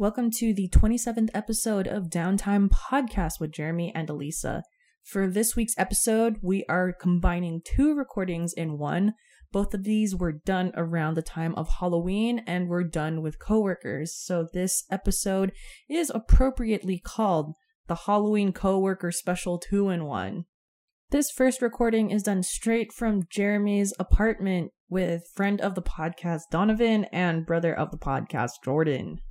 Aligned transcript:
Welcome 0.00 0.30
to 0.36 0.54
the 0.54 0.68
27th 0.68 1.30
episode 1.34 1.88
of 1.88 2.04
Downtime 2.04 2.68
Podcast 2.68 3.40
with 3.40 3.50
Jeremy 3.50 3.92
and 3.96 4.08
Elisa. 4.08 4.62
For 5.02 5.26
this 5.26 5.56
week's 5.56 5.74
episode, 5.76 6.36
we 6.40 6.64
are 6.68 6.92
combining 6.92 7.62
two 7.64 7.96
recordings 7.96 8.52
in 8.52 8.78
one. 8.78 9.14
Both 9.50 9.74
of 9.74 9.82
these 9.82 10.14
were 10.14 10.30
done 10.30 10.70
around 10.76 11.14
the 11.14 11.22
time 11.22 11.52
of 11.56 11.68
Halloween 11.80 12.44
and 12.46 12.68
were 12.68 12.84
done 12.84 13.22
with 13.22 13.40
coworkers. 13.40 14.14
So 14.14 14.46
this 14.54 14.84
episode 14.88 15.50
is 15.90 16.12
appropriately 16.14 17.00
called 17.00 17.54
the 17.88 17.96
Halloween 17.96 18.52
Coworker 18.52 19.10
Special 19.10 19.58
2 19.58 19.88
in 19.88 20.04
1. 20.04 20.44
This 21.10 21.28
first 21.32 21.60
recording 21.60 22.12
is 22.12 22.22
done 22.22 22.44
straight 22.44 22.92
from 22.92 23.24
Jeremy's 23.28 23.92
apartment 23.98 24.70
with 24.88 25.24
friend 25.34 25.60
of 25.60 25.74
the 25.74 25.82
podcast 25.82 26.42
Donovan 26.52 27.06
and 27.06 27.44
brother 27.44 27.76
of 27.76 27.90
the 27.90 27.98
podcast 27.98 28.62
Jordan. 28.64 29.22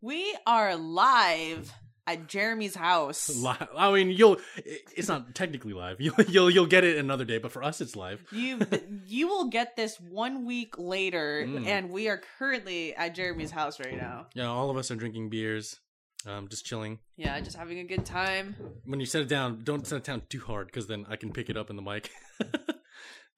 We 0.00 0.36
are 0.46 0.76
live 0.76 1.72
at 2.06 2.28
Jeremy's 2.28 2.74
house. 2.76 3.28
Li- 3.42 3.66
I 3.76 3.92
mean, 3.92 4.10
you'll. 4.10 4.36
It's 4.56 5.08
not 5.08 5.34
technically 5.34 5.72
live. 5.72 6.00
You'll 6.00 6.14
you'll 6.28 6.50
you'll 6.50 6.66
get 6.66 6.84
it 6.84 6.96
another 6.98 7.24
day, 7.24 7.38
but 7.38 7.50
for 7.52 7.62
us, 7.62 7.80
it's 7.80 7.96
live. 7.96 8.22
You 8.32 8.60
you 9.06 9.28
will 9.28 9.48
get 9.48 9.76
this 9.76 9.98
one 10.00 10.44
week 10.46 10.78
later, 10.78 11.44
Mm. 11.46 11.66
and 11.66 11.90
we 11.90 12.08
are 12.08 12.20
currently 12.38 12.94
at 12.94 13.14
Jeremy's 13.14 13.50
house 13.50 13.80
right 13.80 13.96
now. 13.96 14.26
Yeah, 14.34 14.46
all 14.46 14.70
of 14.70 14.76
us 14.76 14.90
are 14.90 14.96
drinking 14.96 15.30
beers, 15.30 15.78
um, 16.26 16.48
just 16.48 16.64
chilling. 16.64 17.00
Yeah, 17.16 17.38
just 17.40 17.56
having 17.56 17.80
a 17.80 17.84
good 17.84 18.06
time. 18.06 18.54
When 18.84 19.00
you 19.00 19.06
set 19.06 19.22
it 19.22 19.28
down, 19.28 19.62
don't 19.64 19.86
set 19.86 19.96
it 19.98 20.04
down 20.04 20.22
too 20.28 20.40
hard, 20.40 20.66
because 20.68 20.86
then 20.86 21.06
I 21.08 21.16
can 21.16 21.32
pick 21.32 21.50
it 21.50 21.56
up 21.56 21.70
in 21.70 21.76
the 21.76 21.82
mic. 21.82 22.10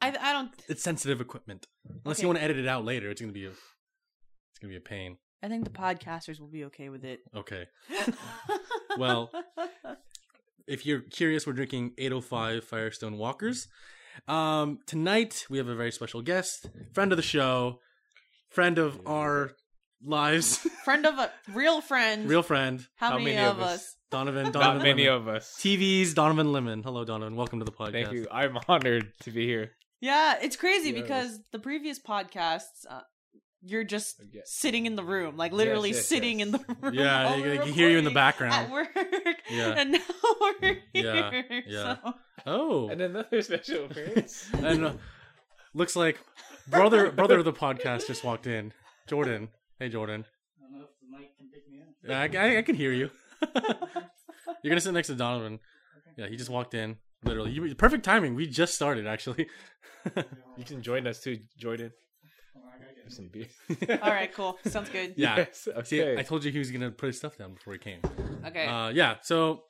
I 0.03 0.09
I 0.21 0.33
don't. 0.33 0.51
it's 0.69 0.83
sensitive 0.83 1.21
equipment. 1.21 1.67
Unless 2.05 2.19
Okay. 2.19 2.23
you 2.25 2.29
want 2.29 2.39
to 2.39 2.45
edit 2.45 2.59
it 2.59 2.69
out 2.69 2.85
later, 2.85 3.11
it's 3.11 3.21
gonna 3.21 3.33
be 3.33 3.47
a. 3.47 3.51
It's 3.51 4.59
gonna 4.61 4.71
be 4.73 4.77
a 4.77 4.81
pain. 4.81 5.17
I 5.43 5.49
think 5.49 5.65
the 5.65 5.71
podcasters 5.71 6.39
will 6.41 6.49
be 6.49 6.65
okay 6.67 6.89
with 6.89 7.05
it. 7.05 7.21
Okay. 7.35 7.67
Well, 8.99 9.31
if 10.67 10.85
you're 10.85 11.01
curious, 11.01 11.47
we're 11.47 11.53
drinking 11.53 11.93
805 11.97 12.65
Firestone 12.65 13.17
Walkers. 13.19 13.69
Um, 14.27 14.81
tonight 14.85 15.47
we 15.49 15.59
have 15.59 15.69
a 15.69 15.77
very 15.77 15.93
special 15.93 16.23
guest, 16.23 16.69
friend 16.93 17.13
of 17.13 17.17
the 17.17 17.23
show, 17.23 17.79
friend 18.51 18.79
of 18.79 19.01
our 19.07 19.53
lives, 20.05 20.57
friend 20.85 21.07
of 21.07 21.21
a 21.21 21.31
real 21.55 21.81
friend. 21.81 22.29
real 22.29 22.43
friend, 22.43 22.85
How, 22.97 23.11
How 23.11 23.19
many, 23.19 23.37
many 23.37 23.47
of 23.47 23.59
of 23.59 23.63
us? 23.63 23.75
us? 23.75 23.97
Donovan. 24.11 24.51
Donovan 24.51 24.61
Not 24.79 24.83
many 24.83 25.05
Lemon. 25.09 25.23
of 25.23 25.29
us. 25.29 25.55
TV's 25.61 26.13
Donovan 26.13 26.51
Lemon. 26.53 26.83
Hello, 26.83 27.05
Donovan. 27.05 27.37
Welcome 27.37 27.61
to 27.61 27.65
the 27.65 27.71
podcast. 27.73 27.93
Thank 27.93 28.13
you. 28.13 28.27
I'm 28.33 28.59
honored 28.67 29.13
to 29.21 29.31
be 29.31 29.47
here. 29.47 29.71
Yeah, 30.01 30.35
it's 30.43 30.57
crazy 30.57 30.91
Yes. 30.91 31.01
because 31.03 31.41
the 31.53 31.61
previous 31.61 32.01
podcasts, 32.01 32.85
uh, 32.91 33.03
you're 33.63 33.85
just 33.85 34.21
Yes. 34.33 34.51
sitting 34.53 34.87
in 34.87 34.97
the 34.97 35.05
room, 35.05 35.37
like 35.37 35.53
literally 35.53 35.91
Yes, 35.91 35.99
yes, 35.99 36.07
sitting 36.07 36.39
yes. 36.41 36.47
in 36.47 36.53
the 36.53 36.59
room. 36.81 36.95
Yeah, 36.95 37.25
while 37.27 37.39
you 37.39 37.45
we're 37.45 37.59
can 37.59 37.73
hear 37.73 37.91
you 37.91 37.99
in 37.99 38.05
the 38.05 38.11
background. 38.11 38.55
at 38.55 38.71
work. 38.71 38.89
Yeah. 39.51 39.75
and 39.77 39.93
now 39.93 39.99
we're 40.41 40.79
here. 40.93 41.63
yeah. 41.67 41.97
So. 42.05 42.13
Oh, 42.47 42.89
And 42.89 43.01
another 43.03 43.43
special 43.43 43.85
appearance. 43.85 44.49
and 44.55 44.85
uh, 44.87 44.93
looks 45.75 45.95
like 45.97 46.19
brother 46.69 47.11
brother 47.11 47.39
of 47.39 47.45
the 47.45 47.53
podcast 47.53 48.07
just 48.07 48.25
walked 48.25 48.47
in. 48.47 48.73
Jordan. 49.07 49.49
Hey, 49.79 49.89
Jordan. 49.89 50.25
Yeah, 52.03 52.21
I, 52.21 52.37
I, 52.37 52.59
I 52.59 52.63
can 52.63 52.75
hear 52.77 52.93
you. 52.93 53.11
You're 54.63 54.71
gonna 54.71 54.81
sit 54.81 54.95
next 54.95 55.09
to 55.09 55.15
Donovan. 55.15 55.59
Yeah, 56.17 56.29
he 56.29 56.37
just 56.37 56.51
walked 56.51 56.75
in. 56.75 56.97
Literally, 57.25 57.51
you, 57.53 57.75
perfect 57.75 58.05
timing. 58.05 58.35
We 58.35 58.47
just 58.47 58.75
started 58.75 59.07
actually. 59.07 59.49
you 60.57 60.65
can 60.65 60.83
join 60.83 61.07
us 61.07 61.21
too, 61.21 61.39
Jordan. 61.59 61.93
Have 63.11 63.17
some 63.17 63.29
beer. 63.29 63.47
All 64.03 64.11
right, 64.11 64.33
cool. 64.33 64.59
Sounds 64.67 64.89
good. 64.93 65.15
yeah. 65.17 65.37
Yes, 65.37 65.69
See, 65.85 66.01
okay. 66.03 66.19
I 66.19 66.23
told 66.23 66.45
you 66.45 66.53
he 66.53 66.59
was 66.59 66.71
gonna 66.71 66.91
put 66.91 67.07
his 67.09 67.17
stuff 67.19 67.37
down 67.37 67.55
before 67.55 67.73
he 67.73 67.79
came. 67.79 68.01
Okay. 68.47 68.67
Uh, 68.67 68.89
yeah. 68.91 69.17
So, 69.23 69.65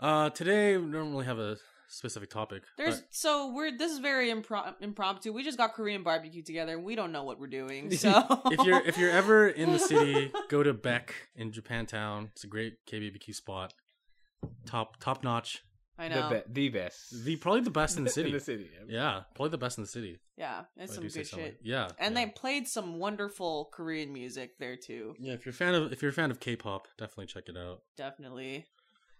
uh, 0.00 0.30
today 0.30 0.76
we 0.76 0.90
don't 0.90 1.12
really 1.12 1.26
have 1.26 1.38
a 1.38 1.56
specific 1.88 2.30
topic. 2.30 2.62
There's 2.76 3.00
but- 3.00 3.06
so 3.14 3.52
we're 3.52 3.76
this 3.76 3.92
is 3.92 3.98
very 3.98 4.30
impro- 4.30 4.74
impromptu. 4.80 5.32
We 5.32 5.44
just 5.44 5.58
got 5.58 5.74
Korean 5.74 6.02
barbecue 6.02 6.42
together 6.42 6.72
and 6.74 6.84
we 6.84 6.94
don't 6.94 7.12
know 7.12 7.24
what 7.24 7.38
we're 7.38 7.46
doing. 7.46 7.90
So 7.96 8.42
if 8.50 8.64
you're 8.66 8.80
if 8.86 8.98
you're 8.98 9.10
ever 9.10 9.48
in 9.48 9.72
the 9.72 9.78
city, 9.78 10.32
go 10.48 10.62
to 10.62 10.72
Beck 10.72 11.14
in 11.36 11.52
Japantown. 11.52 12.28
It's 12.32 12.44
a 12.44 12.48
great 12.48 12.84
KBBQ 12.90 13.34
spot. 13.34 13.74
Top 14.66 14.98
top 15.00 15.22
notch. 15.22 15.62
I 15.96 16.08
the, 16.08 16.14
know. 16.16 16.28
be- 16.30 16.52
the 16.52 16.68
best. 16.70 17.24
The 17.24 17.36
probably 17.36 17.60
the 17.60 17.70
best 17.70 17.96
in 17.96 18.04
the 18.04 18.10
city. 18.10 18.30
in 18.30 18.34
the 18.34 18.40
city. 18.40 18.68
yeah. 18.88 18.94
Yeah, 19.00 19.20
probably 19.36 19.50
the 19.50 19.58
best 19.58 19.78
in 19.78 19.84
the 19.84 19.88
city. 19.88 20.18
Yeah, 20.36 20.64
it's 20.76 20.94
some 20.94 21.06
good 21.06 21.26
shit. 21.26 21.60
Yeah, 21.62 21.88
And 21.98 22.14
yeah. 22.14 22.24
they 22.26 22.30
played 22.30 22.66
some 22.68 22.98
wonderful 22.98 23.68
Korean 23.72 24.12
music 24.12 24.58
there 24.58 24.76
too. 24.76 25.14
yeah. 25.18 25.32
If 25.34 25.44
you're 25.46 25.50
a 25.52 25.54
fan 25.54 25.74
of 25.74 25.92
if 25.92 26.02
you're 26.02 26.10
a 26.10 26.14
fan 26.14 26.30
of 26.30 26.40
K-pop, 26.40 26.88
definitely 26.98 27.26
check 27.26 27.48
it 27.48 27.56
out. 27.56 27.82
Definitely. 27.96 28.66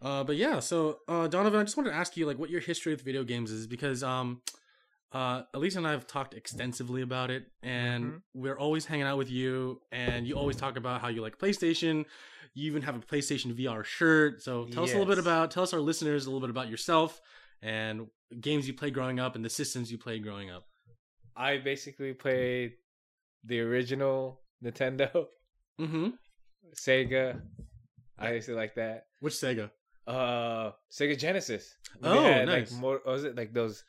Uh, 0.03 0.22
but 0.24 0.36
yeah, 0.36 0.60
so 0.60 0.98
uh, 1.08 1.26
Donovan, 1.28 1.60
I 1.60 1.64
just 1.64 1.76
wanted 1.76 1.91
to 1.91 1.97
ask 1.97 2.16
you 2.16 2.26
like 2.26 2.38
what 2.38 2.50
your 2.50 2.60
history 2.60 2.92
with 2.92 3.03
video 3.03 3.24
games 3.24 3.50
is 3.50 3.66
because 3.66 4.03
um, 4.03 4.42
uh, 5.12 5.42
Elisa 5.54 5.78
and 5.78 5.86
I 5.86 5.92
have 5.92 6.06
talked 6.06 6.34
extensively 6.34 7.00
about 7.03 7.30
it, 7.30 7.47
and 7.62 8.04
Mhm. 8.04 8.22
we're 8.34 8.58
always 8.58 8.84
hanging 8.84 9.06
out 9.06 9.16
with 9.16 9.30
you, 9.30 9.80
and 9.92 10.26
you 10.26 10.34
always 10.34 10.56
talk 10.56 10.76
about 10.76 11.00
how 11.00 11.08
you 11.08 11.22
like 11.22 11.38
PlayStation. 11.38 12.04
You 12.53 12.66
even 12.66 12.82
have 12.82 12.97
a 12.97 12.98
PlayStation 12.98 13.54
VR 13.54 13.84
shirt. 13.84 14.42
So 14.42 14.64
tell 14.66 14.84
us 14.84 14.91
a 14.91 14.98
little 14.98 15.06
bit 15.12 15.19
about, 15.19 15.50
tell 15.53 15.62
us 15.62 15.72
our 15.72 15.80
listeners 15.80 16.26
a 16.26 16.30
little 16.30 16.41
bit 16.41 16.50
about 16.50 16.69
yourself 16.69 17.20
and 17.62 18.08
games 18.41 18.66
you 18.69 18.74
played 18.74 18.94
growing 18.94 19.19
up 19.19 19.34
and 19.36 19.44
the 19.44 19.50
systems 19.50 19.91
you 19.91 19.98
played 19.98 20.22
growing 20.22 20.50
up. 20.50 20.66
I 21.37 21.59
basically 21.59 22.12
played 22.15 22.72
the 23.45 23.61
original 23.61 24.41
Nintendo, 24.62 25.27
Mm-hmm. 25.81 26.11
Sega. 26.75 27.41
I 28.19 28.33
used 28.34 28.47
to 28.47 28.55
like 28.55 28.75
that. 28.77 29.06
Which 29.21 29.34
Sega? 29.34 29.71
Uh, 30.06 30.71
Sega 30.93 31.19
Genesis. 31.19 31.75
Oh, 32.03 32.22
had, 32.22 32.47
nice. 32.47 32.71
Like, 32.72 32.81
more, 32.81 33.00
was 33.05 33.25
it 33.25 33.37
like 33.37 33.53
those? 33.53 33.83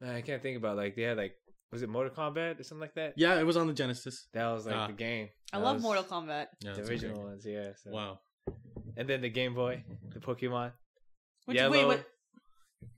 Man, 0.00 0.14
I 0.16 0.20
can't 0.22 0.42
think 0.42 0.56
about 0.56 0.76
like 0.76 0.96
they 0.96 1.02
had 1.02 1.16
like 1.16 1.34
was 1.70 1.82
it 1.82 1.88
Mortal 1.88 2.12
Kombat 2.14 2.58
or 2.58 2.62
something 2.64 2.80
like 2.80 2.94
that? 2.94 3.14
Yeah, 3.16 3.38
it 3.38 3.44
was 3.44 3.56
on 3.56 3.66
the 3.66 3.72
Genesis. 3.72 4.26
That 4.32 4.46
was 4.50 4.66
like 4.66 4.74
Ah. 4.74 4.86
the 4.86 4.92
game. 4.94 5.28
I 5.52 5.58
That 5.58 5.64
love 5.64 5.80
Mortal 5.80 6.04
Kombat. 6.04 6.46
Yeah, 6.60 6.72
The 6.72 6.82
original 6.82 7.18
okay. 7.18 7.24
ones, 7.28 7.46
yeah. 7.46 7.70
So. 7.82 7.90
Wow. 7.90 8.18
And 8.96 9.08
then 9.08 9.20
the 9.20 9.28
Game 9.30 9.54
Boy, 9.54 9.84
the 10.10 10.18
Pokemon. 10.20 10.72
Which, 11.44 11.56
Yellow. 11.56 11.70
Wait, 11.72 11.86
what? 11.86 12.04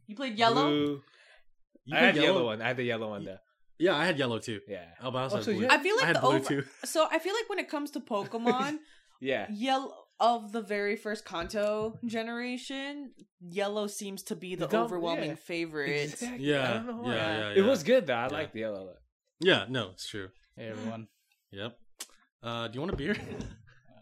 You 0.07 0.17
played 0.17 0.39
Yellow? 0.39 0.69
Blue. 0.69 1.03
You 1.85 1.97
I 1.97 2.01
had 2.01 2.15
the 2.15 2.23
yellow 2.23 2.45
one. 2.47 2.63
I 2.63 2.69
had 2.69 2.77
the 2.77 2.85
yellow 2.85 3.11
one 3.11 3.25
though. 3.25 3.39
Yeah, 3.81 3.97
I 3.97 4.05
had 4.05 4.19
yellow 4.19 4.39
too. 4.39 4.61
Yeah. 4.69 4.85
Oh, 5.03 5.11
but 5.11 5.19
I 5.19 5.23
also 5.23 5.37
Oh, 5.37 5.39
had 5.39 5.45
so 5.47 5.53
blue. 5.53 5.63
you- 5.63 5.69
I 5.71 5.79
feel 5.83 5.97
like 5.97 6.05
I 6.05 6.07
had 6.09 6.17
the 6.17 6.21
blue 6.21 6.37
over- 6.37 6.49
too. 6.49 6.65
So 6.85 7.09
I 7.11 7.19
feel 7.19 7.35
like 7.35 7.49
when 7.49 7.59
it 7.59 7.69
comes 7.69 7.91
to 7.93 8.01
Pokemon, 8.01 8.79
Yeah. 9.21 9.47
Yellow 9.51 9.95
of 10.21 10.53
the 10.53 10.61
very 10.63 10.97
first 10.97 11.25
Kanto 11.25 11.99
generation, 12.07 13.13
Yellow 13.41 13.87
seems 13.87 14.23
to 14.25 14.37
be 14.37 14.55
the 14.55 14.67
The 14.67 14.73
dom- 14.73 14.85
overwhelming 14.85 15.31
yeah. 15.31 15.35
favorite. 15.37 16.11
Exactly. 16.13 16.45
Yeah, 16.47 16.71
I 16.71 16.73
don't 16.75 16.87
know 16.87 16.97
why. 17.03 17.15
yeah, 17.15 17.39
yeah, 17.53 17.55
It 17.57 17.63
was 17.63 17.83
good 17.83 18.07
though. 18.07 18.15
I 18.15 18.27
Yeah. 18.27 18.33
liked 18.39 18.53
the 18.53 18.61
yellow. 18.61 18.95
Yeah, 19.41 19.65
no, 19.69 19.91
it's 19.91 20.07
true. 20.09 20.29
Hey 20.57 20.69
everyone. 20.69 21.09
Yep. 21.53 21.77
Uh, 22.45 22.69
do 22.69 22.75
you 22.75 22.81
want 22.81 22.93
a 22.93 22.97
beer? 22.97 23.17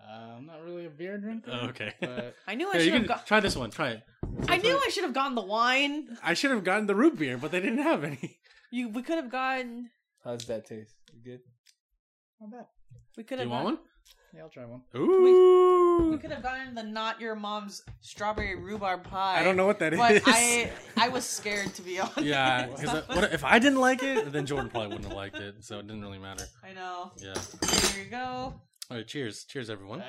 Uh, 0.06 0.36
I'm 0.36 0.44
not 0.46 0.62
really 0.64 0.84
a 0.86 0.90
beer 0.90 1.16
drinker. 1.18 1.50
Oh, 1.52 1.68
okay. 1.68 1.94
But 2.00 2.34
I 2.46 2.54
knew 2.56 2.68
I 2.68 2.74
Here, 2.74 2.82
should 2.82 2.92
have 2.94 3.06
got. 3.08 3.26
try 3.26 3.40
this 3.40 3.56
one. 3.56 3.70
Try 3.70 3.90
it. 3.90 4.02
I 4.48 4.58
knew 4.58 4.76
I 4.76 4.90
should 4.90 5.04
have 5.04 5.14
gotten 5.14 5.34
the 5.34 5.42
wine. 5.42 6.16
I 6.22 6.34
should 6.34 6.50
have 6.50 6.62
gotten 6.64 6.86
the 6.86 6.94
root 6.94 7.18
beer, 7.18 7.38
but 7.38 7.50
they 7.52 7.60
didn't 7.60 7.82
have 7.82 8.04
any. 8.04 8.38
You, 8.70 8.88
we 8.90 9.02
could 9.02 9.16
have 9.16 9.30
gotten. 9.30 9.90
How's 10.24 10.44
that 10.46 10.66
taste? 10.66 10.94
Good. 11.24 11.40
not 12.40 12.50
bad. 12.50 12.66
We 13.16 13.24
could 13.24 13.36
Do 13.36 13.40
have. 13.40 13.46
you 13.46 13.50
want 13.50 13.64
one? 13.64 13.78
Yeah, 14.34 14.42
I'll 14.42 14.50
try 14.50 14.64
one. 14.66 14.82
Ooh. 14.94 16.10
We 16.10 16.18
could 16.18 16.30
have 16.30 16.42
gotten 16.42 16.74
the 16.74 16.82
not 16.82 17.18
your 17.20 17.34
mom's 17.34 17.82
strawberry 18.00 18.56
rhubarb 18.56 19.04
pie. 19.04 19.40
I 19.40 19.42
don't 19.42 19.56
know 19.56 19.66
what 19.66 19.78
that 19.78 19.94
is. 19.94 19.98
but 19.98 20.22
I 20.26 20.70
I 20.98 21.08
was 21.08 21.24
scared 21.24 21.74
to 21.74 21.82
be 21.82 21.98
honest. 21.98 22.20
yeah, 22.20 22.66
because 22.66 23.08
what 23.08 23.32
if 23.32 23.42
I 23.42 23.58
didn't 23.58 23.80
like 23.80 24.02
it? 24.02 24.30
Then 24.30 24.44
Jordan 24.44 24.68
probably 24.68 24.88
wouldn't 24.88 25.06
have 25.06 25.16
liked 25.16 25.36
it, 25.38 25.56
so 25.64 25.78
it 25.78 25.86
didn't 25.86 26.02
really 26.02 26.18
matter. 26.18 26.44
I 26.62 26.72
know. 26.74 27.12
Yeah. 27.16 27.34
Here 27.94 28.04
you 28.04 28.10
go. 28.10 28.18
All 28.90 28.96
right. 28.96 29.06
Cheers. 29.06 29.44
Cheers, 29.44 29.70
everyone. 29.70 30.02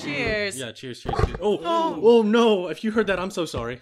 Cheers. 0.00 0.58
Yeah. 0.58 0.72
Cheers. 0.72 1.00
Cheers. 1.00 1.16
cheers. 1.26 1.36
Oh, 1.40 1.58
oh. 1.62 2.00
Oh 2.02 2.22
no! 2.22 2.68
If 2.68 2.82
you 2.84 2.90
heard 2.90 3.06
that, 3.08 3.20
I'm 3.20 3.30
so 3.30 3.44
sorry. 3.44 3.80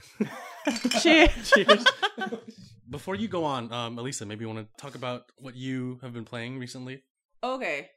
Cheers. 1.01 1.31
cheers. 1.55 1.85
Before 2.91 3.15
you 3.15 3.29
go 3.29 3.45
on, 3.45 3.73
um, 3.73 3.99
Elisa, 3.99 4.27
maybe 4.27 4.45
you 4.45 4.49
want 4.49 4.67
to 4.67 4.83
talk 4.83 4.95
about 4.97 5.23
what 5.39 5.55
you 5.57 5.99
have 6.03 6.13
been 6.13 6.25
playing 6.25 6.59
recently. 6.59 7.03
Okay. 7.43 7.89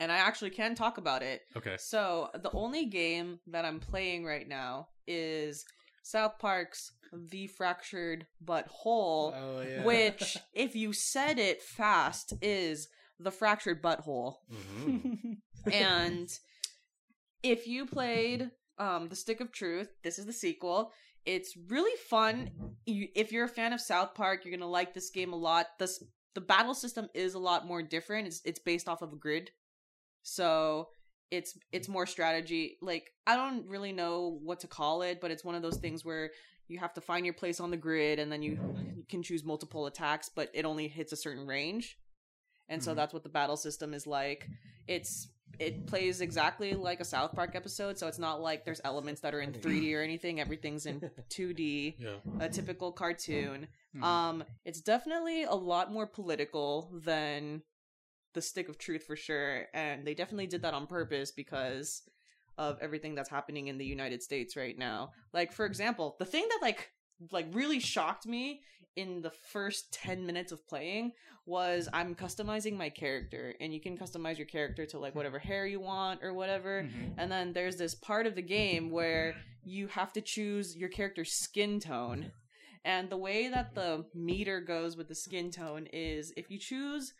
And 0.00 0.10
I 0.10 0.16
actually 0.16 0.50
can 0.50 0.74
talk 0.74 0.98
about 0.98 1.22
it. 1.22 1.42
Okay. 1.56 1.76
So 1.78 2.28
the 2.34 2.50
only 2.52 2.86
game 2.86 3.38
that 3.46 3.64
I'm 3.64 3.80
playing 3.80 4.24
right 4.24 4.46
now 4.46 4.88
is 5.06 5.64
South 6.02 6.38
Park's 6.38 6.92
The 7.12 7.46
Fractured 7.46 8.26
But 8.40 8.66
Whole, 8.68 9.34
Oh 9.36 9.60
yeah. 9.62 9.84
which, 9.84 10.36
if 10.52 10.74
you 10.74 10.92
said 10.92 11.38
it 11.38 11.62
fast, 11.62 12.32
is 12.42 12.88
the 13.20 13.30
fractured 13.30 13.82
butthole. 13.82 14.36
hmm 14.50 15.32
and 15.72 16.28
if 17.42 17.66
you 17.66 17.86
played 17.86 18.50
um, 18.78 19.08
The 19.08 19.16
Stick 19.16 19.40
of 19.40 19.52
Truth, 19.52 19.88
this 20.02 20.18
is 20.18 20.26
the 20.26 20.32
sequel. 20.32 20.92
It's 21.28 21.54
really 21.68 21.94
fun. 22.08 22.48
You, 22.86 23.08
if 23.14 23.32
you're 23.32 23.44
a 23.44 23.48
fan 23.48 23.74
of 23.74 23.82
South 23.82 24.14
Park, 24.14 24.44
you're 24.44 24.56
gonna 24.56 24.70
like 24.70 24.94
this 24.94 25.10
game 25.10 25.34
a 25.34 25.36
lot. 25.36 25.66
This 25.78 26.02
the 26.34 26.40
battle 26.40 26.72
system 26.72 27.08
is 27.14 27.34
a 27.34 27.38
lot 27.38 27.66
more 27.66 27.82
different. 27.82 28.28
It's 28.28 28.40
it's 28.46 28.58
based 28.58 28.88
off 28.88 29.02
of 29.02 29.12
a 29.12 29.16
grid, 29.16 29.50
so 30.22 30.88
it's 31.30 31.58
it's 31.70 31.86
more 31.86 32.06
strategy. 32.06 32.78
Like 32.80 33.10
I 33.26 33.36
don't 33.36 33.68
really 33.68 33.92
know 33.92 34.40
what 34.42 34.60
to 34.60 34.68
call 34.68 35.02
it, 35.02 35.20
but 35.20 35.30
it's 35.30 35.44
one 35.44 35.54
of 35.54 35.60
those 35.60 35.76
things 35.76 36.02
where 36.02 36.30
you 36.66 36.78
have 36.78 36.94
to 36.94 37.02
find 37.02 37.26
your 37.26 37.34
place 37.34 37.60
on 37.60 37.70
the 37.70 37.76
grid 37.76 38.18
and 38.18 38.32
then 38.32 38.42
you 38.42 38.58
can 39.10 39.22
choose 39.22 39.44
multiple 39.44 39.84
attacks, 39.84 40.30
but 40.34 40.50
it 40.54 40.64
only 40.64 40.88
hits 40.88 41.12
a 41.12 41.16
certain 41.16 41.46
range. 41.46 41.98
And 42.70 42.82
so 42.82 42.92
Mhm. 42.92 42.96
that's 42.96 43.12
what 43.12 43.22
the 43.22 43.28
battle 43.28 43.56
system 43.58 43.92
is 43.92 44.06
like. 44.06 44.48
It's 44.86 45.28
it 45.58 45.86
plays 45.86 46.20
exactly 46.20 46.74
like 46.74 47.00
a 47.00 47.04
South 47.04 47.32
Park 47.34 47.56
episode, 47.56 47.98
so 47.98 48.06
it's 48.06 48.18
not 48.18 48.40
like 48.40 48.64
there's 48.64 48.80
elements 48.84 49.20
that 49.22 49.34
are 49.34 49.40
in 49.40 49.52
3D 49.52 49.94
or 49.96 50.02
anything. 50.02 50.40
Everything's 50.40 50.86
in 50.86 51.00
2D, 51.30 51.96
Yeah. 51.98 52.16
a 52.40 52.48
typical 52.48 52.92
cartoon. 52.92 53.66
Mhm. 53.96 54.02
Um, 54.04 54.44
it's 54.64 54.80
definitely 54.80 55.42
a 55.44 55.54
lot 55.54 55.92
more 55.92 56.06
political 56.06 56.90
than 57.04 57.62
the 58.34 58.42
Stick 58.42 58.68
of 58.68 58.78
Truth 58.78 59.04
for 59.04 59.16
sure, 59.16 59.66
and 59.74 60.06
they 60.06 60.14
definitely 60.14 60.46
did 60.46 60.62
that 60.62 60.74
on 60.74 60.86
purpose 60.86 61.32
because 61.32 62.02
of 62.56 62.78
everything 62.80 63.14
that's 63.14 63.30
happening 63.30 63.68
in 63.68 63.78
the 63.78 63.84
United 63.86 64.22
States 64.22 64.56
right 64.56 64.76
now. 64.78 65.10
Like, 65.32 65.52
for 65.52 65.64
example, 65.66 66.16
the 66.18 66.24
thing 66.24 66.46
that 66.48 66.58
like 66.62 66.90
like 67.32 67.46
really 67.52 67.80
shocked 67.80 68.26
me 68.26 68.60
in 68.98 69.22
the 69.22 69.30
first 69.30 69.92
10 69.92 70.26
minutes 70.26 70.50
of 70.52 70.66
playing 70.68 71.12
was 71.46 71.88
I'm 71.92 72.14
customizing 72.14 72.76
my 72.76 72.90
character 72.90 73.54
and 73.60 73.72
you 73.72 73.80
can 73.80 73.96
customize 73.96 74.36
your 74.38 74.46
character 74.46 74.84
to 74.86 74.98
like 74.98 75.14
whatever 75.14 75.38
hair 75.38 75.66
you 75.66 75.80
want 75.80 76.22
or 76.22 76.32
whatever 76.34 76.82
Mhm. 76.82 77.14
and 77.16 77.30
then 77.32 77.52
there's 77.52 77.76
this 77.76 77.94
part 77.94 78.26
of 78.26 78.34
the 78.34 78.42
game 78.58 78.90
where 78.90 79.34
you 79.64 79.86
have 79.88 80.12
to 80.14 80.20
choose 80.20 80.76
your 80.76 80.88
character's 80.88 81.32
skin 81.32 81.78
tone. 81.80 82.32
And 82.84 83.10
the 83.10 83.16
way 83.28 83.48
that 83.48 83.74
the 83.74 84.06
meter 84.14 84.60
goes 84.60 84.96
with 84.96 85.08
the 85.08 85.14
skin 85.14 85.50
tone 85.50 85.86
is 85.92 86.32
if 86.36 86.50
you 86.50 86.58
choose 86.58 87.12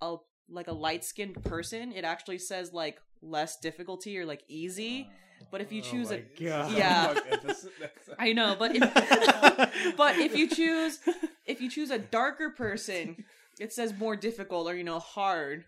a 0.00 0.16
like 0.48 0.68
a 0.68 0.72
light 0.86 1.04
skinned 1.04 1.42
person, 1.44 1.92
it 1.92 2.04
actually 2.04 2.38
says 2.38 2.72
like 2.72 2.98
less 3.22 3.56
difficulty 3.58 4.18
or 4.18 4.26
like 4.26 4.42
easy. 4.48 5.08
But 5.50 5.60
if 5.60 5.72
you 5.72 5.82
Oh 5.82 5.90
choose 5.90 6.10
my 6.10 6.16
a 6.16 6.20
God. 6.48 6.72
Yeah. 6.76 7.14
Fuck, 7.14 7.24
that's- 7.30 7.66
that's- 7.80 8.08
I 8.18 8.32
know, 8.32 8.56
but 8.58 8.72
if 8.74 8.82
but 9.96 10.18
if 10.18 10.36
you 10.36 10.48
choose 10.48 10.98
if 11.46 11.60
you 11.60 11.68
choose 11.70 11.90
a 11.90 11.98
darker 11.98 12.50
person, 12.50 13.24
it 13.60 13.72
says 13.72 13.92
more 13.98 14.16
difficult 14.16 14.68
or 14.68 14.74
you 14.74 14.84
know 14.84 14.98
hard 14.98 15.64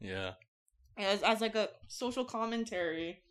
Yeah. 0.00 0.32
as 0.98 1.22
as 1.22 1.40
like 1.40 1.54
a 1.54 1.68
social 1.88 2.24
commentary 2.24 3.22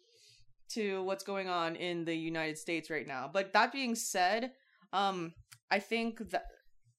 to 0.73 1.03
what's 1.03 1.23
going 1.23 1.49
on 1.49 1.75
in 1.75 2.05
the 2.05 2.15
United 2.15 2.57
States 2.57 2.89
right 2.89 3.07
now. 3.07 3.29
But 3.31 3.53
that 3.53 3.71
being 3.71 3.95
said, 3.95 4.51
um 4.94 5.33
I 5.69 5.79
think 5.79 6.29
that 6.31 6.45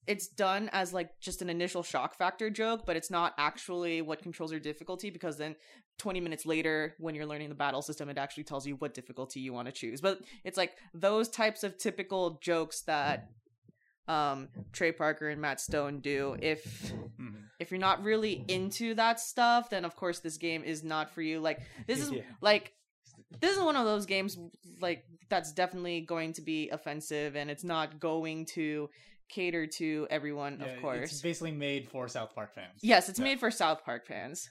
it's 0.07 0.27
done 0.27 0.69
as 0.73 0.93
like 0.93 1.11
just 1.21 1.43
an 1.43 1.49
initial 1.49 1.83
shock 1.85 2.17
factor 2.19 2.51
joke, 2.51 2.83
but 2.87 2.97
it's 2.97 3.11
not 3.11 3.35
actually 3.39 4.03
what 4.03 4.21
controls 4.21 4.51
your 4.51 4.61
difficulty 4.61 5.11
because 5.11 5.39
then 5.39 5.55
20 5.99 6.21
minutes 6.21 6.45
later 6.47 6.95
when 6.99 7.15
you're 7.15 7.27
learning 7.27 7.49
the 7.49 7.55
battle 7.55 7.83
system 7.83 8.09
it 8.09 8.19
actually 8.19 8.45
tells 8.45 8.67
you 8.67 8.75
what 8.77 8.95
difficulty 8.95 9.41
you 9.41 9.53
want 9.53 9.67
to 9.67 9.73
choose. 9.73 10.01
But 10.01 10.21
it's 10.45 10.57
like 10.57 10.73
those 10.95 11.29
types 11.29 11.63
of 11.65 11.79
typical 11.79 12.39
jokes 12.43 12.83
that 12.83 13.29
um 14.09 14.49
Trey 14.73 14.91
Parker 14.91 15.29
and 15.29 15.41
Matt 15.41 15.61
Stone 15.61 16.01
do 16.01 16.37
if 16.43 16.65
Mhm. 16.93 17.45
if 17.61 17.71
you're 17.71 17.79
not 17.79 18.03
really 18.03 18.45
into 18.49 18.95
that 18.95 19.21
stuff, 19.21 19.71
then 19.71 19.85
of 19.85 19.95
course 19.95 20.19
this 20.19 20.39
game 20.39 20.65
is 20.65 20.83
not 20.83 21.11
for 21.11 21.23
you. 21.23 21.39
Like 21.39 21.61
this 21.87 22.01
is 22.01 22.11
Yeah. 22.11 22.23
like 22.41 22.73
this 23.41 23.57
is 23.57 23.63
one 23.63 23.77
of 23.77 23.85
those 23.85 24.07
games 24.07 24.37
like 24.81 25.05
that's 25.29 25.53
definitely 25.53 26.01
going 26.01 26.33
to 26.35 26.43
be 26.43 26.69
offensive 26.71 27.37
and 27.37 27.49
it's 27.51 27.65
not 27.65 28.01
going 28.01 28.45
to 28.47 28.89
cater 29.29 29.67
to 29.67 30.07
everyone, 30.11 30.59
Yeah, 30.61 30.67
of 30.67 30.81
course. 30.81 31.13
It's 31.13 31.23
basically 31.23 31.53
made 31.53 31.89
for 31.89 32.07
South 32.09 32.35
Park 32.35 32.53
fans. 32.55 32.81
Yes, 32.83 33.09
it's 33.09 33.19
Yeah. 33.19 33.25
made 33.25 33.41
for 33.41 33.51
South 33.51 33.85
Park 33.85 34.05
fans. 34.07 34.51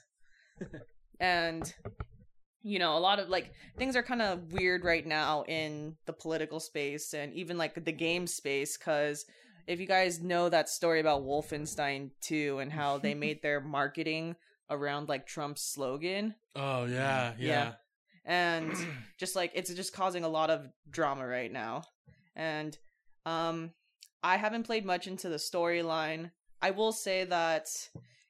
and 1.20 1.72
you 2.64 2.78
know, 2.78 2.96
a 2.96 3.00
lot 3.00 3.18
of 3.18 3.28
like 3.28 3.52
things 3.76 3.96
are 3.96 4.02
kind 4.02 4.22
of 4.22 4.52
weird 4.52 4.84
right 4.84 5.04
now 5.06 5.42
in 5.48 5.96
the 6.06 6.12
political 6.12 6.60
space 6.60 7.12
and 7.12 7.34
even 7.34 7.58
like 7.58 7.84
the 7.84 7.92
game 7.92 8.26
space 8.26 8.76
cuz 8.76 9.24
if 9.66 9.80
you 9.80 9.86
guys 9.86 10.20
know 10.20 10.48
that 10.48 10.68
story 10.68 11.00
about 11.00 11.22
Wolfenstein 11.22 12.10
2 12.20 12.58
and 12.60 12.72
how 12.72 12.98
they 12.98 13.14
made 13.26 13.42
their 13.42 13.60
marketing 13.60 14.36
around 14.70 15.08
like 15.08 15.26
Trump's 15.26 15.62
slogan? 15.62 16.34
Oh 16.54 16.84
yeah, 16.84 17.34
yeah. 17.38 17.48
Yeah. 17.48 17.72
and 18.24 18.72
just 19.18 19.34
like 19.34 19.50
it's 19.54 19.72
just 19.74 19.92
causing 19.92 20.24
a 20.24 20.28
lot 20.28 20.50
of 20.50 20.68
drama 20.90 21.26
right 21.26 21.52
now. 21.52 21.82
And 22.36 22.76
um 23.26 23.72
i 24.24 24.36
haven't 24.36 24.62
played 24.64 24.84
much 24.84 25.06
into 25.08 25.28
the 25.28 25.36
storyline. 25.36 26.30
I 26.60 26.70
will 26.70 26.92
say 26.92 27.24
that 27.24 27.66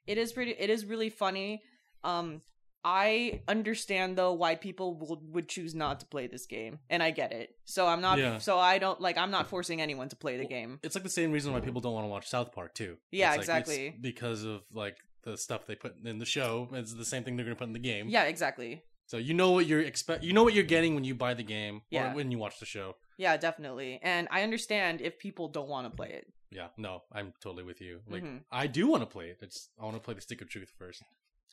it 0.06 0.16
is 0.16 0.32
pretty 0.32 0.52
it 0.52 0.70
is 0.70 0.86
really 0.86 1.10
funny. 1.10 1.62
Um 2.02 2.40
i 2.84 3.40
understand 3.48 4.16
though 4.16 4.32
why 4.32 4.54
people 4.54 4.94
would, 4.94 5.18
would 5.34 5.48
choose 5.48 5.74
not 5.74 6.00
to 6.00 6.06
play 6.06 6.26
this 6.26 6.46
game 6.46 6.78
and 6.90 7.02
i 7.02 7.10
get 7.10 7.32
it 7.32 7.54
so 7.64 7.86
i'm 7.86 8.00
not 8.00 8.18
Yeah. 8.18 8.38
so 8.38 8.58
i 8.58 8.78
don't 8.78 9.00
like 9.00 9.16
i'm 9.18 9.30
not 9.30 9.48
forcing 9.48 9.80
anyone 9.80 10.08
to 10.08 10.16
play 10.16 10.36
the 10.36 10.46
game 10.46 10.80
It's 10.82 10.94
like 10.94 11.04
the 11.04 11.10
same 11.10 11.30
reason 11.32 11.52
why 11.52 11.60
people 11.60 11.80
don't 11.80 11.94
want 11.94 12.04
to 12.04 12.08
watch 12.08 12.28
South 12.28 12.52
Park 12.52 12.74
too. 12.74 12.96
Yeah, 13.10 13.28
It's 13.34 13.48
like, 13.48 13.60
exactly. 13.60 13.96
because 14.00 14.44
of 14.44 14.62
like 14.72 14.96
the 15.24 15.36
stuff 15.36 15.66
they 15.66 15.76
put 15.76 15.94
in 16.04 16.18
the 16.18 16.26
show. 16.26 16.68
It's 16.72 16.94
the 16.94 17.04
same 17.04 17.22
thing 17.22 17.36
they're 17.36 17.44
gonna 17.46 17.56
put 17.56 17.68
in 17.68 17.72
the 17.72 17.78
game. 17.92 18.08
yeah 18.08 18.24
exactly 18.24 18.82
So 19.06 19.16
you 19.18 19.34
know 19.34 19.50
what 19.52 19.66
you're 19.66 19.80
expect. 19.92 20.24
You 20.24 20.32
know 20.32 20.42
what 20.42 20.54
you're 20.54 20.64
getting 20.76 20.94
when 20.96 21.04
you 21.04 21.14
buy 21.14 21.34
the 21.34 21.42
game 21.44 21.82
Yeah. 21.90 22.10
or 22.12 22.14
when 22.16 22.30
you 22.32 22.38
watch 22.38 22.58
the 22.58 22.66
show. 22.66 22.96
yeah 23.18 23.36
definitely 23.36 24.00
and 24.02 24.26
i 24.30 24.42
understand 24.42 25.00
if 25.08 25.18
people 25.26 25.46
don't 25.56 25.68
want 25.74 25.84
to 25.88 25.92
play 26.00 26.10
it 26.20 26.26
Yeah. 26.58 26.68
No, 26.86 26.92
I'm 27.16 27.28
totally 27.44 27.64
with 27.70 27.80
you. 27.86 27.94
Like 28.14 28.24
Mhm. 28.24 28.40
I 28.62 28.64
do 28.78 28.82
want 28.92 29.02
to 29.06 29.10
play 29.16 29.26
it. 29.32 29.38
It's 29.46 29.58
I 29.80 29.82
want 29.86 29.96
to 30.00 30.04
play 30.06 30.14
the 30.18 30.20
Stick 30.28 30.40
of 30.44 30.48
Truth 30.54 30.70
first. 30.82 31.00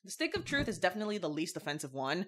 The 0.05 0.11
stick 0.11 0.35
of 0.35 0.45
truth 0.45 0.67
is 0.67 0.79
definitely 0.79 1.17
the 1.17 1.29
least 1.29 1.57
offensive 1.57 1.93
one 1.93 2.25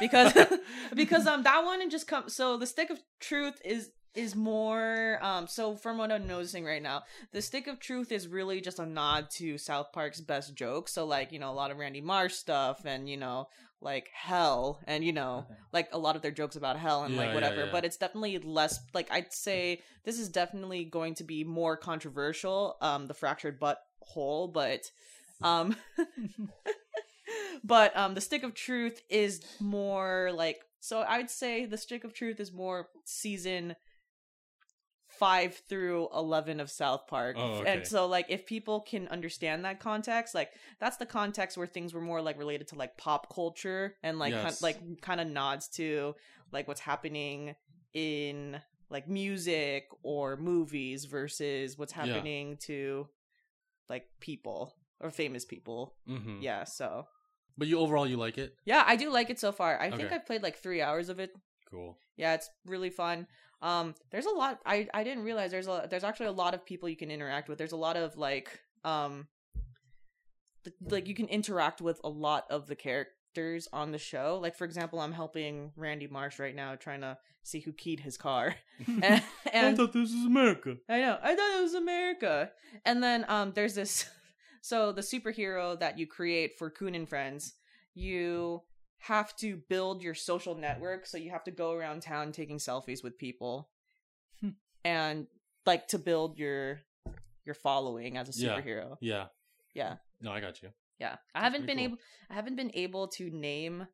because 0.00 0.32
because 0.94 1.26
um 1.26 1.42
that 1.44 1.64
one 1.64 1.88
just 1.90 2.06
come 2.06 2.28
so 2.28 2.56
the 2.56 2.66
stick 2.66 2.90
of 2.90 2.98
truth 3.20 3.60
is 3.64 3.90
is 4.14 4.36
more 4.36 5.18
um 5.22 5.46
so 5.48 5.74
from 5.74 5.98
what 5.98 6.12
I'm 6.12 6.26
noticing 6.26 6.64
right 6.64 6.82
now 6.82 7.02
the 7.32 7.42
stick 7.42 7.66
of 7.66 7.80
truth 7.80 8.12
is 8.12 8.28
really 8.28 8.60
just 8.60 8.78
a 8.78 8.86
nod 8.86 9.28
to 9.36 9.58
South 9.58 9.86
Park's 9.92 10.20
best 10.20 10.54
jokes 10.54 10.92
so 10.92 11.04
like 11.06 11.32
you 11.32 11.38
know 11.38 11.50
a 11.50 11.54
lot 11.54 11.70
of 11.70 11.78
Randy 11.78 12.00
Marsh 12.00 12.34
stuff 12.34 12.84
and 12.84 13.08
you 13.08 13.16
know 13.16 13.48
like 13.80 14.08
hell 14.14 14.80
and 14.86 15.02
you 15.04 15.12
know 15.12 15.46
like 15.72 15.88
a 15.92 15.98
lot 15.98 16.14
of 16.16 16.22
their 16.22 16.30
jokes 16.30 16.56
about 16.56 16.78
hell 16.78 17.02
and 17.04 17.14
Yeah, 17.14 17.20
like 17.20 17.28
yeah, 17.30 17.34
whatever. 17.34 17.64
yeah. 17.64 17.72
but 17.72 17.84
it's 17.84 17.96
definitely 17.96 18.38
less 18.38 18.78
like 18.94 19.10
I'd 19.10 19.32
say 19.32 19.80
this 20.04 20.18
is 20.20 20.28
definitely 20.28 20.84
going 20.84 21.14
to 21.16 21.24
be 21.24 21.42
more 21.42 21.76
controversial 21.76 22.76
um 22.80 23.06
the 23.06 23.14
fractured 23.14 23.58
butt 23.58 23.78
hole 24.00 24.46
but 24.48 24.82
um 25.42 25.74
but 27.64 27.96
um 27.96 28.14
the 28.14 28.20
stick 28.20 28.42
of 28.42 28.54
truth 28.54 29.00
is 29.08 29.42
more 29.60 30.30
like 30.34 30.60
so 30.80 31.02
i'd 31.08 31.30
say 31.30 31.64
the 31.66 31.78
stick 31.78 32.04
of 32.04 32.12
truth 32.14 32.38
is 32.40 32.52
more 32.52 32.88
season 33.04 33.74
5 35.18 35.62
through 35.68 36.08
11 36.12 36.58
of 36.58 36.70
south 36.70 37.06
park. 37.06 37.36
Oh, 37.38 37.60
okay. 37.60 37.70
and 37.72 37.86
so 37.86 38.06
like 38.06 38.26
if 38.28 38.46
people 38.46 38.80
can 38.80 39.06
understand 39.08 39.64
that 39.64 39.78
context 39.78 40.34
like 40.34 40.50
that's 40.80 40.96
the 40.96 41.06
context 41.06 41.56
where 41.56 41.68
things 41.68 41.94
were 41.94 42.00
more 42.00 42.20
like 42.20 42.36
related 42.36 42.66
to 42.68 42.74
like 42.74 42.96
pop 42.96 43.32
culture 43.32 43.94
and 44.02 44.18
like 44.18 44.32
kind, 44.34 44.56
like 44.60 45.00
kind 45.02 45.20
of 45.20 45.28
nods 45.28 45.68
to 45.68 46.14
like 46.50 46.66
what's 46.66 46.80
happening 46.80 47.54
in 47.92 48.60
like 48.90 49.06
music 49.08 49.86
or 50.02 50.36
movies 50.36 51.04
versus 51.04 51.78
what's 51.78 51.92
Yeah. 51.92 52.06
happening 52.06 52.56
to 52.62 53.08
like 53.88 54.06
people 54.20 54.74
or 55.00 55.10
famous 55.10 55.44
people. 55.44 55.94
Hmm 56.08 56.40
yeah 56.40 56.64
so 56.64 57.06
But 57.56 57.68
you 57.68 57.78
overall 57.78 58.06
you 58.06 58.16
like 58.16 58.38
it? 58.38 58.54
yeah, 58.64 58.82
I 58.86 58.96
do 58.96 59.10
like 59.10 59.30
it 59.30 59.38
so 59.38 59.52
far. 59.52 59.80
I 59.80 59.90
think 59.90 60.04
Okay. 60.04 60.14
I've 60.16 60.26
played 60.26 60.42
like 60.42 60.56
three 60.58 60.82
hours 60.82 61.08
of 61.08 61.20
it. 61.20 61.30
Cool. 61.70 61.96
Yeah, 62.16 62.34
it's 62.34 62.50
really 62.66 62.90
fun. 62.90 63.26
Um, 63.62 63.94
there's 64.10 64.26
a 64.26 64.30
lot. 64.30 64.60
I 64.66 64.88
I 64.92 65.04
didn't 65.04 65.24
realize 65.24 65.50
there's 65.50 65.68
a 65.68 65.86
there's 65.88 66.04
actually 66.04 66.26
a 66.26 66.32
lot 66.32 66.54
of 66.54 66.64
people 66.66 66.88
you 66.88 66.96
can 66.96 67.10
interact 67.10 67.48
with. 67.48 67.58
There's 67.58 67.72
a 67.72 67.76
lot 67.76 67.96
of 67.96 68.16
like 68.16 68.60
um, 68.84 69.26
th- 70.64 70.76
like 70.90 71.08
you 71.08 71.14
can 71.14 71.28
interact 71.28 71.80
with 71.80 72.00
a 72.04 72.08
lot 72.08 72.44
of 72.50 72.66
the 72.66 72.76
characters 72.76 73.68
on 73.72 73.90
the 73.92 73.98
show. 73.98 74.38
Like 74.42 74.56
for 74.56 74.64
example, 74.64 75.00
I'm 75.00 75.12
helping 75.12 75.72
Randy 75.76 76.06
Marsh 76.06 76.38
right 76.38 76.54
now, 76.54 76.74
trying 76.74 77.00
to 77.00 77.16
see 77.42 77.60
who 77.60 77.72
keyed 77.72 78.00
his 78.00 78.16
car, 78.16 78.54
and, 78.86 79.22
I 79.52 79.74
thought 79.74 79.92
this 79.92 80.12
was 80.12 80.24
America. 80.26 80.76
I 80.88 81.00
know. 81.00 81.18
I 81.22 81.34
thought 81.34 81.58
it 81.58 81.62
was 81.62 81.74
America. 81.74 82.50
And 82.84 83.02
then 83.02 83.24
um 83.28 83.52
there's 83.54 83.74
this 83.74 84.08
so 84.64 84.92
the 84.92 85.02
superhero 85.02 85.78
that 85.78 85.98
you 85.98 86.06
create 86.06 86.56
for 86.58 86.70
Coon 86.70 86.94
and 86.94 87.06
Friends, 87.06 87.52
you 87.94 88.62
have 88.96 89.36
to 89.36 89.58
build 89.68 90.02
your 90.02 90.14
social 90.14 90.54
network, 90.54 91.04
so 91.04 91.18
you 91.18 91.30
have 91.30 91.44
to 91.44 91.50
go 91.50 91.72
around 91.72 92.00
town 92.00 92.32
taking 92.32 92.56
selfies 92.56 93.02
with 93.04 93.18
people. 93.18 93.68
and 94.86 95.26
like 95.66 95.86
to 95.88 95.98
build 95.98 96.38
your 96.38 96.80
your 97.44 97.54
following 97.54 98.16
as 98.16 98.28
a 98.28 98.32
Yeah. 98.42 98.56
superhero. 98.60 98.96
Yeah. 99.00 99.26
Yeah. 99.74 99.96
No, 100.20 100.30
I 100.32 100.40
got 100.40 100.62
you. 100.62 100.70
Yeah. 100.98 101.16
I 101.34 101.40
That's 101.40 101.44
haven't 101.44 101.60
pretty 101.66 101.66
been 101.66 101.76
cool. 101.78 101.84
able 101.84 101.98
I 102.30 102.34
haven't 102.34 102.56
been 102.56 102.70
able 102.74 103.08
to 103.08 103.30
name 103.30 103.86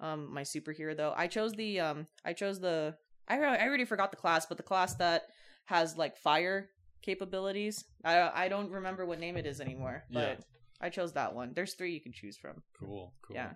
um 0.00 0.32
my 0.32 0.42
superhero 0.42 0.94
though. 0.96 1.14
I 1.16 1.26
chose 1.26 1.52
the 1.54 1.80
um 1.80 2.06
I 2.24 2.32
chose 2.34 2.60
the 2.60 2.96
I 3.26 3.38
I 3.40 3.66
already 3.66 3.84
forgot 3.86 4.10
the 4.10 4.16
class, 4.24 4.44
but 4.46 4.56
the 4.58 4.62
class 4.62 4.94
that 4.96 5.22
has 5.66 5.96
like 5.96 6.16
fire 6.18 6.68
capabilities. 7.02 7.84
I 8.04 8.44
I 8.44 8.48
don't 8.48 8.70
remember 8.70 9.04
what 9.06 9.18
name 9.20 9.36
it 9.36 9.46
is 9.46 9.60
anymore, 9.60 10.04
but 10.10 10.20
Yeah. 10.38 10.44
I 10.80 10.90
chose 10.90 11.12
that 11.14 11.34
one. 11.34 11.52
There's 11.54 11.74
three 11.74 11.92
you 11.92 12.00
can 12.00 12.12
choose 12.12 12.36
from. 12.36 12.62
Cool. 12.78 13.12
Cool. 13.22 13.36
Yeah. 13.36 13.52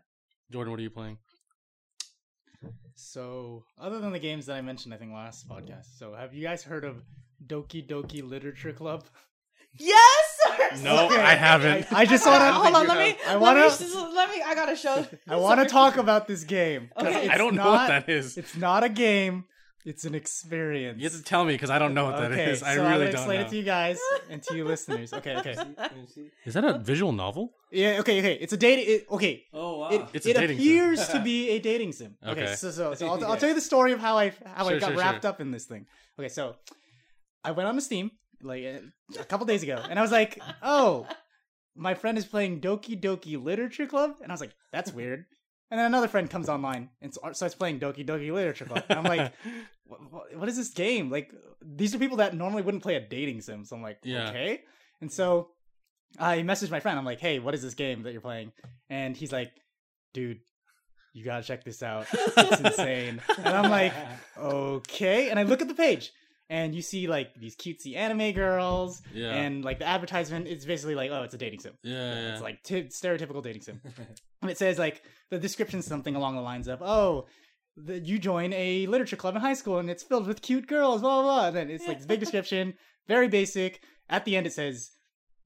Jordan, 0.51 0.71
what 0.73 0.81
are 0.81 0.83
you 0.83 0.91
playing? 0.91 1.19
So, 2.95 3.65
other 3.81 3.99
than 4.01 4.13
the 4.13 4.19
games 4.19 4.47
that 4.47 4.57
I 4.57 4.61
mentioned, 4.61 4.95
I 4.95 4.97
think 4.97 5.13
last 5.13 5.49
podcast. 5.49 5.97
So, 5.99 6.15
have 6.15 6.35
you 6.35 6.43
guys 6.43 6.63
heard 6.63 6.85
of 6.85 7.03
Doki 7.47 7.87
Doki 7.87 8.23
Literature 8.29 8.73
Club? 8.73 9.05
Yes. 9.79 10.83
No, 10.83 11.09
I 11.09 11.35
haven't. 11.35 11.91
I, 11.91 12.01
I 12.01 12.05
just 12.05 12.27
want 12.27 12.43
to. 12.43 12.53
Hold 12.61 12.75
on, 12.77 12.87
let 12.89 12.99
me. 12.99 13.17
I 13.27 13.37
want 13.37 13.57
to. 13.57 14.01
Let 14.15 14.29
me. 14.31 14.43
I 14.45 14.55
gotta 14.55 14.77
show. 14.77 15.07
I 15.27 15.37
want 15.37 15.61
to 15.61 15.67
talk 15.67 15.97
about 15.97 16.29
this 16.29 16.45
game. 16.45 16.91
'cause 16.95 17.07
Okay. 17.09 17.31
I 17.31 17.39
don't 17.39 17.55
know 17.55 17.65
not- 17.65 17.73
what 17.73 17.87
that 17.89 18.09
is. 18.11 18.37
It's 18.37 18.55
not 18.55 18.85
a 18.85 18.91
game. 18.91 19.45
It's 19.85 20.05
an 20.05 20.15
experience. 20.15 20.99
You 20.99 21.05
have 21.09 21.13
to 21.19 21.23
tell 21.25 21.45
me 21.45 21.55
because 21.55 21.71
I 21.71 21.79
don't 21.81 21.93
know 21.93 22.05
what 22.05 22.17
that 22.19 22.31
is. 22.33 22.63
okay, 22.63 22.71
I 22.71 22.77
so 22.77 22.85
I'm 22.85 22.93
really 22.93 23.07
gonna 23.07 23.13
don't 23.13 23.15
explain 23.15 23.41
know. 23.41 23.47
it 23.47 23.51
to 23.51 23.57
you 23.57 23.63
guys 23.65 23.99
and 24.31 24.43
to 24.45 24.57
you 24.57 24.65
listeners. 24.65 25.13
Okay, 25.13 25.37
okay. 25.39 25.57
Is 26.45 26.55
that 26.55 26.65
a 26.65 26.79
visual 26.79 27.11
novel? 27.13 27.55
Yeah, 27.71 27.97
okay, 28.01 28.19
okay. 28.21 28.35
It's 28.41 28.53
a 28.53 28.57
dating. 28.57 28.85
It, 28.87 29.07
okay, 29.11 29.45
Oh 29.53 29.79
wow. 29.79 29.89
it, 29.91 30.03
It's 30.13 30.27
a 30.27 30.31
it 30.31 30.35
dating 30.35 30.59
sim. 30.59 30.67
appears 30.67 31.09
to 31.09 31.21
be 31.21 31.51
a 31.51 31.59
dating 31.59 31.93
sim. 31.93 32.17
Okay, 32.23 32.43
Okay. 32.45 32.55
so, 32.55 32.71
so, 32.71 32.95
so 32.95 33.07
I'll, 33.09 33.25
I'll 33.25 33.37
tell 33.37 33.49
you 33.49 33.55
the 33.57 33.61
story 33.61 33.93
of 33.93 33.99
how 33.99 34.17
I 34.19 34.33
how 34.45 34.67
I 34.67 34.71
Sure, 34.71 34.81
got 34.81 34.89
sure, 34.91 34.99
wrapped 34.99 35.23
sure. 35.23 35.31
up 35.31 35.41
in 35.41 35.51
this 35.51 35.65
thing. 35.65 35.87
Okay, 36.19 36.29
so 36.29 36.55
I 37.43 37.51
went 37.51 37.69
on 37.69 37.75
to 37.75 37.81
Steam 37.81 38.13
like 38.43 38.65
uh, 38.65 39.21
a 39.21 39.25
couple 39.25 39.47
days 39.47 39.63
ago, 39.65 39.83
and 39.91 39.99
I 39.99 40.03
was 40.03 40.13
like, 40.13 40.39
oh, 40.63 41.07
my 41.75 41.95
friend 41.95 42.17
is 42.19 42.25
playing 42.25 42.61
Doki 42.61 43.01
Doki 43.01 43.43
Literature 43.43 43.87
Club, 43.87 44.17
and 44.23 44.31
I 44.31 44.35
was 44.35 44.41
like, 44.41 44.55
that's 44.73 44.93
weird. 44.93 45.25
And 45.73 45.79
then 45.79 45.87
another 45.87 46.07
friend 46.07 46.29
comes 46.29 46.51
online 46.51 46.91
and 47.01 47.17
uh, 47.25 47.33
starts 47.33 47.55
playing 47.55 47.81
Doki 47.81 48.05
Doki 48.07 48.31
Literature 48.31 48.67
Club, 48.67 48.85
and 48.91 48.99
I'm 48.99 49.05
like, 49.05 49.33
what, 49.87 50.37
what 50.37 50.47
is 50.51 50.57
this 50.59 50.69
game? 50.69 51.09
Like, 51.11 51.33
these 51.65 51.95
are 51.95 51.99
people 51.99 52.19
that 52.19 52.35
normally 52.37 52.61
wouldn't 52.61 52.83
play 52.83 52.97
a 52.97 53.01
dating 53.01 53.41
sim. 53.41 53.65
So 53.65 53.75
I'm 53.77 53.81
like, 53.83 53.99
Yeah. 54.03 54.29
okay. 54.29 54.61
And 55.01 55.11
so 55.11 55.49
I 56.19 56.41
messaged 56.43 56.71
my 56.71 56.79
friend. 56.81 56.99
I'm 56.99 57.07
like, 57.07 57.21
hey, 57.21 57.39
what 57.39 57.55
is 57.55 57.63
this 57.63 57.73
game 57.73 58.03
that 58.03 58.13
you're 58.13 58.21
playing? 58.21 58.53
And 58.91 59.17
he's 59.17 59.33
like, 59.33 59.51
dude, 60.13 60.41
you 61.15 61.25
gotta 61.25 61.43
check 61.43 61.65
this 61.65 61.83
out. 61.83 62.07
It's 62.13 62.61
insane. 62.69 63.23
and 63.39 63.49
I'm 63.49 63.71
like, 63.71 63.95
okay. 64.39 65.31
And 65.31 65.39
I 65.39 65.45
look 65.45 65.63
at 65.63 65.69
the 65.69 65.75
page, 65.75 66.13
and 66.59 66.75
you 66.75 66.83
see 66.83 67.03
like 67.17 67.29
these 67.45 67.57
cutesy 67.57 67.93
anime 67.97 68.33
girls, 68.33 69.01
Yeah. 69.15 69.31
and 69.43 69.65
like 69.69 69.79
the 69.79 69.87
advertisement 69.97 70.47
is 70.47 70.65
basically 70.67 70.95
like, 71.01 71.11
oh, 71.11 71.23
it's 71.27 71.35
a 71.35 71.39
dating 71.45 71.61
sim. 71.61 71.73
yeah, 71.83 71.93
yeah. 72.15 72.33
It's 72.33 72.43
like 72.49 72.63
t- 72.63 72.89
stereotypical 73.01 73.43
dating 73.43 73.63
sim. 73.63 73.81
And 74.43 74.51
it 74.51 74.59
says 74.59 74.79
like 74.87 75.03
the 75.31 75.39
description's 75.39 75.87
something 75.87 76.15
along 76.17 76.35
the 76.37 76.43
lines 76.43 76.69
of, 76.69 76.83
"Oh, 76.83 77.27
the, 77.87 77.99
you 78.11 78.19
join 78.19 78.53
a 78.53 78.87
literature 78.87 79.17
club 79.23 79.35
in 79.37 79.41
high 79.41 79.55
school 79.63 79.79
and 79.79 79.89
it's 79.89 80.03
filled 80.03 80.27
with 80.27 80.43
cute 80.43 80.67
girls." 80.67 81.01
Blah 81.01 81.23
blah. 81.23 81.23
blah. 81.23 81.47
And 81.49 81.57
then 81.57 81.71
it's 81.71 81.87
like 81.89 81.99
this 81.99 82.07
big 82.13 82.21
description, 82.21 82.75
very 83.09 83.29
basic. 83.29 83.81
At 84.11 84.25
the 84.27 84.37
end, 84.37 84.47
it 84.47 84.53
says, 84.53 84.91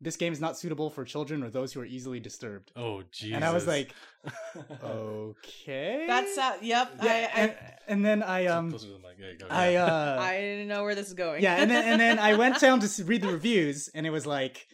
"This 0.00 0.16
game 0.16 0.32
is 0.32 0.40
not 0.40 0.58
suitable 0.58 0.90
for 0.90 1.04
children 1.04 1.42
or 1.42 1.50
those 1.50 1.72
who 1.72 1.80
are 1.80 1.86
easily 1.86 2.20
disturbed." 2.20 2.72
oh, 2.76 3.02
Jesus. 3.10 3.36
And 3.36 3.44
I 3.44 3.52
was 3.52 3.66
like, 3.66 3.94
"Okay." 4.82 6.04
That's 6.06 6.36
uh, 6.38 6.56
yep. 6.62 6.92
yeah. 7.02 7.10
I, 7.34 7.40
and, 7.40 7.54
and 7.88 8.04
then 8.04 8.22
I 8.22 8.46
um 8.46 8.70
the 8.70 8.78
mic. 8.78 9.18
Yeah, 9.18 9.46
I 9.50 9.76
uh 9.76 10.16
I 10.20 10.28
I 10.36 10.40
didn't 10.40 10.68
know 10.68 10.82
where 10.82 10.94
this 10.94 11.08
is 11.08 11.14
going. 11.14 11.42
yeah, 11.42 11.56
and 11.56 11.70
then 11.70 11.84
and 11.84 12.00
then 12.00 12.18
I 12.18 12.34
went 12.34 12.60
down 12.60 12.80
to 12.80 13.04
read 13.04 13.22
the 13.22 13.32
reviews, 13.32 13.88
and 13.94 14.06
it 14.06 14.10
was 14.10 14.26
like, 14.26 14.66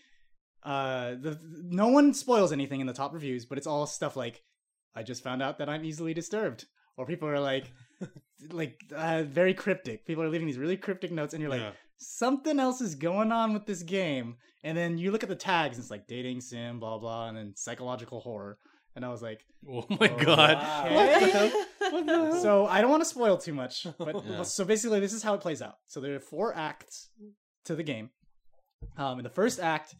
uh, 0.63 1.11
the 1.21 1.39
no 1.43 1.89
one 1.89 2.15
spoils 2.15 2.53
anything 2.53 2.81
in 2.81 2.87
the 2.87 2.93
top 2.93 3.13
reviews, 3.15 3.47
but 3.47 3.59
it's 3.59 3.67
all 3.67 3.87
stuff 3.87 4.17
like, 4.17 4.43
I 4.95 5.03
just 5.03 5.23
found 5.23 5.43
out 5.43 5.59
that 5.59 5.69
I'm 5.69 5.85
easily 5.85 6.15
disturbed, 6.15 6.67
or 6.97 7.07
people 7.07 7.29
are 7.29 7.41
like, 7.41 7.73
like 8.51 8.81
uh, 8.95 9.23
very 9.25 9.55
cryptic. 9.55 10.07
People 10.07 10.23
are 10.25 10.29
leaving 10.29 10.47
these 10.47 10.59
really 10.59 10.77
cryptic 10.77 11.11
notes, 11.13 11.35
and 11.35 11.41
you're 11.41 11.51
like, 11.51 11.61
Yeah. 11.61 11.73
Something 12.03 12.59
else 12.61 12.81
is 12.81 12.95
going 12.95 13.33
on 13.33 13.53
with 13.55 13.67
this 13.67 13.83
game, 13.83 14.37
and 14.65 14.77
then 14.77 14.99
you 14.99 15.11
look 15.11 15.23
at 15.23 15.29
the 15.29 15.35
tags, 15.37 15.77
and 15.77 15.83
it's 15.85 15.91
like 15.91 16.07
dating 16.07 16.41
sim, 16.41 16.79
blah 16.81 16.99
blah, 16.99 17.29
and 17.29 17.37
then 17.37 17.53
psychological 17.57 18.21
horror, 18.21 18.59
and 18.97 19.05
I 19.05 19.09
was 19.09 19.23
like, 19.23 19.45
oh 19.71 19.85
my 19.89 20.09
Oh, 20.11 20.25
god. 20.25 20.57
okay. 20.87 21.53
What 21.93 22.07
the 22.07 22.13
hell? 22.13 22.41
So 22.41 22.67
I 22.67 22.81
don't 22.81 22.91
want 22.91 23.03
to 23.03 23.09
spoil 23.09 23.37
too 23.37 23.53
much, 23.55 23.87
but 23.99 24.25
Yeah. 24.25 24.43
so 24.45 24.65
basically, 24.65 25.01
this 25.01 25.13
is 25.13 25.23
how 25.23 25.35
it 25.35 25.41
plays 25.41 25.61
out. 25.61 25.75
So 25.89 26.01
there 26.01 26.15
are 26.15 26.21
four 26.21 26.55
acts 26.57 27.11
to 27.67 27.75
the 27.75 27.83
game. 27.83 28.11
Um, 28.97 29.19
and 29.19 29.25
the 29.27 29.31
first 29.31 29.61
act 29.61 29.95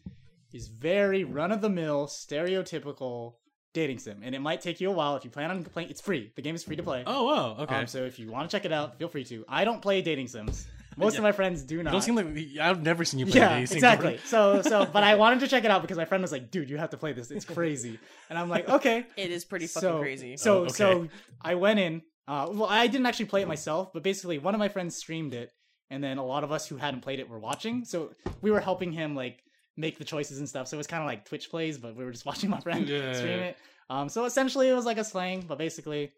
is 0.53 0.67
very 0.67 1.23
run 1.23 1.51
of 1.51 1.61
the 1.61 1.69
mill, 1.69 2.07
stereotypical 2.07 3.33
dating 3.73 3.97
sim, 3.99 4.21
and 4.23 4.35
it 4.35 4.39
might 4.39 4.61
take 4.61 4.79
you 4.81 4.89
a 4.89 4.93
while 4.93 5.15
if 5.15 5.23
you 5.25 5.31
plan 5.31 5.49
on 5.51 5.63
playing. 5.63 5.89
It's 5.89 6.01
free. 6.01 6.31
The 6.35 6.41
game 6.41 6.55
is 6.55 6.63
free 6.63 6.75
to 6.75 6.83
play. 6.83 7.03
Oh 7.05 7.25
wow. 7.25 7.57
Okay. 7.63 7.75
Um, 7.75 7.87
so 7.87 8.03
if 8.03 8.19
you 8.19 8.31
want 8.31 8.49
to 8.49 8.55
check 8.55 8.65
it 8.65 8.71
out, 8.71 8.97
feel 8.97 9.07
free 9.07 9.23
to. 9.25 9.43
I 9.47 9.65
don't 9.65 9.81
play 9.81 10.01
dating 10.01 10.27
sims. 10.27 10.67
Most 10.97 11.13
Yeah. 11.13 11.19
of 11.19 11.23
my 11.23 11.31
friends 11.31 11.63
do 11.63 11.75
you 11.75 11.83
not. 11.83 11.91
don't 11.91 12.01
seem 12.01 12.15
like 12.15 12.27
I've 12.61 12.81
never 12.81 13.03
seen 13.05 13.19
you 13.19 13.25
play 13.25 13.39
yeah, 13.39 13.59
dating. 13.59 13.77
exactly. 13.77 14.19
So, 14.25 14.61
so, 14.61 14.85
but 14.93 15.03
I 15.03 15.15
wanted 15.15 15.39
to 15.41 15.47
check 15.47 15.63
it 15.65 15.71
out 15.71 15.81
because 15.81 15.97
my 15.97 16.05
friend 16.05 16.21
was 16.21 16.31
like, 16.31 16.51
"Dude, 16.51 16.69
you 16.69 16.77
have 16.77 16.89
to 16.91 16.97
play 16.97 17.13
this. 17.13 17.31
It's 17.31 17.45
crazy." 17.45 17.99
And 18.29 18.37
I'm 18.39 18.49
like, 18.49 18.69
"Okay." 18.69 19.05
it 19.17 19.31
is 19.31 19.45
pretty 19.45 19.67
fucking 19.67 19.89
so, 19.89 19.99
crazy. 19.99 20.37
So 20.37 20.53
Oh, 20.55 20.61
okay. 20.63 20.69
so 20.71 21.07
I 21.41 21.55
went 21.55 21.79
in. 21.79 22.01
Uh, 22.27 22.47
well, 22.51 22.69
I 22.69 22.87
didn't 22.87 23.05
actually 23.05 23.25
play 23.25 23.41
it 23.41 23.47
myself, 23.47 23.91
but 23.93 24.01
basically 24.01 24.39
one 24.39 24.53
of 24.55 24.59
my 24.59 24.69
friends 24.69 24.95
streamed 24.95 25.33
it, 25.33 25.51
and 25.89 26.03
then 26.03 26.17
a 26.17 26.25
lot 26.25 26.43
of 26.43 26.51
us 26.51 26.67
who 26.67 26.77
hadn't 26.77 27.01
played 27.01 27.19
it 27.19 27.27
were 27.29 27.39
watching. 27.39 27.83
So 27.85 28.11
we 28.41 28.49
were 28.51 28.61
helping 28.61 28.91
him 28.91 29.15
like 29.15 29.43
make 29.75 29.97
the 29.97 30.05
choices 30.05 30.37
and 30.39 30.47
stuff. 30.47 30.67
So 30.67 30.77
it 30.77 30.79
was 30.79 30.87
kind 30.87 31.01
of 31.03 31.07
like 31.07 31.25
Twitch 31.25 31.49
plays, 31.49 31.77
but 31.77 31.95
we 31.95 32.05
were 32.05 32.11
just 32.11 32.25
watching 32.31 32.49
my 32.49 32.59
friend 32.59 32.87
Yeah, 32.87 33.11
stream 33.13 33.39
it. 33.39 33.57
Um, 33.89 34.07
so 34.07 34.25
essentially 34.25 34.69
it 34.69 34.73
was 34.73 34.85
like 34.85 34.97
a 34.97 35.03
slang, 35.03 35.43
but 35.47 35.57
basically, 35.57 36.11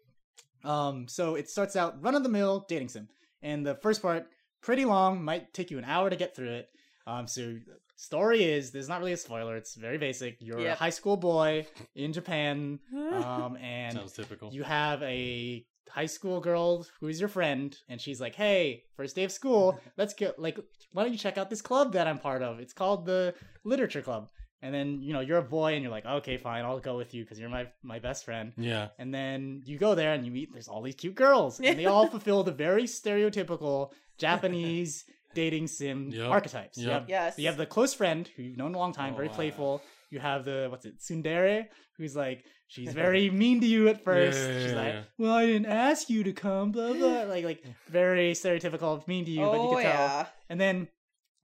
um, 0.64 1.08
so 1.08 1.34
it 1.34 1.48
starts 1.50 1.76
out 1.76 2.02
run 2.02 2.14
of 2.14 2.22
the 2.22 2.28
mill 2.28 2.64
dating 2.68 2.88
sim, 2.88 3.08
and 3.42 3.66
the 3.66 3.74
first 3.76 4.02
part 4.02 4.28
pretty 4.62 4.84
long, 4.84 5.22
might 5.22 5.52
take 5.52 5.70
you 5.70 5.78
an 5.78 5.84
hour 5.84 6.10
to 6.10 6.16
get 6.16 6.34
through 6.34 6.52
it. 6.52 6.68
Um, 7.06 7.26
so 7.26 7.56
story 7.96 8.44
is 8.44 8.72
there's 8.72 8.88
not 8.88 9.00
really 9.00 9.12
a 9.12 9.16
spoiler. 9.16 9.56
It's 9.56 9.74
very 9.74 9.98
basic. 9.98 10.38
You're 10.40 10.66
a 10.66 10.74
high 10.74 10.90
school 10.90 11.16
boy 11.16 11.66
in 11.94 12.12
Japan, 12.12 12.80
um, 12.94 13.56
and 13.56 13.94
Sounds 13.94 14.12
typical. 14.12 14.52
you 14.52 14.62
have 14.64 15.02
a 15.02 15.64
high 15.90 16.06
school 16.06 16.40
girl 16.40 16.84
who 17.00 17.08
is 17.08 17.20
your 17.20 17.28
friend 17.28 17.76
and 17.88 18.00
she's 18.00 18.20
like 18.20 18.34
hey 18.34 18.82
first 18.96 19.14
day 19.14 19.24
of 19.24 19.32
school 19.32 19.80
let's 19.96 20.14
get 20.14 20.38
like 20.38 20.58
why 20.92 21.04
don't 21.04 21.12
you 21.12 21.18
check 21.18 21.38
out 21.38 21.48
this 21.48 21.62
club 21.62 21.92
that 21.92 22.06
i'm 22.06 22.18
part 22.18 22.42
of 22.42 22.58
it's 22.58 22.72
called 22.72 23.06
the 23.06 23.32
literature 23.64 24.02
club 24.02 24.28
and 24.62 24.74
then 24.74 25.00
you 25.00 25.12
know 25.12 25.20
you're 25.20 25.38
a 25.38 25.42
boy 25.42 25.74
and 25.74 25.82
you're 25.82 25.90
like 25.90 26.04
okay 26.04 26.36
fine 26.36 26.64
i'll 26.64 26.80
go 26.80 26.96
with 26.96 27.14
you 27.14 27.22
because 27.22 27.38
you're 27.38 27.48
my 27.48 27.66
my 27.82 27.98
best 27.98 28.24
friend 28.24 28.52
yeah. 28.56 28.88
and 28.98 29.14
then 29.14 29.62
you 29.64 29.78
go 29.78 29.94
there 29.94 30.12
and 30.12 30.26
you 30.26 30.32
meet 30.32 30.52
there's 30.52 30.68
all 30.68 30.82
these 30.82 30.94
cute 30.94 31.14
girls 31.14 31.60
and 31.60 31.78
they 31.78 31.86
all 31.86 32.06
fulfill 32.10 32.42
the 32.42 32.52
very 32.52 32.84
stereotypical 32.84 33.92
japanese 34.18 35.04
dating 35.34 35.66
sim 35.66 36.10
Yep. 36.10 36.30
archetypes 36.30 36.78
you 36.78 36.88
have 36.90 37.08
yes. 37.08 37.38
you 37.38 37.46
have 37.46 37.56
the 37.56 37.66
close 37.66 37.92
friend 37.94 38.28
who 38.36 38.42
you've 38.42 38.56
known 38.56 38.74
a 38.74 38.78
long 38.78 38.92
time, 38.92 39.12
Oh, 39.12 39.16
very 39.16 39.28
wow. 39.28 39.34
playful. 39.34 39.82
You 40.10 40.20
have 40.20 40.44
the 40.44 40.68
what's 40.70 40.86
it, 40.86 40.98
Tsundere, 41.00 41.66
who's 41.98 42.14
like 42.16 42.44
she's 42.68 42.92
very 43.04 43.28
mean 43.28 43.60
to 43.60 43.66
you 43.66 43.88
at 43.88 44.02
first. 44.04 44.38
Yeah, 44.38 44.48
yeah, 44.54 44.60
she's 44.62 44.70
yeah, 44.72 44.76
like, 44.84 44.94
yeah. 44.94 45.02
"Well, 45.18 45.32
I 45.34 45.46
didn't 45.46 45.66
ask 45.66 46.08
you 46.08 46.22
to 46.24 46.32
come," 46.32 46.72
blah 46.72 46.92
blah, 46.94 47.22
like 47.34 47.44
like 47.44 47.64
very 47.90 48.32
stereotypical, 48.32 49.06
mean 49.08 49.24
to 49.26 49.30
you, 49.30 49.44
but 49.44 49.60
you 49.60 49.68
oh 49.68 49.74
can 49.74 49.82
tell. 49.82 49.92
yeah. 49.92 50.26
And 50.48 50.58
then 50.60 50.88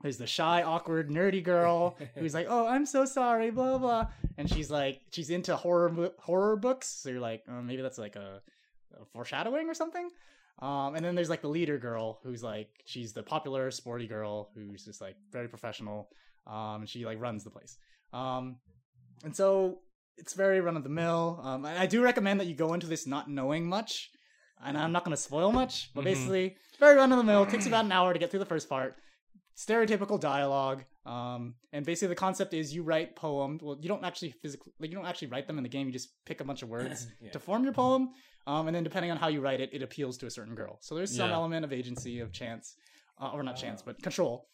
there's 0.00 0.16
the 0.16 0.26
shy, 0.26 0.62
awkward, 0.62 1.10
nerdy 1.10 1.42
girl 1.42 1.96
who's 2.16 2.34
like, 2.34 2.46
"Oh, 2.48 2.66
I'm 2.66 2.86
so 2.86 3.04
sorry," 3.04 3.50
blah 3.50 3.76
blah, 3.78 4.06
and 4.38 4.48
she's 4.48 4.70
like, 4.70 5.00
she's 5.10 5.28
into 5.28 5.54
horror 5.56 6.12
horror 6.18 6.56
books, 6.56 6.88
so 6.88 7.10
you're 7.10 7.20
like, 7.20 7.42
oh, 7.48 7.60
maybe 7.62 7.82
that's 7.82 7.98
like 7.98 8.16
a, 8.16 8.40
a 9.00 9.04
foreshadowing 9.12 9.68
or 9.68 9.74
something. 9.74 10.08
Um, 10.60 10.94
and 10.94 11.04
then 11.04 11.14
there's 11.14 11.30
like 11.30 11.42
the 11.42 11.48
leader 11.48 11.78
girl 11.78 12.20
who's 12.22 12.42
like, 12.42 12.68
she's 12.84 13.12
the 13.12 13.22
popular 13.22 13.70
sporty 13.70 14.06
girl 14.06 14.50
who's 14.54 14.84
just 14.84 15.00
like 15.00 15.16
very 15.32 15.48
professional. 15.48 16.08
Um, 16.46 16.82
and 16.82 16.88
she 16.88 17.04
like 17.04 17.20
runs 17.20 17.42
the 17.44 17.50
place. 17.50 17.76
Um, 18.12 18.56
and 19.24 19.34
so 19.34 19.78
it's 20.18 20.34
very 20.34 20.60
run 20.60 20.76
of 20.76 20.82
the 20.84 20.88
mill. 20.90 21.40
Um, 21.42 21.64
and 21.64 21.78
I 21.78 21.86
do 21.86 22.02
recommend 22.02 22.38
that 22.40 22.46
you 22.46 22.54
go 22.54 22.74
into 22.74 22.86
this 22.86 23.06
not 23.06 23.28
knowing 23.30 23.66
much. 23.66 24.10
And 24.64 24.78
I'm 24.78 24.92
not 24.92 25.04
going 25.04 25.16
to 25.16 25.20
spoil 25.20 25.50
much, 25.50 25.90
but 25.94 26.02
Mhm. 26.02 26.04
basically, 26.04 26.56
very 26.78 26.94
run 26.96 27.10
of 27.10 27.18
the 27.18 27.24
mill. 27.24 27.44
Takes 27.46 27.66
about 27.66 27.84
an 27.84 27.90
hour 27.90 28.12
to 28.12 28.18
get 28.18 28.30
through 28.30 28.38
the 28.40 28.46
first 28.46 28.68
part. 28.68 28.94
Stereotypical 29.56 30.20
dialogue. 30.20 30.84
Um, 31.04 31.56
and 31.72 31.84
basically 31.84 32.08
the 32.08 32.14
concept 32.14 32.54
is 32.54 32.72
you 32.72 32.82
write 32.84 33.16
poems. 33.16 33.60
Well, 33.62 33.76
you 33.80 33.88
don't 33.88 34.04
actually 34.04 34.30
physically, 34.30 34.72
like 34.78 34.90
you 34.90 34.96
don't 34.96 35.06
actually 35.06 35.28
write 35.28 35.48
them 35.48 35.56
in 35.58 35.64
the 35.64 35.68
game. 35.68 35.88
You 35.88 35.92
just 35.92 36.10
pick 36.24 36.40
a 36.40 36.44
bunch 36.44 36.62
of 36.62 36.68
words 36.68 37.08
Yeah. 37.20 37.30
to 37.32 37.40
form 37.40 37.64
your 37.64 37.72
poem. 37.72 38.10
Um, 38.46 38.66
and 38.66 38.74
then 38.74 38.82
depending 38.84 39.10
on 39.10 39.16
how 39.18 39.28
you 39.28 39.40
write 39.40 39.60
it, 39.60 39.70
it 39.72 39.82
appeals 39.82 40.18
to 40.18 40.26
a 40.26 40.30
certain 40.30 40.54
girl. 40.54 40.78
So 40.80 40.94
there's 40.94 41.14
some 41.16 41.30
Yeah. 41.30 41.36
element 41.36 41.64
of 41.64 41.72
agency, 41.72 42.18
of 42.20 42.32
chance, 42.32 42.74
uh, 43.20 43.30
or 43.32 43.42
not 43.42 43.56
chance, 43.56 43.82
but 43.82 44.02
control. 44.02 44.48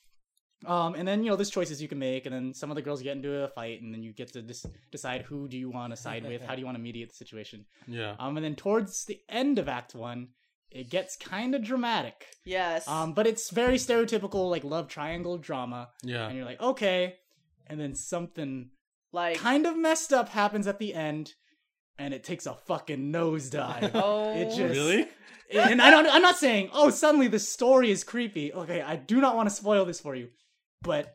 Um, 0.67 0.95
and 0.97 1.07
then 1.07 1.23
you 1.23 1.31
know 1.31 1.37
there's 1.37 1.51
choices 1.51 1.81
you 1.81 1.87
can 1.89 2.01
make, 2.01 2.27
and 2.27 2.35
then 2.35 2.53
some 2.53 2.69
of 2.71 2.75
the 2.75 2.83
girls 2.83 3.01
get 3.01 3.17
into 3.17 3.33
a 3.45 3.49
fight, 3.49 3.81
and 3.81 3.95
then 3.95 4.03
you 4.03 4.13
get 4.13 4.33
to 4.33 4.43
dis- 4.43 4.67
decide 4.91 5.23
who 5.23 5.47
do 5.49 5.57
you 5.57 5.71
want 5.71 5.93
to 5.93 5.97
side 5.97 6.25
with, 6.27 6.43
how 6.43 6.55
do 6.55 6.61
you 6.61 6.67
want 6.67 6.77
to 6.77 6.83
mediate 6.83 7.11
the 7.11 7.15
situation. 7.15 7.65
Yeah. 7.87 8.17
Um, 8.19 8.37
and 8.37 8.45
then 8.45 8.57
towards 8.57 9.05
the 9.05 9.21
end 9.29 9.59
of 9.61 9.69
Act 9.69 9.95
One, 9.95 10.31
it 10.71 10.91
gets 10.91 11.17
kind 11.17 11.55
of 11.55 11.63
dramatic. 11.63 12.27
Yes. 12.45 12.89
Um, 12.89 13.15
but 13.15 13.27
it's 13.27 13.51
very 13.51 13.77
stereotypical 13.77 14.51
like 14.51 14.65
love 14.65 14.89
triangle 14.89 15.39
drama, 15.39 15.91
Yeah. 16.03 16.27
and 16.27 16.37
you're 16.37 16.45
like 16.45 16.61
okay, 16.61 17.15
and 17.69 17.79
then 17.81 17.95
something 17.95 18.71
like 19.13 19.37
kind 19.39 19.65
of 19.65 19.77
messed 19.79 20.13
up 20.13 20.29
happens 20.31 20.67
at 20.67 20.81
the 20.81 20.93
end, 20.93 21.35
and 21.99 22.15
it 22.15 22.25
takes 22.25 22.47
a 22.47 22.55
fucking 22.55 23.13
nosedive. 23.13 23.91
oh 23.95 24.35
it 24.37 24.47
just- 24.47 24.59
Really? 24.59 25.07
and 25.51 25.81
I 25.81 25.91
don't, 25.91 26.07
I'm 26.07 26.23
not 26.23 26.37
saying, 26.37 26.71
oh, 26.73 26.91
suddenly 26.91 27.29
the 27.29 27.39
story 27.39 27.91
is 27.91 28.05
creepy. 28.05 28.53
Okay, 28.53 28.83
I 28.83 28.97
do 28.97 29.21
not 29.21 29.35
want 29.35 29.49
to 29.49 29.55
spoil 29.55 29.85
this 29.87 30.01
for 30.01 30.15
you, 30.15 30.29
but 30.83 31.15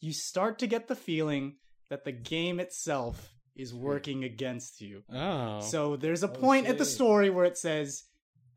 you 0.00 0.12
start 0.12 0.58
to 0.58 0.66
get 0.66 0.88
the 0.88 0.94
feeling 0.94 1.54
that 1.88 2.04
the 2.04 2.12
game 2.12 2.60
itself 2.60 3.34
is 3.54 3.72
working 3.72 4.24
against 4.24 4.80
you. 4.82 5.02
Oh. 5.12 5.60
So 5.60 5.96
there's 5.96 6.22
a 6.22 6.28
point 6.28 6.66
at 6.66 6.76
the 6.78 6.84
story 6.84 7.30
where 7.30 7.46
it 7.46 7.56
says 7.56 8.04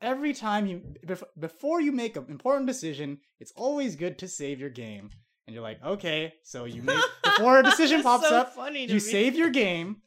every 0.01 0.33
time 0.33 0.65
you 0.67 0.81
before 1.39 1.79
you 1.79 1.91
make 1.93 2.17
an 2.17 2.25
important 2.27 2.67
decision, 2.67 3.19
it's 3.39 3.53
always 3.55 3.95
good 3.95 4.17
to 4.19 4.27
save 4.27 4.59
your 4.59 4.69
game. 4.69 5.09
And 5.47 5.53
you're 5.53 5.63
like, 5.63 5.83
okay, 5.83 6.33
so 6.43 6.65
you 6.65 6.83
make 6.83 6.99
before 7.23 7.59
a 7.59 7.63
decision 7.63 8.03
pops 8.03 8.27
so 8.27 8.35
up, 8.35 8.53
funny 8.53 8.85
you 8.85 8.95
me. 8.95 8.99
save 8.99 9.35
your 9.35 9.49
game, 9.49 10.01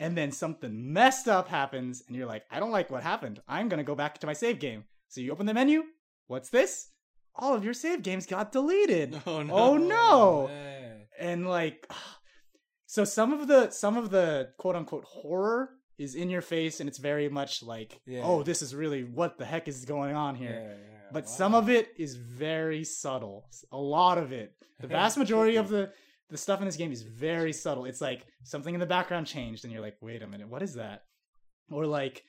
and 0.00 0.16
then 0.16 0.30
something 0.32 0.92
messed 0.92 1.28
up 1.28 1.48
happens, 1.48 2.02
and 2.06 2.16
you're 2.16 2.26
like, 2.26 2.44
I 2.50 2.60
don't 2.60 2.70
like 2.70 2.90
what 2.90 3.02
happened. 3.02 3.40
I'm 3.48 3.68
gonna 3.68 3.84
go 3.84 3.94
back 3.94 4.18
to 4.18 4.26
my 4.26 4.32
save 4.32 4.58
game. 4.58 4.84
So 5.08 5.20
you 5.20 5.32
open 5.32 5.46
the 5.46 5.54
menu. 5.54 5.84
What's 6.26 6.50
this? 6.50 6.90
All 7.34 7.54
of 7.54 7.64
your 7.64 7.74
save 7.74 8.02
games 8.02 8.26
got 8.26 8.52
deleted. 8.52 9.20
Oh 9.26 9.42
no. 9.42 9.54
Oh 9.54 9.76
no! 9.76 10.46
man. 10.48 11.00
and 11.18 11.48
like 11.48 11.90
so 12.86 13.04
some 13.04 13.32
of 13.32 13.46
the 13.48 13.70
some 13.70 13.96
of 13.96 14.10
the 14.10 14.50
quote 14.58 14.76
unquote 14.76 15.04
horror 15.04 15.70
is 15.98 16.14
in 16.14 16.30
your 16.30 16.42
face 16.42 16.80
and 16.80 16.88
it's 16.88 16.98
very 16.98 17.28
much 17.28 17.62
like 17.62 18.00
Yeah. 18.06 18.22
oh 18.24 18.42
this 18.42 18.62
is 18.62 18.74
really 18.74 19.02
what 19.04 19.36
the 19.38 19.44
heck 19.44 19.66
is 19.68 19.84
going 19.84 20.14
on 20.14 20.34
Yeah, 20.36 20.40
here 20.40 20.76
yeah, 20.78 21.00
but 21.12 21.24
wow. 21.24 21.30
some 21.30 21.54
of 21.54 21.68
it 21.68 21.88
is 21.96 22.14
very 22.16 22.84
subtle 22.84 23.46
a 23.72 23.76
lot 23.76 24.16
of 24.18 24.32
it 24.32 24.52
the 24.80 24.86
vast 24.86 25.18
majority 25.18 25.56
of 25.56 25.68
the 25.74 25.90
the 26.30 26.36
stuff 26.36 26.60
in 26.60 26.66
this 26.66 26.76
game 26.76 26.92
is 26.92 27.02
very 27.02 27.52
subtle. 27.52 27.84
It's 27.86 28.00
like 28.00 28.26
something 28.44 28.74
in 28.74 28.80
the 28.80 28.86
background 28.86 29.26
changed 29.26 29.64
and 29.64 29.72
you're 29.72 29.82
like 29.82 29.96
wait 30.00 30.22
a 30.22 30.26
minute 30.26 30.48
what 30.48 30.62
is 30.62 30.74
that? 30.74 31.04
Or 31.70 31.86
like 31.86 32.24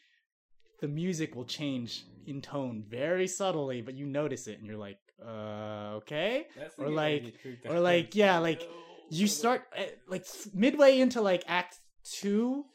the 0.81 0.87
music 0.87 1.35
will 1.35 1.45
change 1.45 2.03
in 2.25 2.41
tone 2.41 2.83
very 2.87 3.27
subtly 3.27 3.81
but 3.81 3.95
you 3.95 4.05
notice 4.05 4.47
it 4.47 4.57
and 4.59 4.65
you're 4.67 4.77
like 4.77 4.97
uh 5.25 5.95
okay. 5.97 6.47
That's 6.57 6.75
or 6.77 6.89
like- 6.89 7.35
or 7.67 7.79
like 7.79 8.15
yeah 8.15 8.37
like 8.39 8.67
you 9.09 9.27
start 9.27 9.63
eh, 9.75 9.87
like 10.07 10.25
midway 10.53 10.99
into 10.99 11.19
like 11.21 11.43
act 11.47 11.79
two 12.03 12.65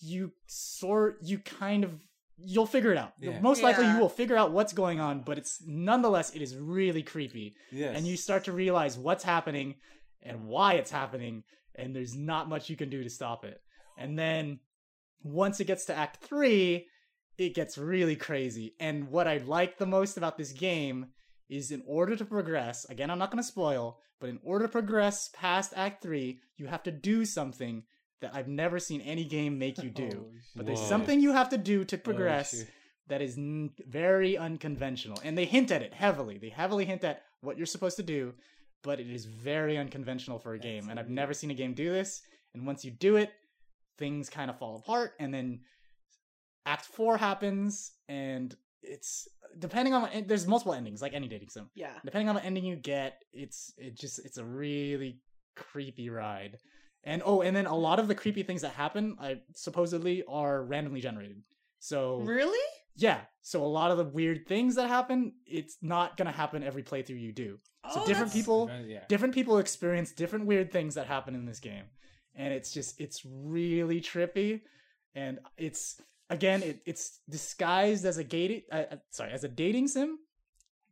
you 0.00 0.32
sort 0.46 1.18
you 1.22 1.38
kind 1.38 1.84
of 1.84 1.92
you'll 2.38 2.66
figure 2.66 2.92
it 2.92 2.98
out. 2.98 3.14
Yeah. 3.18 3.40
most 3.40 3.62
likely 3.62 3.86
you 3.86 3.98
will 3.98 4.10
figure 4.10 4.36
out 4.36 4.52
what's 4.52 4.74
going 4.74 5.00
on 5.00 5.22
but 5.22 5.38
it's 5.38 5.62
nonetheless 5.66 6.34
it 6.34 6.42
is 6.42 6.54
really 6.54 7.02
creepy. 7.02 7.54
Yes. 7.72 7.96
and 7.96 8.06
you 8.06 8.16
start 8.18 8.44
to 8.44 8.52
realize 8.52 8.98
what's 8.98 9.24
happening 9.24 9.76
and 10.26 10.46
why 10.46 10.74
it's 10.74 10.90
happening 10.90 11.42
and 11.74 11.94
there's 11.94 12.14
not 12.14 12.48
much 12.48 12.68
you 12.70 12.76
can 12.76 12.90
do 12.90 13.02
to 13.02 13.10
stop 13.10 13.44
it 13.44 13.60
and 13.98 14.18
then 14.18 14.58
once 15.22 15.60
it 15.60 15.66
gets 15.66 15.84
to 15.86 15.94
act 15.94 16.18
3 16.24 16.86
it 17.38 17.54
gets 17.54 17.76
really 17.78 18.16
crazy 18.16 18.74
and 18.80 19.08
what 19.08 19.26
i 19.28 19.38
like 19.38 19.78
the 19.78 19.86
most 19.86 20.16
about 20.16 20.36
this 20.38 20.52
game 20.52 21.06
is 21.48 21.70
in 21.70 21.82
order 21.86 22.16
to 22.16 22.24
progress 22.24 22.84
again 22.88 23.10
i'm 23.10 23.18
not 23.18 23.30
going 23.30 23.42
to 23.42 23.48
spoil 23.48 23.98
but 24.20 24.30
in 24.30 24.38
order 24.42 24.64
to 24.66 24.72
progress 24.72 25.28
past 25.34 25.72
act 25.76 26.02
3 26.02 26.38
you 26.56 26.66
have 26.66 26.82
to 26.82 26.90
do 26.90 27.24
something 27.24 27.82
that 28.20 28.34
i've 28.34 28.48
never 28.48 28.78
seen 28.78 29.00
any 29.02 29.24
game 29.24 29.58
make 29.58 29.82
you 29.82 29.90
do 30.06 30.10
Oh, 30.26 30.30
but 30.56 30.66
there's 30.66 30.80
Whoa. 30.80 30.88
something 30.88 31.20
you 31.20 31.32
have 31.32 31.50
to 31.50 31.58
do 31.58 31.84
to 31.84 31.96
Oh, 31.96 32.00
progress 32.00 32.50
shit. 32.58 32.68
that 33.08 33.20
is 33.22 33.36
n- 33.36 33.70
very 33.86 34.38
unconventional. 34.38 35.18
And 35.22 35.36
they 35.36 35.44
hint 35.44 35.70
at 35.70 35.82
it 35.82 35.92
heavily. 35.92 36.38
They 36.38 36.48
heavily 36.48 36.84
hint 36.86 37.04
at 37.04 37.22
what 37.42 37.56
you're 37.58 37.66
supposed 37.66 37.98
to 37.98 38.02
do, 38.02 38.32
but 38.86 39.00
it 39.00 39.10
is 39.10 39.26
very 39.26 39.76
unconventional 39.76 40.38
for 40.38 40.54
a 40.54 40.58
game. 40.58 40.88
And 40.88 40.98
I've 40.98 41.10
never 41.10 41.34
seen 41.34 41.50
a 41.50 41.54
game 41.54 41.74
do 41.74 41.90
this. 41.90 42.22
And 42.54 42.64
once 42.64 42.84
you 42.84 42.92
do 42.92 43.16
it, 43.16 43.32
things 43.98 44.30
kind 44.30 44.48
of 44.48 44.58
fall 44.58 44.76
apart. 44.76 45.12
And 45.18 45.34
then 45.34 45.60
Act 46.64 46.86
4 46.86 47.16
happens, 47.16 47.92
and 48.08 48.54
it's 48.82 49.28
depending 49.58 49.94
on 49.94 50.08
and 50.10 50.28
there's 50.28 50.46
multiple 50.46 50.72
endings, 50.72 51.02
like 51.02 51.14
any 51.14 51.28
dating 51.28 51.48
sim. 51.48 51.68
Yeah. 51.74 51.92
Depending 52.04 52.28
on 52.28 52.36
what 52.36 52.44
ending 52.44 52.64
you 52.64 52.76
get, 52.76 53.22
it's 53.32 53.72
it 53.76 53.98
just 53.98 54.24
it's 54.24 54.38
a 54.38 54.44
really 54.44 55.20
creepy 55.56 56.08
ride. 56.08 56.58
And 57.04 57.22
oh, 57.24 57.42
and 57.42 57.54
then 57.56 57.66
a 57.66 57.76
lot 57.76 57.98
of 57.98 58.08
the 58.08 58.14
creepy 58.14 58.42
things 58.42 58.62
that 58.62 58.72
happen, 58.72 59.16
I 59.20 59.40
supposedly 59.54 60.24
are 60.28 60.64
randomly 60.64 61.00
generated. 61.00 61.42
So 61.80 62.20
Really? 62.20 62.58
Yeah, 62.96 63.20
so 63.42 63.62
a 63.62 63.66
lot 63.66 63.90
of 63.90 63.98
the 63.98 64.04
weird 64.04 64.46
things 64.46 64.74
that 64.76 64.88
happen, 64.88 65.32
it's 65.46 65.76
not 65.82 66.16
gonna 66.16 66.32
happen 66.32 66.62
every 66.62 66.82
playthrough 66.82 67.20
you 67.20 67.32
do. 67.32 67.58
So 67.92 68.00
Oh, 68.02 68.06
different 68.06 68.32
that's- 68.32 68.32
people, 68.34 68.70
Yeah. 68.86 69.04
different 69.08 69.34
people 69.34 69.58
experience 69.58 70.12
different 70.12 70.46
weird 70.46 70.72
things 70.72 70.94
that 70.94 71.06
happen 71.06 71.34
in 71.34 71.44
this 71.44 71.60
game, 71.60 71.84
and 72.34 72.52
it's 72.52 72.72
just 72.72 73.00
it's 73.00 73.24
really 73.24 74.00
trippy, 74.00 74.62
and 75.14 75.38
it's 75.56 76.00
again 76.30 76.62
it, 76.62 76.82
it's 76.86 77.20
disguised 77.28 78.04
as 78.04 78.18
a 78.18 78.24
gating, 78.24 78.62
uh, 78.72 78.84
uh, 78.92 78.96
sorry, 79.10 79.30
as 79.32 79.44
a 79.44 79.48
dating 79.48 79.86
sim, 79.88 80.18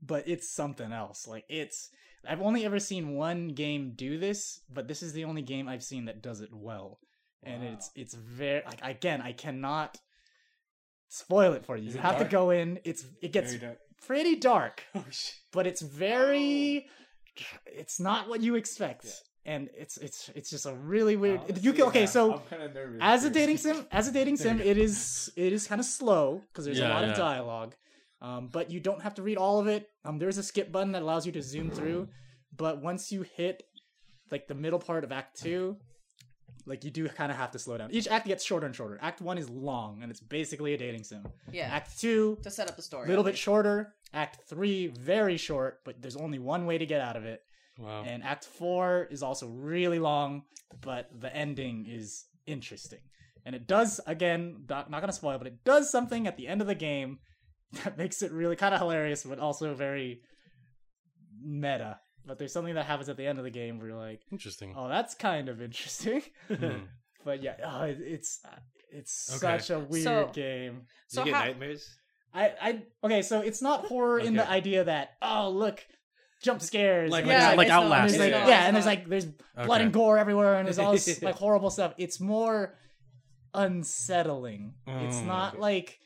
but 0.02 0.28
it's 0.28 0.48
something 0.48 0.92
else. 0.92 1.26
Like 1.26 1.44
it's 1.48 1.90
I've 2.26 2.40
only 2.40 2.64
ever 2.64 2.78
seen 2.78 3.16
one 3.16 3.48
game 3.48 3.92
do 3.96 4.16
this, 4.18 4.60
but 4.70 4.88
this 4.88 5.02
is 5.02 5.12
the 5.12 5.24
only 5.24 5.42
game 5.42 5.68
I've 5.68 5.82
seen 5.82 6.04
that 6.06 6.22
does 6.22 6.40
it 6.40 6.50
well, 6.54 7.00
and 7.42 7.64
it's 7.64 7.90
it's 7.96 8.14
very 8.14 8.62
like 8.64 8.80
again 8.82 9.20
I 9.20 9.32
cannot 9.32 9.98
spoil 11.08 11.52
it 11.52 11.64
for 11.64 11.76
you. 11.76 11.88
Is 11.88 11.94
You 11.94 12.00
it 12.00 12.02
have 12.02 12.18
to 12.18 12.24
go 12.24 12.50
in. 12.50 12.78
It's 12.84 13.04
it 13.22 13.32
gets 13.32 13.54
dark. 13.56 13.78
pretty 14.06 14.36
dark, 14.36 14.82
Oh 14.94 15.04
shit. 15.10 15.34
but 15.52 15.66
it's 15.66 15.82
very 15.82 16.86
it's 17.66 17.98
not 18.00 18.28
what 18.28 18.40
you 18.42 18.54
expect. 18.54 19.06
And 19.46 19.68
it's 19.76 19.98
it's 19.98 20.30
it's 20.34 20.48
just 20.48 20.64
a 20.64 20.72
really 20.72 21.16
weird. 21.16 21.40
you 21.62 21.74
can, 21.74 21.82
okay, 21.84 22.06
so 22.06 22.34
I'm 22.34 22.40
kind 22.48 22.62
of 22.62 22.74
nervous. 22.74 22.98
as 23.02 23.24
a 23.24 23.30
dating 23.30 23.58
sim, 23.58 23.86
as 23.92 24.08
a 24.08 24.12
dating 24.12 24.38
sim, 24.38 24.58
it 24.60 24.78
is 24.78 25.30
it 25.36 25.52
is 25.52 25.66
kind 25.66 25.80
of 25.80 25.84
slow 25.84 26.40
because 26.48 26.64
there's 26.64 26.78
a 26.78 26.88
lot 26.88 27.02
yeah. 27.04 27.10
of 27.10 27.16
dialogue. 27.16 27.74
Um, 28.22 28.48
but 28.50 28.70
you 28.70 28.80
don't 28.80 29.02
have 29.02 29.14
to 29.16 29.22
read 29.22 29.36
all 29.36 29.60
of 29.60 29.66
it. 29.66 29.86
Um, 30.06 30.18
there's 30.18 30.38
a 30.38 30.42
skip 30.42 30.72
button 30.72 30.92
that 30.92 31.02
allows 31.02 31.26
you 31.26 31.32
to 31.32 31.42
zoom 31.42 31.70
through. 31.70 32.08
But 32.56 32.80
once 32.80 33.12
you 33.12 33.20
hit 33.36 33.62
like 34.30 34.46
the 34.48 34.54
middle 34.54 34.78
part 34.78 35.04
of 35.04 35.12
Act 35.12 35.38
Two, 35.42 35.76
like 36.66 36.84
you 36.84 36.90
do 36.90 37.08
kind 37.08 37.30
of 37.30 37.38
have 37.38 37.50
to 37.52 37.58
slow 37.58 37.76
down. 37.78 37.90
Each 37.90 38.08
act 38.08 38.26
gets 38.26 38.44
shorter 38.44 38.66
and 38.66 38.74
shorter. 38.74 38.98
Act 39.02 39.20
One 39.20 39.38
is 39.38 39.48
long 39.50 40.02
and 40.02 40.10
it's 40.10 40.20
basically 40.20 40.74
a 40.74 40.78
dating 40.78 41.04
sim. 41.04 41.26
Yeah. 41.52 41.68
Act 41.70 41.98
Two, 42.00 42.38
to 42.42 42.50
set 42.50 42.68
up 42.68 42.76
the 42.76 42.82
story. 42.82 43.06
a 43.06 43.08
little 43.08 43.24
bit 43.24 43.36
shorter. 43.36 43.94
Act 44.12 44.40
Three, 44.48 44.88
very 44.88 45.36
short, 45.36 45.80
but 45.84 46.00
there's 46.00 46.16
only 46.16 46.38
one 46.38 46.66
way 46.66 46.78
to 46.78 46.86
get 46.86 47.00
out 47.00 47.16
of 47.16 47.24
it. 47.24 47.42
Wow. 47.78 48.04
And 48.06 48.22
Act 48.22 48.44
Four 48.44 49.08
is 49.10 49.22
also 49.22 49.48
really 49.48 49.98
long, 49.98 50.42
but 50.80 51.08
the 51.18 51.34
ending 51.34 51.86
is 51.88 52.24
interesting. 52.46 53.00
And 53.46 53.54
it 53.54 53.66
does, 53.66 54.00
again, 54.06 54.64
not, 54.68 54.90
not 54.90 55.00
gonna 55.00 55.12
spoil, 55.12 55.36
but 55.38 55.46
it 55.46 55.64
does 55.64 55.90
something 55.90 56.26
at 56.26 56.36
the 56.36 56.48
end 56.48 56.60
of 56.60 56.66
the 56.66 56.74
game 56.74 57.18
that 57.84 57.98
makes 57.98 58.22
it 58.22 58.32
really 58.32 58.56
kind 58.56 58.74
of 58.74 58.80
hilarious, 58.80 59.24
but 59.24 59.38
also 59.38 59.74
very 59.74 60.20
meta. 61.42 61.98
But 62.26 62.38
there's 62.38 62.52
something 62.52 62.74
that 62.74 62.86
happens 62.86 63.08
at 63.08 63.16
the 63.16 63.26
end 63.26 63.38
of 63.38 63.44
the 63.44 63.50
game 63.50 63.78
where 63.78 63.88
you're 63.88 63.98
like, 63.98 64.20
Interesting. 64.32 64.74
oh, 64.76 64.88
that's 64.88 65.14
kind 65.14 65.48
of 65.48 65.60
interesting. 65.60 66.22
Hmm. 66.48 66.84
but 67.24 67.42
yeah, 67.42 67.56
oh, 67.64 67.82
it- 67.84 68.00
it's 68.00 68.40
it's 68.90 69.42
Okay. 69.42 69.58
such 69.58 69.70
a 69.70 69.80
weird 69.80 70.04
So- 70.04 70.30
game. 70.32 70.72
Do 70.80 70.86
So 71.08 71.20
you 71.20 71.26
get 71.32 71.34
how- 71.34 71.44
nightmares? 71.44 71.88
I, 72.32 72.52
I 72.60 72.82
okay, 73.04 73.22
so 73.22 73.40
it's 73.42 73.62
not 73.62 73.84
horror 73.86 74.18
in 74.18 74.34
the 74.34 74.48
idea 74.48 74.82
that 74.84 75.10
oh 75.22 75.50
look, 75.50 75.84
jump 76.42 76.60
scares, 76.62 77.10
Like 77.10 77.26
Yeah, 77.26 77.48
like, 77.50 77.56
like 77.58 77.66
it's 77.66 77.72
not- 77.72 77.82
Outlast. 77.84 78.18
like 78.18 78.28
It's 78.32 78.36
yeah, 78.38 78.40
not- 78.44 78.66
and 78.66 78.74
there's 78.76 78.86
like 78.86 79.08
there's 79.08 79.26
blood 79.26 79.68
Okay. 79.70 79.82
and 79.84 79.92
gore 79.92 80.18
everywhere, 80.18 80.56
and 80.56 80.66
there's 80.66 80.78
all 80.80 80.92
this 80.92 81.22
like 81.22 81.36
horrible 81.36 81.70
stuff. 81.70 81.94
It's 81.98 82.18
more 82.20 82.74
unsettling. 83.52 84.74
It's 84.86 85.16
Mm. 85.18 85.26
not 85.26 85.58
like 85.58 85.98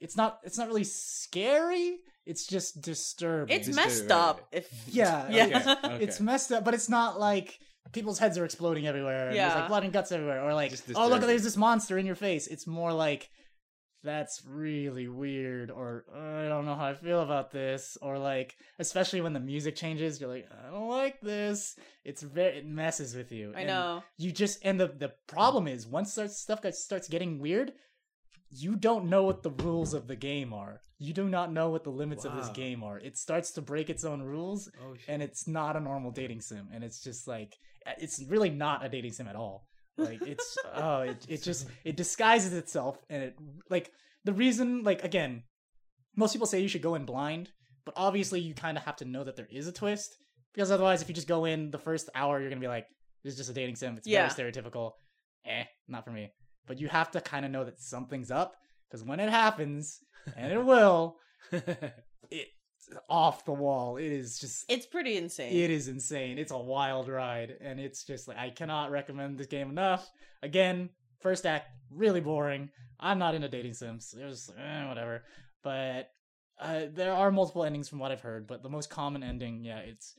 it's 0.00 0.16
not 0.16 0.40
it's 0.44 0.58
not 0.58 0.68
really 0.68 0.84
scary. 0.84 1.98
It's 2.26 2.46
just 2.46 2.80
disturbing. 2.80 3.54
It's 3.54 3.66
Just 3.66 3.76
messed 3.76 3.98
do 4.08 4.14
it, 4.14 4.16
right, 4.16 4.20
up. 4.20 4.48
If 4.52 4.72
yeah, 4.88 5.28
yeah. 5.30 5.76
Okay. 5.84 5.96
it's 6.04 6.20
messed 6.20 6.52
up, 6.52 6.64
but 6.64 6.74
it's 6.74 6.88
not 6.88 7.20
like 7.20 7.58
people's 7.92 8.18
heads 8.18 8.38
are 8.38 8.44
exploding 8.44 8.86
everywhere. 8.86 9.28
And 9.28 9.36
there's 9.36 9.52
Yeah. 9.52 9.60
like 9.60 9.68
blood 9.68 9.84
and 9.84 9.92
guts 9.92 10.10
everywhere, 10.10 10.42
or 10.42 10.54
like 10.54 10.72
oh 10.94 11.08
look, 11.08 11.20
there's 11.20 11.42
this 11.44 11.56
monster 11.56 11.98
in 11.98 12.06
your 12.06 12.14
face. 12.14 12.46
It's 12.46 12.66
more 12.66 12.92
like 12.92 13.28
that's 14.02 14.42
really 14.46 15.08
weird, 15.08 15.70
or 15.70 16.04
I 16.14 16.48
don't 16.48 16.66
know 16.66 16.74
how 16.74 16.86
I 16.86 16.94
feel 16.94 17.20
about 17.20 17.50
this, 17.50 17.96
or 18.02 18.18
like 18.18 18.54
especially 18.78 19.20
when 19.20 19.32
the 19.32 19.40
music 19.40 19.76
changes, 19.76 20.20
you're 20.20 20.30
like 20.30 20.46
I 20.50 20.70
don't 20.70 20.88
like 20.88 21.20
this. 21.20 21.76
It's 22.04 22.22
very 22.22 22.58
it 22.58 22.66
messes 22.66 23.14
with 23.14 23.32
you. 23.32 23.52
I 23.54 23.60
And 23.60 23.68
know. 23.68 24.02
You 24.18 24.32
just 24.32 24.58
and 24.62 24.80
the 24.80 24.88
the 24.88 25.12
problem 25.26 25.66
is 25.68 25.86
once 25.86 26.12
starts, 26.12 26.38
stuff 26.38 26.60
starts 26.72 27.08
getting 27.08 27.38
weird. 27.38 27.72
You 28.50 28.76
don't 28.76 29.06
know 29.10 29.24
what 29.24 29.42
the 29.42 29.50
rules 29.50 29.94
of 29.94 30.06
the 30.06 30.16
game 30.16 30.52
are. 30.52 30.80
You 31.04 31.12
do 31.20 31.28
not 31.28 31.52
know 31.56 31.68
what 31.70 31.84
the 31.84 31.90
limits 32.02 32.24
of 32.24 32.32
this 32.38 32.48
game 32.62 32.82
are. 32.88 32.98
It 32.98 33.16
starts 33.26 33.48
to 33.52 33.62
break 33.72 33.86
its 33.90 34.04
own 34.04 34.20
rules, 34.22 34.60
Oh 34.82 34.94
and 35.10 35.22
it's 35.26 35.46
not 35.58 35.76
a 35.76 35.80
normal 35.80 36.10
dating 36.20 36.40
sim 36.48 36.64
and 36.72 36.80
it's 36.82 37.00
just 37.08 37.22
like 37.34 37.52
it's 38.04 38.18
really 38.34 38.50
not 38.50 38.84
a 38.84 38.88
dating 38.88 39.12
sim 39.12 39.28
at 39.28 39.36
all. 39.36 39.56
Like 40.08 40.22
it's 40.32 40.56
oh 40.74 41.00
it, 41.12 41.20
it 41.28 41.42
just 41.42 41.62
it 41.84 41.96
disguises 41.96 42.52
itself 42.62 42.94
and 43.10 43.22
it 43.22 43.34
like 43.74 43.90
the 44.24 44.32
reason 44.32 44.82
like 44.82 45.04
again 45.04 45.32
most 46.16 46.32
people 46.32 46.46
say 46.46 46.60
you 46.60 46.68
should 46.68 46.82
go 46.88 46.94
in 46.94 47.04
blind 47.04 47.50
but 47.84 47.94
obviously 47.96 48.40
you 48.40 48.54
kind 48.54 48.76
of 48.78 48.84
have 48.84 48.96
to 48.96 49.04
know 49.04 49.24
that 49.24 49.36
there 49.36 49.48
is 49.50 49.66
a 49.68 49.72
twist 49.72 50.10
because 50.54 50.70
otherwise 50.70 51.02
if 51.02 51.08
you 51.08 51.14
just 51.14 51.28
go 51.36 51.44
in 51.44 51.70
the 51.70 51.78
first 51.88 52.08
hour 52.14 52.40
you're 52.40 52.48
gonna 52.48 52.60
be 52.68 52.74
like 52.78 52.86
this 53.22 53.32
is 53.34 53.38
just 53.38 53.50
a 53.50 53.54
dating 53.54 53.76
sim. 53.76 53.96
It's 53.96 54.06
Yeah. 54.06 54.28
very 54.28 54.52
stereotypical. 54.52 54.92
Eh 55.46 55.64
not 55.88 56.04
for 56.04 56.10
me. 56.10 56.30
But 56.66 56.80
you 56.80 56.88
have 56.88 57.10
to 57.12 57.20
kind 57.20 57.44
of 57.44 57.50
know 57.52 57.64
that 57.64 57.78
something's 57.80 58.30
up 58.30 58.54
because 58.86 59.04
when 59.04 59.20
it 59.20 59.30
happens 59.30 59.98
and 60.36 60.52
it 60.52 60.64
will 60.64 61.16
it's 62.30 62.50
off 63.08 63.44
the 63.44 63.52
wall 63.52 63.96
it 63.96 64.10
is 64.12 64.38
just 64.38 64.64
It's 64.68 64.86
pretty 64.86 65.16
insane. 65.16 65.52
it 65.52 65.70
is 65.70 65.88
insane. 65.88 66.38
It's 66.38 66.52
a 66.52 66.58
wild 66.58 67.08
ride, 67.08 67.56
and 67.60 67.80
it's 67.80 68.04
just 68.04 68.28
like 68.28 68.36
I 68.38 68.50
cannot 68.50 68.90
recommend 68.90 69.38
this 69.38 69.46
game 69.46 69.70
enough. 69.70 70.10
Again, 70.42 70.90
first 71.20 71.46
act 71.46 71.68
really 71.90 72.20
boring. 72.20 72.70
I'm 73.00 73.18
not 73.18 73.34
into 73.34 73.48
dating 73.48 73.74
sims. 73.74 74.14
It 74.18 74.24
was 74.24 74.50
eh, 74.58 74.88
whatever, 74.88 75.22
but 75.62 76.10
uh, 76.60 76.82
there 76.92 77.12
are 77.12 77.30
multiple 77.32 77.64
endings 77.64 77.88
from 77.88 77.98
what 77.98 78.12
I've 78.12 78.20
heard, 78.20 78.46
but 78.46 78.62
the 78.62 78.68
most 78.68 78.90
common 78.90 79.22
ending, 79.22 79.64
yeah, 79.64 79.78
it's 79.78 80.14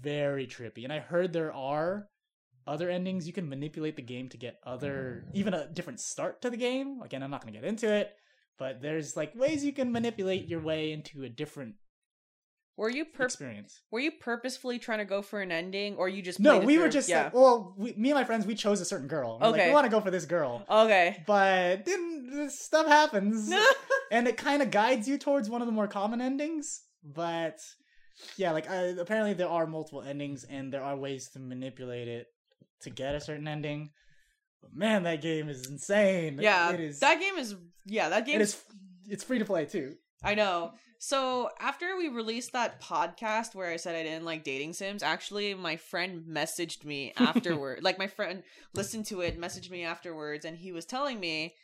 very 0.00 0.46
trippy. 0.46 0.84
And 0.84 0.92
I 0.92 0.98
heard 0.98 1.32
there 1.32 1.52
are 1.52 2.08
other 2.66 2.88
endings 2.90 3.26
you 3.26 3.32
can 3.32 3.48
manipulate 3.48 3.96
the 3.96 4.02
game 4.02 4.28
to 4.30 4.36
get 4.36 4.58
other, 4.64 5.24
even 5.34 5.52
a 5.54 5.68
different 5.68 6.00
start 6.00 6.40
to 6.42 6.50
the 6.50 6.56
game. 6.56 7.02
Again, 7.04 7.22
I'm 7.22 7.30
not 7.30 7.42
going 7.42 7.52
to 7.52 7.60
get 7.60 7.68
into 7.68 7.92
it, 7.92 8.14
but 8.58 8.80
there's 8.82 9.16
like 9.16 9.34
ways 9.34 9.64
you 9.64 9.72
can 9.72 9.92
manipulate 9.92 10.48
your 10.48 10.60
way 10.60 10.92
into 10.92 11.22
a 11.24 11.28
different 11.28 11.74
Were 12.76 12.90
you 12.90 13.04
pur- 13.04 13.24
experience. 13.24 13.80
were 13.90 14.00
you 14.00 14.10
purposefully 14.12 14.78
trying 14.78 14.98
to 14.98 15.04
go 15.04 15.22
for 15.22 15.40
an 15.40 15.52
ending, 15.52 15.96
or 15.96 16.08
you 16.08 16.22
just 16.22 16.40
No, 16.40 16.58
we 16.58 16.78
were 16.78 16.88
just 16.88 17.08
yeah. 17.08 17.24
like, 17.24 17.34
well, 17.34 17.74
we, 17.76 17.92
me 17.94 18.10
and 18.10 18.18
my 18.18 18.24
friends, 18.24 18.46
we 18.46 18.54
chose 18.54 18.80
a 18.80 18.84
certain 18.84 19.08
girl. 19.08 19.38
We're 19.40 19.46
like, 19.48 19.54
Okay. 19.60 19.68
we 19.68 19.74
want 19.74 19.84
to 19.86 19.90
go 19.90 20.00
for 20.00 20.10
this 20.10 20.24
girl. 20.26 20.64
okay. 20.68 21.22
But 21.26 21.84
then 21.84 22.28
this 22.32 22.58
stuff 22.58 22.86
happens. 22.86 23.52
and 24.10 24.26
it 24.26 24.36
kind 24.36 24.60
of 24.62 24.70
guides 24.70 25.06
you 25.08 25.18
towards 25.18 25.48
one 25.48 25.62
of 25.62 25.66
the 25.66 25.72
more 25.72 25.86
common 25.86 26.20
endings. 26.20 26.82
But 27.04 27.58
yeah, 28.36 28.52
like 28.52 28.68
uh, 28.70 28.94
apparently 28.98 29.34
there 29.34 29.48
are 29.48 29.66
multiple 29.66 30.02
endings, 30.02 30.44
and 30.44 30.72
there 30.72 30.82
are 30.82 30.96
ways 30.96 31.28
to 31.30 31.38
manipulate 31.38 32.08
it 32.08 32.26
to 32.82 32.90
get 32.90 33.14
a 33.14 33.20
certain 33.20 33.46
ending. 33.48 33.90
But 34.64 34.76
man, 34.76 35.02
that 35.04 35.20
game 35.20 35.48
is 35.48 35.66
insane. 35.66 36.38
yeah, 36.40 36.72
it 36.72 36.80
is. 36.80 37.00
that 37.00 37.20
game 37.20 37.36
is 37.36 37.54
yeah, 37.84 38.08
that 38.08 38.26
game 38.26 38.36
it 38.40 38.42
is. 38.42 38.62
It's 39.06 39.24
free 39.24 39.38
to 39.38 39.44
play 39.44 39.66
too. 39.66 39.94
I 40.22 40.34
know. 40.34 40.72
So 40.98 41.50
after 41.60 41.96
we 41.98 42.08
released 42.08 42.52
that 42.54 42.80
podcast 42.80 43.54
where 43.54 43.70
I 43.70 43.76
said 43.76 43.94
I 43.94 44.02
didn't 44.02 44.24
like 44.24 44.42
dating 44.42 44.72
sims, 44.72 45.02
actually 45.02 45.52
my 45.52 45.76
friend 45.76 46.24
messaged 46.26 46.84
me 46.84 47.12
afterward. 47.18 47.82
like 47.82 47.98
my 47.98 48.06
friend 48.06 48.42
listened 48.72 49.04
to 49.06 49.20
it, 49.20 49.38
messaged 49.38 49.70
me 49.70 49.84
afterwards, 49.84 50.46
and 50.46 50.56
he 50.56 50.72
was 50.72 50.86
telling 50.86 51.20
me, 51.20 51.54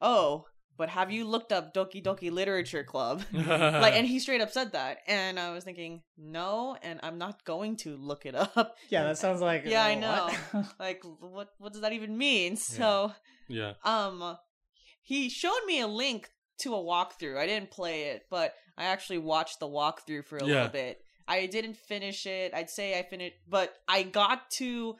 "Oh, 0.00 0.46
but 0.76 0.88
have 0.88 1.10
you 1.12 1.24
looked 1.26 1.52
up 1.52 1.72
Doki 1.74 2.02
Doki 2.02 2.30
Literature 2.30 2.84
Club?" 2.84 3.22
like, 3.32 3.94
and 3.94 4.06
he 4.06 4.18
straight 4.18 4.40
up 4.40 4.50
said 4.50 4.72
that, 4.72 4.98
and 5.06 5.38
I 5.38 5.52
was 5.52 5.64
thinking, 5.64 6.02
no, 6.18 6.76
and 6.82 7.00
I'm 7.02 7.18
not 7.18 7.44
going 7.44 7.76
to 7.78 7.96
look 7.96 8.26
it 8.26 8.34
up. 8.34 8.76
Yeah, 8.90 9.04
that 9.04 9.18
sounds 9.18 9.40
like. 9.40 9.64
Yeah, 9.66 9.84
I 9.84 9.94
know. 9.94 10.30
what? 10.52 10.66
Like, 10.78 11.02
what 11.20 11.48
what 11.58 11.72
does 11.72 11.82
that 11.82 11.92
even 11.92 12.16
mean? 12.18 12.56
So, 12.56 13.12
yeah. 13.48 13.74
um, 13.84 14.36
he 15.02 15.28
showed 15.28 15.64
me 15.66 15.80
a 15.80 15.86
link 15.86 16.28
to 16.62 16.74
a 16.74 16.78
walkthrough. 16.78 17.36
I 17.38 17.46
didn't 17.46 17.70
play 17.70 18.04
it, 18.04 18.22
but 18.30 18.54
I 18.78 18.84
actually 18.84 19.18
watched 19.18 19.60
the 19.60 19.66
walkthrough 19.68 20.26
for 20.26 20.38
a 20.38 20.44
Yeah. 20.44 20.54
little 20.54 20.68
bit. 20.68 20.98
I 21.26 21.46
didn't 21.46 21.76
finish 21.76 22.26
it. 22.26 22.52
I'd 22.54 22.68
say 22.70 22.98
I 22.98 23.02
finished, 23.02 23.36
but 23.48 23.72
I 23.88 24.02
got 24.02 24.50
to. 24.58 24.96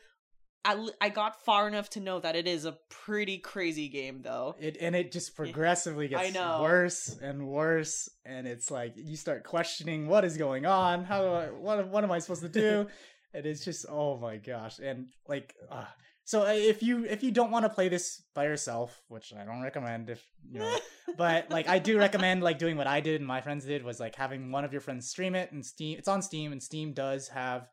I, 0.64 0.88
I 1.00 1.08
got 1.10 1.44
far 1.44 1.68
enough 1.68 1.90
to 1.90 2.00
know 2.00 2.20
that 2.20 2.36
it 2.36 2.46
is 2.46 2.64
a 2.64 2.78
pretty 2.88 3.38
crazy 3.38 3.88
game, 3.88 4.22
though. 4.22 4.56
It 4.58 4.78
and 4.80 4.96
it 4.96 5.12
just 5.12 5.36
progressively 5.36 6.08
gets 6.08 6.34
worse 6.34 7.16
and 7.20 7.46
worse, 7.46 8.08
and 8.24 8.46
it's 8.46 8.70
like 8.70 8.94
you 8.96 9.16
start 9.16 9.44
questioning 9.44 10.08
what 10.08 10.24
is 10.24 10.36
going 10.36 10.66
on. 10.66 11.04
How 11.04 11.22
do 11.22 11.28
I? 11.28 11.46
What 11.46 11.88
what 11.88 12.04
am 12.04 12.10
I 12.10 12.18
supposed 12.18 12.42
to 12.42 12.48
do? 12.48 12.86
and 13.34 13.44
it's 13.44 13.64
just 13.64 13.86
oh 13.88 14.16
my 14.18 14.36
gosh, 14.36 14.78
and 14.78 15.08
like 15.28 15.54
uh, 15.70 15.84
so 16.24 16.46
if 16.46 16.82
you 16.82 17.04
if 17.04 17.22
you 17.22 17.30
don't 17.30 17.50
want 17.50 17.64
to 17.64 17.68
play 17.68 17.88
this 17.88 18.22
by 18.34 18.44
yourself, 18.44 19.02
which 19.08 19.34
I 19.38 19.44
don't 19.44 19.60
recommend, 19.60 20.08
if 20.08 20.24
you 20.50 20.60
know, 20.60 20.78
but 21.18 21.50
like 21.50 21.68
I 21.68 21.78
do 21.78 21.98
recommend 21.98 22.42
like 22.42 22.58
doing 22.58 22.76
what 22.78 22.86
I 22.86 23.00
did 23.00 23.20
and 23.20 23.26
my 23.26 23.42
friends 23.42 23.66
did 23.66 23.84
was 23.84 24.00
like 24.00 24.14
having 24.14 24.50
one 24.50 24.64
of 24.64 24.72
your 24.72 24.80
friends 24.80 25.10
stream 25.10 25.34
it 25.34 25.52
and 25.52 25.64
Steam. 25.64 25.98
It's 25.98 26.08
on 26.08 26.22
Steam, 26.22 26.52
and 26.52 26.62
Steam 26.62 26.94
does 26.94 27.28
have 27.28 27.68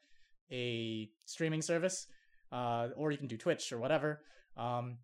a 0.51 1.09
streaming 1.25 1.61
service, 1.61 2.07
uh, 2.51 2.89
or 2.95 3.11
you 3.11 3.17
can 3.17 3.27
do 3.27 3.37
Twitch 3.37 3.71
or 3.71 3.79
whatever. 3.79 4.21
Um, 4.57 4.97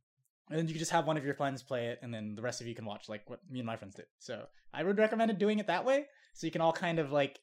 and 0.49 0.57
then 0.60 0.67
you 0.67 0.73
can 0.73 0.79
just 0.79 0.91
have 0.91 1.05
one 1.07 1.17
of 1.17 1.25
your 1.25 1.33
friends 1.33 1.62
play 1.63 1.88
it, 1.88 1.99
and 2.01 2.13
then 2.13 2.36
the 2.36 2.41
rest 2.41 2.62
of 2.62 2.67
you 2.67 2.75
can 2.75 2.86
watch, 2.86 3.10
like 3.10 3.29
what 3.29 3.39
me 3.49 3.60
and 3.60 3.65
my 3.67 3.75
friends 3.75 3.95
did. 3.95 4.05
So 4.19 4.45
I 4.73 4.83
would 4.83 4.97
recommend 4.97 5.38
doing 5.38 5.60
it 5.60 5.67
that 5.67 5.83
way, 5.86 6.05
so 6.33 6.47
you 6.47 6.51
can 6.51 6.62
all 6.62 6.73
kind 6.73 6.99
of 6.99 7.12
like 7.12 7.39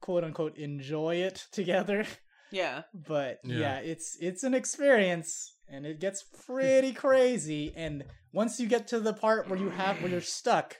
quote 0.00 0.24
unquote 0.24 0.56
enjoy 0.56 1.16
it 1.16 1.46
together. 1.52 2.04
Yeah. 2.50 2.82
But 2.94 3.40
Yeah. 3.44 3.56
yeah, 3.58 3.78
it's 3.78 4.16
it's 4.20 4.42
an 4.44 4.54
experience, 4.54 5.54
and 5.68 5.86
it 5.86 6.00
gets 6.00 6.24
pretty 6.46 6.92
crazy. 7.04 7.72
And 7.76 8.04
once 8.32 8.58
you 8.60 8.66
get 8.66 8.88
to 8.88 9.00
the 9.00 9.12
part 9.12 9.48
where 9.48 9.58
you 9.58 9.70
have 9.70 10.00
where 10.02 10.10
you're 10.10 10.20
stuck, 10.20 10.76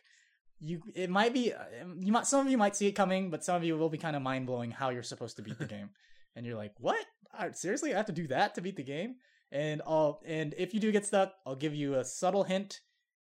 you 0.61 0.80
it 0.94 1.11
might 1.11 1.32
be 1.32 1.52
you 2.00 2.12
might 2.12 2.26
some 2.26 2.44
of 2.46 2.50
you 2.50 2.59
might 2.59 2.76
see 2.76 2.87
it 2.87 2.92
coming, 2.92 3.30
but 3.30 3.44
some 3.44 3.56
of 3.56 3.64
you 3.64 3.76
will 3.76 3.88
be 3.90 3.98
kind 3.98 4.16
of 4.16 4.22
mind 4.22 4.46
blowing 4.46 4.70
how 4.72 4.90
you're 4.90 5.02
supposed 5.02 5.37
to 5.37 5.42
beat 5.42 5.59
the 5.59 5.64
game, 5.76 5.90
and 6.35 6.44
you're 6.46 6.56
like, 6.56 6.72
what? 6.78 7.04
I, 7.38 7.51
seriously, 7.53 7.92
I 7.94 7.96
have 7.96 8.07
to 8.07 8.12
do 8.12 8.27
that 8.29 8.55
to 8.57 8.61
beat 8.61 8.77
the 8.77 8.83
game? 8.85 9.16
And 9.53 9.81
I'll 9.87 10.20
and 10.27 10.55
if 10.59 10.75
you 10.75 10.81
do 10.81 10.90
get 10.92 11.07
stuck, 11.07 11.33
I'll 11.46 11.55
give 11.57 11.75
you 11.75 11.94
a 11.94 12.05
subtle 12.05 12.44
hint. 12.44 12.81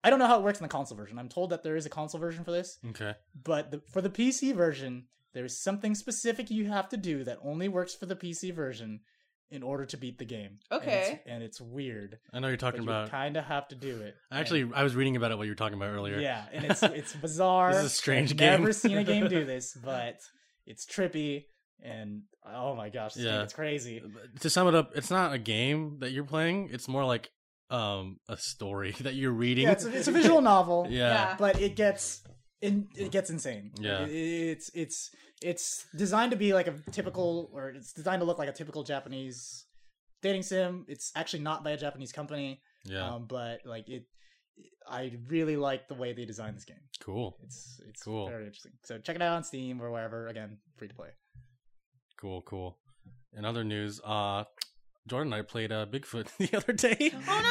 I 0.04 0.10
don't 0.10 0.20
know 0.20 0.28
how 0.28 0.40
it 0.40 0.44
works 0.44 0.60
in 0.60 0.64
the 0.64 0.70
console 0.70 0.98
version. 0.98 1.20
I'm 1.20 1.30
told 1.30 1.50
that 1.52 1.64
there 1.64 1.76
is 1.76 1.86
a 1.86 1.90
console 1.90 2.20
version 2.20 2.44
for 2.44 2.52
this, 2.52 2.78
Okay. 2.90 3.14
but 3.44 3.72
the, 3.72 3.82
for 3.92 4.02
the 4.02 4.10
PC 4.10 4.54
version, 4.56 5.06
there's 5.34 5.60
something 5.62 5.96
specific 5.96 6.50
you 6.50 6.68
have 6.68 6.88
to 6.90 6.98
do 6.98 7.24
that 7.26 7.40
only 7.44 7.68
works 7.68 7.94
for 7.96 8.06
the 8.06 8.16
PC 8.16 8.54
version 8.54 9.02
in 9.50 9.64
order 9.64 9.86
to 9.86 9.98
beat 9.98 10.18
the 10.20 10.26
game. 10.26 10.60
And 10.72 10.82
it's- 10.84 11.10
Okay. 11.10 11.22
and 11.26 11.44
it's, 11.44 11.60
weird. 11.60 12.20
I 12.34 12.40
know 12.40 12.48
you're 12.48 12.58
But 12.58 12.62
talking 12.62 12.84
you 12.84 12.90
about. 12.90 13.10
kind 13.10 13.38
of 13.38 13.46
have 13.46 13.68
to 13.70 13.76
do 13.76 14.02
it. 14.02 14.16
Actually, 14.32 14.70
I 14.74 14.84
was 14.84 14.96
reading 14.96 15.16
about 15.18 15.32
it 15.32 15.38
what 15.38 15.46
you 15.46 15.52
were 15.52 15.56
talking 15.56 15.78
about 15.78 15.90
earlier. 15.90 16.20
Yeah, 16.20 16.46
and 16.54 16.66
it's 16.66 16.84
it's 16.84 17.14
bizarre. 17.14 17.72
This 17.74 17.80
is 17.86 17.92
a 17.92 17.96
strange 17.96 18.32
I've 18.32 18.38
game. 18.38 18.52
Never 18.62 18.74
seen 18.74 18.98
a 18.98 19.04
game 19.04 19.28
do 19.28 19.46
this, 19.54 19.74
but 19.84 20.20
it's 20.66 20.86
trippy 20.86 21.46
and 21.84 22.24
oh 22.46 22.76
my 22.76 22.90
gosh, 22.90 23.14
this 23.14 23.24
game 23.24 23.34
Yeah. 23.34 23.44
it's 23.44 23.54
crazy. 23.54 24.02
To 24.40 24.50
sum 24.50 24.68
it 24.68 24.76
up, 24.76 24.92
it's 24.96 25.12
not 25.12 25.34
a 25.34 25.38
game 25.38 25.98
that 26.00 26.12
you're 26.12 26.24
playing. 26.26 26.70
It's 26.72 26.88
more 26.88 27.06
like 27.06 27.30
um 27.70 28.18
a 28.30 28.38
story 28.38 28.92
that 29.02 29.16
you're 29.16 29.32
reading. 29.34 29.66
Yeah, 29.66 29.74
it's 29.74 29.86
a, 29.86 29.98
it's 29.98 30.08
a 30.08 30.12
visual 30.12 30.42
novel. 30.42 30.88
Yeah. 30.90 31.36
but 31.38 31.62
it 31.62 31.76
gets 31.76 32.22
in 32.62 32.88
it 32.96 33.12
gets 33.12 33.30
insane. 33.30 33.72
Yeah. 33.80 34.04
It- 34.06 34.50
it's 34.54 34.72
it's 34.74 35.12
it's 35.42 35.86
designed 35.96 36.32
to 36.32 36.38
be 36.38 36.54
like 36.54 36.68
a 36.68 36.74
typical, 36.92 37.50
or 37.54 37.70
it's 37.70 37.94
designed 37.94 38.22
to 38.22 38.26
look 38.26 38.40
like 38.40 38.50
a 38.50 38.54
typical 38.54 38.84
Japanese 38.84 39.66
dating 40.24 40.42
sim. 40.44 40.86
It's 40.88 41.12
actually 41.16 41.44
not 41.44 41.64
by 41.64 41.72
a 41.72 41.78
Japanese 41.78 42.12
company, 42.12 42.60
Yeah. 42.86 43.06
um, 43.08 43.28
but 43.28 43.60
like 43.66 43.88
it. 43.90 44.06
I 44.90 45.12
really 45.28 45.58
like 45.58 45.88
the 45.90 45.94
way 45.94 46.14
they 46.14 46.26
designed 46.26 46.56
this 46.58 46.66
game. 46.66 46.80
cool. 47.02 47.38
It's 47.44 47.80
it's 47.88 48.02
Cool. 48.02 48.28
very 48.28 48.46
interesting. 48.46 48.72
So 48.86 48.98
check 48.98 49.16
it 49.18 49.22
out 49.22 49.36
on 49.36 49.44
Steam 49.44 49.80
or 49.82 49.92
wherever. 49.92 50.28
Again, 50.28 50.58
free 50.78 50.88
to 50.88 50.96
play. 50.96 51.10
Cool. 52.20 52.42
Cool. 52.42 52.78
In 53.38 53.46
other 53.46 53.64
news, 53.64 54.02
uh, 54.04 54.44
Jordan 55.08 55.32
and 55.32 55.40
I 55.40 55.44
played 55.44 55.72
uh, 55.72 55.86
Bigfoot 55.86 56.28
the 56.38 56.58
other 56.58 56.74
day. 56.74 57.12
Oh, 57.14 57.42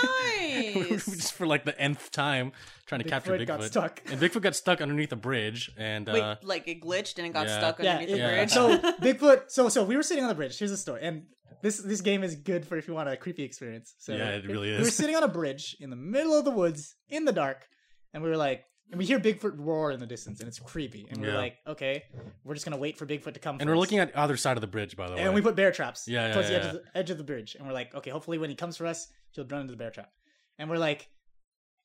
nice. 0.45 1.07
Just 1.17 1.33
for 1.33 1.47
like 1.47 1.65
the 1.65 1.79
nth 1.81 2.11
time, 2.11 2.53
trying 2.87 3.03
to 3.03 3.09
capture 3.09 3.33
Bigfoot. 3.33 3.47
got 3.47 3.65
stuck. 3.65 4.03
And 4.11 4.21
Bigfoot 4.21 4.43
got 4.43 4.55
stuck 4.57 4.81
underneath 4.81 5.13
a 5.13 5.17
bridge, 5.17 5.71
and 5.79 6.07
Wait, 6.09 6.21
uh, 6.21 6.37
like 6.43 6.69
it 6.69 6.81
glitched 6.83 7.19
and 7.19 7.27
it 7.27 7.33
got 7.33 7.47
yeah. 7.47 7.59
stuck 7.59 7.79
Yeah, 7.83 7.93
underneath 7.93 8.09
it- 8.11 8.13
the 8.13 8.19
Yeah. 8.19 8.35
bridge. 8.35 8.51
So 8.51 8.79
Bigfoot. 9.01 9.51
So 9.51 9.69
so 9.69 9.85
we 9.85 9.97
were 9.97 10.03
sitting 10.03 10.25
on 10.25 10.29
the 10.29 10.35
bridge. 10.35 10.59
Here's 10.59 10.71
the 10.71 10.77
story, 10.77 11.01
and 11.03 11.23
this 11.63 11.79
this 11.79 12.01
game 12.01 12.23
is 12.25 12.35
good 12.35 12.67
for 12.67 12.77
if 12.77 12.89
you 12.89 12.95
want 12.95 13.09
a 13.09 13.17
creepy 13.17 13.45
experience. 13.45 13.95
So 13.99 14.13
Yeah, 14.15 14.31
it 14.31 14.47
really 14.47 14.71
is. 14.71 14.79
We 14.79 14.85
were 14.85 14.91
sitting 14.91 15.17
on 15.17 15.23
a 15.23 15.29
bridge 15.29 15.77
in 15.81 15.91
the 15.91 15.97
middle 15.97 16.35
of 16.37 16.45
the 16.45 16.51
woods 16.51 16.97
in 17.09 17.25
the 17.25 17.33
dark, 17.33 17.67
and 18.13 18.23
we 18.23 18.29
were 18.29 18.37
like, 18.37 18.65
and 18.91 18.99
we 18.99 19.05
hear 19.07 19.19
Bigfoot 19.19 19.55
roar 19.57 19.91
in 19.91 20.01
the 20.01 20.07
distance, 20.07 20.41
and 20.41 20.49
it's 20.49 20.59
creepy. 20.59 21.07
And 21.11 21.21
we're 21.21 21.29
Yeah. 21.33 21.37
like, 21.39 21.57
okay, 21.67 22.05
we're 22.45 22.55
just 22.55 22.65
gonna 22.67 22.77
wait 22.77 22.97
for 22.97 23.07
Bigfoot 23.07 23.35
to 23.35 23.41
come. 23.41 23.59
and 23.61 23.69
we're 23.69 23.77
looking 23.79 23.99
at 23.99 24.13
the 24.13 24.19
other 24.19 24.37
side 24.37 24.57
of 24.57 24.61
the 24.61 24.67
bridge, 24.67 24.97
by 24.97 25.09
the 25.09 25.15
way. 25.15 25.23
and 25.23 25.35
we 25.35 25.41
put 25.41 25.57
bear 25.57 25.73
traps 25.73 26.07
Yeah, 26.09 26.29
yeah, 26.29 26.33
towards 26.33 26.49
the 26.49 26.55
edge 26.57 26.63
yeah. 26.63 26.69
of 26.71 26.75
the 26.75 26.99
edge 26.99 27.11
of 27.11 27.19
the 27.19 27.25
bridge, 27.25 27.55
and 27.57 27.67
we're 27.67 27.73
like, 27.75 27.95
okay, 27.95 28.11
hopefully 28.11 28.39
when 28.39 28.51
he 28.51 28.57
comes 28.57 28.77
for 28.77 28.87
us, 28.87 29.09
he'll 29.33 29.45
run 29.47 29.63
into 29.63 29.73
the 29.73 29.77
bear 29.79 29.91
trap. 29.91 30.11
And 30.59 30.69
we're 30.71 30.79
like. 30.79 31.09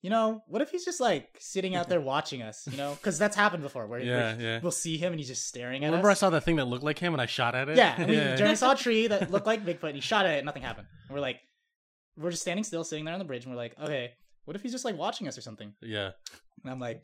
You 0.03 0.09
know, 0.09 0.41
what 0.47 0.63
if 0.63 0.71
he's 0.71 0.83
just 0.83 0.99
like 0.99 1.29
sitting 1.39 1.75
out 1.75 1.87
there 1.87 2.01
watching 2.13 2.41
us? 2.41 2.67
You 2.67 2.75
know, 2.75 2.95
because 2.95 3.19
that's 3.19 3.35
happened 3.35 3.61
before. 3.61 3.85
Where, 3.85 3.99
Yeah, 3.99 4.33
where 4.35 4.41
yeah. 4.41 4.59
we'll 4.59 4.71
see 4.71 4.97
him 4.97 5.13
and 5.13 5.19
he's 5.19 5.27
just 5.27 5.47
staring 5.47 5.83
at 5.83 5.89
Remember, 5.89 6.09
I 6.09 6.13
us. 6.13 6.19
saw 6.21 6.31
that 6.31 6.41
thing 6.41 6.55
that 6.55 6.65
looked 6.65 6.83
like 6.83 6.97
him, 6.97 7.13
and 7.13 7.21
I 7.21 7.27
shot 7.27 7.53
at 7.53 7.69
it. 7.69 7.77
Yeah, 7.77 7.93
and 7.95 8.09
we. 8.09 8.15
Jeremy 8.15 8.55
saw 8.55 8.71
a 8.71 8.75
tree 8.83 9.05
that 9.05 9.29
looked 9.29 9.45
like 9.45 9.63
Bigfoot, 9.63 9.83
and 9.89 9.93
he 9.95 10.01
shot 10.01 10.25
at 10.25 10.33
it, 10.33 10.37
and 10.37 10.47
nothing 10.47 10.63
happened. 10.63 10.87
And 11.07 11.13
we're 11.13 11.21
like, 11.21 11.39
we're 12.17 12.31
just 12.31 12.41
standing 12.41 12.63
still, 12.63 12.83
sitting 12.83 13.05
there 13.05 13.13
on 13.13 13.19
the 13.19 13.25
bridge, 13.25 13.43
and 13.45 13.53
we're 13.53 13.61
like, 13.61 13.77
okay, 13.79 14.13
what 14.45 14.55
if 14.55 14.63
he's 14.63 14.71
just 14.71 14.85
like 14.85 14.97
watching 14.97 15.27
us 15.27 15.37
or 15.37 15.41
something? 15.41 15.71
yeah. 15.83 16.13
And 16.63 16.71
I'm 16.71 16.79
like, 16.79 17.03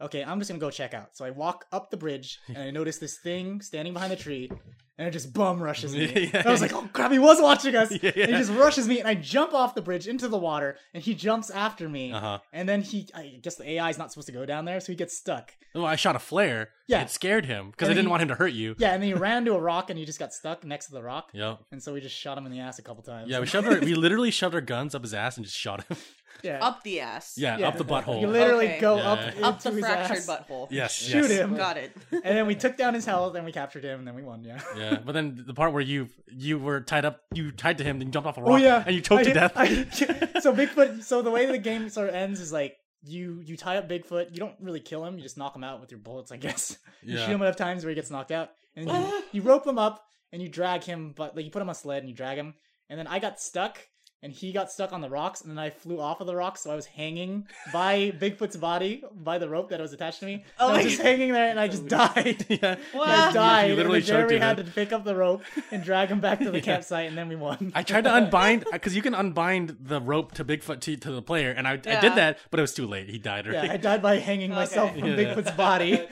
okay, 0.00 0.22
I'm 0.24 0.38
just 0.38 0.48
gonna 0.50 0.60
go 0.60 0.70
check 0.70 0.94
out. 0.94 1.16
So 1.16 1.24
I 1.24 1.30
walk 1.30 1.64
up 1.72 1.90
the 1.90 1.96
bridge, 1.96 2.38
and 2.48 2.58
I 2.58 2.70
notice 2.70 2.98
this 2.98 3.18
thing 3.18 3.60
standing 3.60 3.92
behind 3.92 4.12
the 4.12 4.16
tree, 4.16 4.50
and 4.98 5.06
it 5.08 5.10
just 5.12 5.32
bum 5.32 5.62
rushes 5.62 5.94
me. 5.94 6.30
Yeah. 6.34 6.42
I 6.46 6.50
was 6.50 6.60
like, 6.60 6.72
oh 6.72 6.88
crap, 6.92 7.10
he 7.12 7.18
was 7.18 7.40
watching 7.40 7.74
us. 7.76 7.90
Yeah, 8.02 8.12
yeah. 8.14 8.24
And 8.24 8.32
he 8.32 8.38
just 8.38 8.52
rushes 8.52 8.86
me, 8.88 8.98
and 9.00 9.08
I 9.08 9.14
jump 9.14 9.54
off 9.54 9.74
the 9.74 9.82
bridge 9.82 10.06
into 10.08 10.28
the 10.28 10.38
water, 10.38 10.76
and 10.94 11.02
he 11.02 11.14
jumps 11.14 11.50
after 11.50 11.88
me. 11.88 12.12
Uh 12.12 12.20
huh. 12.20 12.38
And 12.52 12.68
then 12.68 12.82
he, 12.82 13.08
I 13.14 13.38
guess 13.42 13.56
the 13.56 13.68
AI 13.70 13.90
is 13.90 13.98
not 13.98 14.12
supposed 14.12 14.26
to 14.26 14.32
go 14.32 14.44
down 14.46 14.64
there, 14.64 14.80
so 14.80 14.92
he 14.92 14.96
gets 14.96 15.16
stuck. 15.16 15.52
Oh, 15.74 15.84
I 15.84 15.96
shot 15.96 16.16
a 16.16 16.18
flare. 16.18 16.70
Yeah. 16.88 17.02
It 17.02 17.10
scared 17.10 17.44
him 17.44 17.70
because 17.70 17.88
I 17.88 17.92
didn't 17.92 18.06
he- 18.06 18.10
want 18.10 18.22
him 18.22 18.28
to 18.28 18.34
hurt 18.34 18.52
you. 18.52 18.74
Yeah, 18.78 18.94
and 18.94 19.02
then 19.02 19.08
he 19.08 19.14
ran 19.14 19.44
to 19.44 19.54
a 19.54 19.60
rock, 19.60 19.90
and 19.90 19.98
he 19.98 20.04
just 20.04 20.18
got 20.18 20.32
stuck 20.32 20.64
next 20.64 20.86
to 20.86 20.92
the 20.92 21.02
rock. 21.02 21.30
Yep. 21.32 21.58
And 21.72 21.82
so 21.82 21.92
we 21.92 22.00
just 22.00 22.16
shot 22.16 22.38
him 22.38 22.46
in 22.46 22.52
the 22.52 22.60
ass 22.60 22.78
a 22.78 22.82
couple 22.82 23.02
times. 23.02 23.30
Yeah, 23.30 23.40
we 23.40 23.46
shoved 23.46 23.66
our, 23.68 23.78
we 23.80 23.94
literally 23.94 24.30
shoved 24.30 24.54
our 24.54 24.60
guns 24.60 24.94
up 24.94 25.02
his 25.02 25.12
ass 25.14 25.36
and 25.36 25.44
just 25.44 25.58
shot 25.58 25.84
him. 25.84 25.96
Yeah. 26.42 26.64
Up 26.64 26.82
the 26.82 27.00
ass. 27.00 27.34
yeah, 27.36 27.56
Yeah. 27.58 27.68
up 27.68 27.76
the 27.78 27.84
butthole. 27.84 28.20
You 28.20 28.28
literally 28.28 28.66
Okay. 28.68 28.80
go 28.80 28.96
Yeah. 28.96 29.12
up 29.12 29.18
Up 29.42 29.62
the 29.62 29.70
his 29.70 29.80
fractured 29.80 30.16
ass, 30.18 30.26
butthole. 30.26 30.68
yes, 30.70 30.92
Shoot 30.94 31.30
yes. 31.30 31.30
him. 31.32 31.56
Got 31.56 31.76
it. 31.78 31.92
and 32.12 32.22
then 32.24 32.46
we 32.46 32.54
took 32.54 32.76
down 32.76 32.94
his 32.94 33.04
health, 33.04 33.34
and 33.34 33.44
we 33.44 33.52
captured 33.52 33.84
him, 33.84 33.98
and 34.00 34.08
then 34.08 34.14
we 34.14 34.22
won. 34.22 34.44
Yeah. 34.44 34.60
Yeah, 34.76 34.98
but 35.04 35.12
then 35.12 35.44
the 35.46 35.54
part 35.54 35.72
where 35.72 35.82
you 35.82 36.08
you 36.30 36.58
were 36.58 36.80
tied 36.80 37.04
up, 37.04 37.20
you 37.34 37.50
tied 37.52 37.78
to 37.78 37.84
him, 37.84 37.98
then 37.98 38.08
you 38.08 38.12
jumped 38.12 38.26
off 38.28 38.36
a 38.36 38.40
oh, 38.40 38.44
rock, 38.44 38.52
Oh 38.52 38.56
yeah, 38.56 38.82
and 38.86 38.94
you 38.94 39.00
choked 39.00 39.20
I- 39.22 39.24
to 39.24 39.32
death. 39.34 39.52
I- 39.56 39.84
so 40.40 40.52
Bigfoot. 40.54 41.02
So 41.04 41.22
the 41.22 41.30
way 41.30 41.46
the 41.46 41.58
game 41.58 41.88
sort 41.88 42.08
of 42.08 42.14
ends 42.14 42.40
is 42.40 42.52
like 42.52 42.76
you 43.04 43.40
you 43.44 43.56
tie 43.56 43.76
up 43.76 43.88
Bigfoot. 43.88 44.30
You 44.32 44.38
don't 44.38 44.56
really 44.60 44.80
kill 44.80 45.04
him. 45.04 45.16
You 45.16 45.22
just 45.22 45.38
knock 45.38 45.54
him 45.54 45.64
out 45.64 45.80
with 45.80 45.90
your 45.90 46.00
bullets, 46.00 46.32
I 46.32 46.36
guess. 46.36 46.76
You 47.02 47.14
Yeah. 47.16 47.26
shoot 47.26 47.32
him 47.32 47.42
enough 47.42 47.56
times 47.56 47.84
where 47.84 47.90
he 47.90 47.94
gets 47.94 48.10
knocked 48.10 48.32
out, 48.32 48.50
and 48.76 48.86
you, 48.86 48.92
ah. 48.94 49.22
you 49.32 49.42
rope 49.42 49.66
him 49.66 49.78
up 49.78 50.04
and 50.32 50.42
you 50.42 50.48
drag 50.48 50.82
him. 50.84 51.12
But 51.16 51.36
like 51.36 51.44
you 51.44 51.50
put 51.50 51.62
him 51.62 51.68
on 51.68 51.72
a 51.72 51.74
sled 51.74 52.02
and 52.02 52.08
you 52.08 52.14
drag 52.14 52.36
him. 52.38 52.54
And 52.90 52.98
then 52.98 53.06
I 53.06 53.18
got 53.18 53.38
stuck, 53.40 53.78
and 54.22 54.32
he 54.32 54.52
got 54.52 54.70
stuck 54.70 54.92
on 54.92 55.00
the 55.00 55.08
rocks, 55.08 55.42
and 55.42 55.50
then 55.50 55.58
I 55.58 55.70
flew 55.70 56.00
off 56.00 56.20
of 56.20 56.26
the 56.26 56.34
rocks, 56.34 56.62
so 56.62 56.70
I 56.70 56.74
was 56.74 56.86
hanging 56.86 57.46
by 57.72 58.12
Bigfoot's 58.18 58.56
body 58.56 59.04
by 59.14 59.38
the 59.38 59.48
rope 59.48 59.68
that 59.70 59.80
was 59.80 59.92
attached 59.92 60.20
to 60.20 60.26
me. 60.26 60.44
Oh 60.58 60.68
and 60.68 60.74
I 60.74 60.76
was 60.82 60.86
just 60.86 60.98
God. 60.98 61.06
hanging 61.06 61.32
there, 61.32 61.48
and 61.50 61.60
I 61.60 61.68
just 61.68 61.86
died. 61.88 62.44
yeah. 62.48 62.76
What? 62.92 63.08
I 63.08 63.32
died. 63.32 63.70
You 63.70 63.76
literally 63.76 63.98
and 63.98 64.06
Jeremy 64.06 64.38
had 64.38 64.56
to 64.56 64.64
pick 64.64 64.92
up 64.92 65.04
the 65.04 65.14
rope 65.14 65.42
and 65.70 65.82
drag 65.84 66.08
him 66.08 66.20
back 66.20 66.40
to 66.40 66.50
the 66.50 66.58
Yeah. 66.58 66.64
campsite, 66.64 67.08
and 67.08 67.16
then 67.16 67.28
we 67.28 67.36
won. 67.36 67.72
I 67.74 67.82
tried 67.82 68.04
to 68.04 68.14
unbind 68.14 68.64
because 68.72 68.96
you 68.96 69.02
can 69.02 69.14
unbind 69.14 69.76
the 69.80 70.00
rope 70.00 70.32
to 70.32 70.44
Bigfoot 70.44 70.80
to, 70.80 70.96
to 70.96 71.12
the 71.12 71.22
player, 71.22 71.50
and 71.52 71.68
I, 71.68 71.72
I 71.72 71.76
did 71.76 72.14
that, 72.16 72.38
but 72.50 72.58
it 72.58 72.62
was 72.62 72.74
too 72.74 72.86
late. 72.86 73.08
He 73.08 73.18
died 73.18 73.46
yeah. 73.46 73.68
I 73.70 73.76
died 73.76 74.02
by 74.02 74.16
hanging 74.16 74.50
myself 74.50 74.94
from 74.96 75.04
Yeah. 75.04 75.14
Bigfoot's 75.16 75.52
body. 75.52 76.06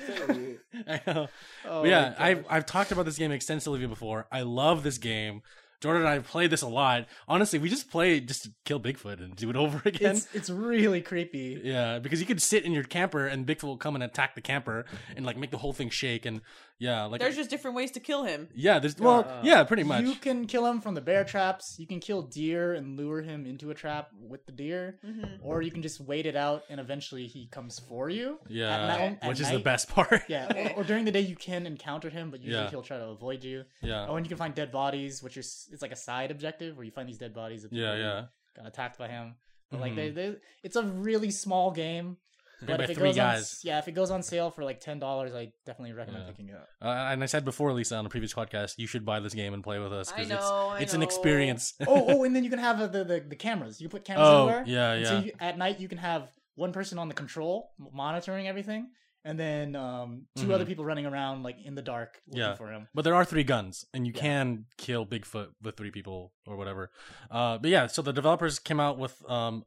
I 0.87 1.01
know. 1.07 1.29
Oh, 1.65 1.85
yeah, 1.85 2.15
I've 2.19 2.45
I've 2.49 2.67
talked 2.67 2.93
about 2.93 3.05
this 3.07 3.17
game 3.19 3.33
extensively 3.33 3.85
before. 3.87 4.27
I 4.31 4.43
love 4.43 4.83
this 4.83 4.99
game. 4.99 5.43
Jordan 5.81 6.03
and 6.03 6.09
I 6.09 6.19
played 6.21 6.51
this 6.51 6.63
a 6.63 6.69
lot. 6.69 7.07
Honestly, 7.29 7.59
we 7.59 7.69
just 7.69 7.91
play 7.91 8.21
just 8.21 8.45
to 8.45 8.53
kill 8.65 8.81
Bigfoot 8.81 9.23
and 9.23 9.37
do 9.37 9.51
it 9.51 9.57
over 9.65 9.81
again. 9.85 10.17
It's 10.17 10.35
it's 10.35 10.51
really 10.51 11.01
creepy. 11.01 11.61
yeah, 11.63 11.99
because 11.99 12.21
you 12.21 12.27
could 12.27 12.41
sit 12.43 12.65
in 12.65 12.73
your 12.73 12.85
camper 12.85 13.27
and 13.27 13.47
Bigfoot 13.47 13.65
will 13.65 13.77
come 13.77 13.95
and 13.95 14.05
attack 14.05 14.35
the 14.35 14.41
camper 14.41 14.87
and 15.17 15.25
like 15.27 15.37
make 15.37 15.51
the 15.51 15.59
whole 15.59 15.73
thing 15.73 15.91
shake 15.91 16.27
and 16.27 16.41
yeah, 16.79 17.05
like 17.05 17.21
There's 17.21 17.37
just 17.37 17.49
different 17.51 17.77
ways 17.77 17.91
to 17.93 18.01
kill 18.01 18.25
him. 18.25 18.49
yeah, 18.55 18.79
there's 18.79 18.99
well, 18.99 19.21
Uh, 19.29 19.41
yeah, 19.43 19.65
pretty 19.65 19.83
much. 19.83 20.05
You 20.05 20.15
can 20.15 20.47
kill 20.47 20.67
him 20.67 20.81
from 20.81 20.95
the 20.95 21.01
bear 21.01 21.25
traps. 21.25 21.77
You 21.79 21.87
can 21.87 22.01
kill 22.01 22.23
deer 22.23 22.75
and 22.75 22.97
lure 22.97 23.23
him 23.23 23.47
into 23.47 23.71
a 23.71 23.75
trap 23.75 24.11
with 24.21 24.45
the 24.47 24.53
deer, 24.53 24.99
Mm-hmm. 25.05 25.47
or 25.47 25.63
you 25.63 25.71
can 25.71 25.83
just 25.83 26.01
wait 26.01 26.27
it 26.27 26.37
out 26.37 26.65
and 26.69 26.79
eventually 26.81 27.27
he 27.27 27.47
comes 27.49 27.79
for 27.79 28.09
you. 28.11 28.39
yeah, 28.49 28.77
At 28.77 28.87
night- 28.99 29.19
at 29.23 29.29
which 29.29 29.41
is 29.41 29.51
the 29.51 29.59
best 29.59 29.89
part. 29.89 30.23
Yeah, 30.29 30.73
or, 30.75 30.81
or 30.81 30.85
during 30.85 31.05
the 31.05 31.13
day 31.13 31.21
you 31.21 31.37
can 31.37 31.67
encounter 31.67 32.11
him, 32.11 32.31
but 32.31 32.41
usually 32.43 32.65
Yeah. 32.65 32.71
he'll 32.71 32.83
try 32.83 32.99
to 32.99 33.07
avoid 33.07 33.43
you. 33.45 33.65
yeah, 33.83 34.07
Oh, 34.09 34.17
and 34.17 34.27
you 34.27 34.29
can 34.29 34.39
find 34.39 34.55
dead 34.55 34.71
bodies, 34.73 35.23
which 35.23 35.37
is 35.37 35.69
it's 35.73 35.83
like 35.83 35.93
a 35.93 35.97
side 35.97 36.31
objective 36.31 36.77
where 36.77 36.85
you 36.85 36.93
find 36.93 37.09
these 37.09 37.19
dead 37.19 37.35
bodies. 37.35 37.65
Of 37.65 37.73
yeah, 37.73 37.95
yeah. 37.97 38.25
Got 38.57 38.67
attacked 38.67 38.99
by 38.99 39.09
him, 39.09 39.35
but 39.71 39.81
like 39.81 39.93
Mhm. 39.93 39.97
they, 39.97 40.11
they, 40.11 40.37
it's 40.63 40.77
a 40.77 40.83
really 40.83 41.31
small 41.31 41.71
game. 41.71 42.17
Made 42.63 42.69
But 42.69 42.81
if 42.83 42.91
it 42.91 42.95
three 42.97 43.13
goes 43.13 43.19
on, 43.19 43.43
yeah, 43.65 43.79
if 43.79 43.87
it 43.89 43.93
goes 43.93 44.11
on 44.11 44.23
sale 44.23 44.51
for 44.51 44.65
like 44.65 44.81
ten 44.81 44.99
dollars, 44.99 45.35
I 45.35 45.53
definitely 45.67 45.93
recommend 45.93 46.25
Yeah. 46.25 46.31
picking 46.31 46.49
it 46.49 46.55
up. 46.57 46.69
Uh, 46.81 46.89
and 47.13 47.23
I 47.23 47.27
said 47.27 47.45
before, 47.45 47.73
Lisa, 47.73 47.97
on 47.97 48.07
a 48.07 48.09
previous 48.09 48.33
podcast, 48.33 48.75
you 48.79 48.87
should 48.87 49.05
buy 49.05 49.21
this 49.21 49.35
game 49.35 49.53
and 49.53 49.63
play 49.63 49.79
with 49.79 49.93
us 49.93 50.11
I 50.11 50.17
because 50.17 50.29
know, 50.31 50.69
I 50.71 50.75
it's 50.77 50.83
it's 50.85 50.95
an 50.95 51.01
know. 51.01 51.05
experience. 51.07 51.75
oh, 51.87 52.05
oh, 52.09 52.25
and 52.25 52.35
then 52.35 52.45
you 52.45 52.51
can 52.51 52.59
have 52.59 52.81
uh, 52.81 52.87
the, 52.87 53.05
the 53.05 53.21
the 53.29 53.37
cameras. 53.37 53.81
You 53.81 53.89
put 53.91 54.05
cameras 54.05 54.29
Oh, 54.29 54.49
everywhere. 54.49 54.65
yeah, 54.67 54.93
And 54.93 55.03
yeah. 55.03 55.09
So 55.09 55.19
you, 55.27 55.33
at 55.39 55.59
night 55.59 55.81
you 55.81 55.89
can 55.89 55.99
have 55.99 56.29
one 56.55 56.73
person 56.73 56.99
on 56.99 57.09
the 57.09 57.15
control 57.15 57.73
m- 57.79 57.89
monitoring 57.93 58.49
everything, 58.49 58.89
and 59.27 59.39
then 59.39 59.77
um, 59.77 60.23
2 60.37 60.47
Mhm. 60.47 60.51
other 60.55 60.65
people 60.65 60.87
running 60.87 61.05
around 61.05 61.43
like 61.43 61.59
in 61.63 61.75
the 61.75 61.83
dark 61.83 62.23
looking 62.27 62.41
Yeah. 62.41 62.55
for 62.55 62.73
him. 62.73 62.89
But 62.95 63.03
there 63.03 63.15
are 63.15 63.27
three 63.27 63.45
guns, 63.45 63.85
and 63.93 64.07
you 64.07 64.15
Yeah. 64.17 64.23
can 64.23 64.65
kill 64.79 65.05
Bigfoot 65.05 65.49
with 65.61 65.77
three 65.77 65.91
people 65.91 66.33
or 66.47 66.57
whatever. 66.57 66.91
Uh, 67.31 67.59
but 67.59 67.69
yeah, 67.71 67.87
so 67.89 68.01
the 68.01 68.15
developers 68.15 68.59
came 68.59 68.81
out 68.81 68.97
with 68.97 69.23
um, 69.31 69.67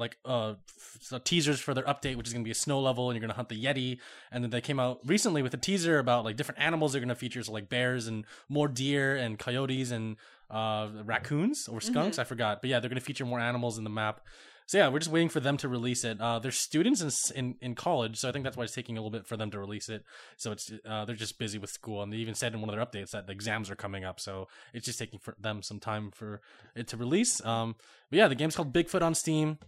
like 0.00 0.16
uh, 0.24 0.54
so 1.00 1.18
teasers 1.18 1.60
for 1.60 1.74
their 1.74 1.84
update, 1.84 2.16
which 2.16 2.26
is 2.26 2.32
going 2.32 2.42
to 2.42 2.48
be 2.48 2.50
a 2.50 2.54
snow 2.54 2.80
level, 2.80 3.10
and 3.10 3.14
you're 3.14 3.20
going 3.20 3.30
to 3.30 3.36
hunt 3.36 3.50
the 3.50 3.62
Yeti. 3.62 3.98
And 4.32 4.42
then 4.42 4.50
they 4.50 4.60
came 4.60 4.80
out 4.80 5.00
recently 5.04 5.42
with 5.42 5.54
a 5.54 5.58
teaser 5.58 5.98
about 5.98 6.24
like 6.24 6.36
different 6.36 6.60
animals 6.60 6.92
they're 6.92 7.00
going 7.00 7.08
to 7.10 7.14
feature, 7.14 7.42
so 7.42 7.52
like 7.52 7.68
bears 7.68 8.08
and 8.08 8.24
more 8.48 8.66
deer 8.66 9.14
and 9.16 9.38
coyotes 9.38 9.92
and 9.92 10.16
uh, 10.50 10.88
raccoons 11.04 11.68
or 11.68 11.80
skunks. 11.80 12.18
I 12.18 12.24
forgot, 12.24 12.60
but 12.60 12.70
yeah, 12.70 12.80
they're 12.80 12.90
going 12.90 12.98
to 12.98 13.04
feature 13.04 13.24
more 13.24 13.38
animals 13.38 13.78
in 13.78 13.84
the 13.84 13.90
map. 13.90 14.22
So 14.70 14.78
yeah, 14.78 14.88
we're 14.88 15.00
just 15.00 15.10
waiting 15.10 15.28
for 15.28 15.40
them 15.40 15.56
to 15.56 15.68
release 15.68 16.04
it. 16.04 16.20
Uh, 16.20 16.38
they're 16.38 16.52
students 16.52 17.00
in, 17.00 17.10
in 17.36 17.56
in 17.60 17.74
college, 17.74 18.16
so 18.18 18.28
I 18.28 18.32
think 18.32 18.44
that's 18.44 18.56
why 18.56 18.62
it's 18.62 18.72
taking 18.72 18.96
a 18.96 19.00
little 19.00 19.10
bit 19.10 19.26
for 19.26 19.36
them 19.36 19.50
to 19.50 19.58
release 19.58 19.88
it. 19.88 20.04
So 20.36 20.52
it's 20.52 20.70
uh, 20.88 21.04
they're 21.04 21.16
just 21.16 21.40
busy 21.40 21.58
with 21.58 21.70
school, 21.70 22.04
and 22.04 22.12
they 22.12 22.18
even 22.18 22.36
said 22.36 22.54
in 22.54 22.60
one 22.60 22.70
of 22.70 22.76
their 22.76 22.86
updates 22.86 23.10
that 23.10 23.26
the 23.26 23.32
exams 23.32 23.68
are 23.68 23.74
coming 23.74 24.04
up, 24.04 24.20
so 24.20 24.46
it's 24.72 24.86
just 24.86 24.96
taking 24.96 25.18
for 25.18 25.34
them 25.40 25.64
some 25.64 25.80
time 25.80 26.12
for 26.12 26.40
it 26.76 26.86
to 26.86 26.96
release. 26.96 27.44
Um, 27.44 27.74
but 28.10 28.18
yeah, 28.18 28.28
the 28.28 28.36
game's 28.36 28.54
called 28.54 28.72
Bigfoot 28.72 29.02
on 29.02 29.16
Steam. 29.16 29.58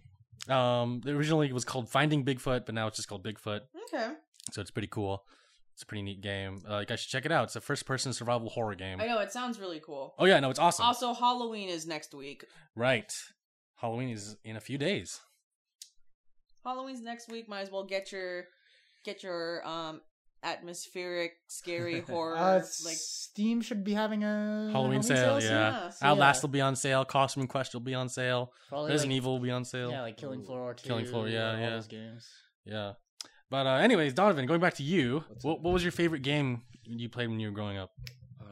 Um, 0.49 1.01
originally 1.05 1.47
it 1.47 1.53
was 1.53 1.65
called 1.65 1.89
Finding 1.89 2.25
Bigfoot, 2.25 2.65
but 2.65 2.75
now 2.75 2.87
it's 2.87 2.97
just 2.97 3.07
called 3.07 3.23
Bigfoot. 3.23 3.61
Okay. 3.93 4.13
So 4.51 4.61
it's 4.61 4.71
pretty 4.71 4.89
cool. 4.89 5.23
It's 5.73 5.83
a 5.83 5.85
pretty 5.85 6.03
neat 6.03 6.21
game. 6.21 6.61
Uh, 6.69 6.79
you 6.79 6.85
guys 6.85 6.99
should 6.99 7.09
check 7.09 7.25
it 7.25 7.31
out. 7.31 7.45
It's 7.45 7.55
a 7.55 7.61
first-person 7.61 8.13
survival 8.13 8.49
horror 8.49 8.75
game. 8.75 9.01
I 9.01 9.07
know 9.07 9.19
it 9.19 9.31
sounds 9.31 9.59
really 9.59 9.81
cool. 9.83 10.13
Oh 10.19 10.25
yeah, 10.25 10.39
no, 10.39 10.49
it's 10.49 10.59
awesome. 10.59 10.85
Also, 10.85 11.13
Halloween 11.13 11.69
is 11.69 11.87
next 11.87 12.13
week. 12.13 12.45
Right, 12.75 13.11
Halloween 13.77 14.09
is 14.09 14.37
in 14.43 14.55
a 14.55 14.59
few 14.59 14.77
days. 14.77 15.21
Halloween's 16.63 17.01
next 17.01 17.29
week. 17.29 17.49
Might 17.49 17.61
as 17.61 17.71
well 17.71 17.83
get 17.85 18.11
your 18.11 18.45
get 19.03 19.23
your 19.23 19.65
um 19.67 20.01
atmospheric, 20.43 21.33
scary 21.47 21.99
horror 22.07 22.35
Uh, 22.37 22.53
like 22.85 22.97
Steam 22.97 23.61
should 23.61 23.83
be 23.83 23.93
having 23.93 24.23
a 24.23 24.69
Halloween 24.71 25.01
sale, 25.03 25.39
soon. 25.41 25.49
yeah. 25.51 25.71
yeah. 25.83 25.89
So, 25.89 26.05
Outlast 26.05 26.39
yeah, 26.39 26.41
will 26.47 26.51
be 26.51 26.61
on 26.61 26.75
sale. 26.75 27.05
Costume 27.05 27.47
Quest 27.47 27.73
will 27.73 27.81
be 27.81 27.93
on 27.95 28.09
sale. 28.09 28.51
probably 28.69 28.91
Resident 28.91 29.11
like, 29.11 29.17
Evil 29.17 29.33
will 29.33 29.39
be 29.43 29.51
on 29.51 29.65
sale. 29.65 29.89
Yeah, 29.91 30.01
like 30.01 30.17
Killing 30.17 30.43
Floor 30.43 30.73
2. 30.73 30.87
Killing 30.87 31.05
Floor, 31.05 31.27
yeah, 31.27 31.51
all 31.53 31.59
yeah. 31.59 31.69
those 31.71 31.87
games. 31.87 32.27
Yeah. 32.65 32.93
But 33.49 33.67
uh, 33.67 33.75
anyways, 33.75 34.13
Donovan, 34.13 34.45
going 34.45 34.59
back 34.61 34.75
to 34.75 34.83
you, 34.83 35.23
what, 35.41 35.61
what 35.61 35.73
was 35.73 35.83
your 35.83 35.91
favorite 35.91 36.21
game 36.23 36.63
you 36.83 37.07
played 37.09 37.29
when 37.29 37.39
you 37.39 37.47
were 37.49 37.53
growing 37.55 37.77
up? 37.77 37.91
Uh, 38.41 38.45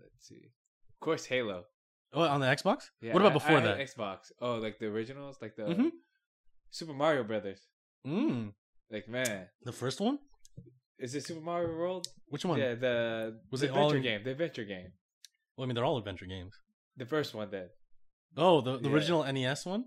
let's 0.00 0.26
see. 0.28 0.50
Of 0.94 1.00
course, 1.00 1.24
Halo. 1.26 1.64
Oh, 2.14 2.22
on 2.22 2.40
the 2.40 2.46
Xbox? 2.46 2.84
Yeah, 3.02 3.12
what 3.12 3.20
about 3.20 3.34
before 3.34 3.56
I 3.58 3.60
had 3.60 3.64
that? 3.64 3.78
Xbox. 3.78 4.32
Oh, 4.40 4.54
like 4.54 4.78
the 4.78 4.86
originals, 4.86 5.36
like 5.42 5.56
the 5.56 5.64
Mhm. 5.64 5.90
Super 6.70 6.92
Mario 6.94 7.22
Brothers. 7.24 7.60
Mm, 8.06 8.52
Like 8.90 9.08
man, 9.08 9.48
the 9.64 9.72
first 9.72 10.00
one? 10.00 10.18
Is 10.98 11.14
it 11.14 11.24
Super 11.24 11.40
Mario 11.40 11.68
World? 11.76 12.06
Which 12.28 12.44
one? 12.44 12.58
Yeah, 12.58 12.74
the 12.74 13.38
Was 13.50 13.60
the 13.60 13.68
it 13.68 13.70
all 13.72 13.86
adventure 13.88 13.96
in- 13.96 14.02
game? 14.02 14.24
The 14.24 14.30
adventure 14.32 14.64
game. 14.64 14.92
Well, 15.56 15.64
I 15.64 15.66
mean, 15.66 15.74
they're 15.74 15.84
all 15.84 15.98
adventure 15.98 16.26
games. 16.26 16.54
The 16.96 17.06
first 17.06 17.34
one 17.34 17.50
then. 17.50 17.68
Oh, 18.36 18.60
the, 18.60 18.78
the 18.78 18.88
Yeah. 18.88 18.94
original 18.94 19.24
NES 19.32 19.66
one? 19.66 19.84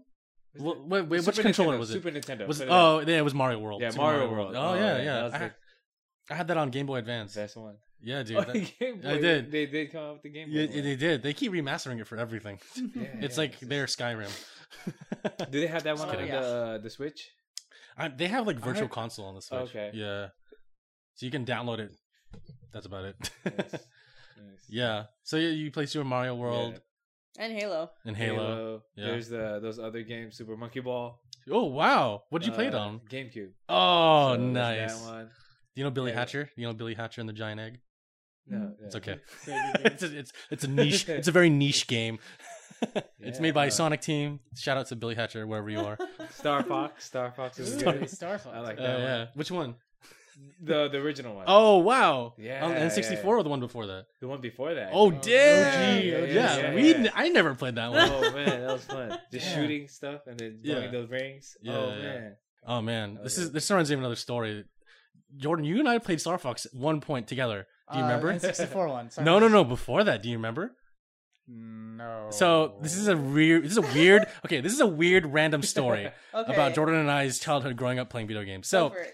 Wait, 0.58 0.78
wait, 0.86 1.02
which 1.08 1.24
Super 1.24 1.42
controller 1.44 1.76
Nintendo, 1.76 1.80
was 1.80 1.90
it? 1.92 1.94
Super 1.94 2.12
Nintendo. 2.12 2.48
Was 2.48 2.62
oh, 2.62 3.00
yeah, 3.00 3.18
it 3.20 3.24
was 3.24 3.34
Mario 3.34 3.60
World. 3.60 3.82
yeah, 3.82 3.92
Super 3.92 4.02
Mario 4.04 4.30
World. 4.32 4.56
Oh, 4.56 4.60
oh 4.60 4.74
yeah, 4.76 4.94
That 4.98 5.04
yeah. 5.04 5.18
I, 5.20 5.28
like 5.44 5.54
I 6.30 6.36
had 6.36 6.48
that 6.50 6.58
on 6.58 6.70
Game 6.72 6.86
Boy 6.88 6.98
Advance. 6.98 7.34
the 7.34 7.42
best 7.42 7.56
one. 7.56 7.76
Yeah, 8.02 8.24
dude. 8.24 8.38
Oh, 8.38 8.42
that- 8.42 8.74
Game 8.80 9.02
I 9.06 9.18
did. 9.18 9.52
They 9.52 9.66
did 9.68 9.92
come 9.92 10.02
out 10.04 10.14
with 10.16 10.24
the 10.24 10.30
Game 10.30 10.50
Boy. 10.50 10.56
yeah, 10.58 10.82
they 10.82 10.96
did. 10.98 11.24
They 11.24 11.34
keep 11.34 11.52
remastering 11.54 12.02
it 12.02 12.08
for 12.08 12.18
everything. 12.18 12.60
Yeah, 12.76 13.04
it's 13.22 13.38
yeah, 13.38 13.42
like 13.44 13.54
it's 13.54 13.62
their 13.62 13.86
Skyrim. 13.86 14.30
Do 15.52 15.60
they 15.62 15.68
have 15.68 15.84
that 15.84 15.98
one 15.98 16.10
on 16.10 16.16
the 16.18 16.80
the 16.84 16.90
Switch? 16.90 17.30
I, 17.98 18.08
they 18.10 18.28
have 18.28 18.46
like 18.48 18.58
virtual 18.58 18.84
heard- 18.84 18.92
console 18.92 19.26
on 19.26 19.36
the 19.36 19.42
Switch. 19.42 19.62
Okay. 19.62 19.92
Yeah. 19.94 20.28
So 21.22 21.28
you 21.28 21.32
can 21.32 21.46
download 21.46 21.78
it. 21.78 21.92
That's 22.74 22.88
about 22.88 23.06
it. 23.06 23.16
Nice. 23.46 23.74
Nice. 23.74 24.66
yeah. 24.70 25.04
So 25.22 25.38
you, 25.38 25.50
you 25.50 25.70
play 25.72 25.86
Super 25.86 26.04
Mario 26.04 26.34
World 26.34 26.82
and 27.38 27.54
Halo. 27.54 27.92
and 28.06 28.18
Halo. 28.18 28.82
Yeah. 28.96 29.06
There's 29.06 29.30
the 29.30 29.60
those 29.62 29.78
other 29.78 30.02
games, 30.02 30.36
Super 30.36 30.58
Monkey 30.58 30.80
Ball. 30.80 31.20
Oh 31.52 31.66
wow! 31.66 32.24
What 32.30 32.42
did 32.42 32.48
you 32.48 32.54
play 32.54 32.66
it 32.68 32.74
uh, 32.74 32.80
on? 32.80 33.02
GameCube. 33.08 33.52
Oh, 33.70 34.34
So 34.34 34.42
nice. 34.42 35.00
Do 35.00 35.28
you 35.76 35.84
know 35.84 35.92
Billy 35.92 36.10
Yeah. 36.10 36.18
Hatcher? 36.18 36.50
You 36.56 36.66
know 36.66 36.74
Billy 36.74 36.96
Hatcher 36.96 37.22
and 37.22 37.30
the 37.30 37.34
Giant 37.34 37.60
Egg? 37.60 37.82
No, 38.48 38.74
It's 38.84 38.96
okay. 38.96 39.20
It's, 39.86 40.02
a, 40.02 40.18
it's 40.18 40.32
it's 40.50 40.64
a 40.64 40.68
niche. 40.68 41.08
It's 41.08 41.28
a 41.28 41.32
very 41.32 41.52
niche 41.52 41.86
game. 41.86 42.18
it's 43.20 43.40
made 43.40 43.54
by 43.54 43.66
Yeah. 43.66 43.70
Sonic 43.70 44.02
Team. 44.02 44.40
Shout 44.58 44.78
out 44.78 44.88
to 44.88 44.96
Billy 44.96 45.14
Hatcher 45.14 45.46
wherever 45.46 45.70
you 45.70 45.82
are. 45.82 46.00
Star 46.32 46.64
Fox. 46.64 47.06
Star 47.06 47.32
Fox 47.32 47.60
is 47.60 47.76
Ooh, 47.76 47.86
good. 47.86 48.10
Star 48.10 48.40
Fox. 48.40 48.56
I 48.56 48.60
like 48.62 48.80
Uh, 48.80 48.82
that 48.82 48.94
one. 48.94 49.02
yeah. 49.04 49.26
Which 49.36 49.52
one? 49.52 49.76
The 50.64 50.88
the 50.90 50.98
original 51.00 51.36
one. 51.36 51.46
Oh 51.48 51.78
wow! 51.80 52.34
Yeah, 52.38 52.66
On 52.66 52.72
N64 52.72 53.12
yeah. 53.12 53.22
or 53.26 53.44
the 53.44 53.50
one 53.50 53.60
before 53.60 53.88
that? 53.88 54.06
The 54.20 54.28
one 54.28 54.42
before 54.42 54.74
that. 54.76 54.90
Oh, 54.94 55.08
Oh, 55.08 55.12
damn! 55.12 55.18
OG, 56.00 56.04
yeah, 56.04 56.20
yeah, 56.20 56.58
yeah, 56.58 56.74
we. 56.74 56.96
yeah. 56.96 57.12
I 57.16 57.30
never 57.30 57.56
played 57.56 57.76
that 57.76 57.92
one. 57.92 58.10
Oh 58.10 58.32
man, 58.32 58.62
that 58.62 58.72
was 58.72 58.84
fun. 58.86 59.18
Just 59.32 59.48
Yeah. 59.48 59.56
shooting 59.56 59.88
stuff 59.88 60.22
and 60.28 60.38
then 60.40 60.60
Yeah. 60.64 60.76
blowing 60.76 60.92
those 60.92 61.10
rings. 61.10 61.58
Yeah, 61.62 61.74
oh 61.78 61.90
yeah. 61.90 62.02
man. 62.04 62.36
Oh 62.68 62.82
man, 62.82 63.18
Oh, 63.20 63.24
this 63.24 63.38
yeah. 63.38 63.46
is 63.46 63.52
this 63.52 63.70
reminds 63.72 63.90
me 63.90 63.96
of 63.96 64.00
another 64.02 64.16
story. 64.16 64.66
Jordan, 65.38 65.66
you 65.66 65.80
and 65.80 65.88
I 65.90 65.98
played 65.98 66.20
Star 66.22 66.38
Fox 66.38 66.66
at 66.66 66.74
one 66.74 67.02
point 67.02 67.28
together. 67.28 67.66
Do 67.92 67.98
you 67.98 68.04
Uh, 68.04 68.08
remember? 68.08 68.34
N64 68.34 68.88
one. 68.90 69.10
Sorry. 69.12 69.26
No, 69.26 69.40
no, 69.40 69.48
no. 69.48 69.64
Before 69.64 70.04
that, 70.04 70.22
do 70.22 70.30
you 70.30 70.36
remember? 70.38 70.76
No. 71.48 72.28
So 72.32 72.76
this 72.82 72.96
is 72.96 73.08
a 73.08 73.18
weird. 73.18 73.64
This 73.64 73.72
is 73.74 73.78
a 73.78 73.82
weird. 73.82 74.26
Okay, 74.46 74.62
this 74.62 74.74
is 74.74 74.80
a 74.80 74.88
weird 74.88 75.26
random 75.26 75.62
story 75.62 76.12
Okay. 76.34 76.54
about 76.54 76.74
Jordan 76.76 76.96
and 76.96 77.10
I's 77.12 77.40
childhood 77.40 77.76
growing 77.76 78.00
up 78.00 78.10
playing 78.10 78.28
video 78.28 78.44
games. 78.44 78.70
Go 78.72 78.90
So 78.90 78.94
for 78.94 79.00
it. 79.02 79.14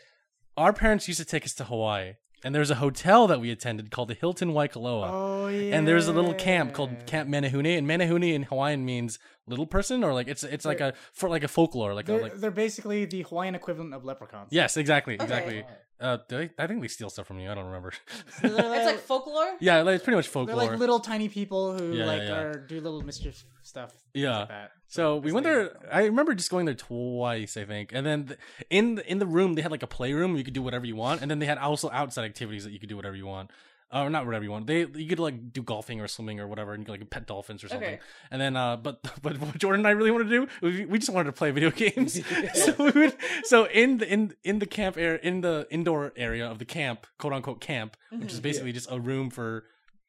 Our 0.58 0.74
parents 0.74 1.08
used 1.08 1.20
to 1.20 1.26
take 1.26 1.46
us 1.46 1.54
to 1.56 1.64
Hawaii, 1.66 2.14
and 2.44 2.54
there's 2.54 2.70
a 2.70 2.76
hotel 2.76 3.28
that 3.28 3.40
we 3.40 3.52
attended 3.52 3.92
called 3.92 4.10
the 4.10 4.14
Hilton 4.14 4.52
Waikoloa. 4.54 5.10
Oh 5.12 5.48
yeah. 5.48 5.76
And 5.76 5.88
there's 5.88 6.08
a 6.08 6.14
little 6.14 6.34
camp 6.34 6.74
called 6.74 7.06
Camp 7.06 7.30
Menehune, 7.30 7.78
and 7.78 7.88
Menehune 7.88 8.34
in 8.34 8.44
Hawaiian 8.44 8.84
means 8.86 9.20
little 9.48 9.66
person, 9.68 10.04
or 10.04 10.14
like 10.14 10.28
it's 10.28 10.44
it's 10.44 10.66
like 10.66 10.82
a 10.82 10.94
for 11.14 11.30
like 11.30 11.44
a 11.44 11.48
folklore, 11.48 11.94
like 11.94 12.06
They're, 12.08 12.22
like 12.22 12.36
they're 12.36 12.52
basically 12.52 13.06
the 13.06 13.22
Hawaiian 13.24 13.56
equivalent 13.56 13.94
of 13.94 14.04
leprechauns. 14.04 14.50
yes, 14.52 14.78
exactly, 14.78 15.16
Okay. 15.16 15.24
exactly. 15.24 15.64
Uh, 16.00 16.18
do 16.30 16.38
they, 16.38 16.50
I 16.60 16.68
think 16.68 16.82
they 16.82 16.88
steal 16.88 17.10
stuff 17.10 17.26
from 17.28 17.40
you. 17.40 17.50
I 17.52 17.56
don't 17.56 17.66
remember. 17.66 17.92
So 18.42 18.50
they're 18.50 18.76
It's 18.76 18.86
like 18.86 19.00
folklore. 19.00 19.56
yeah, 19.60 19.82
like, 19.82 19.96
it's 19.96 20.04
pretty 20.04 20.16
much 20.16 20.26
they're 20.28 20.32
folklore. 20.32 20.56
like 20.56 20.78
little 20.80 21.00
tiny 21.00 21.28
people 21.28 21.78
who 21.78 21.94
Yeah, 21.94 22.06
like 22.06 22.22
yeah. 22.22 22.36
are 22.40 22.54
do 22.60 22.80
little 22.80 23.02
mischief 23.02 23.44
stuff. 23.64 23.92
Yeah. 24.14 24.40
like 24.40 24.50
that. 24.50 24.72
So 24.90 25.18
we 25.18 25.32
went 25.32 25.46
like- 25.48 25.56
there. 25.56 25.90
I 25.92 26.06
remember 26.06 26.36
just 26.36 26.52
going 26.52 26.66
there 26.66 26.76
twice, 26.76 27.58
I 27.58 27.66
think. 27.66 27.92
And 27.94 28.06
then 28.06 28.26
th- 28.28 28.40
in 28.70 28.96
the, 28.96 29.12
in 29.12 29.18
the 29.20 29.26
room, 29.26 29.56
they 29.56 29.62
had 29.64 29.72
like 29.72 29.82
a 29.84 29.88
playroom. 29.88 30.38
You 30.38 30.44
could 30.44 30.54
do 30.54 30.62
whatever 30.62 30.86
you 30.86 30.96
want. 30.96 31.22
And 31.24 31.32
then 31.32 31.40
they 31.40 31.46
had 31.48 31.58
also 31.58 31.90
outside 31.92 32.26
activities 32.26 32.64
that 32.64 32.72
you 32.74 32.80
could 32.80 32.90
do 32.90 32.96
whatever 32.96 33.16
you 33.16 33.26
want. 33.26 33.50
Or 33.90 34.10
not 34.10 34.26
whatever 34.26 34.44
you 34.44 34.52
want. 34.52 34.68
They 34.68 34.80
you 34.82 35.08
could 35.08 35.20
like 35.20 35.54
do 35.54 35.64
golfing 35.64 36.02
or 36.02 36.10
swimming 36.10 36.42
or 36.42 36.48
whatever, 36.48 36.74
and 36.74 36.82
you 36.82 36.86
could 36.86 37.00
like 37.00 37.10
pet 37.10 37.26
dolphins 37.26 37.64
or 37.64 37.70
something. 37.70 37.88
Okay. 37.88 38.00
And 38.30 38.42
then, 38.42 38.58
uh, 38.58 38.76
but 38.76 39.02
but 39.22 39.40
what 39.40 39.58
Jordan 39.58 39.80
and 39.82 39.88
I 39.88 39.92
really 39.92 40.12
wanted 40.12 40.26
to 40.26 40.30
do, 40.30 40.48
we, 40.62 40.86
we 40.86 41.00
just 41.00 41.10
wanted 41.10 41.28
to 41.28 41.32
play 41.32 41.52
video 41.52 41.72
games. 41.86 42.20
so 42.54 42.76
we 42.78 42.92
would, 42.92 43.16
so 43.44 43.66
in 43.66 44.00
the 44.00 44.12
in 44.12 44.34
in 44.44 44.60
the 44.60 44.66
camp 44.66 44.98
area, 44.98 45.20
in 45.24 45.40
the 45.40 45.68
indoor 45.72 46.12
area 46.18 46.50
of 46.50 46.60
the 46.60 46.66
camp, 46.66 47.08
quote 47.18 47.32
unquote 47.32 47.62
camp, 47.62 47.96
which 48.12 48.34
is 48.34 48.42
basically 48.42 48.74
just 48.74 48.92
a 48.92 49.00
room 49.00 49.30
for 49.30 49.64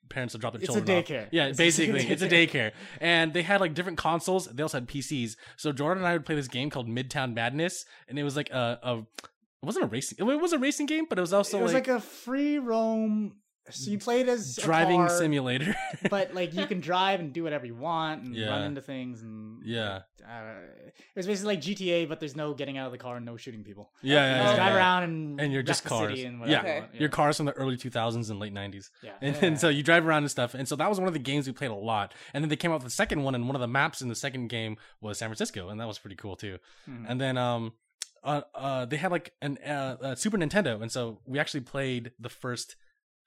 parents 0.09 0.33
to 0.33 0.39
drop 0.39 0.55
their 0.55 0.61
It's 0.63 0.71
a 0.71 0.73
children 0.73 0.99
off. 0.99 1.05
daycare. 1.05 1.29
Yeah, 1.31 1.47
It's 1.47 1.59
basically, 1.59 1.93
basically 1.93 2.11
a 2.11 2.15
it's 2.15 2.23
a 2.23 2.59
daycare, 2.59 2.73
and 3.01 3.33
they 3.33 3.43
had 3.43 3.61
like 3.61 3.75
different 3.75 3.99
consoles. 3.99 4.47
They 4.47 4.63
also 4.63 4.79
had 4.79 4.89
PCs. 4.89 5.37
So 5.57 5.71
Jordan 5.71 6.03
and 6.03 6.09
I 6.09 6.15
would 6.15 6.27
play 6.27 6.35
this 6.35 6.49
game 6.49 6.71
called 6.71 6.89
Midtown 6.89 7.35
Madness, 7.35 7.85
and 8.09 8.19
it 8.19 8.25
was 8.25 8.35
like 8.35 8.51
a, 8.51 8.79
a 8.83 8.99
it 8.99 9.67
wasn't 9.67 9.85
a 9.85 9.89
racing. 9.89 10.19
It 10.19 10.25
was 10.25 10.53
a 10.53 10.59
racing 10.59 10.87
game, 10.87 11.07
but 11.09 11.19
it 11.19 11.21
was 11.21 11.33
also 11.33 11.59
it 11.61 11.63
was 11.63 11.75
like, 11.75 11.87
like, 11.89 11.99
a 11.99 12.01
free 12.01 12.59
roam. 12.59 13.37
So 13.71 13.91
you 13.91 13.99
played 13.99 14.29
as 14.29 14.57
a 14.59 14.61
driving 14.63 15.01
car, 15.07 15.19
simulator. 15.19 15.75
but 16.11 16.35
like 16.35 16.55
you 16.55 16.67
can 16.67 16.81
drive 16.81 17.21
and 17.21 17.33
do 17.33 17.43
whatever 17.43 17.67
you 17.67 17.75
want 17.75 18.25
and 18.25 18.35
Yeah. 18.35 18.49
run 18.49 18.63
into 18.65 18.81
things 18.81 19.23
and 19.23 19.63
yeah, 19.65 20.03
uh, 20.27 20.55
it 20.97 21.17
was 21.17 21.27
basically 21.27 21.55
like 21.57 21.63
GTA, 21.63 22.09
but 22.09 22.21
there's 22.21 22.37
no 22.37 22.55
getting 22.55 22.79
out 22.79 22.87
of 22.87 22.93
the 22.93 22.99
car 22.99 23.17
and 23.17 23.27
no 23.27 23.37
shooting 23.37 23.65
people. 23.65 23.91
yeah, 24.03 24.15
yeah, 24.15 24.37
You 24.43 24.49
yeah, 24.51 24.57
drive 24.57 24.73
yeah. 24.73 24.77
around 24.77 25.03
and 25.05 25.41
And 25.41 25.53
you're 25.53 25.63
just 25.63 25.85
cars. 25.85 26.19
and 26.23 26.35
Yeah. 26.35 26.39
whatever 26.41 26.51
you 26.51 26.59
Okay. 26.73 26.81
want, 26.81 26.95
Your 26.95 27.09
cars 27.09 27.37
from 27.37 27.47
the 27.47 27.53
early 27.53 27.77
2000s 27.77 28.31
and 28.31 28.39
late 28.41 28.53
90s. 28.53 28.91
Yeah. 29.03 29.13
And, 29.21 29.37
and 29.43 29.61
so 29.61 29.69
you 29.69 29.83
drive 29.83 30.07
around 30.07 30.23
and 30.25 30.31
stuff. 30.31 30.55
And 30.55 30.67
so 30.69 30.77
that 30.77 30.89
was 30.89 30.99
one 30.99 31.09
of 31.09 31.15
the 31.15 31.19
games 31.21 31.47
we 31.47 31.53
played 31.53 31.71
a 31.71 31.75
lot. 31.75 32.15
And 32.35 32.43
then 32.43 32.49
they 32.49 32.57
came 32.57 32.71
out 32.71 32.77
with 32.83 32.85
the 32.85 32.91
second 32.91 33.23
one, 33.23 33.35
and 33.35 33.47
one 33.47 33.55
of 33.57 33.61
the 33.61 33.69
maps 33.69 34.01
in 34.03 34.09
the 34.09 34.15
second 34.15 34.49
game 34.49 34.77
was 35.01 35.19
San 35.19 35.29
Francisco, 35.29 35.69
and 35.69 35.81
that 35.81 35.87
was 35.87 35.99
pretty 35.99 36.17
cool 36.17 36.37
too. 36.37 36.59
Mhm. 36.89 37.05
And 37.09 37.21
then 37.21 37.37
um, 37.39 37.73
uh, 38.25 38.43
uh, 38.55 38.85
they 38.85 38.97
had 38.97 39.11
like 39.13 39.33
an 39.41 39.59
uh, 39.65 39.97
uh, 40.03 40.15
Super 40.15 40.37
Nintendo, 40.37 40.83
and 40.83 40.91
so 40.91 41.21
we 41.25 41.39
actually 41.39 41.61
played 41.61 42.13
the 42.19 42.29
first 42.29 42.75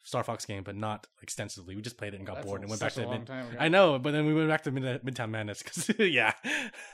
Star 0.03 0.23
Fox 0.23 0.45
game, 0.45 0.63
but 0.63 0.75
not 0.75 1.05
extensively. 1.21 1.75
We 1.75 1.81
just 1.81 1.97
played 1.97 2.13
it 2.13 2.17
and 2.17 2.25
got 2.25 2.35
That's 2.37 2.47
bored 2.47 2.61
and 2.61 2.69
went 2.69 2.81
back 2.81 2.93
to 2.93 3.05
a 3.05 3.07
long 3.07 3.19
mid- 3.19 3.57
I 3.59 3.67
know, 3.67 3.99
but 3.99 4.11
then 4.11 4.25
we 4.25 4.33
went 4.33 4.49
back 4.49 4.63
to 4.63 4.71
mid- 4.71 5.03
Midtown 5.03 5.29
Madness 5.29 5.61
because 5.61 5.89
yeah. 5.99 6.33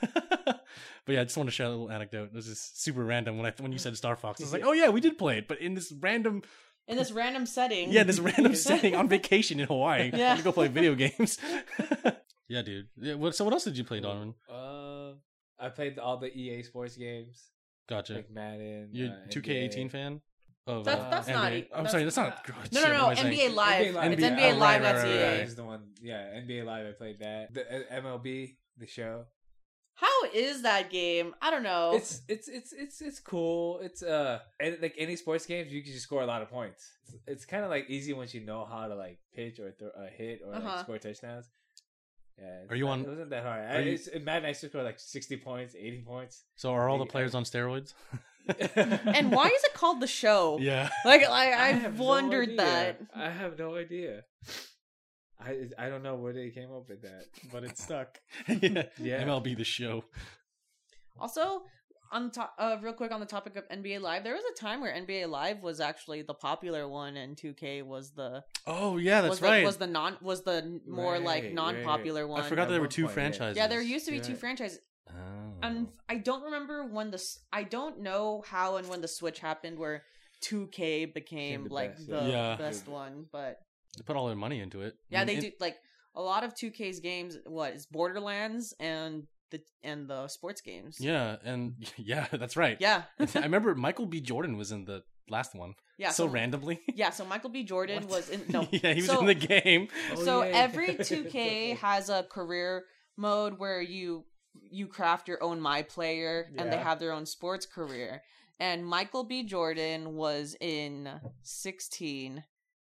but 0.44 0.60
yeah, 1.06 1.20
I 1.22 1.24
just 1.24 1.36
want 1.36 1.48
to 1.48 1.52
share 1.54 1.66
a 1.66 1.70
little 1.70 1.90
anecdote. 1.90 2.24
It 2.26 2.34
was 2.34 2.46
just 2.46 2.82
super 2.82 3.04
random 3.04 3.38
when 3.38 3.46
I 3.46 3.52
when 3.62 3.72
you 3.72 3.78
said 3.78 3.96
Star 3.96 4.16
Fox. 4.16 4.40
I 4.40 4.44
was 4.44 4.52
like, 4.52 4.64
oh 4.64 4.72
yeah, 4.72 4.90
we 4.90 5.00
did 5.00 5.16
play 5.18 5.38
it, 5.38 5.48
but 5.48 5.60
in 5.60 5.74
this 5.74 5.92
random 5.92 6.42
In 6.86 6.96
this 6.96 7.10
random 7.10 7.46
setting. 7.46 7.90
yeah, 7.90 8.02
this 8.04 8.20
random 8.20 8.54
setting 8.68 8.94
on 8.94 9.08
vacation 9.08 9.58
in 9.60 9.66
Hawaii. 9.66 10.10
Yeah. 10.14 10.36
to 10.36 10.42
go 10.42 10.52
play 10.52 10.68
video 10.68 10.94
games. 10.94 11.38
yeah, 12.48 12.62
dude. 12.62 12.88
Yeah, 13.00 13.14
what, 13.14 13.34
so 13.34 13.44
what 13.44 13.54
else 13.54 13.64
did 13.64 13.78
you 13.78 13.84
play, 13.84 14.00
Donovan? 14.00 14.34
Uh, 14.50 15.12
I 15.58 15.70
played 15.70 15.98
all 15.98 16.18
the 16.18 16.28
EA 16.28 16.62
Sports 16.62 16.96
games, 16.96 17.42
Gotcha. 17.88 18.14
like 18.14 18.30
Madden. 18.30 18.90
You're 18.92 19.08
uh, 19.10 19.30
two 19.30 19.40
K 19.40 19.56
eighteen 19.56 19.88
fan. 19.88 20.20
Of, 20.68 20.84
That's- 20.84 21.04
uh, 21.06 21.10
that's 21.10 21.28
not 21.28 21.52
NBA? 21.52 21.56
e- 21.56 21.68
I'm 21.72 21.84
that's- 21.84 21.90
sorry, 21.92 22.04
that's 22.04 22.16
not. 22.16 22.48
No, 22.72 22.82
no, 22.82 22.88
no. 22.88 22.94
am 23.04 23.04
I 23.10 23.14
saying? 23.14 23.32
NBA 23.50 23.54
Live. 23.54 23.86
NBA 23.86 23.94
Live. 23.94 24.12
It's 24.12 24.22
NBA 24.22 24.30
NBA 24.38 24.52
oh, 24.52 24.56
Live. 24.56 24.60
right, 24.60 24.82
That's 24.82 25.04
right, 25.04 25.12
EA. 25.14 25.22
right. 25.22 25.40
is 25.40 25.54
the 25.56 25.64
one. 25.64 25.82
Yeah, 26.02 26.40
NBA 26.40 26.64
Live. 26.64 26.86
I 26.86 26.92
played 26.92 27.18
that. 27.20 27.54
The 27.54 27.62
uh, 27.96 28.00
MLB, 28.02 28.56
the 28.76 28.86
show. 28.86 29.24
How 29.94 30.24
is 30.32 30.62
that 30.62 30.90
game? 30.90 31.34
I 31.42 31.50
don't 31.50 31.64
know. 31.64 31.92
It's 31.96 32.20
it's 32.28 32.46
it's 32.48 32.72
it's 32.72 33.00
it's 33.00 33.18
cool. 33.18 33.80
It's 33.82 34.00
uh 34.02 34.38
and, 34.60 34.76
like 34.80 34.94
any 34.96 35.16
sports 35.16 35.44
games, 35.46 35.72
you 35.72 35.82
can 35.82 35.90
just 35.92 36.04
score 36.04 36.22
a 36.22 36.26
lot 36.26 36.40
of 36.42 36.48
points. 36.50 36.86
It's, 37.06 37.16
it's 37.26 37.44
kind 37.46 37.64
of 37.64 37.70
like 37.70 37.88
easy 37.90 38.12
once 38.12 38.32
you 38.34 38.42
know 38.44 38.64
how 38.64 38.86
to 38.86 38.94
like 38.94 39.18
pitch 39.34 39.58
or 39.58 39.72
throw, 39.72 39.88
uh, 39.88 40.06
hit 40.16 40.40
or 40.46 40.54
Uh-huh. 40.54 40.68
like 40.68 40.80
score 40.84 40.98
touchdowns. 40.98 41.46
Yeah, 42.38 42.60
Are 42.70 42.76
you 42.76 42.84
not- 42.84 42.92
on- 42.92 43.00
It 43.00 43.08
wasn't 43.08 43.30
that 43.30 43.42
hard. 43.42 43.64
I, 43.68 43.78
you- 43.80 43.92
it's, 43.94 44.06
in 44.06 44.22
Madden, 44.22 44.44
I 44.44 44.48
used 44.50 44.60
to 44.60 44.68
score 44.68 44.84
like 44.84 45.00
sixty 45.00 45.36
points, 45.36 45.74
eighty 45.74 46.00
points. 46.06 46.44
So 46.54 46.70
are 46.72 46.88
all 46.88 46.98
the 46.98 47.06
players 47.06 47.34
on 47.34 47.42
steroids? 47.42 47.94
and 48.76 49.30
why 49.32 49.46
is 49.46 49.64
it 49.64 49.74
called 49.74 50.00
the 50.00 50.06
show? 50.06 50.58
Yeah. 50.60 50.88
Like, 51.04 51.22
like 51.28 51.52
I 51.52 51.70
I've 51.70 51.82
have 51.82 51.98
no 51.98 52.04
wondered 52.04 52.48
idea. 52.50 52.56
that. 52.56 53.00
I 53.14 53.30
have 53.30 53.58
no 53.58 53.76
idea. 53.76 54.22
I 55.40 55.68
I 55.78 55.88
don't 55.88 56.02
know 56.02 56.16
where 56.16 56.32
they 56.32 56.50
came 56.50 56.72
up 56.72 56.88
with 56.88 57.02
that. 57.02 57.24
but 57.52 57.64
it 57.64 57.78
stuck. 57.78 58.18
yeah. 58.48 58.84
Yeah. 58.98 59.22
MLB 59.24 59.56
the 59.56 59.64
show. 59.64 60.04
Also, 61.20 61.62
on 62.10 62.24
the 62.24 62.30
top, 62.30 62.54
uh, 62.58 62.76
real 62.80 62.92
quick 62.92 63.12
on 63.12 63.20
the 63.20 63.26
topic 63.26 63.56
of 63.56 63.68
NBA 63.68 64.00
Live, 64.00 64.24
there 64.24 64.34
was 64.34 64.44
a 64.50 64.58
time 64.58 64.80
where 64.80 64.92
NBA 64.94 65.28
Live 65.28 65.62
was 65.62 65.78
actually 65.80 66.22
the 66.22 66.34
popular 66.34 66.88
one, 66.88 67.16
and 67.16 67.36
2K 67.36 67.82
was 67.84 68.12
the 68.12 68.44
Oh 68.66 68.96
yeah, 68.96 69.20
that's 69.20 69.30
was 69.30 69.42
right. 69.42 69.60
the, 69.60 69.66
was 69.66 69.76
the 69.76 69.86
non 69.86 70.16
was 70.22 70.42
the 70.42 70.80
more 70.86 71.12
Right, 71.14 71.22
like 71.22 71.52
non-popular 71.52 72.26
one. 72.26 72.40
I 72.40 72.48
forgot 72.48 72.62
At 72.62 72.70
there 72.70 72.80
were 72.80 72.86
two 72.88 73.04
point, 73.04 73.14
franchises. 73.14 73.56
Yeah, 73.56 73.66
there 73.66 73.82
used 73.82 74.06
to 74.06 74.12
be 74.12 74.20
two 74.20 74.34
franchises. 74.36 74.78
And 75.62 75.86
mm. 75.86 75.90
I 76.08 76.16
don't 76.18 76.44
remember 76.44 76.84
when 76.86 77.10
the 77.10 77.22
I 77.52 77.62
don't 77.64 78.00
know 78.00 78.42
how 78.46 78.76
and 78.76 78.88
when 78.88 79.00
the 79.00 79.08
switch 79.08 79.40
happened 79.40 79.78
where 79.78 80.04
2K 80.44 81.12
became 81.14 81.64
the 81.68 81.74
like 81.74 81.96
best, 81.96 82.08
the 82.08 82.16
yeah. 82.16 82.26
Yeah. 82.28 82.56
best 82.56 82.88
one, 82.88 83.26
but 83.32 83.58
They 83.96 84.02
put 84.04 84.16
all 84.16 84.26
their 84.26 84.36
money 84.36 84.60
into 84.60 84.82
it. 84.82 84.94
yeah, 85.10 85.22
I 85.22 85.24
mean, 85.24 85.40
they 85.40 85.46
it- 85.48 85.58
do 85.58 85.64
like 85.64 85.76
a 86.14 86.22
lot 86.22 86.44
of 86.44 86.54
2K's 86.54 87.00
games. 87.00 87.36
What 87.46 87.74
is 87.74 87.86
Borderlands 87.86 88.74
and 88.80 89.26
the 89.50 89.60
and 89.82 90.08
the 90.08 90.28
sports 90.28 90.60
games? 90.60 90.96
Yeah, 91.00 91.36
and 91.44 91.74
yeah, 91.96 92.26
that's 92.32 92.56
right. 92.56 92.76
yeah, 92.80 93.02
I 93.20 93.40
remember 93.40 93.74
Michael 93.74 94.06
B. 94.06 94.20
Jordan 94.20 94.56
was 94.56 94.72
in 94.72 94.84
the 94.84 95.02
last 95.30 95.54
one. 95.54 95.74
yeah. 95.98 96.10
so, 96.10 96.26
randomly. 96.26 96.80
Yeah, 96.94 97.10
so 97.10 97.24
Michael 97.24 97.50
B. 97.50 97.62
Jordan 97.64 98.04
What? 98.04 98.10
was 98.10 98.30
in 98.30 98.44
no. 98.48 98.66
yeah, 98.70 98.94
he 98.94 99.02
was 99.02 99.06
so, 99.10 99.20
in 99.20 99.26
the 99.26 99.34
game. 99.34 99.88
Oh, 100.12 100.24
so 100.24 100.42
yeah. 100.42 100.50
every 100.54 100.94
2K 100.94 101.76
has 101.78 102.08
a 102.08 102.22
career 102.22 102.84
mode 103.16 103.58
where 103.58 103.80
you 103.82 104.24
you 104.70 104.86
craft 104.86 105.28
your 105.28 105.42
own 105.42 105.60
my 105.60 105.82
player 105.82 106.50
and 106.56 106.72
they 106.72 106.76
have 106.76 106.98
their 106.98 107.12
own 107.12 107.26
sports 107.26 107.66
career. 107.66 108.22
And 108.60 108.84
Michael 108.84 109.24
B. 109.24 109.44
Jordan 109.44 110.14
was 110.14 110.56
in 110.60 111.08
16. 111.42 112.44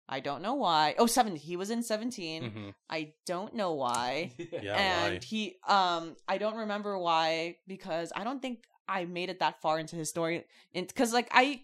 I 0.09 0.19
don't 0.21 0.43
know 0.43 0.55
why. 0.55 0.97
Oh, 0.99 1.07
17. 1.07 1.39
He 1.39 1.57
was 1.57 1.71
in 1.71 1.83
17. 1.85 2.43
Mhm. 2.43 2.75
I 2.91 3.15
don't 3.27 3.55
know 3.55 3.75
why. 3.75 4.33
Yeah, 4.63 4.77
and 4.77 5.15
why? 5.15 5.21
he 5.23 5.57
um 5.67 6.17
I 6.27 6.39
don't 6.39 6.57
remember 6.57 6.99
why 6.99 7.57
because 7.69 8.13
I 8.15 8.25
don't 8.25 8.43
think 8.43 8.65
I 8.89 9.05
made 9.05 9.31
it 9.31 9.39
that 9.39 9.63
far 9.63 9.79
into 9.79 9.95
his 9.95 10.11
story 10.11 10.45
cuz 10.97 11.13
like 11.13 11.29
I 11.31 11.63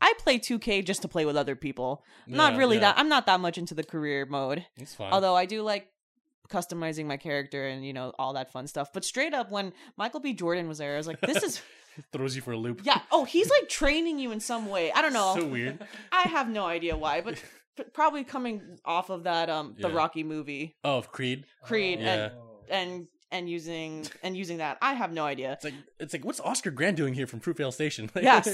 I 0.00 0.12
play 0.18 0.38
2K 0.38 0.84
just 0.84 1.02
to 1.02 1.08
play 1.08 1.24
with 1.24 1.36
other 1.36 1.56
people. 1.56 2.04
I'm 2.26 2.34
not 2.34 2.56
really 2.56 2.76
yeah. 2.76 2.92
that 2.92 2.98
I'm 2.98 3.08
not 3.08 3.26
that 3.26 3.40
much 3.40 3.56
into 3.56 3.74
the 3.74 3.84
career 3.84 4.26
mode. 4.26 4.66
It's 4.76 4.94
fine. 4.94 5.12
Although 5.12 5.36
I 5.36 5.46
do 5.46 5.62
like 5.62 5.88
customizing 6.50 7.06
my 7.06 7.16
character 7.16 7.66
and 7.66 7.84
you 7.86 7.92
know 7.92 8.12
all 8.18 8.32
that 8.34 8.52
fun 8.52 8.66
stuff. 8.66 8.92
But 8.92 9.04
straight 9.04 9.34
up 9.34 9.50
when 9.50 9.72
Michael 9.96 10.20
B 10.20 10.32
Jordan 10.32 10.68
was 10.68 10.78
there, 10.78 10.94
I 10.94 10.96
was 10.98 11.06
like 11.06 11.20
this 11.20 11.42
is 11.42 11.62
throws 12.12 12.36
you 12.36 12.42
for 12.42 12.52
a 12.52 12.56
loop. 12.56 12.82
yeah, 12.84 13.00
oh, 13.10 13.24
he's 13.24 13.50
like 13.60 13.68
training 13.68 14.18
you 14.18 14.32
in 14.32 14.40
some 14.40 14.68
way. 14.68 14.92
I 14.92 15.02
don't 15.02 15.12
know. 15.12 15.34
So 15.38 15.46
weird. 15.46 15.78
I 16.12 16.22
have 16.22 16.48
no 16.48 16.64
idea 16.66 16.96
why, 16.96 17.20
but 17.20 17.42
probably 17.92 18.24
coming 18.24 18.78
off 18.84 19.10
of 19.10 19.24
that 19.24 19.48
um 19.50 19.74
the 19.78 19.88
Yeah. 19.88 19.94
Rocky 19.96 20.24
movie, 20.24 20.76
Oh, 20.84 20.98
of 20.98 21.12
Creed. 21.12 21.44
Creed 21.64 22.00
Yeah. 22.00 22.30
and 22.30 22.32
and 22.70 23.06
and 23.30 23.48
using 23.50 24.06
and 24.22 24.34
using 24.36 24.56
that. 24.58 24.78
I 24.80 24.94
have 24.94 25.12
no 25.12 25.24
idea. 25.26 25.52
It's 25.52 25.64
like 25.64 25.74
it's 26.00 26.12
like 26.14 26.24
what's 26.24 26.40
Oscar 26.40 26.70
Grant 26.70 26.96
doing 26.96 27.12
here 27.14 27.26
from 27.26 27.40
Fruitvale 27.40 27.72
Station? 27.74 28.10
Like, 28.14 28.24
Yes. 28.24 28.46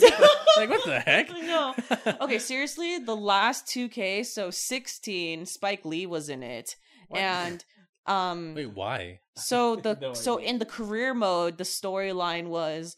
like 0.56 0.68
what 0.68 0.84
the 0.84 0.98
heck? 1.00 1.30
I 1.30 1.40
know. 1.42 1.74
Okay, 2.22 2.38
seriously, 2.40 2.98
the 2.98 3.14
last 3.16 3.66
2K, 3.66 4.24
so 4.26 4.50
16, 4.50 5.46
Spike 5.46 5.84
Lee 5.84 6.06
was 6.06 6.28
in 6.28 6.42
it. 6.42 6.74
And 7.14 7.64
um 8.06 8.54
Wait, 8.54 8.72
why? 8.74 9.20
so 9.36 9.76
the 9.76 9.96
No 10.00 10.14
so 10.14 10.36
in 10.38 10.58
the 10.58 10.66
career 10.66 11.14
mode, 11.14 11.58
the 11.58 11.64
storyline 11.64 12.46
was 12.48 12.96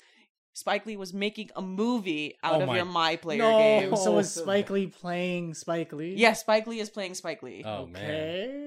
Spike 0.54 0.86
Lee 0.86 0.96
was 0.96 1.12
making 1.12 1.50
a 1.54 1.60
movie 1.60 2.34
out 2.42 2.54
Oh 2.56 2.60
of 2.62 2.66
my- 2.68 2.76
your 2.76 2.86
My 2.86 3.16
Player 3.16 3.38
No. 3.38 3.58
game. 3.58 3.96
So 3.96 4.12
was 4.12 4.32
Spike. 4.42 4.70
Lee 4.70 4.86
playing 4.86 5.52
Spike 5.54 5.92
Lee? 5.92 6.14
Yes, 6.16 6.40
Spike 6.40 6.66
Lee 6.66 6.80
is 6.80 6.88
playing 6.88 7.14
Spike 7.14 7.42
Lee. 7.42 7.62
Oh 7.64 7.86
man, 7.86 8.02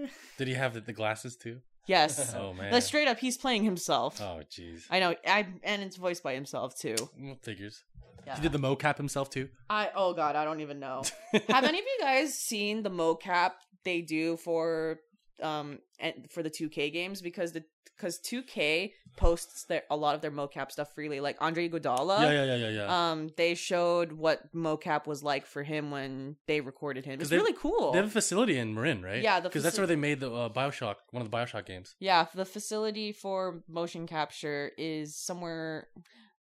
Okay. 0.04 0.10
did 0.38 0.48
he 0.48 0.54
have 0.54 0.74
the, 0.76 0.82
the 0.82 0.94
glasses 0.94 1.36
too? 1.36 1.62
yes. 1.88 2.34
Oh 2.38 2.54
man. 2.54 2.72
Like 2.72 2.84
straight 2.84 3.08
up, 3.08 3.18
he's 3.18 3.38
playing 3.38 3.64
himself. 3.64 4.22
Oh 4.22 4.42
jeez. 4.52 4.84
I 4.92 5.00
know, 5.00 5.16
I 5.26 5.48
and 5.64 5.82
it's 5.82 5.96
voiced 5.96 6.22
by 6.24 6.34
himself 6.36 6.78
too. 6.80 6.96
Figures. 7.42 7.84
Yeah. 8.28 8.36
He 8.36 8.42
did 8.44 8.52
the 8.52 8.60
mocap 8.60 8.98
himself 8.98 9.30
too. 9.32 9.50
I 9.70 9.90
oh 9.96 10.14
god, 10.14 10.36
I 10.36 10.44
don't 10.46 10.62
even 10.62 10.80
know. 10.80 11.02
Have 11.50 11.64
any 11.64 11.80
of 11.80 11.86
you 11.86 11.98
guys 12.02 12.38
seen 12.38 12.84
the 12.84 12.92
mocap 12.92 13.54
they 13.84 14.02
do 14.02 14.38
for 14.38 15.00
um 15.44 15.80
and 16.00 16.14
for 16.32 16.44
the 16.44 16.50
2K 16.50 16.92
games 16.94 17.22
because 17.22 17.52
the 17.54 17.64
because 17.98 18.18
2K 18.20 18.94
posts 19.18 19.66
their 19.66 19.84
a 19.90 19.96
lot 19.98 20.16
of 20.16 20.22
their 20.22 20.32
mocap 20.32 20.72
stuff 20.72 20.94
freely 20.96 21.20
like 21.20 21.36
Andre 21.42 21.68
Iguodala 21.68 22.22
yeah, 22.22 22.32
yeah, 22.32 22.44
yeah, 22.44 22.56
yeah, 22.56 22.70
yeah. 22.70 23.12
um 23.12 23.30
they 23.36 23.56
showed 23.56 24.14
what 24.14 24.54
mocap 24.56 25.06
was 25.06 25.22
like 25.24 25.46
for 25.46 25.64
him 25.64 25.92
when 25.92 26.38
they 26.48 26.62
recorded 26.62 27.06
him. 27.06 27.20
It's 27.20 27.32
really 27.32 27.54
cool. 27.54 27.92
they 27.92 27.98
have 27.98 28.08
a 28.08 28.12
facility 28.12 28.58
in 28.58 28.74
Marin, 28.74 29.02
right? 29.04 29.22
Yeah, 29.22 29.40
because 29.42 29.64
that's 29.64 29.78
where 29.78 29.88
they 29.88 29.98
made 29.98 30.20
the 30.22 30.32
uh, 30.32 30.50
Bioshock, 30.50 30.96
one 31.12 31.22
of 31.22 31.30
the 31.30 31.36
Bioshock 31.36 31.66
games. 31.66 31.96
yeah, 32.00 32.26
the 32.34 32.46
facility 32.46 33.12
for 33.12 33.62
motion 33.68 34.08
capture 34.08 34.72
is 34.78 35.16
somewhere 35.18 35.88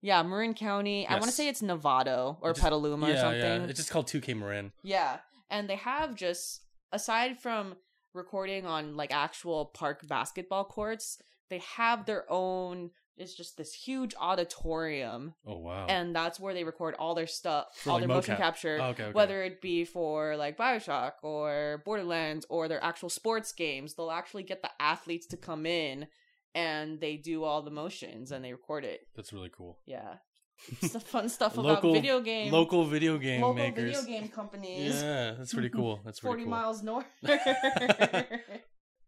Yeah, 0.02 0.24
Marin 0.24 0.54
County. 0.54 1.06
I 1.08 1.14
want 1.16 1.26
to 1.26 1.32
say 1.32 1.50
it's 1.50 1.62
Novato 1.62 2.38
or 2.42 2.52
just- 2.52 2.62
Petaluma 2.64 3.08
or 3.08 3.10
yeah, 3.10 3.22
something. 3.22 3.62
yeah. 3.64 3.68
It's 3.70 3.80
just 3.80 3.92
called 3.92 4.08
2K 4.08 4.34
Marin. 4.38 4.72
Yeah, 4.82 5.18
and 5.50 5.70
they 5.70 5.76
have 5.76 6.16
just 6.16 6.62
aside 6.94 7.38
from 7.40 7.76
recording 8.14 8.66
on 8.66 8.96
like 8.98 9.12
actual 9.14 9.66
park 9.66 10.08
basketball 10.08 10.66
courts, 10.66 11.18
they 11.50 11.60
have 11.76 12.06
their 12.06 12.26
own. 12.30 12.92
It's 13.18 13.34
just 13.36 13.58
this 13.58 13.74
huge 13.74 14.16
auditorium, 14.18 15.34
Oh 15.46 15.58
wow. 15.58 15.88
and 15.90 16.16
that's 16.16 16.40
where 16.40 16.54
they 16.54 16.64
record 16.64 16.96
all 16.98 17.16
their 17.16 17.28
stuff, 17.28 17.66
For, 17.76 17.90
all 17.90 17.96
like, 17.98 18.02
their 18.08 18.16
motion 18.16 18.36
mocap. 18.36 18.38
capture. 18.38 18.80
Oh, 18.82 18.86
okay, 18.92 19.04
okay. 19.04 19.12
Whether 19.12 19.44
it 19.44 19.62
be 19.62 19.84
for 19.84 20.38
like 20.38 20.58
Bioshock 20.58 21.14
or 21.22 21.82
Borderlands 21.86 22.46
or 22.50 22.70
their 22.70 22.82
actual 22.84 23.10
sports 23.10 23.52
games, 23.52 23.94
they'll 23.96 24.10
actually 24.12 24.44
get 24.44 24.62
the 24.62 24.70
athletes 24.80 25.26
to 25.28 25.38
come 25.38 25.66
in 25.66 26.08
and 26.56 27.02
they 27.02 27.18
do 27.18 27.44
all 27.44 27.62
the 27.62 27.72
motions 27.72 28.32
and 28.32 28.44
they 28.44 28.54
record 28.54 28.86
it. 28.86 29.02
That's 29.18 29.34
really 29.34 29.52
cool. 29.56 29.80
Yeah, 29.86 30.16
it's 30.82 30.94
the 30.94 31.00
fun 31.00 31.30
stuff 31.30 31.58
about 31.58 31.82
video 31.82 32.20
game. 32.22 32.52
Local 32.52 32.86
video 32.86 33.18
game 33.18 33.42
local 33.42 33.56
makers. 33.56 33.98
video 34.00 34.20
game 34.20 34.28
companies. 34.30 35.02
Yeah, 35.02 35.34
that's 35.38 35.54
pretty 35.54 35.70
cool. 35.70 36.00
That's 36.06 36.20
pretty 36.20 36.44
40 36.44 36.44
cool. 36.44 36.52
miles 36.52 36.84
north. 36.84 37.06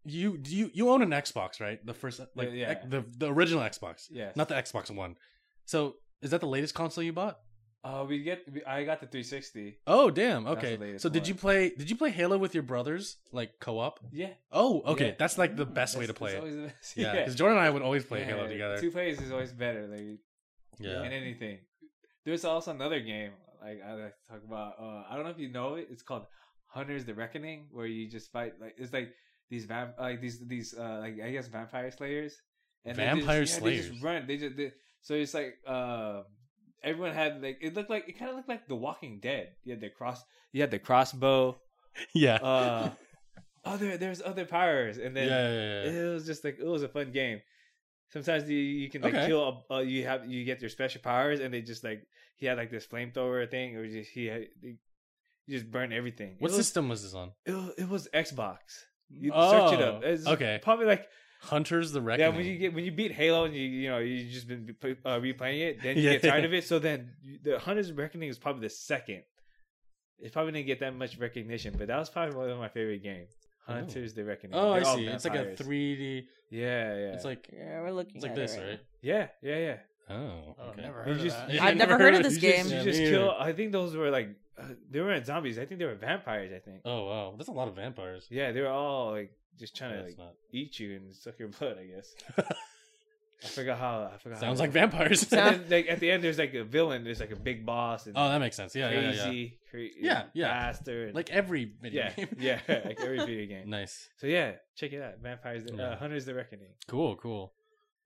You 0.04 0.36
do 0.36 0.56
you 0.56 0.70
you 0.74 0.90
own 0.90 1.00
an 1.02 1.10
Xbox, 1.10 1.60
right? 1.60 1.78
The 1.86 1.94
first 1.94 2.20
like 2.34 2.48
Yeah, 2.52 2.70
yeah. 2.70 2.86
the 2.88 3.04
the 3.18 3.32
original 3.32 3.62
Xbox. 3.62 4.08
yeah, 4.10 4.32
Not 4.34 4.48
the 4.48 4.54
Xbox 4.56 4.90
One. 4.90 5.14
So, 5.64 5.94
is 6.20 6.32
that 6.32 6.40
the 6.40 6.48
latest 6.48 6.74
console 6.74 7.04
you 7.04 7.12
bought? 7.12 7.38
Uh, 7.84 8.04
we 8.08 8.22
get. 8.22 8.42
We, 8.52 8.64
I 8.64 8.82
got 8.84 9.00
the 9.00 9.06
360. 9.06 9.78
Oh, 9.86 10.10
damn. 10.10 10.46
Okay. 10.46 10.74
the 10.76 10.84
latest 10.86 11.02
So, 11.04 11.08
did 11.08 11.22
one. 11.22 11.28
you 11.28 11.34
play 11.36 11.70
did 11.70 11.88
you 11.88 11.94
play 11.96 12.10
Halo 12.10 12.36
with 12.36 12.52
your 12.52 12.64
brothers 12.64 13.16
like 13.32 13.52
co-op? 13.60 14.00
Yeah. 14.12 14.30
Oh, 14.50 14.82
okay. 14.86 15.08
Yeah. 15.10 15.14
That's 15.20 15.38
like 15.38 15.54
the 15.56 15.66
best 15.66 15.96
way 15.96 16.06
to 16.08 16.14
play 16.14 16.32
it. 16.34 16.38
always 16.38 16.56
the 16.56 16.62
best. 16.62 16.96
Yeah, 16.96 17.24
cuz 17.24 17.36
Jordan 17.36 17.58
and 17.58 17.66
I 17.66 17.70
would 17.70 17.82
always 17.82 18.04
play 18.04 18.20
Yeah, 18.20 18.26
Halo 18.26 18.48
together. 18.48 18.80
Two 18.80 18.90
players 18.90 19.20
is 19.20 19.30
always 19.30 19.52
better. 19.52 19.86
Like 19.86 20.18
Yeah. 20.82 21.02
in 21.02 21.12
anything. 21.12 21.58
There's 22.24 22.44
also 22.44 22.70
another 22.70 23.00
game 23.00 23.32
like 23.62 23.80
I 23.86 23.94
like 23.94 24.14
to 24.16 24.28
talk 24.28 24.42
about. 24.46 24.74
Uh, 24.80 25.04
I 25.08 25.14
don't 25.14 25.24
know 25.24 25.30
if 25.30 25.38
you 25.38 25.48
know 25.48 25.74
it. 25.74 25.88
It's 25.90 26.02
called 26.02 26.26
Hunters: 26.66 27.04
The 27.04 27.14
Reckoning, 27.14 27.66
where 27.70 27.86
you 27.86 28.08
just 28.10 28.32
fight 28.32 28.54
like 28.60 28.74
it's 28.76 28.92
like 28.92 29.14
these 29.50 29.64
vamp 29.64 29.94
like 29.98 30.20
these 30.20 30.40
these 30.46 30.74
uh 30.74 30.98
like 31.00 31.20
I 31.22 31.30
guess 31.30 31.48
vampire 31.48 31.90
slayers. 31.90 32.36
they 32.84 32.92
Vampire 32.92 33.44
just, 33.44 33.60
yeah, 33.60 33.64
They 33.64 33.76
just 33.76 34.02
run. 34.02 34.26
They 34.26 34.36
just 34.36 34.56
they, 34.56 34.72
so 35.00 35.14
it's 35.14 35.34
like 35.34 35.58
uh, 35.66 36.22
everyone 36.82 37.14
had 37.14 37.42
like 37.42 37.58
it 37.60 37.74
looked 37.74 37.90
like 37.90 38.08
it 38.08 38.18
kind 38.18 38.30
of 38.30 38.36
looked 38.36 38.48
like 38.48 38.66
The 38.66 38.76
Walking 38.76 39.20
Dead. 39.20 39.50
You 39.64 39.72
had 39.72 39.80
the 39.80 39.90
cross. 39.90 40.22
You 40.52 40.60
had 40.60 40.70
the 40.70 40.78
crossbow. 40.78 41.58
Yeah. 42.14 42.36
Uh, 42.36 42.90
other 43.66 43.98
there's 43.98 44.22
other 44.22 44.46
powers, 44.46 44.96
and 44.96 45.14
yeah, 45.14 45.26
then 45.26 45.28
yeah, 45.28 45.92
yeah, 45.92 46.00
it 46.00 46.14
was 46.14 46.24
just 46.24 46.42
like 46.42 46.58
it 46.58 46.64
was 46.64 46.82
a 46.82 46.88
fun 46.88 47.12
game. 47.12 47.42
Sometimes 48.12 48.48
you, 48.48 48.58
you 48.58 48.90
can 48.90 49.02
like 49.02 49.14
Okay. 49.14 49.26
kill. 49.26 49.64
A, 49.70 49.74
uh, 49.74 49.80
you 49.80 50.04
have 50.04 50.26
you 50.28 50.44
get 50.44 50.60
your 50.60 50.70
special 50.70 51.00
powers, 51.00 51.40
and 51.40 51.52
they 51.52 51.62
just 51.62 51.82
like 51.82 52.06
he 52.36 52.46
had 52.46 52.58
like 52.58 52.70
this 52.70 52.86
flamethrower 52.86 53.50
thing, 53.50 53.76
or 53.76 53.86
just 53.88 54.10
he 54.10 54.26
had, 54.26 54.46
just 55.48 55.70
burn 55.70 55.92
everything. 55.92 56.36
What 56.38 56.50
it 56.50 56.56
was, 56.56 56.66
system 56.66 56.88
was 56.88 57.02
this 57.02 57.14
on? 57.14 57.32
It 57.46 57.52
was, 57.52 57.70
it 57.78 57.88
was 57.88 58.08
Xbox. 58.14 58.58
You 59.10 59.30
search 59.30 59.72
it 59.74 59.80
up. 59.82 60.02
Oh, 60.04 60.08
It's 60.08 60.26
okay. 60.26 60.58
probably 60.62 60.86
like 60.86 61.06
Hunters 61.40 61.92
the 61.92 62.00
Reckoning. 62.00 62.30
yeah. 62.32 62.36
When 62.36 62.46
you 62.46 62.58
get 62.58 62.74
when 62.74 62.84
you 62.84 62.92
beat 62.92 63.12
Halo 63.12 63.44
and 63.44 63.54
you 63.54 63.62
you 63.62 63.88
know 63.90 63.98
you 63.98 64.30
just 64.30 64.46
been 64.46 64.74
uh, 65.04 65.18
replaying 65.18 65.60
it, 65.62 65.82
then 65.82 65.96
you 65.96 66.02
Yeah. 66.04 66.12
get 66.18 66.22
tired 66.30 66.44
of 66.44 66.52
it. 66.54 66.64
So 66.64 66.78
then 66.78 67.12
the 67.42 67.58
Hunters 67.58 67.92
Reckoning 67.92 68.28
is 68.28 68.38
probably 68.38 68.62
the 68.62 68.70
second. 68.70 69.22
It 70.18 70.32
probably 70.32 70.52
didn't 70.52 70.66
get 70.68 70.80
that 70.80 70.94
much 70.94 71.18
recognition, 71.18 71.74
but 71.76 71.88
that 71.88 71.98
was 71.98 72.08
probably 72.08 72.36
one 72.36 72.48
of 72.50 72.58
my 72.58 72.68
favorite 72.68 73.02
games. 73.02 73.32
Oh. 73.68 73.74
Hunters 73.74 74.12
the 74.14 74.24
Reckoning. 74.24 74.54
Oh, 74.56 74.72
I 74.72 74.80
They're 74.80 74.88
all 74.88 74.96
see. 74.96 75.06
It's 75.06 75.24
like 75.24 75.34
a 75.36 75.44
3D. 75.54 76.26
Yeah, 76.50 76.94
yeah. 76.96 77.12
It's 77.14 77.24
like 77.24 77.48
yeah, 77.52 77.80
we're 77.80 77.92
looking 77.92 78.16
it's 78.16 78.22
like 78.24 78.32
at 78.32 78.36
this, 78.36 78.54
it 78.56 78.60
right? 78.68 78.80
yeah, 79.00 79.28
yeah, 79.40 79.56
yeah. 79.58 79.76
Oh, 80.10 80.56
Oh, 80.58 80.68
okay. 80.70 80.82
never 80.82 80.98
You 80.98 81.04
heard 81.04 81.16
of 81.16 81.22
just- 81.22 81.36
that. 81.46 81.62
I've 81.62 81.76
never 81.76 81.96
heard 81.96 82.14
of 82.14 82.22
this 82.24 82.34
You 82.34 82.40
game. 82.40 82.62
just- 82.68 82.74
You 82.74 82.82
just 82.82 83.00
me 83.00 83.10
kill. 83.10 83.30
I 83.38 83.52
think 83.52 83.72
those 83.72 83.94
were 83.96 84.10
like 84.10 84.30
uh, 84.58 84.64
they 84.90 85.00
weren't 85.00 85.24
zombies. 85.24 85.58
I 85.58 85.64
think 85.64 85.78
they 85.78 85.86
were 85.86 85.94
vampires. 85.94 86.52
I 86.52 86.58
think. 86.58 86.82
Oh 86.84 87.06
wow, 87.06 87.34
that's 87.36 87.48
a 87.48 87.52
lot 87.52 87.68
of 87.68 87.76
vampires. 87.76 88.26
Yeah, 88.30 88.52
they 88.52 88.60
were 88.60 88.68
all 88.68 89.12
like 89.12 89.32
just 89.58 89.76
trying 89.76 89.96
to 89.96 90.02
like 90.04 90.18
not. 90.18 90.34
eat 90.52 90.78
you 90.80 90.96
and 90.96 91.14
suck 91.14 91.38
your 91.38 91.48
blood. 91.56 91.78
I 91.80 91.84
guess. 91.84 92.14
I 93.44 93.48
forgot 93.48 93.78
how. 93.78 94.10
I 94.14 94.18
forgot. 94.18 94.38
Sounds 94.40 94.58
how 94.60 94.64
like 94.64 94.70
vampires. 94.72 95.32
And 95.32 95.68
like 95.70 95.88
at 95.88 96.00
the 96.00 96.10
end, 96.10 96.22
there's 96.22 96.38
like 96.38 96.54
a 96.54 96.64
villain. 96.64 97.04
There's 97.04 97.20
like 97.20 97.32
a 97.32 97.36
big 97.36 97.66
boss. 97.66 98.06
And 98.06 98.16
oh, 98.16 98.28
that 98.28 98.38
makes 98.38 98.56
sense. 98.56 98.74
Yeah, 98.74 98.90
yeah, 98.90 99.00
yeah, 99.10 99.30
yeah. 99.30 99.48
crazy, 99.70 99.94
Yeah, 100.00 100.22
yeah. 100.34 100.48
faster. 100.48 101.06
and- 101.06 101.14
Like 101.14 101.30
every 101.30 101.72
video 101.80 102.04
yeah, 102.04 102.12
game. 102.12 102.36
yeah, 102.38 102.60
like 102.68 103.00
every 103.00 103.18
video 103.18 103.46
game. 103.46 103.68
nice. 103.70 104.08
So 104.18 104.26
yeah, 104.26 104.52
check 104.76 104.92
it 104.92 105.02
out. 105.02 105.18
Vampires, 105.22 105.64
uh, 105.70 105.74
Yeah. 105.76 105.96
Hunters: 105.96 106.24
The 106.24 106.34
Reckoning. 106.34 106.68
Cool, 106.86 107.16
cool. 107.16 107.52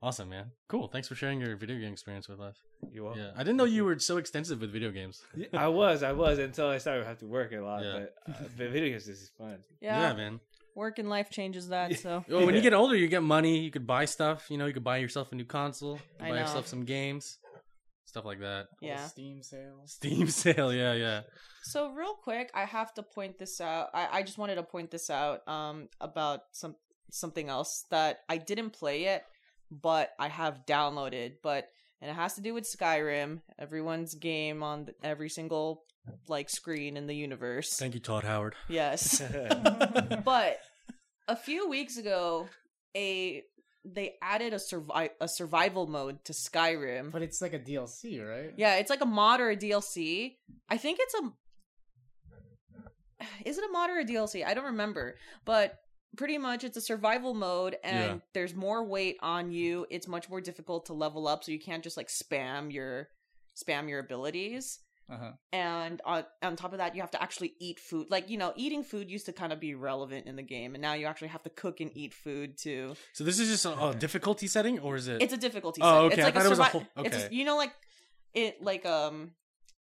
Awesome, 0.03 0.29
man. 0.29 0.53
Cool. 0.69 0.89
Thanks 0.89 1.09
for 1.09 1.15
sharing 1.15 1.41
your 1.41 1.57
video 1.57 1.79
game 1.79 1.93
experience 1.93 2.29
with 2.29 2.39
us. 2.41 2.57
You 2.93 3.05
welcome. 3.05 3.23
Yeah, 3.23 3.31
I 3.35 3.39
didn't 3.39 3.57
know 3.57 3.65
you 3.65 3.85
were 3.85 3.99
so 3.99 4.19
extensive 4.19 4.61
with 4.61 4.71
video 4.71 4.91
games. 4.91 5.23
Yeah, 5.35 5.47
I 5.55 5.69
was, 5.69 6.03
I 6.03 6.13
was 6.13 6.39
until 6.39 6.69
I 6.69 6.79
started 6.79 7.03
to 7.03 7.09
have 7.09 7.19
to 7.21 7.27
work 7.27 7.53
a 7.53 7.61
lot. 7.61 7.83
Yeah. 7.83 7.93
But, 8.01 8.15
uh, 8.29 8.39
but 8.59 8.69
video 8.71 8.91
games 8.91 9.09
is 9.09 9.31
fun. 9.39 9.59
Yeah, 9.81 10.13
man. 10.13 10.41
Work 10.77 10.99
and 11.01 11.09
life 11.09 11.31
changes 11.31 11.69
that. 11.71 11.99
So 11.99 12.25
Well, 12.29 12.47
when 12.47 12.55
you 12.55 12.61
get 12.61 12.73
older, 12.75 12.95
you 12.95 13.09
get 13.09 13.23
money. 13.25 13.59
You 13.59 13.71
could 13.73 13.87
buy 13.87 14.05
stuff. 14.05 14.49
You 14.51 14.59
know, 14.59 14.67
you 14.67 14.73
could 14.73 14.85
buy 14.85 14.99
yourself 14.99 15.33
a 15.33 15.35
new 15.35 15.45
console. 15.45 15.99
I 16.21 16.29
buy 16.29 16.35
know. 16.37 16.43
yourself 16.43 16.67
some 16.69 16.85
games, 16.85 17.39
stuff 18.05 18.25
like 18.25 18.41
that. 18.41 18.67
yeah. 18.81 19.07
Steam 19.07 19.43
sale. 19.43 19.83
Steam 19.87 20.29
sale. 20.43 20.73
Yeah, 20.73 20.93
yeah. 20.93 21.21
So 21.65 21.91
real 21.91 22.15
quick, 22.15 22.51
I 22.55 22.65
have 22.65 22.95
to 22.95 23.03
point 23.03 23.39
this 23.39 23.61
out. 23.61 23.89
I, 23.93 24.09
I 24.19 24.23
just 24.23 24.39
wanted 24.39 24.55
to 24.57 24.63
point 24.63 24.91
this 24.93 25.11
out 25.11 25.47
um 25.49 25.89
about 26.01 26.41
some 26.53 26.77
something 27.11 27.49
else 27.49 27.85
that 27.91 28.21
I 28.29 28.37
didn't 28.37 28.71
play 28.71 29.05
it, 29.07 29.25
but 29.71 30.11
I 30.19 30.29
have 30.29 30.67
downloaded. 30.67 31.35
But 31.43 31.69
and 32.03 32.11
it 32.11 32.15
has 32.15 32.35
to 32.35 32.43
do 32.43 32.53
with 32.53 32.65
Skyrim, 32.65 33.41
everyone's 33.59 34.15
game 34.15 34.63
on 34.63 34.85
th- 34.87 34.97
every 35.03 35.31
single 35.31 35.83
like 36.29 36.49
screen 36.51 36.97
in 36.97 37.07
the 37.07 37.15
universe. 37.15 37.77
Thank 37.77 37.95
you, 37.95 38.01
Todd 38.01 38.25
Howard. 38.25 38.55
Yes, 38.69 39.21
but 40.25 40.59
a 41.29 41.37
few 41.37 41.69
weeks 41.69 41.97
ago, 41.97 42.49
a 42.97 43.43
they 43.85 44.15
added 44.21 44.53
a 44.53 44.57
survi- 44.57 45.11
a 45.21 45.29
survival 45.29 45.87
mode 45.87 46.25
to 46.25 46.33
Skyrim. 46.33 47.13
But 47.13 47.23
it's 47.23 47.41
like 47.41 47.53
a 47.55 47.59
DLC, 47.59 48.21
right? 48.27 48.53
Yeah, 48.57 48.77
it's 48.77 48.91
like 48.91 49.01
a 49.01 49.07
mod 49.07 49.41
or 49.41 49.51
a 49.51 49.57
DLC. 49.57 50.35
I 50.69 50.77
think 50.77 50.99
it's 51.01 51.15
a. 51.15 51.33
Is 53.45 53.57
it 53.59 53.65
a 53.65 53.73
mod 53.73 53.91
or 53.91 53.99
a 54.01 54.05
DLC? 54.05 54.45
I 54.45 54.55
don't 54.55 54.65
remember, 54.67 55.17
but 55.45 55.79
pretty 56.17 56.37
much 56.39 56.65
it's 56.65 56.77
a 56.77 56.81
survival 56.81 57.33
mode, 57.35 57.77
and 57.83 57.97
Yeah. 58.17 58.19
there's 58.35 58.55
more 58.55 58.85
weight 58.85 59.17
on 59.23 59.53
you. 59.53 59.87
It's 59.91 60.07
much 60.09 60.29
more 60.29 60.41
difficult 60.41 60.87
to 60.87 60.93
level 60.93 61.27
up, 61.27 61.43
so 61.45 61.53
you 61.53 61.59
can't 61.61 61.83
just 61.83 61.97
like 61.97 62.09
spam 62.09 62.73
your 62.73 63.09
spam 63.57 63.89
your 63.89 64.01
abilities. 64.01 64.81
Uh-huh. 65.09 65.33
And 65.53 66.03
on, 66.05 66.25
on 66.43 66.57
top 66.57 66.73
of 66.73 66.79
that, 66.79 66.95
you 66.97 67.01
have 67.01 67.13
to 67.13 67.23
actually 67.23 67.55
eat 67.61 67.79
food. 67.79 68.09
Like 68.11 68.29
you 68.29 68.39
know, 68.39 68.53
eating 68.57 68.83
food 68.83 69.11
used 69.11 69.27
to 69.27 69.33
kind 69.33 69.53
of 69.53 69.61
be 69.61 69.75
relevant 69.75 70.27
in 70.27 70.35
the 70.37 70.43
game, 70.43 70.75
and 70.75 70.83
now 70.83 70.95
you 70.95 71.07
actually 71.07 71.29
have 71.29 71.43
to 71.45 71.51
cook 71.51 71.81
and 71.81 71.91
eat 71.95 72.13
food 72.13 72.59
too. 72.59 72.95
So 73.13 73.23
this 73.25 73.39
is 73.39 73.49
just 73.49 73.65
a, 73.67 73.89
a 73.89 73.95
difficulty 73.95 74.47
setting, 74.49 74.79
or 74.81 74.97
is 74.97 75.07
it? 75.09 75.23
It's 75.23 75.33
a 75.33 75.37
difficulty. 75.37 75.81
Oh, 75.85 75.87
setting. 75.87 76.07
okay. 76.07 76.15
It's 76.15 76.21
I 76.23 76.25
like 76.25 76.35
thought 76.35 76.47
it 76.47 76.49
was 76.51 76.59
a 76.59 76.63
survi- 76.63 76.71
whole- 76.71 77.05
It's 77.05 77.17
a- 77.17 77.27
okay. 77.27 77.35
you 77.35 77.45
know, 77.45 77.57
like 77.57 77.73
it, 78.35 78.63
like 78.63 78.85
um, 78.85 79.31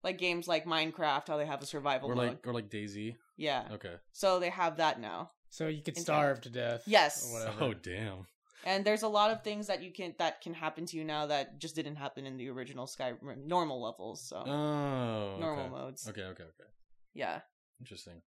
like 0.05 0.18
games 0.18 0.47
like 0.47 0.64
Minecraft, 0.64 1.27
how 1.29 1.37
they 1.37 1.47
have 1.47 1.61
a 1.62 1.66
survival 1.66 2.11
or 2.11 2.14
mode. 2.14 2.29
like 2.29 2.47
or 2.47 2.53
like 2.53 2.68
DayZ. 2.70 3.16
yeah. 3.37 3.64
Okay. 3.72 3.95
So 4.12 4.39
they 4.39 4.51
have 4.51 4.77
that 4.77 5.01
now, 5.01 5.31
So 5.51 5.66
you 5.66 5.83
could 5.83 5.99
starve 5.99 6.41
to 6.43 6.51
death. 6.51 6.83
Yes. 6.87 7.29
Or 7.29 7.33
whatever. 7.41 7.64
Oh 7.64 7.74
damn. 7.74 8.27
And 8.67 8.85
there's 8.85 9.03
a 9.03 9.09
lot 9.09 9.31
of 9.31 9.43
things 9.43 9.67
that 9.69 9.83
you 9.83 9.91
can 9.93 10.14
that 10.19 10.43
can 10.43 10.53
happen 10.53 10.85
to 10.87 10.97
you 10.99 11.05
now 11.05 11.25
that 11.27 11.59
just 11.59 11.75
didn't 11.75 11.97
happen 11.97 12.27
in 12.27 12.37
the 12.37 12.49
original 12.51 12.87
Skyrim 12.87 13.47
normal 13.47 13.81
levels. 13.83 14.21
So 14.29 14.37
Oh. 14.37 15.37
normal 15.41 15.64
okay. 15.64 15.71
modes. 15.71 16.09
Okay. 16.09 16.23
Okay. 16.25 16.43
Okay. 16.43 16.71
Yeah. 17.14 17.41
Interesting. 17.81 18.21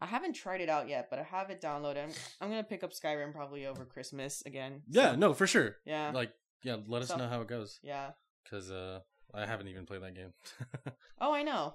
I 0.00 0.06
haven't 0.06 0.32
tried 0.32 0.62
it 0.62 0.70
out 0.70 0.88
yet, 0.88 1.08
but 1.10 1.18
I 1.18 1.22
have 1.24 1.50
it 1.50 1.60
downloaded. 1.60 2.04
I'm, 2.04 2.10
I'm 2.40 2.48
gonna 2.48 2.64
pick 2.64 2.82
up 2.82 2.92
Skyrim 2.92 3.32
probably 3.34 3.66
over 3.66 3.84
Christmas 3.84 4.42
again. 4.46 4.82
Yeah. 4.88 5.14
No, 5.16 5.34
for 5.34 5.46
sure. 5.46 5.76
yeah. 5.84 6.10
Like, 6.14 6.32
yeah. 6.62 6.76
Let 6.86 7.02
us 7.02 7.08
So- 7.08 7.16
know 7.16 7.28
how 7.28 7.42
it 7.42 7.48
goes, 7.48 7.78
yeah. 7.82 8.12
because 8.44 8.70
uh, 8.70 9.00
I 9.34 9.44
haven't 9.44 9.68
even 9.68 9.84
played 9.86 10.02
that 10.02 10.14
game, 10.14 10.32
Oh, 11.20 11.32
I 11.34 11.42
know. 11.42 11.74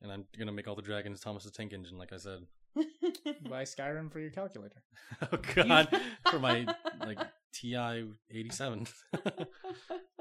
and 0.00 0.10
I'm 0.10 0.24
gonna 0.38 0.52
make 0.52 0.66
all 0.68 0.74
the 0.74 0.82
dragons 0.82 1.20
Thomas 1.20 1.44
the 1.44 1.50
Tank 1.50 1.72
Engine, 1.72 1.98
like 1.98 2.12
I 2.12 2.16
said. 2.16 2.40
Buy 3.48 3.62
Skyrim 3.64 4.10
for 4.10 4.18
your 4.20 4.30
calculator. 4.30 4.82
oh 5.32 5.38
God, 5.54 5.88
for 6.30 6.38
my 6.38 6.66
like 7.00 7.18
TI 7.52 8.06
eighty 8.30 8.50
seven. 8.50 8.86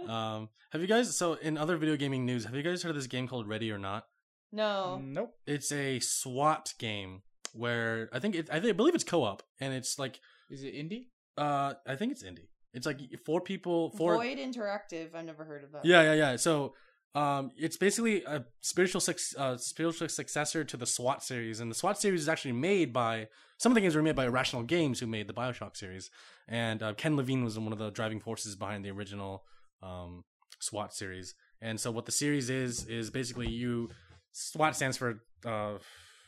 um, 0.07 0.49
have 0.71 0.81
you 0.81 0.87
guys? 0.87 1.15
So 1.15 1.33
in 1.33 1.57
other 1.57 1.77
video 1.77 1.95
gaming 1.95 2.25
news, 2.25 2.45
have 2.45 2.55
you 2.55 2.63
guys 2.63 2.83
heard 2.83 2.89
of 2.89 2.95
this 2.95 3.07
game 3.07 3.27
called 3.27 3.47
Ready 3.47 3.71
or 3.71 3.77
Not? 3.77 4.05
no. 4.51 5.01
Nope. 5.01 5.33
It's 5.47 5.71
a 5.71 5.99
SWAT 5.99 6.73
game 6.77 7.21
where 7.53 8.09
I 8.11 8.19
think 8.19 8.35
it, 8.35 8.49
I, 8.51 8.59
think, 8.59 8.69
I 8.69 8.73
believe 8.73 8.95
it's 8.95 9.03
co-op, 9.03 9.43
and 9.59 9.73
it's 9.73 9.97
like 9.97 10.19
Is 10.49 10.63
it 10.63 10.73
indie? 10.73 11.07
uh, 11.37 11.73
I 11.87 11.95
think 11.95 12.11
it's 12.11 12.23
indie. 12.23 12.47
It's 12.73 12.85
like 12.85 12.99
four 13.25 13.41
people, 13.41 13.91
four. 13.91 14.15
Void 14.15 14.37
Interactive. 14.37 15.13
I've 15.13 15.25
never 15.25 15.43
heard 15.43 15.63
of 15.63 15.71
that. 15.73 15.85
Yeah, 15.85 16.01
yeah, 16.03 16.13
yeah. 16.13 16.35
So, 16.37 16.73
um, 17.13 17.51
it's 17.57 17.77
basically 17.77 18.23
a 18.23 18.45
spiritual 18.61 19.01
suc 19.01 19.17
uh, 19.37 19.57
spiritual 19.57 20.07
successor 20.09 20.63
to 20.63 20.77
the 20.77 20.85
SWAT 20.85 21.23
series, 21.23 21.59
and 21.59 21.69
the 21.69 21.75
SWAT 21.75 21.99
series 21.99 22.21
is 22.21 22.29
actually 22.29 22.53
made 22.53 22.93
by 22.93 23.27
some 23.57 23.71
of 23.71 23.75
the 23.75 23.81
games 23.81 23.95
were 23.95 24.01
made 24.01 24.15
by 24.15 24.25
Irrational 24.25 24.63
Games, 24.63 24.99
who 24.99 25.07
made 25.07 25.27
the 25.27 25.33
Bioshock 25.33 25.75
series, 25.75 26.09
and 26.47 26.81
uh, 26.81 26.93
Ken 26.93 27.15
Levine 27.15 27.43
was 27.43 27.59
one 27.59 27.73
of 27.73 27.79
the 27.79 27.91
driving 27.91 28.19
forces 28.19 28.55
behind 28.55 28.83
the 28.85 28.91
original 28.91 29.43
um, 29.83 30.23
SWAT 30.59 30.93
series. 30.93 31.35
And 31.61 31.79
so 31.79 31.91
what 31.91 32.05
the 32.05 32.11
series 32.11 32.49
is 32.49 32.85
is 32.87 33.09
basically 33.09 33.49
you 33.49 33.89
SWAT 34.31 34.75
stands 34.75 34.97
for 34.97 35.21
uh 35.45 35.73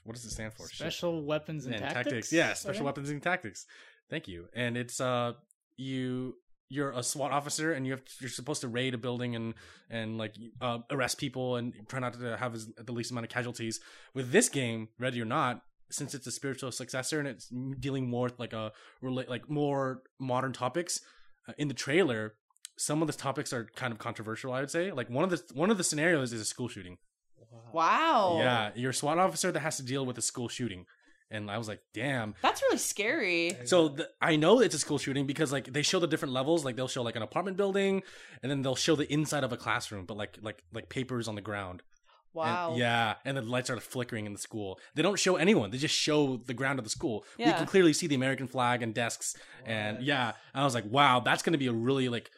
what 0.04 0.16
does 0.16 0.26
it 0.26 0.32
stand 0.32 0.54
for? 0.54 0.68
Shit. 0.68 0.78
Special 0.78 1.24
weapons 1.24 1.66
and, 1.66 1.76
and 1.76 1.86
tactics. 1.90 2.32
Yeah, 2.32 2.54
special 2.54 2.82
Okay. 2.82 2.86
weapons 2.86 3.10
and 3.10 3.24
tactics. 3.24 3.66
Thank 4.10 4.28
you. 4.28 4.48
And 4.54 4.78
it's 4.78 5.00
uh 5.00 5.34
you 5.78 6.36
you're 6.74 6.92
a 6.92 7.04
SWAT 7.04 7.32
officer 7.32 7.72
and 7.74 7.86
you 7.86 7.94
have 7.94 8.02
you're 8.20 8.30
supposed 8.30 8.62
to 8.62 8.68
raid 8.68 8.94
a 8.94 8.98
building 8.98 9.36
and 9.36 9.54
and 9.90 10.18
like 10.18 10.36
uh, 10.60 10.80
arrest 10.90 11.18
people 11.18 11.56
and 11.56 11.74
try 11.88 12.00
not 12.00 12.14
to 12.14 12.38
have 12.38 12.56
as, 12.56 12.68
the 12.76 12.92
least 12.92 13.12
amount 13.12 13.26
of 13.26 13.32
casualties. 13.32 13.80
With 14.14 14.32
this 14.32 14.50
game, 14.50 14.90
Ready 15.00 15.22
or 15.22 15.26
Not, 15.26 15.62
since 15.92 16.16
it's 16.16 16.26
a 16.26 16.32
spiritual 16.32 16.72
successor 16.72 17.20
and 17.20 17.28
it's 17.28 17.48
dealing 17.80 18.10
more 18.10 18.24
with 18.24 18.40
like 18.40 18.54
a 18.54 18.72
like 19.02 19.50
more 19.50 20.02
modern 20.20 20.54
topics 20.54 21.02
uh, 21.48 21.54
in 21.58 21.68
the 21.68 21.74
trailer, 21.76 22.34
some 22.78 23.02
of 23.02 23.08
the 23.08 23.14
topics 23.14 23.54
are 23.54 23.70
kind 23.76 23.94
of 23.94 24.00
controversial. 24.00 24.52
I 24.52 24.60
would 24.62 24.72
say 24.72 24.92
like 24.92 25.10
one 25.10 25.24
of 25.24 25.30
the 25.30 25.42
one 25.54 25.70
of 25.70 25.78
the 25.78 25.84
scenarios 25.84 26.34
is 26.34 26.42
a 26.42 26.46
school 26.46 26.68
shooting. 26.68 26.98
Wow. 27.72 28.38
Yeah, 28.40 28.72
you're 28.76 28.92
a 28.92 28.94
SWAT 28.94 29.20
officer 29.20 29.52
that 29.52 29.60
has 29.60 29.78
to 29.78 29.84
deal 29.84 30.06
with 30.06 30.18
a 30.18 30.22
school 30.22 30.48
shooting, 30.48 30.86
and 31.34 31.52
I 31.52 31.58
was 31.58 31.68
like, 31.68 31.82
damn. 31.94 32.36
That's 32.42 32.62
really 32.62 32.78
scary. 32.78 33.58
So 33.66 33.90
the, 33.90 34.10
I 34.22 34.36
know 34.38 34.60
it's 34.62 34.76
a 34.76 34.80
school 34.80 34.98
shooting 34.98 35.26
because 35.28 35.52
like 35.52 35.74
they 35.74 35.82
show 35.82 36.00
the 36.00 36.08
different 36.08 36.34
levels. 36.34 36.64
Like 36.64 36.76
they'll 36.78 36.88
show 36.88 37.04
like 37.04 37.16
an 37.18 37.22
apartment 37.24 37.58
building, 37.58 38.04
and 38.42 38.50
then 38.52 38.62
they'll 38.62 38.76
show 38.76 38.96
the 38.96 39.12
inside 39.12 39.44
of 39.44 39.52
a 39.52 39.58
classroom, 39.58 40.06
but 40.06 40.16
like 40.16 40.38
like 40.42 40.64
like 40.72 40.88
papers 40.90 41.28
on 41.28 41.36
the 41.36 41.42
ground. 41.42 41.82
And- 41.82 41.90
Wow. 42.36 42.74
yeah, 42.76 43.16
and 43.26 43.38
the 43.38 43.44
lights 43.44 43.70
are 43.70 43.80
flickering 43.80 44.26
in 44.26 44.34
the 44.34 44.40
school. 44.40 44.80
They 44.96 45.04
don't 45.04 45.20
show 45.20 45.36
anyone. 45.36 45.70
They 45.70 45.78
just 45.78 45.94
show 45.96 46.38
the 46.38 46.56
ground 46.56 46.80
of 46.80 46.84
the 46.84 46.90
school. 46.90 47.26
We 47.38 47.46
Yeah. 47.46 47.58
can 47.58 47.68
clearly 47.68 47.94
see 47.94 48.08
the 48.08 48.16
American 48.16 48.48
flag 48.48 48.82
and 48.82 48.92
desks. 48.92 49.36
And 49.68 49.98
What? 49.98 50.06
yeah, 50.06 50.32
I 50.56 50.64
was 50.64 50.74
like, 50.74 50.86
wow, 50.90 51.20
that's 51.20 51.44
going 51.44 51.52
to 51.54 51.60
be 51.60 51.68
a 51.68 51.72
really 51.74 52.10
like 52.10 52.32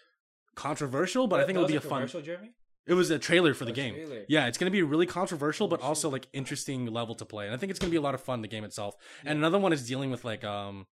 controversial, 0.55 1.27
but 1.27 1.39
I 1.39 1.45
think 1.45 1.55
it'll 1.57 1.67
be 1.67 1.75
a 1.75 1.79
was 1.79 1.85
fun. 1.85 1.99
commercial, 1.99 2.21
Jeremy. 2.21 2.51
It 2.87 2.93
was 2.93 3.09
a 3.09 3.17
trailer 3.17 3.53
for 3.55 3.65
the 3.65 3.71
A 3.71 3.75
game. 3.75 3.95
trailer. 3.95 4.25
Yeah, 4.27 4.45
it's 4.47 4.57
going 4.57 4.67
to 4.67 4.71
be 4.71 4.79
a 4.81 4.85
really 4.85 5.07
controversial, 5.07 5.67
but 5.67 5.81
also 5.81 6.09
like 6.09 6.27
interesting 6.33 6.85
level 6.85 7.15
to 7.15 7.25
play. 7.25 7.45
And 7.45 7.53
I 7.55 7.57
think 7.57 7.71
it's 7.71 7.79
going 7.79 7.89
to 7.89 7.91
be 7.91 7.97
a 7.97 8.01
lot 8.01 8.13
of 8.13 8.21
fun. 8.21 8.41
The 8.41 8.47
game 8.47 8.63
itself, 8.63 8.95
and 9.25 9.37
another 9.39 9.57
one 9.57 9.73
is 9.73 9.87
dealing 9.87 10.11
with 10.11 10.23
like 10.23 10.43
um, 10.43 10.85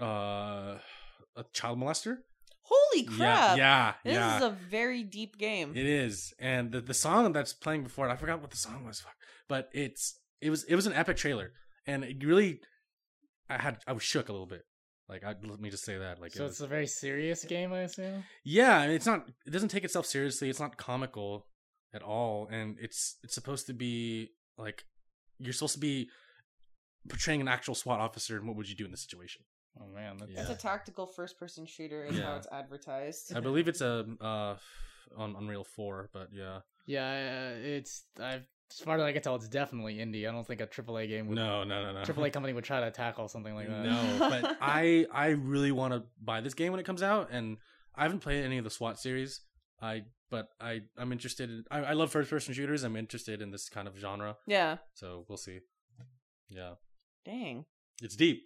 uh, 0.00 0.76
a 1.36 1.44
child 1.52 1.78
molester. 1.78 2.18
Holy 2.62 3.04
crap. 3.04 3.56
Yeah, 3.56 3.56
yeah, 3.56 3.92
This 4.04 4.14
yeah. 4.14 4.36
is 4.36 4.42
a 4.42 4.50
very 4.50 5.02
deep 5.02 5.38
game. 5.38 5.72
It 5.74 5.86
is, 5.86 6.34
and 6.38 6.70
the 6.70 6.80
the 6.80 6.94
song 6.94 7.32
that's 7.32 7.52
playing 7.52 7.82
before 7.82 8.08
it, 8.08 8.12
I 8.12 8.16
forgot 8.16 8.40
what 8.40 8.50
the 8.50 8.56
song 8.58 8.84
was, 8.86 9.00
fuck. 9.00 9.14
but 9.48 9.70
it's 9.72 10.18
it 10.40 10.50
was 10.50 10.64
it 10.64 10.74
was 10.76 10.86
an 10.86 10.92
epic 10.92 11.16
trailer, 11.16 11.52
and 11.86 12.04
it 12.04 12.22
really, 12.24 12.60
I 13.48 13.56
had 13.58 13.78
I 13.86 13.92
was 13.92 14.02
shook 14.02 14.28
a 14.28 14.32
little 14.32 14.46
bit. 14.46 14.64
Like, 15.08 15.24
I, 15.24 15.34
let 15.42 15.58
me 15.60 15.70
just 15.70 15.84
say 15.84 15.96
that. 15.98 16.20
Like, 16.20 16.32
it 16.34 16.36
So 16.38 16.44
was- 16.44 16.52
it's 16.52 16.60
a 16.60 16.66
very 16.66 16.86
serious 16.86 17.44
game, 17.44 17.72
I 17.72 17.80
assume. 17.80 18.24
yeah, 18.44 18.84
it's 18.84 19.06
not. 19.06 19.26
It 19.46 19.50
doesn't 19.50 19.70
take 19.70 19.84
itself 19.84 20.04
seriously. 20.06 20.50
It's 20.50 20.60
not 20.60 20.76
comical 20.76 21.46
at 21.94 22.02
all, 22.02 22.46
and 22.50 22.76
it's 22.78 23.16
it's 23.22 23.34
supposed 23.34 23.66
to 23.68 23.72
be 23.74 24.30
like 24.58 24.84
you're 25.38 25.52
supposed 25.54 25.74
to 25.74 25.80
be 25.80 26.08
portraying 27.08 27.40
an 27.40 27.48
actual 27.48 27.74
SWAT 27.74 28.00
officer. 28.00 28.36
And 28.36 28.46
what 28.46 28.56
would 28.56 28.68
you 28.68 28.76
do 28.76 28.84
in 28.84 28.90
this 28.90 29.02
situation? 29.02 29.42
Oh 29.80 29.86
man, 29.94 30.16
that's, 30.18 30.30
Yeah. 30.32 30.40
It's 30.42 30.50
a 30.50 30.54
tactical 30.56 31.06
first 31.06 31.38
person 31.38 31.64
shooter 31.64 32.04
is 32.04 32.18
how 32.18 32.36
it's 32.36 32.48
advertised. 32.52 33.34
I 33.34 33.40
believe 33.40 33.68
it's 33.68 33.80
a 33.80 34.04
uh 34.20 34.56
on 35.16 35.36
Unreal 35.38 35.64
Four, 35.64 36.10
but 36.12 36.28
yeah, 36.32 36.60
yeah. 36.86 37.52
uh, 37.54 37.58
It's 37.60 38.04
I've 38.20 38.46
as 38.70 38.78
far 38.80 38.96
as 38.96 39.02
I 39.02 39.12
can 39.12 39.22
tell, 39.22 39.34
it's 39.34 39.48
definitely 39.48 39.96
indie. 39.96 40.28
I 40.28 40.32
don't 40.32 40.46
think 40.46 40.60
a 40.60 40.66
AAA 40.66 41.08
game 41.08 41.28
would 41.28 41.36
no, 41.36 41.64
no, 41.64 41.82
no, 41.82 41.92
no, 41.92 42.00
AAA 42.00 42.32
company 42.32 42.52
would 42.52 42.64
try 42.64 42.80
to 42.80 42.90
tackle 42.90 43.28
something 43.28 43.54
like 43.54 43.68
that. 43.68 43.84
No, 43.84 44.16
but 44.18 44.58
I 44.60 45.06
I 45.12 45.28
really 45.28 45.72
want 45.72 45.94
to 45.94 46.02
buy 46.22 46.40
this 46.40 46.54
game 46.54 46.72
when 46.72 46.80
it 46.80 46.84
comes 46.84 47.02
out, 47.02 47.30
and 47.30 47.56
I 47.94 48.02
haven't 48.02 48.20
played 48.20 48.44
any 48.44 48.58
of 48.58 48.64
the 48.64 48.70
SWAT 48.70 48.98
series. 48.98 49.40
I 49.80 50.02
but 50.30 50.48
I 50.60 50.82
I'm 50.96 51.12
interested. 51.12 51.50
In, 51.50 51.64
I 51.70 51.78
I 51.78 51.92
love 51.94 52.10
first 52.10 52.30
person 52.30 52.54
shooters. 52.54 52.84
I'm 52.84 52.96
interested 52.96 53.40
in 53.40 53.50
this 53.50 53.68
kind 53.68 53.88
of 53.88 53.96
genre, 53.96 54.36
yeah. 54.46 54.78
so 54.94 55.24
we'll 55.28 55.38
see. 55.38 55.60
Yeah, 56.50 56.74
Dang. 57.24 57.64
it's 58.02 58.16
deep. 58.16 58.42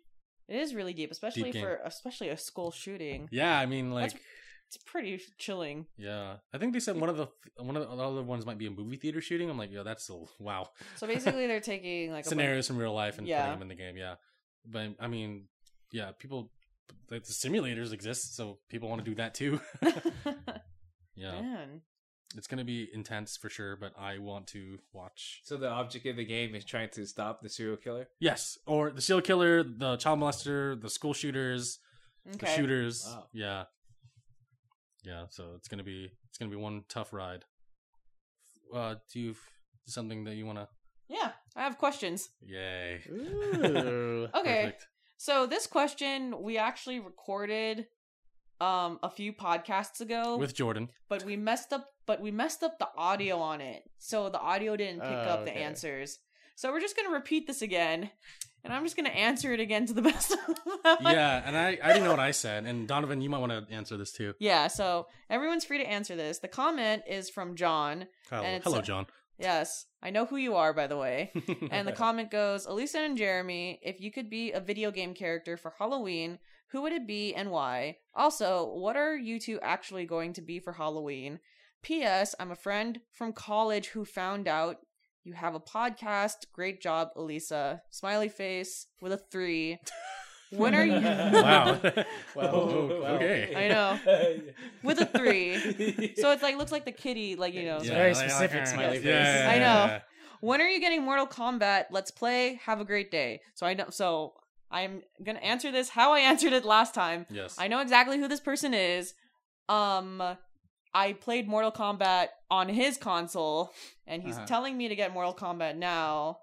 It 0.48 0.56
is 0.56 0.74
really 0.74 0.92
deep, 0.92 1.10
especially 1.10 1.50
game. 1.50 1.62
for 1.62 1.80
especially 1.84 2.28
a 2.28 2.36
school 2.36 2.70
shooting. 2.70 3.28
Yeah, 3.30 3.58
I 3.58 3.66
mean 3.66 3.90
like 3.90 4.12
That's- 4.12 4.26
It's 4.74 4.82
pretty 4.84 5.20
chilling. 5.38 5.84
yeah. 5.98 6.36
I 6.54 6.56
think 6.58 6.72
they 6.72 6.80
said 6.80 6.96
one 6.98 7.10
of 7.10 7.16
the 7.18 7.26
one 7.58 7.76
of 7.76 7.82
the 7.82 7.90
other 7.90 8.22
ones 8.22 8.46
might 8.46 8.56
be 8.56 8.66
a 8.66 8.70
movie 8.70 8.96
theater 8.96 9.20
shooting. 9.20 9.50
I'm 9.50 9.58
like, 9.58 9.70
yeah, 9.70 9.82
that's 9.82 10.04
still 10.04 10.30
wow. 10.38 10.68
So 10.96 11.06
basically, 11.06 11.46
they're 11.46 11.60
taking 11.74 12.10
like 12.10 12.20
a 12.20 12.24
bunch- 12.24 12.28
Scenarios 12.30 12.68
from 12.68 12.78
real 12.78 12.94
life 12.94 13.18
and 13.18 13.26
Yeah. 13.28 13.42
putting 13.42 13.58
them 13.58 13.62
in 13.62 13.68
the 13.68 13.74
game. 13.82 13.96
Yeah, 13.98 14.14
but 14.64 14.94
I 14.98 15.08
mean, 15.08 15.48
yeah, 15.90 16.12
people 16.18 16.50
like 17.10 17.24
the 17.24 17.32
simulators 17.34 17.92
exist, 17.92 18.34
so 18.34 18.60
people 18.70 18.88
want 18.88 19.04
to 19.04 19.10
do 19.10 19.14
that 19.16 19.34
too. 19.34 19.60
yeah. 21.14 21.40
Man. 21.40 21.82
It's 22.34 22.46
gonna 22.46 22.64
be 22.64 22.88
intense 22.94 23.36
for 23.36 23.50
sure, 23.50 23.76
but 23.76 23.92
I 23.98 24.16
want 24.16 24.46
to 24.48 24.78
watch. 24.94 25.42
So 25.44 25.58
the 25.58 25.68
object 25.68 26.06
of 26.06 26.16
the 26.16 26.24
game 26.24 26.54
is 26.54 26.64
trying 26.64 26.88
to 26.94 27.04
stop 27.06 27.42
the 27.42 27.50
serial 27.50 27.76
killer. 27.76 28.08
Yes, 28.20 28.56
or 28.66 28.90
the 28.90 29.02
serial 29.02 29.20
killer, 29.20 29.62
the 29.62 29.96
child 29.96 30.18
molester, 30.18 30.80
the 30.80 30.88
school 30.88 31.12
shooters, 31.12 31.78
the 32.38 32.46
shooters. 32.46 33.04
Wow. 33.06 33.24
Yeah, 33.34 33.64
yeah. 35.02 35.26
So 35.30 35.52
it's 35.56 35.68
gonna 35.68 35.84
be 35.84 36.10
it's 36.28 36.38
gonna 36.38 36.50
be 36.50 36.56
one 36.56 36.84
tough 36.88 37.12
ride. 37.12 37.44
Uh, 38.74 38.94
do 39.12 39.20
you 39.20 39.30
f- 39.32 39.52
something 39.86 40.24
that 40.24 40.34
you 40.34 40.46
wanna? 40.46 40.68
Yeah, 41.08 41.32
I 41.56 41.62
have 41.62 41.76
questions. 41.78 42.30
Yay! 42.40 43.00
Ooh. 43.10 44.28
Okay. 44.34 44.64
Perfect. 44.64 44.86
So 45.18 45.46
this 45.46 45.66
question 45.66 46.42
we 46.42 46.58
actually 46.58 47.00
recorded 47.00 47.86
um 48.60 48.98
a 49.02 49.10
few 49.10 49.32
podcasts 49.32 50.00
ago, 50.00 50.36
With 50.38 50.54
Jordan. 50.54 50.88
but 51.08 51.24
we 51.24 51.36
messed 51.36 51.72
up 51.72 51.86
but 52.06 52.20
we 52.20 52.30
messed 52.30 52.62
up 52.62 52.78
the 52.78 52.88
audio 52.96 53.38
on 53.38 53.60
it. 53.60 53.82
So 53.98 54.28
the 54.30 54.40
audio 54.40 54.76
didn't 54.76 55.00
pick 55.02 55.10
Oh, 55.10 55.34
up 55.34 55.44
the 55.44 55.52
answers. 55.56 56.18
So 56.54 56.70
we're 56.70 56.80
just 56.80 56.96
going 56.96 57.08
to 57.08 57.14
repeat 57.14 57.46
this 57.46 57.62
again. 57.62 58.10
And 58.64 58.72
I'm 58.72 58.84
just 58.84 58.94
going 58.96 59.10
to 59.10 59.16
answer 59.16 59.52
it 59.52 59.58
again 59.60 59.86
to 59.86 59.92
the 59.92 60.02
best 60.10 60.32
of 60.32 61.00
my 61.02 61.12
yeah, 61.12 61.42
and 61.44 61.56
I 61.56 61.78
I 61.82 61.88
didn't 61.88 62.04
know 62.04 62.10
what 62.10 62.20
I 62.20 62.30
said, 62.30 62.64
and 62.64 62.86
Donovan, 62.86 63.20
you 63.20 63.28
might 63.28 63.38
want 63.40 63.50
to 63.50 63.74
answer 63.74 63.96
this 63.96 64.12
too. 64.12 64.34
Yeah, 64.38 64.68
so 64.68 65.08
everyone's 65.28 65.64
free 65.64 65.78
to 65.78 65.84
answer 65.88 66.14
this. 66.14 66.38
The 66.38 66.46
comment 66.48 67.02
is 67.08 67.28
from 67.28 67.56
John. 67.56 68.06
Hello, 68.30 68.42
And 68.44 68.62
hello 68.62 68.80
John. 68.80 69.06
Yes, 69.38 69.86
I 70.00 70.10
know 70.10 70.26
who 70.26 70.36
you 70.36 70.54
are, 70.54 70.72
by 70.72 70.86
the 70.86 70.96
way. 70.96 71.32
And 71.72 71.88
the 71.88 71.92
comment 71.92 72.30
goes 72.30 72.66
Elisa 72.66 73.00
and 73.00 73.18
Jeremy, 73.18 73.80
if 73.82 74.00
you 74.00 74.12
could 74.12 74.30
be 74.30 74.52
a 74.52 74.60
video 74.60 74.92
game 74.92 75.14
character 75.14 75.56
for 75.56 75.72
Halloween, 75.76 76.38
who 76.68 76.82
would 76.82 76.92
it 76.92 77.06
be 77.06 77.34
and 77.34 77.50
why? 77.50 77.96
Also, 78.14 78.72
what 78.72 78.96
are 78.96 79.16
you 79.16 79.40
two 79.40 79.58
actually 79.60 80.04
going 80.06 80.34
to 80.34 80.42
be 80.42 80.60
for 80.60 80.72
Halloween? 80.72 81.40
P.S. 81.82 82.34
I'm 82.38 82.52
a 82.52 82.56
friend 82.56 83.00
from 83.10 83.32
college 83.32 83.88
who 83.88 84.04
found 84.04 84.46
out 84.46 84.76
you 85.24 85.32
have 85.34 85.54
a 85.54 85.60
podcast. 85.60 86.36
Great 86.52 86.80
job, 86.82 87.08
Elisa. 87.16 87.82
Smiley 87.90 88.28
face 88.28 88.86
with 89.00 89.12
a 89.12 89.16
three. 89.18 89.78
When 90.50 90.74
are 90.74 90.84
you? 90.84 90.92
wow. 91.00 91.80
Well, 92.36 92.54
Oh, 92.54 92.78
okay. 93.16 93.52
I 93.56 93.68
know. 93.68 93.98
With 94.82 95.00
a 95.00 95.06
three. 95.06 96.14
So 96.16 96.30
it's 96.32 96.42
like 96.42 96.56
looks 96.58 96.72
like 96.72 96.84
the 96.84 96.92
kitty, 96.92 97.36
like 97.36 97.54
you 97.54 97.64
know. 97.64 97.76
It's 97.78 97.88
so- 97.88 97.94
very 97.94 98.14
specific 98.14 98.66
smiley 98.66 98.96
face. 98.98 99.06
Yeah. 99.06 99.50
I 99.54 99.58
know. 99.58 100.00
when 100.40 100.60
are 100.60 100.68
you 100.68 100.80
getting 100.80 101.02
Mortal 101.04 101.26
Kombat? 101.26 101.84
Let's 101.90 102.10
play. 102.10 102.60
Have 102.64 102.80
a 102.80 102.84
great 102.84 103.10
day. 103.10 103.40
So 103.54 103.64
I 103.66 103.74
know. 103.74 103.86
So 103.90 104.34
I'm 104.70 105.02
gonna 105.24 105.38
answer 105.38 105.70
this 105.72 105.88
how 105.88 106.12
I 106.12 106.20
answered 106.30 106.52
it 106.52 106.64
last 106.64 106.94
time. 106.94 107.26
Yes. 107.30 107.56
I 107.58 107.68
know 107.68 107.80
exactly 107.80 108.18
who 108.18 108.28
this 108.28 108.40
person 108.40 108.74
is. 108.74 109.14
Um, 109.68 110.22
I 110.94 111.14
played 111.14 111.48
Mortal 111.48 111.72
Kombat 111.72 112.28
on 112.50 112.68
his 112.68 112.96
console, 112.98 113.72
and 114.06 114.22
he's 114.22 114.36
Uh-huh. 114.36 114.46
telling 114.46 114.76
me 114.76 114.88
to 114.88 114.96
get 114.96 115.12
Mortal 115.12 115.34
Kombat 115.34 115.76
now. 115.76 116.38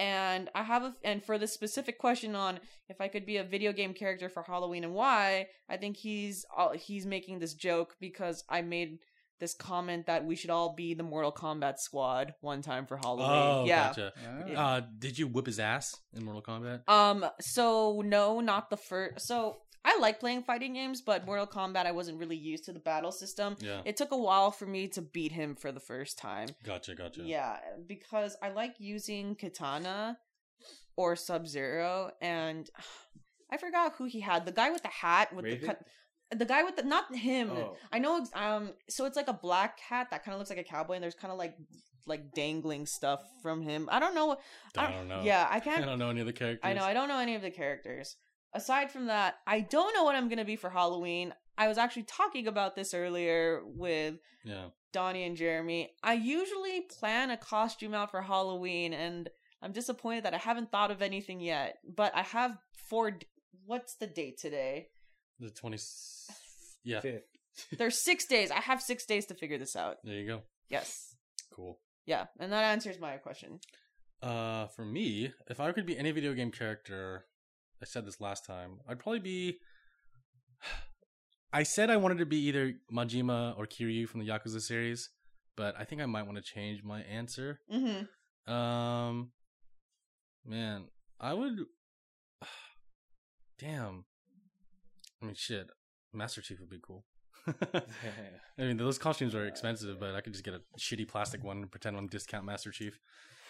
And 0.00 0.48
I 0.54 0.62
have 0.62 0.84
a 0.84 0.94
and 1.02 1.24
for 1.24 1.38
the 1.38 1.48
specific 1.48 1.98
question 1.98 2.36
on 2.36 2.60
if 2.88 3.00
I 3.00 3.08
could 3.08 3.26
be 3.26 3.38
a 3.38 3.42
video 3.44 3.72
game 3.72 3.94
character 3.94 4.28
for 4.28 4.44
Halloween 4.44 4.84
and 4.84 4.94
why, 4.94 5.48
I 5.68 5.76
think 5.76 5.96
he's 5.96 6.46
he's 6.74 7.04
making 7.04 7.40
this 7.40 7.54
joke 7.54 7.96
because 8.00 8.44
I 8.48 8.62
made 8.62 8.98
this 9.40 9.54
comment 9.54 10.06
that 10.06 10.24
we 10.24 10.34
should 10.36 10.50
all 10.50 10.74
be 10.74 10.94
the 10.94 11.02
Mortal 11.02 11.32
Kombat 11.32 11.78
squad 11.78 12.34
one 12.40 12.62
time 12.62 12.86
for 12.86 12.96
Halloween. 12.96 13.28
Oh, 13.30 13.64
yeah. 13.66 13.86
gotcha. 13.88 14.12
Ah. 14.56 14.74
Uh, 14.76 14.80
did 14.98 15.18
you 15.18 15.26
whip 15.26 15.46
his 15.46 15.58
ass 15.58 15.96
in 16.12 16.24
Mortal 16.24 16.42
Kombat? 16.42 16.88
Um. 16.88 17.26
So 17.40 18.00
no, 18.04 18.38
not 18.40 18.70
the 18.70 18.76
first. 18.76 19.26
So 19.26 19.56
I 19.84 19.98
like 19.98 20.20
playing 20.20 20.42
fighting 20.42 20.74
games, 20.74 21.00
but 21.00 21.24
Mortal 21.24 21.46
Kombat, 21.46 21.86
I 21.86 21.92
wasn't 21.92 22.18
really 22.18 22.36
used 22.36 22.64
to 22.64 22.72
the 22.72 22.80
battle 22.80 23.12
system. 23.12 23.56
Yeah. 23.60 23.80
It 23.84 23.96
took 23.96 24.12
a 24.12 24.16
while 24.16 24.50
for 24.50 24.66
me 24.66 24.88
to 24.88 25.02
beat 25.02 25.32
him 25.32 25.54
for 25.54 25.72
the 25.72 25.80
first 25.80 26.18
time. 26.18 26.48
Gotcha, 26.64 26.94
gotcha. 26.94 27.22
Yeah, 27.22 27.56
because 27.86 28.36
I 28.42 28.50
like 28.50 28.74
using 28.78 29.34
Kitana 29.36 30.16
or 30.96 31.16
Sub 31.16 31.46
Zero, 31.46 32.10
and 32.20 32.68
I 33.52 33.56
forgot 33.56 33.94
who 33.96 34.04
he 34.04 34.20
had. 34.20 34.44
The 34.44 34.52
guy 34.52 34.70
with 34.70 34.82
the 34.82 34.88
hat 34.88 35.32
with 35.34 35.44
Raven? 35.44 35.60
the 35.60 35.66
cut. 35.66 35.80
The 36.30 36.44
guy 36.44 36.62
with 36.62 36.76
the 36.76 36.82
not 36.82 37.14
him. 37.14 37.50
Oh. 37.50 37.76
I 37.90 37.98
know. 37.98 38.26
Um. 38.34 38.72
So 38.90 39.06
it's 39.06 39.16
like 39.16 39.28
a 39.28 39.32
black 39.32 39.80
hat 39.80 40.08
that 40.10 40.22
kind 40.24 40.34
of 40.34 40.38
looks 40.38 40.50
like 40.50 40.58
a 40.58 40.64
cowboy, 40.64 40.94
and 40.94 41.02
there's 41.02 41.14
kind 41.14 41.32
of 41.32 41.38
like 41.38 41.56
like 42.06 42.32
dangling 42.34 42.84
stuff 42.84 43.22
from 43.42 43.62
him. 43.62 43.88
I 43.90 44.00
don't 44.00 44.14
know. 44.14 44.26
what- 44.26 44.40
I 44.76 44.90
don't 44.90 45.08
know. 45.08 45.22
Yeah, 45.22 45.46
I 45.50 45.56
I 45.56 45.60
can't 45.60 45.82
I 45.82 45.86
don't 45.86 45.98
know 45.98 46.10
any 46.10 46.20
of 46.20 46.26
the 46.26 46.32
characters. 46.32 46.60
I 46.68 46.74
know 46.74 46.82
I 46.84 46.92
don't 46.92 47.08
know 47.08 47.18
any 47.18 47.34
of 47.36 47.42
the 47.42 47.50
characters. 47.50 48.16
Aside 48.54 48.90
from 48.90 49.06
that, 49.06 49.36
I 49.46 49.60
don't 49.60 49.94
know 49.94 50.04
what 50.04 50.14
I'm 50.16 50.28
gonna 50.28 50.44
be 50.44 50.56
for 50.56 50.70
Halloween. 50.70 51.34
I 51.56 51.68
was 51.68 51.78
actually 51.78 52.04
talking 52.04 52.46
about 52.46 52.74
this 52.76 52.94
earlier 52.94 53.62
with 53.64 54.16
Yeah. 54.44 54.68
Donnie 54.92 55.24
and 55.24 55.36
Jeremy. 55.36 55.94
I 56.02 56.14
usually 56.14 56.82
plan 56.82 57.30
a 57.30 57.36
costume 57.36 57.94
out 57.94 58.10
for 58.10 58.22
Halloween, 58.22 58.92
and 58.94 59.28
I'm 59.60 59.72
disappointed 59.72 60.24
that 60.24 60.34
I 60.34 60.38
haven't 60.38 60.70
thought 60.70 60.90
of 60.90 61.02
anything 61.02 61.40
yet. 61.40 61.78
But 61.84 62.14
I 62.16 62.22
have 62.22 62.56
four. 62.88 63.10
d- 63.12 63.26
What's 63.66 63.96
the 63.96 64.06
date 64.06 64.38
today? 64.38 64.88
The 65.40 65.50
twenty. 65.50 65.78
Yeah, 66.84 67.00
There's 67.76 68.02
six 68.02 68.24
days. 68.24 68.50
I 68.50 68.60
have 68.60 68.80
six 68.80 69.04
days 69.04 69.26
to 69.26 69.34
figure 69.34 69.58
this 69.58 69.76
out. 69.76 69.96
there 70.04 70.14
you 70.14 70.26
go. 70.26 70.42
Yes. 70.70 71.14
Cool. 71.52 71.80
Yeah, 72.06 72.26
and 72.38 72.50
that 72.52 72.62
answers 72.64 72.98
my 72.98 73.16
question. 73.18 73.58
Uh, 74.22 74.68
for 74.68 74.84
me, 74.86 75.32
if 75.50 75.60
I 75.60 75.72
could 75.72 75.84
be 75.84 75.98
any 75.98 76.12
video 76.12 76.32
game 76.34 76.50
character, 76.50 77.26
I 77.80 77.84
said 77.84 78.06
this 78.06 78.20
last 78.20 78.44
time, 78.44 78.80
I'd 78.88 78.98
probably 78.98 79.20
be. 79.20 79.58
I 81.52 81.62
said 81.62 81.88
I 81.88 81.96
wanted 81.96 82.18
to 82.18 82.26
be 82.26 82.36
either 82.46 82.74
Majima 82.92 83.58
or 83.58 83.66
Kiryu 83.66 84.06
from 84.06 84.20
the 84.20 84.28
Yakuza 84.28 84.60
series, 84.60 85.08
but 85.56 85.74
I 85.78 85.84
think 85.84 86.02
I 86.02 86.06
might 86.06 86.24
want 86.24 86.36
to 86.36 86.42
change 86.42 86.84
my 86.84 87.00
answer. 87.02 87.60
Mm-hmm. 87.72 88.52
Um, 88.52 89.30
man, 90.44 90.88
I 91.20 91.32
would. 91.34 91.60
Damn. 93.58 94.04
I 95.22 95.26
mean, 95.26 95.34
shit. 95.34 95.70
Master 96.12 96.42
Chief 96.42 96.60
would 96.60 96.70
be 96.70 96.80
cool. 96.82 97.04
I 97.74 97.82
mean, 98.58 98.76
those 98.76 98.98
costumes 98.98 99.34
are 99.34 99.46
expensive, 99.46 99.98
but 99.98 100.14
I 100.14 100.20
could 100.20 100.32
just 100.32 100.44
get 100.44 100.54
a 100.54 100.60
shitty 100.78 101.08
plastic 101.08 101.42
one 101.42 101.58
and 101.58 101.70
pretend 101.70 101.96
I'm 101.96 102.08
discount 102.08 102.44
Master 102.44 102.70
Chief. 102.70 102.98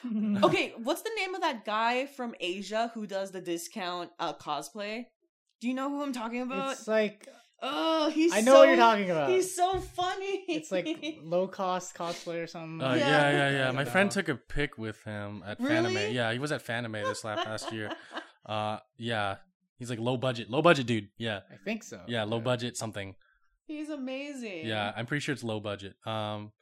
Okay, 0.45 0.75
what's 0.83 1.03
the 1.03 1.11
name 1.17 1.35
of 1.35 1.41
that 1.41 1.65
guy 1.65 2.07
from 2.07 2.35
Asia 2.41 2.91
who 2.95 3.07
does 3.07 3.31
the 3.31 3.41
discount 3.41 4.11
uh, 4.19 4.33
cosplay? 4.35 5.07
Do 5.61 5.69
you 5.69 5.75
know 5.75 5.89
who 5.89 6.03
I'm 6.03 6.13
talking 6.13 6.43
about? 6.43 6.73
It's 6.73 6.87
like 6.89 7.27
oh, 7.63 8.11
he's 8.11 8.33
I 8.33 8.41
know 8.41 8.53
so, 8.53 8.59
what 8.61 8.69
you're 8.69 8.77
talking 8.77 9.11
about. 9.11 9.31
He's 9.31 9.55
so 9.55 9.81
funny. 9.81 10.45
It's 10.49 10.71
like 10.71 10.87
low 11.23 11.49
cost 11.49 11.95
cosplay 11.95 12.43
or 12.43 12.47
something. 12.47 12.87
Uh, 12.87 12.95
Yeah. 12.95 13.09
yeah, 13.09 13.31
yeah, 13.31 13.51
yeah. 13.51 13.71
My 13.73 13.85
friend 13.85 14.11
took 14.11 14.29
a 14.29 14.37
pic 14.37 14.79
with 14.79 15.03
him 15.05 15.43
at 15.47 15.59
Really? 15.61 15.95
Fanime. 15.95 16.15
Yeah, 16.15 16.33
he 16.33 16.39
was 16.39 16.53
at 16.53 16.65
Fanime 16.65 17.05
this 17.05 17.25
last 17.25 17.45
past 17.45 17.73
year. 17.73 17.91
Uh, 18.47 18.79
yeah, 18.97 19.37
he's 19.79 19.91
like 19.91 19.99
low 19.99 20.17
budget, 20.17 20.49
low 20.49 20.63
budget 20.63 20.87
dude. 20.87 21.09
Yeah, 21.19 21.41
I 21.53 21.57
think 21.63 21.83
so. 21.83 22.01
yeah, 22.07 22.23
low 22.23 22.41
budget 22.41 22.79
something. 22.79 23.15
He's 23.67 23.91
amazing. 23.91 24.65
Yeah, 24.65 24.91
I'm 24.97 25.05
pretty 25.05 25.21
sure 25.21 25.35
it's 25.35 25.45
low 25.45 25.61
budget. 25.61 25.97
Um, 26.07 26.53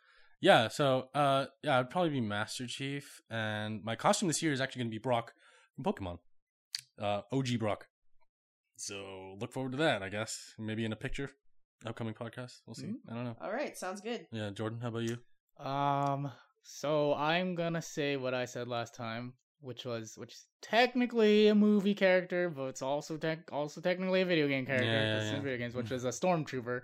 yeah, 0.46 0.68
so 0.68 1.08
uh, 1.12 1.46
yeah, 1.64 1.78
I'd 1.80 1.90
probably 1.90 2.10
be 2.10 2.20
Master 2.20 2.66
Chief, 2.68 3.20
and 3.28 3.82
my 3.82 3.96
costume 3.96 4.28
this 4.28 4.40
year 4.42 4.52
is 4.52 4.60
actually 4.60 4.80
going 4.82 4.90
to 4.92 4.94
be 4.98 4.98
Brock 5.08 5.32
from 5.74 5.84
Pokemon, 5.84 6.18
uh, 7.02 7.22
OG 7.32 7.58
Brock. 7.58 7.88
So 8.76 9.36
look 9.40 9.52
forward 9.52 9.72
to 9.72 9.78
that. 9.78 10.02
I 10.02 10.08
guess 10.08 10.54
maybe 10.58 10.84
in 10.84 10.92
a 10.92 10.96
picture, 11.06 11.30
upcoming 11.84 12.14
podcast. 12.14 12.60
We'll 12.66 12.74
see. 12.74 12.86
Mhm. 12.86 13.10
I 13.10 13.14
don't 13.14 13.24
know. 13.24 13.36
All 13.40 13.52
right, 13.52 13.76
sounds 13.76 14.00
good. 14.00 14.26
Yeah, 14.30 14.50
Jordan, 14.50 14.80
how 14.80 14.88
about 14.88 15.02
you? 15.10 15.16
Um. 15.58 16.30
So 16.62 17.14
I'm 17.14 17.54
gonna 17.56 17.82
say 17.82 18.16
what 18.16 18.34
I 18.34 18.44
said 18.44 18.68
last 18.68 18.94
time, 18.94 19.34
which 19.66 19.84
was 19.84 20.16
which 20.16 20.32
is 20.32 20.46
technically 20.62 21.48
a 21.48 21.54
movie 21.54 21.94
character, 21.94 22.48
but 22.48 22.64
it's 22.66 22.82
also 22.82 23.16
tech 23.16 23.40
also 23.52 23.80
technically 23.80 24.20
a 24.22 24.24
video 24.24 24.48
game 24.48 24.64
character. 24.64 24.86
Yeah, 24.86 25.02
yeah, 25.02 25.14
'cause 25.14 25.22
it's 25.24 25.30
in 25.30 25.36
yeah. 25.36 25.42
video 25.42 25.58
games, 25.58 25.74
which 25.74 25.90
is 25.90 26.04
a 26.04 26.08
stormtrooper. 26.08 26.82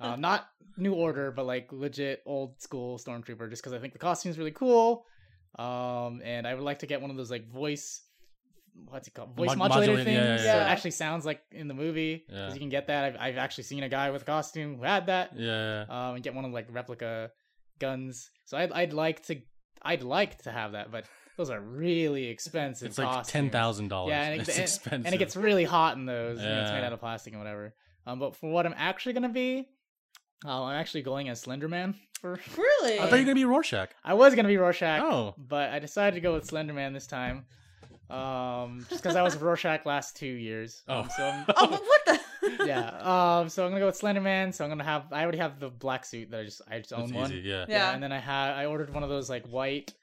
um, 0.00 0.20
not 0.28 0.48
New 0.76 0.94
Order, 0.94 1.30
but 1.30 1.46
like 1.46 1.70
legit 1.72 2.22
old 2.26 2.60
school 2.60 2.98
stormtrooper. 2.98 3.48
Just 3.50 3.62
because 3.62 3.72
I 3.72 3.78
think 3.78 3.92
the 3.92 3.98
costume's 3.98 4.38
really 4.38 4.50
cool. 4.50 5.04
Um, 5.58 6.22
and 6.24 6.46
I 6.46 6.54
would 6.54 6.64
like 6.64 6.78
to 6.80 6.86
get 6.86 7.00
one 7.00 7.10
of 7.10 7.16
those 7.16 7.30
like 7.30 7.46
voice. 7.48 8.02
What's 8.88 9.08
it 9.08 9.14
called? 9.14 9.34
Voice 9.36 9.48
Mod- 9.48 9.58
modulator 9.58 9.92
modulate- 9.96 10.06
things. 10.06 10.44
yeah, 10.44 10.52
So 10.54 10.58
it 10.60 10.68
actually 10.72 10.92
sounds 10.92 11.26
like 11.26 11.42
in 11.50 11.66
the 11.68 11.74
movie 11.74 12.24
because 12.28 12.54
you 12.54 12.60
can 12.60 12.68
get 12.68 12.86
that. 12.86 13.04
I've, 13.04 13.16
I've 13.20 13.36
actually 13.36 13.64
seen 13.64 13.82
a 13.82 13.88
guy 13.88 14.10
with 14.10 14.22
a 14.22 14.24
costume 14.24 14.76
who 14.76 14.84
had 14.84 15.06
that 15.06 15.36
Yeah, 15.36 15.82
um, 15.88 16.14
and 16.14 16.22
get 16.22 16.34
one 16.34 16.44
of 16.44 16.52
like 16.52 16.66
replica 16.70 17.30
guns. 17.80 18.30
So 18.46 18.56
I'd 18.56 18.70
I'd 18.72 18.92
like 18.92 19.26
to 19.26 19.36
I'd 19.82 20.02
like 20.02 20.38
to 20.44 20.52
have 20.52 20.72
that, 20.72 20.92
but 20.92 21.04
those 21.40 21.50
are 21.50 21.60
really 21.60 22.26
expensive. 22.26 22.88
it's 22.88 22.98
like 22.98 23.24
ten 23.24 23.50
thousand 23.50 23.88
dollars. 23.88 24.10
Yeah, 24.10 24.22
and, 24.24 24.40
it's 24.40 24.50
and- 24.56 24.58
expensive, 24.58 25.06
and 25.06 25.14
it 25.14 25.18
gets 25.18 25.36
really 25.36 25.64
hot 25.64 25.96
in 25.96 26.04
those. 26.04 26.38
and 26.38 26.46
it's 26.46 26.70
made 26.70 26.84
out 26.84 26.92
of 26.92 27.00
plastic 27.00 27.32
and 27.32 27.40
whatever. 27.40 27.74
Um, 28.06 28.18
but 28.18 28.36
for 28.36 28.50
what 28.50 28.66
I'm 28.66 28.74
actually 28.76 29.14
gonna 29.14 29.28
be, 29.30 29.66
uh, 30.44 30.64
I'm 30.64 30.78
actually 30.78 31.02
going 31.02 31.28
as 31.28 31.40
Slender 31.40 31.68
Man. 31.68 31.94
For 32.20 32.38
really? 32.56 32.98
I 32.98 33.06
thought 33.06 33.16
you 33.16 33.22
were 33.22 33.24
gonna 33.24 33.34
be 33.34 33.44
Rorschach. 33.46 33.90
I 34.04 34.14
was 34.14 34.34
gonna 34.34 34.48
be 34.48 34.58
Rorschach, 34.58 35.02
Oh, 35.02 35.34
but 35.38 35.70
I 35.70 35.78
decided 35.78 36.14
to 36.16 36.20
go 36.20 36.34
with 36.34 36.44
Slender 36.44 36.74
Man 36.74 36.92
this 36.92 37.06
time. 37.06 37.46
Um, 38.10 38.84
just 38.90 39.02
because 39.02 39.16
I 39.16 39.22
was 39.22 39.36
Rorschach 39.36 39.86
last 39.86 40.16
two 40.16 40.26
years. 40.26 40.82
Oh. 40.88 41.00
Um, 41.00 41.10
so 41.16 41.24
I'm, 41.24 41.44
oh, 41.56 41.66
but 41.68 41.80
what 41.80 42.06
the? 42.06 42.66
yeah. 42.66 43.38
Um, 43.38 43.48
so 43.48 43.64
I'm 43.64 43.70
gonna 43.70 43.80
go 43.80 43.86
with 43.86 43.96
Slender 43.96 44.20
Man. 44.20 44.52
So 44.52 44.64
I'm 44.64 44.70
gonna 44.70 44.84
have. 44.84 45.04
I 45.12 45.22
already 45.22 45.38
have 45.38 45.60
the 45.60 45.70
black 45.70 46.04
suit 46.04 46.30
that 46.32 46.40
I 46.40 46.44
just 46.44 46.60
I 46.68 46.78
just 46.80 46.92
own 46.92 47.02
that's 47.02 47.12
one. 47.12 47.32
easy. 47.32 47.48
Yeah. 47.48 47.64
Yeah. 47.68 47.76
Yeah. 47.76 47.94
and 47.94 48.02
then 48.02 48.12
I 48.12 48.18
had 48.18 48.52
I 48.52 48.66
ordered 48.66 48.92
one 48.92 49.02
of 49.02 49.08
those 49.08 49.30
like 49.30 49.46
white 49.46 49.94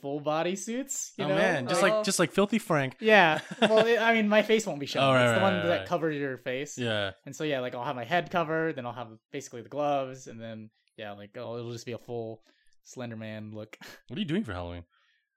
full 0.00 0.20
body 0.20 0.56
suits. 0.56 1.12
You 1.18 1.24
oh 1.24 1.28
know? 1.28 1.34
man, 1.34 1.66
just 1.68 1.82
Oh. 1.82 1.86
like 1.86 2.04
just 2.04 2.18
like 2.18 2.32
Filthy 2.32 2.58
Frank. 2.58 2.96
yeah. 3.00 3.40
Well, 3.60 3.86
it, 3.86 3.98
I 4.00 4.14
mean, 4.14 4.28
my 4.28 4.42
face 4.42 4.66
won't 4.66 4.80
be 4.80 4.86
shown. 4.86 5.02
Oh, 5.02 5.12
right, 5.12 5.24
it's 5.24 5.30
the 5.30 5.36
right, 5.36 5.42
one 5.42 5.54
right, 5.54 5.62
that 5.66 5.78
right. 5.80 5.86
covers 5.88 6.16
your 6.16 6.38
face. 6.38 6.76
Yeah. 6.78 7.12
And 7.24 7.34
so 7.34 7.44
yeah, 7.44 7.60
like 7.60 7.74
I'll 7.74 7.84
have 7.84 7.96
my 7.96 8.04
head 8.04 8.30
covered, 8.30 8.76
then 8.76 8.86
I'll 8.86 8.92
have 8.92 9.08
basically 9.32 9.62
the 9.62 9.68
gloves, 9.68 10.26
and 10.26 10.40
then 10.40 10.70
yeah, 10.96 11.12
like 11.12 11.30
oh, 11.36 11.58
it'll 11.58 11.72
just 11.72 11.86
be 11.86 11.92
a 11.92 11.98
full 11.98 12.42
Slender 12.84 13.16
Man 13.16 13.50
look. 13.52 13.76
What 14.08 14.16
are 14.16 14.20
you 14.20 14.26
doing 14.26 14.44
for 14.44 14.52
Halloween? 14.52 14.84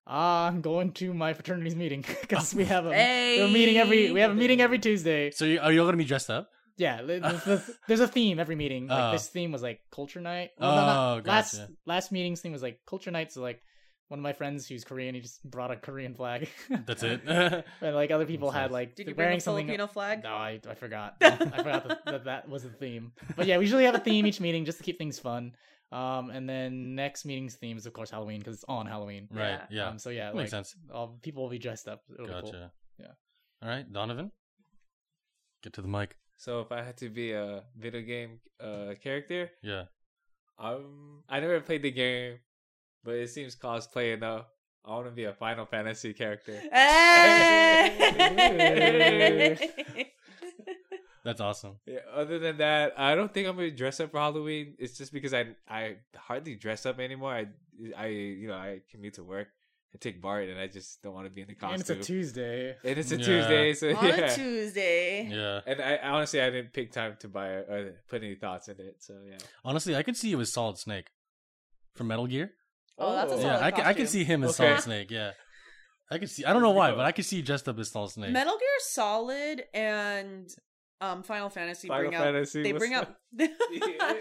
Ah, 0.07 0.47
I'm 0.47 0.62
going 0.62 0.91
to 0.93 1.14
my 1.14 1.34
fraternity's 1.34 1.76
meeting 1.76 2.03
because 2.22 2.53
we 2.55 2.66
have 2.66 2.86
a 2.86 2.93
Hey. 2.93 3.38
we're 3.41 3.51
meeting 3.53 3.78
every 3.78 4.12
we 4.12 4.20
have 4.22 4.32
a 4.32 4.36
meeting 4.36 4.62
every 4.62 4.80
Tuesday. 4.80 5.32
So 5.32 5.45
you, 5.45 5.60
are 5.60 5.72
you 5.72 5.80
all 5.82 5.86
gonna 5.88 5.97
be 5.97 6.05
dressed 6.05 6.30
up? 6.30 6.49
Yeah, 6.78 7.01
the- 7.01 7.20
the- 7.20 7.41
the- 7.45 7.76
there's 7.88 7.99
a 7.99 8.07
theme 8.07 8.39
every 8.39 8.55
meeting. 8.55 8.88
Like 8.88 9.03
Oh. 9.03 9.12
this 9.12 9.28
theme 9.28 9.51
was 9.51 9.62
like 9.62 9.82
culture 9.91 10.22
night. 10.22 10.51
Oh, 10.60 10.64
not- 10.76 11.28
last 11.28 11.60
last 11.86 12.12
meeting's 12.12 12.41
theme 12.41 12.53
was 12.53 12.64
like 12.64 12.80
culture 12.88 13.12
night. 13.12 13.32
So 13.32 13.41
like 13.41 13.62
one 14.10 14.20
of 14.20 14.24
my 14.24 14.34
friends 14.34 14.68
who's 14.68 14.84
Korean, 14.84 15.16
he 15.16 15.22
just 15.22 15.43
brought 15.49 15.72
a 15.72 15.76
Korean 15.76 16.14
flag. 16.14 16.49
That's 16.86 17.03
it. 17.03 17.22
and 17.28 17.64
like 17.95 18.12
other 18.12 18.26
people 18.26 18.49
That's 18.51 18.60
had 18.62 18.72
nice. 18.72 18.74
like 18.74 18.95
Did 18.95 19.07
you 19.07 19.16
bring 19.16 19.26
wearing 19.28 19.38
a 19.38 19.41
something. 19.41 19.66
Filipino 19.68 19.88
flag? 19.88 20.24
No, 20.24 20.30
I, 20.34 20.60
I 20.70 20.74
forgot. 20.76 21.16
I 21.22 21.30
forgot 21.38 21.88
that, 21.88 22.05
that 22.05 22.24
that 22.26 22.49
was 22.49 22.64
the 22.64 22.70
theme. 22.70 23.14
But 23.36 23.45
yeah, 23.47 23.57
we 23.57 23.64
usually 23.66 23.86
have 23.86 23.95
a 23.95 23.99
theme 23.99 24.26
each 24.26 24.41
meeting 24.41 24.66
just 24.66 24.80
to 24.80 24.84
keep 24.84 24.97
things 24.97 25.18
fun. 25.20 25.53
Um, 25.91 26.30
and 26.30 26.47
then 26.47 26.93
next 26.95 27.26
meeting's 27.26 27.55
theme 27.55 27.76
is 27.78 27.86
of 27.88 27.93
course 27.93 28.12
Halloween 28.12 28.39
because 28.39 28.53
it's 28.55 28.66
on 28.68 28.86
Halloween. 28.86 29.28
right. 29.32 29.49
Yeah. 29.49 29.66
Yeah. 29.72 29.88
Um, 29.89 29.97
so 29.99 30.10
yeah, 30.12 30.26
That 30.26 30.36
like 30.36 30.43
makes 30.43 30.51
sense. 30.51 30.76
all 30.93 31.18
people 31.22 31.43
will 31.43 31.49
be 31.49 31.57
dressed 31.60 31.88
up. 31.88 32.03
It'll 32.14 32.26
be 32.28 32.32
Gotcha. 32.34 32.51
cool. 32.51 32.70
Yeah. 32.99 33.14
All 33.64 33.70
right, 33.70 33.91
Donovan. 33.91 34.32
Get 35.64 35.74
to 35.74 35.82
the 35.82 35.88
mic. 35.88 36.16
So 36.38 36.62
if 36.62 36.72
I 36.72 36.82
had 36.84 36.95
to 36.97 37.10
be 37.10 37.34
a 37.34 37.64
video 37.78 38.01
game 38.01 38.39
uh, 38.64 38.93
character, 39.03 39.51
Yeah. 39.62 39.84
um, 40.57 41.24
I 41.28 41.39
never 41.41 41.60
played 41.60 41.82
the 41.82 41.91
game, 41.91 42.39
but 43.04 43.16
it 43.16 43.30
seems 43.30 43.56
cosplay 43.56 44.14
enough. 44.14 44.45
I 44.86 44.91
want 44.91 45.06
to 45.08 45.12
be 45.12 45.26
a 45.26 45.34
Final 45.34 45.66
Fantasy 45.66 46.14
character. 46.14 46.60
Hey! 48.00 50.12
That's 51.24 51.41
awesome. 51.41 51.76
Yeah, 51.86 52.00
other 52.14 52.39
than 52.39 52.58
that, 52.58 52.93
I 52.97 53.14
don't 53.14 53.34
think 53.34 53.47
I'm 53.47 53.56
gonna 53.56 53.72
dress 53.72 54.00
up 54.00 54.12
for 54.12 54.20
Halloween. 54.20 54.76
It's 54.80 54.97
just 54.97 55.12
because 55.12 55.34
I 55.34 55.47
I 55.68 55.97
hardly 56.16 56.56
dress 56.56 56.86
up 56.86 57.00
anymore. 57.00 57.34
I 57.34 57.47
I 57.97 58.08
you 58.08 58.47
know 58.47 58.56
I 58.56 58.82
commute 58.89 59.16
to 59.16 59.24
work. 59.24 59.50
I 59.93 59.97
take 59.97 60.22
BART, 60.22 60.47
and 60.50 60.60
I 60.60 60.68
just 60.68 61.02
don't 61.02 61.14
want 61.14 61.26
to 61.26 61.32
be 61.32 61.41
in 61.41 61.47
the 61.47 61.56
costume. 61.56 61.74
And 61.74 61.82
it's 61.82 61.89
a 61.89 61.95
Tuesday. 61.95 62.76
And 62.86 62.97
it's 63.00 63.12
a 63.12 63.18
Yeah. 63.18 63.26
Tuesday, 63.26 63.74
so 63.74 63.95
On 63.97 64.06
yeah. 64.08 64.16
a 64.16 64.36
Tuesday. 64.36 65.28
Yeah. 65.30 65.62
And 65.66 65.82
I 65.82 65.97
honestly 66.04 66.41
I 66.41 66.50
didn't 66.52 66.74
pick 66.74 66.91
time 66.91 67.18
to 67.20 67.28
buy 67.28 67.47
or 67.47 67.95
put 68.08 68.24
any 68.24 68.36
thoughts 68.36 68.68
in 68.70 68.80
it. 68.80 68.97
So 69.00 69.16
yeah. 69.28 69.38
Honestly, 69.66 69.95
I 69.95 70.04
could 70.04 70.16
see 70.16 70.32
it 70.32 70.36
was 70.36 70.54
Solid 70.54 70.78
Snake 70.78 71.08
from 71.95 72.08
Metal 72.08 72.28
Gear. 72.28 72.52
Oh, 73.00 73.14
that's 73.16 73.32
a 73.32 73.36
Oh. 73.36 73.39
solid 73.41 73.60
yeah, 73.60 73.66
I 73.66 73.72
can 73.72 73.82
I 73.86 73.93
could 73.93 74.04
costume. 74.04 74.08
see 74.08 74.24
him 74.26 74.43
as 74.43 74.50
Okay. 74.60 74.70
Solid 74.70 74.82
Snake. 74.84 75.12
Yeah. 75.12 75.32
I 76.12 76.18
can 76.18 76.28
see. 76.28 76.43
I 76.45 76.54
don't 76.54 76.62
know 76.62 76.72
why, 76.72 76.91
but 76.91 77.06
I 77.06 77.12
can 77.12 77.24
see 77.24 77.38
you 77.38 77.43
dressed 77.43 77.70
up 77.70 77.78
as 77.80 77.91
Solid 77.91 78.10
Snake. 78.12 78.32
Metal 78.32 78.58
Gear 78.58 78.68
Solid 78.80 79.64
and 79.74 80.50
um 81.02 81.24
Final 81.24 81.50
Fantasy 81.50 81.88
Final 81.88 82.10
bring 82.10 82.20
Fantasy. 82.20 82.60
out 82.60 82.64
they 82.64 82.72
bring 82.74 82.93
up? 82.95 83.16
up 84.02 84.18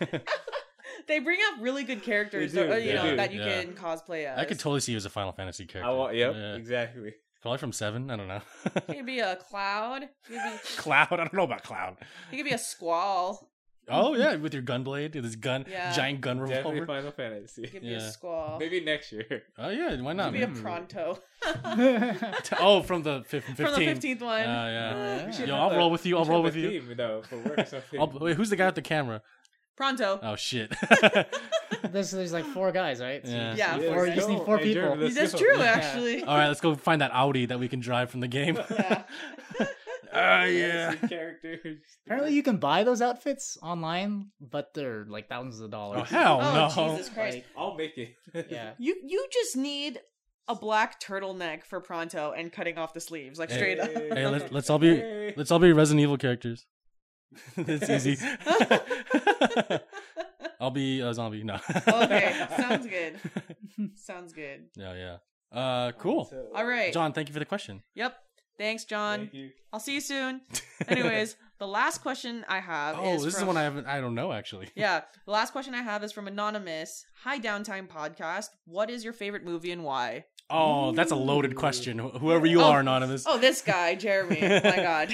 they 1.08 1.18
bring 1.18 1.38
up 1.52 1.60
really 1.62 1.84
good 1.84 2.02
characters 2.02 2.52
do, 2.52 2.60
uh, 2.72 2.76
you 2.76 2.92
they 2.92 2.94
know 2.94 3.16
that 3.16 3.32
you 3.32 3.40
Yeah. 3.42 3.62
can 3.62 3.74
cosplay 3.74 4.24
as. 4.26 4.38
I 4.38 4.44
could 4.44 4.58
totally 4.58 4.80
see 4.80 4.92
you 4.92 4.96
as 4.98 5.04
a 5.06 5.10
Final 5.10 5.32
Fantasy 5.32 5.66
character. 5.66 5.90
I 5.90 5.94
want. 5.94 6.14
Yep. 6.14 6.34
Yeah. 6.34 6.54
Exactly. 6.54 7.14
Probably 7.42 7.58
from 7.58 7.72
Seven. 7.72 8.10
I 8.10 8.16
don't 8.16 8.28
know. 8.28 8.40
He 8.86 8.94
could 8.94 9.06
be 9.06 9.18
a 9.20 9.36
cloud. 9.36 10.08
He 10.28 10.34
could 10.34 10.42
be, 10.52 10.58
Cloud. 10.78 11.08
I 11.10 11.16
don't 11.16 11.34
know 11.34 11.42
about 11.44 11.62
Cloud. 11.62 11.96
he 12.30 12.38
could 12.38 12.46
be 12.46 12.52
a 12.54 12.58
squall. 12.58 13.50
Oh 13.88 14.14
yeah, 14.14 14.36
with 14.36 14.52
your 14.54 14.62
gun 14.62 14.82
blade, 14.82 15.14
with 15.14 15.24
this 15.24 15.36
gun, 15.36 15.66
Yeah. 15.68 15.92
giant 15.92 16.20
gun 16.20 16.38
Definitely 16.38 16.80
revolver. 16.80 16.86
Final 16.86 17.10
Fantasy. 17.12 17.62
He 17.62 17.68
could 17.68 17.82
be 17.82 17.88
Yeah. 17.88 17.96
a 17.98 18.10
squall. 18.10 18.58
Maybe 18.58 18.80
next 18.80 19.12
year. 19.12 19.42
Oh 19.58 19.68
yeah, 19.68 20.00
why 20.00 20.12
not? 20.14 20.32
could 20.32 20.38
be 20.38 20.42
a 20.42 20.48
man? 20.48 20.86
Prompto. 20.86 21.18
Oh, 22.60 22.82
from 22.82 23.02
the 23.02 23.22
fif- 23.26 23.44
15. 23.44 23.66
From 23.66 23.74
the 23.74 23.86
fifteenth 23.86 24.22
one. 24.22 24.42
Uh, 24.42 24.44
yeah. 24.46 25.26
We 25.26 25.32
should 25.32 25.48
Yo, 25.48 25.54
have 25.54 25.64
I'll 25.64 25.70
a- 25.72 25.76
roll 25.78 25.90
with 25.90 26.06
you. 26.06 26.14
we 26.14 26.18
I'll 26.18 26.24
should 26.24 26.30
roll 26.30 26.44
have 26.44 26.54
with 26.54 26.64
a 26.64 26.72
you. 26.72 26.80
Theme, 26.80 26.96
though, 26.96 27.22
for 27.28 27.36
work 27.38 27.58
or 27.58 27.64
something. 27.66 28.00
I'll, 28.00 28.06
wait, 28.20 28.36
who's 28.36 28.50
the 28.50 28.56
guy 28.56 28.66
with 28.66 28.74
the 28.74 28.82
camera? 28.82 29.20
Prompto. 29.78 30.20
Oh 30.22 30.36
shit. 30.36 30.72
there's 31.90 32.12
there's 32.12 32.32
like 32.32 32.44
four 32.44 32.70
guys, 32.70 33.00
right? 33.00 33.24
So 33.26 33.30
you 33.32 33.36
Yeah. 33.36 33.54
Yeah, 33.56 33.76
need 33.76 33.86
four 33.86 33.94
four, 33.96 34.06
you 34.06 34.14
just 34.14 34.28
go. 34.28 34.34
need 34.36 34.44
four 34.44 34.58
Hey, 34.58 34.64
people. 34.64 34.82
Jordan, 34.82 35.02
let's 35.04 35.14
That's 35.16 35.32
go. 35.32 35.38
true, 35.40 35.58
Yeah. 35.58 35.64
actually. 35.64 36.22
All 36.22 36.36
right, 36.38 36.46
let's 36.46 36.60
go 36.60 36.74
find 36.76 37.00
that 37.00 37.10
Audi 37.12 37.46
that 37.46 37.58
we 37.58 37.66
can 37.68 37.80
drive 37.80 38.08
from 38.10 38.20
the 38.20 38.28
game. 38.28 38.56
Yeah. 38.70 39.02
Oh, 40.16 40.44
yeah. 40.44 40.94
characters. 40.94 41.78
Apparently, 42.06 42.32
you 42.34 42.42
can 42.42 42.58
buy 42.58 42.84
those 42.84 43.02
outfits 43.02 43.58
online, 43.62 44.28
but 44.40 44.72
they're 44.74 45.04
like 45.08 45.28
thousands 45.28 45.60
of 45.60 45.70
dollars. 45.70 46.02
Oh 46.02 46.04
hell 46.04 46.40
Oh, 46.42 46.54
no! 46.76 46.92
Jesus 46.92 47.08
Christ. 47.08 47.36
Like, 47.38 47.46
I'll 47.56 47.74
make 47.76 47.96
it. 47.98 48.14
yeah. 48.50 48.72
You 48.78 48.94
you 49.04 49.26
just 49.32 49.56
need 49.56 49.98
a 50.46 50.54
black 50.54 51.00
turtleneck 51.00 51.64
for 51.64 51.80
Prompto 51.80 52.32
and 52.38 52.52
cutting 52.52 52.78
off 52.78 52.92
the 52.94 53.00
sleeves, 53.00 53.38
like 53.38 53.50
Hey. 53.50 53.56
straight 53.56 53.80
up. 53.80 53.90
Hey, 53.92 54.26
let's 54.26 54.52
let's 54.52 54.70
all 54.70 54.78
be 54.78 55.32
let's 55.36 55.50
all 55.50 55.58
be 55.58 55.72
Resident 55.72 56.02
Evil 56.02 56.16
characters. 56.18 56.66
it's 57.56 57.90
easy. 58.06 58.24
I'll 60.60 60.70
be 60.70 61.00
a 61.00 61.12
zombie. 61.12 61.42
No. 61.42 61.58
okay, 61.88 62.46
sounds 62.56 62.86
good. 62.86 63.20
Sounds 63.96 64.32
good. 64.32 64.66
Yeah, 64.76 64.94
yeah. 64.94 65.16
Uh, 65.58 65.92
cool. 65.92 66.30
All 66.54 66.64
right. 66.64 66.92
John, 66.92 67.12
thank 67.12 67.28
you 67.28 67.32
for 67.32 67.38
the 67.40 67.44
question. 67.44 67.82
Yep. 67.94 68.14
Thanks, 68.58 68.84
John. 68.84 69.20
Thank 69.20 69.34
you. 69.34 69.50
I'll 69.72 69.80
see 69.80 69.94
you 69.94 70.00
soon. 70.00 70.40
Anyways, 70.88 71.36
the 71.58 71.66
last 71.66 71.98
question 72.02 72.44
I 72.48 72.60
have 72.60 72.96
oh, 72.98 73.14
is 73.14 73.24
this 73.24 73.34
is 73.34 73.40
from, 73.40 73.48
one 73.48 73.56
I 73.56 73.62
haven't. 73.62 73.86
I 73.86 74.00
don't 74.00 74.14
know 74.14 74.32
actually. 74.32 74.68
Yeah, 74.76 75.02
the 75.26 75.32
last 75.32 75.52
question 75.52 75.74
I 75.74 75.82
have 75.82 76.04
is 76.04 76.12
from 76.12 76.28
anonymous. 76.28 77.04
Hi, 77.22 77.38
Downtime 77.40 77.88
Podcast. 77.88 78.48
What 78.66 78.90
is 78.90 79.02
your 79.04 79.12
favorite 79.12 79.44
movie 79.44 79.72
and 79.72 79.82
why? 79.84 80.24
Oh, 80.50 80.92
that's 80.92 81.10
a 81.10 81.16
loaded 81.16 81.56
question. 81.56 81.98
Whoever 81.98 82.44
you 82.46 82.60
Oh. 82.60 82.64
are, 82.64 82.80
anonymous. 82.80 83.24
Oh, 83.26 83.38
this 83.38 83.62
guy, 83.62 83.94
Jeremy. 83.94 84.40
My 84.42 84.76
God, 84.76 85.12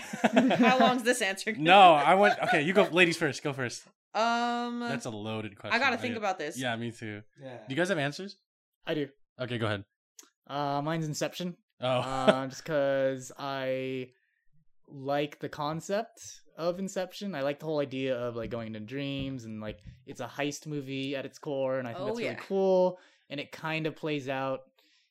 how 0.57 0.79
long's 0.79 1.05
this 1.05 1.23
answer? 1.23 1.53
gonna 1.53 1.63
No, 1.63 1.93
I 1.95 2.15
want. 2.15 2.35
Okay, 2.45 2.63
you 2.63 2.73
go. 2.73 2.83
Ladies 2.91 3.17
first. 3.17 3.43
Go 3.43 3.53
first. 3.53 3.85
Um, 4.13 4.81
That's 4.81 5.07
a 5.07 5.11
loaded 5.11 5.57
question. 5.57 5.81
I 5.81 5.83
gotta 5.83 5.97
Oh, 5.97 6.01
think 6.01 6.13
yeah. 6.13 6.19
about 6.19 6.39
this. 6.39 6.59
Yeah, 6.59 6.75
me 6.77 6.91
too. 6.91 7.23
Yeah. 7.41 7.59
Do 7.59 7.75
you 7.75 7.77
guys 7.77 7.89
have 7.91 7.99
answers? 7.99 8.37
I 8.87 8.95
do. 8.95 9.09
Okay, 9.41 9.57
go 9.57 9.67
ahead. 9.67 9.85
Uh, 10.49 10.83
mine's 10.83 11.07
Inception. 11.07 11.57
Oh, 11.81 11.87
uh, 11.87 12.47
just 12.47 12.63
because 12.65 13.33
I 13.39 14.11
like 14.89 15.39
the 15.39 15.49
concept 15.49 16.41
of 16.57 16.79
Inception. 16.79 17.35
I 17.35 17.43
like 17.43 17.59
the 17.59 17.67
whole 17.67 17.81
idea 17.81 18.17
of 18.17 18.37
like 18.37 18.51
going 18.51 18.69
into 18.69 18.81
dreams 18.81 19.45
and 19.45 19.61
like 19.61 19.79
it's 20.07 20.21
a 20.21 20.27
heist 20.27 20.67
movie 20.67 21.17
at 21.17 21.25
its 21.25 21.39
core, 21.39 21.79
and 21.79 21.89
I 21.89 21.93
think 21.93 22.03
Oh, 22.03 22.07
that's 22.07 22.19
really 22.19 22.37
cool. 22.49 22.99
And 23.31 23.41
it 23.41 23.53
kind 23.53 23.87
of 23.87 23.97
plays 23.97 24.29
out. 24.29 24.61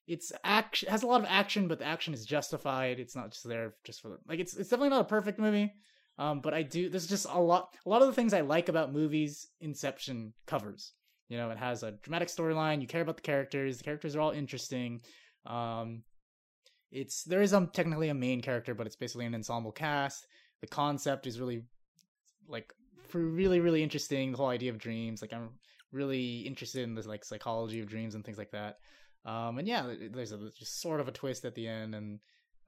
It's 0.07 0.31
action 0.43 0.89
has 0.89 1.03
a 1.03 1.07
lot 1.07 1.21
of 1.21 1.27
action, 1.29 1.67
but 1.67 1.79
the 1.79 1.85
action 1.85 2.13
is 2.13 2.25
justified. 2.25 2.99
It's 2.99 3.15
not 3.15 3.31
just 3.31 3.47
there 3.47 3.75
just 3.83 4.01
for 4.01 4.19
like 4.27 4.39
it's 4.39 4.55
it's 4.55 4.69
definitely 4.69 4.89
not 4.89 5.01
a 5.01 5.05
perfect 5.09 5.39
movie. 5.39 5.73
Um, 6.17 6.41
but 6.41 6.53
I 6.53 6.63
do 6.63 6.89
there's 6.89 7.07
just 7.07 7.25
a 7.29 7.39
lot 7.39 7.75
a 7.85 7.89
lot 7.89 8.01
of 8.01 8.07
the 8.07 8.13
things 8.13 8.33
I 8.33 8.41
like 8.41 8.69
about 8.69 8.91
movies 8.93 9.47
Inception 9.61 10.33
covers. 10.45 10.93
You 11.29 11.37
know, 11.37 11.51
it 11.51 11.57
has 11.57 11.83
a 11.83 11.91
dramatic 11.91 12.27
storyline. 12.27 12.81
You 12.81 12.87
care 12.87 13.01
about 13.01 13.15
the 13.15 13.21
characters. 13.21 13.77
The 13.77 13.83
characters 13.83 14.15
are 14.15 14.19
all 14.19 14.31
interesting. 14.31 15.01
Um, 15.45 16.03
it's 16.91 17.23
there 17.23 17.41
is 17.41 17.53
um 17.53 17.67
technically 17.67 18.09
a 18.09 18.13
main 18.13 18.41
character, 18.41 18.73
but 18.73 18.87
it's 18.87 18.95
basically 18.95 19.25
an 19.25 19.35
ensemble 19.35 19.71
cast. 19.71 20.27
The 20.61 20.67
concept 20.67 21.27
is 21.27 21.39
really 21.39 21.63
like 22.47 22.73
for 23.07 23.19
really 23.19 23.59
really 23.59 23.83
interesting. 23.83 24.31
The 24.31 24.37
whole 24.37 24.47
idea 24.49 24.71
of 24.71 24.77
dreams, 24.77 25.21
like 25.21 25.33
I'm 25.33 25.49
really 25.91 26.39
interested 26.41 26.83
in 26.83 26.95
this 26.95 27.07
like 27.07 27.25
psychology 27.25 27.79
of 27.79 27.87
dreams 27.87 28.15
and 28.15 28.23
things 28.23 28.37
like 28.37 28.51
that. 28.51 28.77
Um, 29.25 29.57
and 29.57 29.67
yeah, 29.67 29.93
there's 30.11 30.31
a 30.31 30.49
just 30.57 30.81
sort 30.81 30.99
of 30.99 31.07
a 31.07 31.11
twist 31.11 31.45
at 31.45 31.55
the 31.55 31.67
end, 31.67 31.93
and 31.93 32.19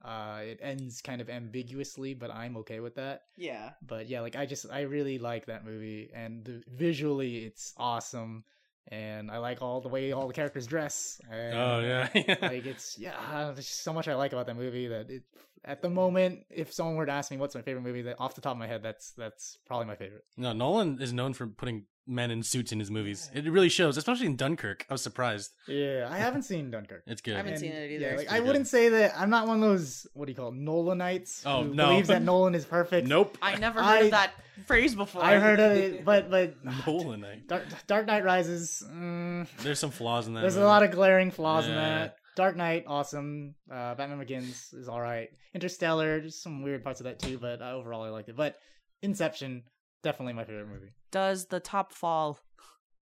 uh, 0.04 0.40
it 0.42 0.58
ends 0.62 1.00
kind 1.00 1.20
of 1.20 1.30
ambiguously, 1.30 2.14
but 2.14 2.30
I'm 2.30 2.56
okay 2.58 2.80
with 2.80 2.94
that. 2.96 3.22
Yeah. 3.36 3.70
But 3.86 4.08
yeah, 4.08 4.20
like 4.20 4.36
I 4.36 4.46
just 4.46 4.66
I 4.70 4.82
really 4.82 5.18
like 5.18 5.46
that 5.46 5.64
movie, 5.64 6.10
and 6.14 6.44
the- 6.44 6.62
visually 6.68 7.44
it's 7.44 7.72
awesome, 7.76 8.44
and 8.88 9.30
I 9.30 9.38
like 9.38 9.62
all 9.62 9.80
the 9.80 9.88
way 9.88 10.12
all 10.12 10.26
the 10.26 10.34
characters 10.34 10.66
dress. 10.66 11.20
And, 11.30 11.54
oh 11.56 11.80
yeah. 11.80 12.08
Uh, 12.14 12.36
like 12.42 12.66
it's 12.66 12.98
yeah 12.98 13.52
there's 13.54 13.68
so 13.68 13.92
much 13.92 14.08
i 14.08 14.14
like 14.14 14.32
about 14.32 14.46
that 14.46 14.56
movie 14.56 14.88
that 14.88 15.10
it 15.10 15.22
at 15.64 15.80
the 15.80 15.90
moment 15.90 16.44
if 16.50 16.72
someone 16.72 16.96
were 16.96 17.06
to 17.06 17.12
ask 17.12 17.30
me 17.30 17.36
what's 17.36 17.54
my 17.54 17.62
favorite 17.62 17.82
movie 17.82 18.02
that 18.02 18.16
off 18.18 18.34
the 18.34 18.40
top 18.40 18.52
of 18.52 18.58
my 18.58 18.66
head 18.66 18.82
that's 18.82 19.12
that's 19.12 19.58
probably 19.66 19.86
my 19.86 19.94
favorite 19.94 20.24
no, 20.36 20.52
Nolan 20.52 21.00
is 21.00 21.12
known 21.12 21.34
for 21.34 21.46
putting 21.46 21.84
men 22.06 22.30
in 22.32 22.42
suits 22.42 22.72
in 22.72 22.78
his 22.80 22.90
movies. 22.90 23.30
It 23.32 23.44
really 23.44 23.68
shows, 23.68 23.96
especially 23.96 24.26
in 24.26 24.36
Dunkirk. 24.36 24.84
I 24.90 24.94
was 24.94 25.02
surprised. 25.02 25.52
yeah 25.68 26.08
i 26.10 26.18
haven't 26.18 26.42
seen 26.42 26.70
dunkirk 26.70 27.02
It's 27.06 27.20
good. 27.20 27.34
I 27.34 27.36
haven't 27.38 27.52
And, 27.52 27.60
seen 27.60 27.72
it 27.72 27.90
yeah, 27.90 27.96
either. 28.08 28.16
like, 28.18 28.26
i 28.26 28.30
pretty 28.30 28.46
wouldn't 28.46 28.64
good. 28.64 28.70
say 28.70 28.88
that 28.88 29.12
i'm 29.16 29.30
not 29.30 29.46
one 29.46 29.62
of 29.62 29.68
those 29.68 30.06
what 30.14 30.26
do 30.26 30.32
you 30.32 30.36
call 30.36 30.48
it, 30.48 30.54
nolanites 30.56 31.42
Oh, 31.46 31.62
who 31.64 31.74
no. 31.74 31.88
believes 31.88 32.08
that 32.08 32.22
nolan 32.22 32.54
is 32.54 32.64
perfect 32.64 33.06
Nope. 33.06 33.38
I 33.40 33.54
never 33.56 33.80
I- 33.90 34.00
heard 34.02 34.12
that 34.12 34.32
phrase 34.66 34.94
before. 34.94 35.22
i 35.24 35.38
heard 35.38 35.60
of 35.60 35.72
it 35.72 36.04
but 36.04 36.30
but 36.30 36.56
Nolan. 36.86 37.24
eh? 37.24 37.36
dark, 37.46 37.64
dark 37.86 38.06
knight 38.06 38.24
rises 38.24 38.82
mm, 38.90 39.46
There's 39.62 39.78
some 39.78 39.90
flaws 39.92 40.26
in 40.26 40.34
that. 40.34 40.40
there's 40.40 40.56
a 40.56 40.64
lot 40.64 40.82
of 40.82 40.90
glaring 40.90 41.30
flaws 41.30 41.66
in 41.66 41.72
Yeah. 41.72 41.98
that 41.98 42.16
Dark 42.34 42.56
Knight, 42.56 42.84
awesome. 42.86 43.54
Uh, 43.70 43.94
Batman 43.94 44.18
Begins 44.18 44.72
is 44.72 44.88
all 44.88 45.02
right. 45.02 45.28
Interstellar, 45.54 46.18
just 46.22 46.42
some 46.42 46.62
weird 46.62 46.82
parts 46.82 46.98
of 47.00 47.04
that 47.04 47.18
too, 47.18 47.36
but 47.38 47.60
uh, 47.60 47.72
overall 47.72 48.02
I 48.04 48.08
liked 48.08 48.30
it. 48.30 48.36
But 48.38 48.56
Inception, 49.02 49.64
definitely 50.02 50.32
my 50.32 50.44
favorite 50.44 50.66
movie. 50.68 50.92
Does 51.12 51.46
the 51.46 51.60
top 51.60 51.92
fall? 51.92 52.38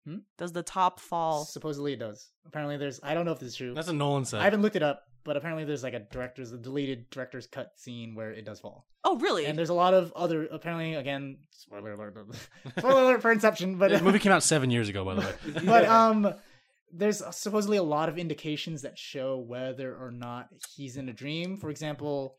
Hmm? 0.07 0.17
Does 0.37 0.53
the 0.53 0.63
top 0.63 0.99
fall? 0.99 1.45
Supposedly 1.45 1.93
it 1.93 1.99
does. 1.99 2.31
Apparently 2.47 2.77
there's, 2.77 2.99
I 3.03 3.13
don't 3.13 3.25
know 3.25 3.31
if 3.33 3.39
this 3.39 3.49
is 3.49 3.55
true. 3.55 3.73
That's 3.75 3.87
what 3.87 3.95
Nolan 3.95 4.25
said. 4.25 4.39
I 4.39 4.45
haven't 4.45 4.63
looked 4.63 4.75
it 4.77 4.81
up, 4.81 5.03
but 5.23 5.37
apparently 5.37 5.65
there's 5.65 5.83
like 5.83 5.93
a 5.93 5.99
director's, 5.99 6.51
a 6.51 6.57
deleted 6.57 7.09
director's 7.11 7.45
cut 7.45 7.73
scene 7.75 8.15
where 8.15 8.31
it 8.31 8.45
does 8.45 8.59
fall. 8.59 8.87
Oh, 9.03 9.17
really? 9.17 9.45
And 9.45 9.57
there's 9.57 9.69
a 9.69 9.75
lot 9.75 9.93
of 9.93 10.11
other, 10.15 10.47
apparently, 10.47 10.95
again, 10.95 11.37
spoiler 11.51 11.93
alert, 11.93 12.17
spoiler 12.77 13.03
alert 13.03 13.21
for 13.21 13.31
Inception, 13.31 13.77
but 13.77 13.91
the 13.91 14.01
movie 14.01 14.19
came 14.19 14.31
out 14.31 14.43
seven 14.43 14.71
years 14.71 14.89
ago, 14.89 15.05
by 15.05 15.15
the 15.15 15.21
way. 15.21 15.33
but 15.65 15.85
um 15.85 16.33
there's 16.91 17.21
supposedly 17.35 17.77
a 17.77 17.83
lot 17.83 18.09
of 18.09 18.17
indications 18.17 18.81
that 18.81 18.97
show 18.97 19.37
whether 19.37 19.95
or 19.95 20.11
not 20.11 20.47
he's 20.75 20.97
in 20.97 21.09
a 21.09 21.13
dream 21.13 21.57
for 21.57 21.69
example 21.69 22.37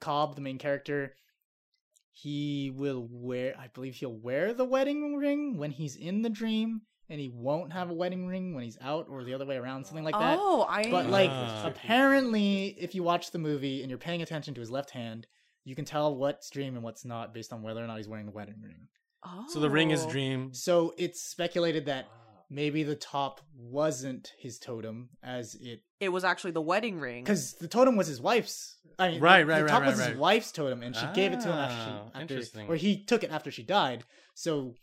cobb 0.00 0.34
the 0.34 0.40
main 0.40 0.58
character 0.58 1.14
he 2.16 2.72
will 2.74 3.06
wear 3.10 3.54
i 3.58 3.66
believe 3.74 3.94
he'll 3.96 4.16
wear 4.16 4.54
the 4.54 4.64
wedding 4.64 5.16
ring 5.16 5.58
when 5.58 5.70
he's 5.70 5.96
in 5.96 6.22
the 6.22 6.30
dream 6.30 6.80
and 7.10 7.20
he 7.20 7.28
won't 7.28 7.72
have 7.72 7.90
a 7.90 7.92
wedding 7.94 8.26
ring 8.26 8.54
when 8.54 8.64
he's 8.64 8.78
out 8.80 9.06
or 9.10 9.24
the 9.24 9.34
other 9.34 9.44
way 9.44 9.56
around 9.56 9.84
something 9.84 10.04
like 10.04 10.14
that 10.18 10.38
oh, 10.40 10.64
I. 10.68 10.90
but 10.90 11.08
like 11.10 11.28
Ah. 11.30 11.66
apparently 11.66 12.76
if 12.78 12.94
you 12.94 13.02
watch 13.02 13.30
the 13.30 13.38
movie 13.38 13.82
and 13.82 13.90
you're 13.90 13.98
paying 13.98 14.22
attention 14.22 14.54
to 14.54 14.60
his 14.60 14.70
left 14.70 14.90
hand 14.90 15.26
you 15.64 15.74
can 15.74 15.84
tell 15.84 16.14
what's 16.16 16.48
dream 16.50 16.74
and 16.76 16.84
what's 16.84 17.04
not 17.04 17.34
based 17.34 17.52
on 17.52 17.62
whether 17.62 17.82
or 17.82 17.86
not 17.86 17.96
he's 17.96 18.08
wearing 18.08 18.26
the 18.26 18.32
wedding 18.32 18.60
ring 18.62 18.88
oh. 19.26 19.44
So 19.48 19.58
the 19.60 19.70
ring 19.70 19.90
is 19.90 20.06
Dream. 20.06 20.54
so 20.54 20.94
it's 20.96 21.20
speculated 21.22 21.86
that 21.86 22.06
maybe 22.50 22.82
the 22.82 22.94
top 22.96 23.40
wasn't 23.56 24.32
his 24.38 24.58
totem 24.58 25.08
as 25.22 25.54
it 25.60 25.80
It 26.00 26.10
was 26.10 26.24
actually 26.24 26.50
the 26.52 26.60
wedding 26.60 26.98
ring. 27.00 27.24
because 27.24 27.54
the 27.54 27.68
totem 27.68 27.96
was 27.96 28.06
his 28.06 28.20
wife's 28.20 28.76
I 28.98 29.10
mean, 29.10 29.20
Right, 29.20 29.40
the, 29.40 29.46
right, 29.46 29.58
the 29.58 29.64
right, 29.64 29.70
top 29.70 29.80
right, 29.82 29.90
was 29.90 29.98
right. 29.98 30.10
his 30.10 30.18
wife's 30.18 30.52
totem 30.52 30.82
and 30.82 30.94
she 30.94 31.06
gave 31.14 31.32
it 31.32 31.40
to 31.40 31.48
him 31.48 31.54
after 31.58 31.74
Ah, 31.76 31.84
she 31.84 32.06
after, 32.08 32.20
interesting. 32.20 32.68
or 32.68 32.76
he 32.76 33.04
took 33.04 33.24
it 33.24 33.30
after 33.30 33.50
she 33.50 33.62
died 33.62 34.04
so 34.34 34.74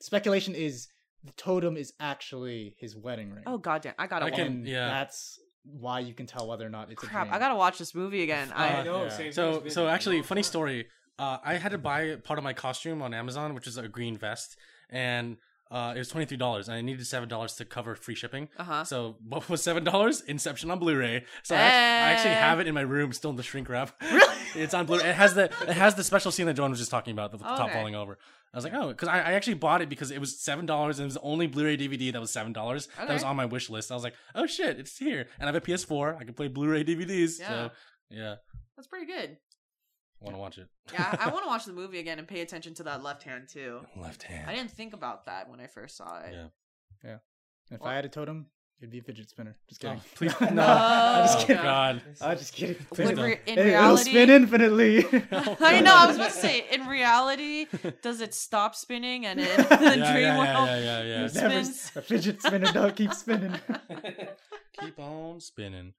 speculation 0.00 0.54
is 0.54 0.88
the 1.22 1.32
totem 1.32 1.76
is 1.76 1.92
actually 2.00 2.74
his 2.78 2.96
wedding 2.96 3.30
ring 3.32 3.44
Oh 3.46 3.58
goddamn! 3.58 3.94
I 3.98 4.06
gotta 4.06 4.26
I 4.26 4.28
watch. 4.30 4.38
can- 4.38 4.46
and 4.46 4.66
yeah. 4.68 4.88
that's 4.88 5.38
why 5.64 6.00
you 6.00 6.12
can 6.12 6.26
tell 6.26 6.46
whether 6.46 6.66
or 6.66 6.70
not 6.70 6.90
it's 6.90 7.02
a 7.02 7.06
Crap! 7.06 7.24
dream. 7.28 7.34
I 7.34 7.38
gotta 7.38 7.54
watch 7.54 7.78
this 7.78 7.94
movie 7.94 8.22
again. 8.22 8.50
Uh, 8.52 8.56
I 8.56 8.66
I 8.80 8.82
know. 8.82 9.04
yeah. 9.04 9.08
Same 9.08 9.32
So, 9.32 9.60
thing's 9.60 9.72
so 9.74 9.84
been- 9.84 9.94
actually, 9.94 10.20
funny 10.22 10.42
story. 10.42 10.86
Uh, 11.18 11.38
I 11.42 11.54
had 11.54 11.70
to 11.72 11.78
buy 11.78 12.16
part 12.16 12.38
of 12.38 12.42
my 12.44 12.52
costume 12.52 13.00
on 13.00 13.14
Amazon, 13.14 13.54
which 13.54 13.66
is 13.66 13.78
a 13.78 13.88
green 13.88 14.18
vest, 14.18 14.58
and 14.90 15.38
uh, 15.70 15.92
it 15.94 15.98
was 15.98 16.08
twenty 16.08 16.26
three 16.26 16.36
dollars, 16.36 16.68
and 16.68 16.76
I 16.76 16.80
needed 16.80 17.06
seven 17.06 17.28
dollars 17.28 17.54
to 17.56 17.64
cover 17.64 17.94
free 17.94 18.14
shipping. 18.14 18.48
uh 18.58 18.64
huh. 18.64 18.84
So 18.84 19.16
what 19.26 19.48
was 19.48 19.62
seven 19.62 19.82
dollars? 19.84 20.20
Inception 20.22 20.70
on 20.70 20.78
Blu-ray. 20.78 21.24
So 21.42 21.54
I, 21.54 21.58
act- 21.58 21.74
I 21.74 22.12
actually 22.12 22.34
have 22.34 22.60
it 22.60 22.66
in 22.66 22.74
my 22.74 22.82
room, 22.82 23.12
still 23.12 23.30
in 23.30 23.36
the 23.36 23.42
shrink 23.42 23.68
wrap. 23.68 23.92
Really? 24.12 24.34
it's 24.56 24.74
on 24.74 24.86
Blu-ray. 24.86 25.08
It 25.10 25.14
has 25.16 25.34
the 25.34 25.44
it 25.44 25.76
has 25.76 25.94
the 25.96 26.04
special 26.04 26.30
scene 26.30 26.46
that 26.46 26.54
Joan 26.54 26.70
was 26.70 26.78
just 26.78 26.90
talking 26.90 27.12
about, 27.12 27.32
the, 27.32 27.38
the 27.38 27.44
top 27.44 27.70
falling 27.72 27.94
over. 27.94 28.18
I 28.52 28.56
was 28.56 28.62
like, 28.64 28.74
oh, 28.74 28.88
because 28.88 29.08
I, 29.08 29.18
I 29.18 29.32
actually 29.32 29.54
bought 29.54 29.82
it 29.82 29.88
because 29.88 30.12
it 30.12 30.20
was 30.20 30.38
seven 30.40 30.64
dollars 30.64 30.98
and 31.00 31.04
it 31.04 31.06
was 31.06 31.14
the 31.14 31.20
only 31.22 31.48
Blu-ray 31.48 31.76
DVD 31.76 32.12
that 32.12 32.20
was 32.20 32.30
seven 32.30 32.52
dollars. 32.52 32.86
That 32.98 33.08
was 33.08 33.24
on 33.24 33.34
my 33.34 33.46
wish 33.46 33.68
list. 33.68 33.90
I 33.90 33.94
was 33.94 34.04
like, 34.04 34.14
oh 34.36 34.46
shit, 34.46 34.78
it's 34.78 34.96
here, 34.96 35.26
and 35.40 35.48
I 35.48 35.52
have 35.52 35.56
a 35.56 35.60
PS4. 35.60 36.20
I 36.20 36.24
can 36.24 36.34
play 36.34 36.46
Blu-ray 36.48 36.84
DVDs. 36.84 37.40
Yeah. 37.40 37.48
So 37.48 37.70
yeah, 38.10 38.34
That's 38.76 38.86
pretty 38.86 39.06
good. 39.06 39.38
Want 40.20 40.34
to 40.34 40.40
watch 40.40 40.58
it. 40.58 40.68
Yeah, 40.92 41.16
I, 41.20 41.28
I 41.28 41.28
want 41.32 41.44
to 41.44 41.48
watch 41.48 41.64
the 41.64 41.72
movie 41.72 41.98
again 41.98 42.18
and 42.18 42.26
pay 42.26 42.40
attention 42.40 42.74
to 42.74 42.82
that 42.84 43.02
left 43.02 43.22
hand 43.24 43.48
too. 43.48 43.80
Left 43.96 44.22
hand. 44.22 44.48
I 44.48 44.54
didn't 44.54 44.70
think 44.70 44.92
about 44.94 45.26
that 45.26 45.48
when 45.50 45.60
I 45.60 45.66
first 45.66 45.96
saw 45.96 46.20
it. 46.20 46.32
Yeah. 46.32 46.46
Yeah. 47.04 47.16
If 47.70 47.80
What? 47.80 47.90
I 47.90 47.94
had 47.96 48.04
a 48.04 48.08
totem 48.08 48.46
it'd 48.80 48.90
be 48.90 48.98
a 48.98 49.02
fidget 49.02 49.30
spinner 49.30 49.56
just 49.68 49.80
kidding 49.80 49.98
Oh, 49.98 50.02
please 50.16 50.34
no, 50.40 50.48
no. 50.50 50.62
I'm 50.62 51.24
just 51.26 51.38
Oh, 51.38 51.40
kidding 51.46 51.62
God. 51.62 52.02
I'm 52.20 52.36
just 52.38 52.52
kidding 52.54 52.76
Please 52.92 53.06
Would 53.06 53.16
don't. 53.16 53.24
re- 53.24 53.40
in 53.46 53.52
It- 53.58 53.58
it'll 53.58 53.64
reality, 53.66 54.10
spin 54.10 54.30
infinitely 54.30 55.04
I 55.32 55.80
know. 55.80 55.94
I 55.94 56.06
was 56.06 56.16
about 56.16 56.30
to 56.32 56.36
say, 56.36 56.66
in 56.72 56.86
reality, 56.86 57.66
does 58.02 58.20
it 58.20 58.34
stop 58.34 58.74
spinning 58.74 59.26
and 59.26 59.38
in 59.40 59.46
the 59.46 59.66
Yeah, 59.70 59.94
dream 60.12 60.22
yeah, 60.22 60.38
world? 60.38 60.68
yeah, 60.68 60.78
yeah, 60.78 61.02
yeah, 61.02 61.24
It 61.24 61.34
yeah. 61.34 61.40
Never, 61.48 61.64
spins. 61.64 61.92
a 61.96 62.02
fidget 62.02 62.42
spinner 62.42 62.72
don't 62.72 62.96
keep 62.96 63.12
spinning 63.14 63.54
Keep 64.80 64.98
on 64.98 65.40
spinning. 65.40 65.94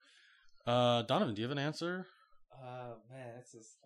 Uh, 0.68 1.02
Donovan, 1.04 1.34
do 1.34 1.42
you 1.42 1.48
have 1.48 1.58
an 1.58 1.64
answer? 1.64 2.06
Uh, 2.54 2.96
man, 3.10 3.28
it's 3.40 3.52
just 3.54 3.78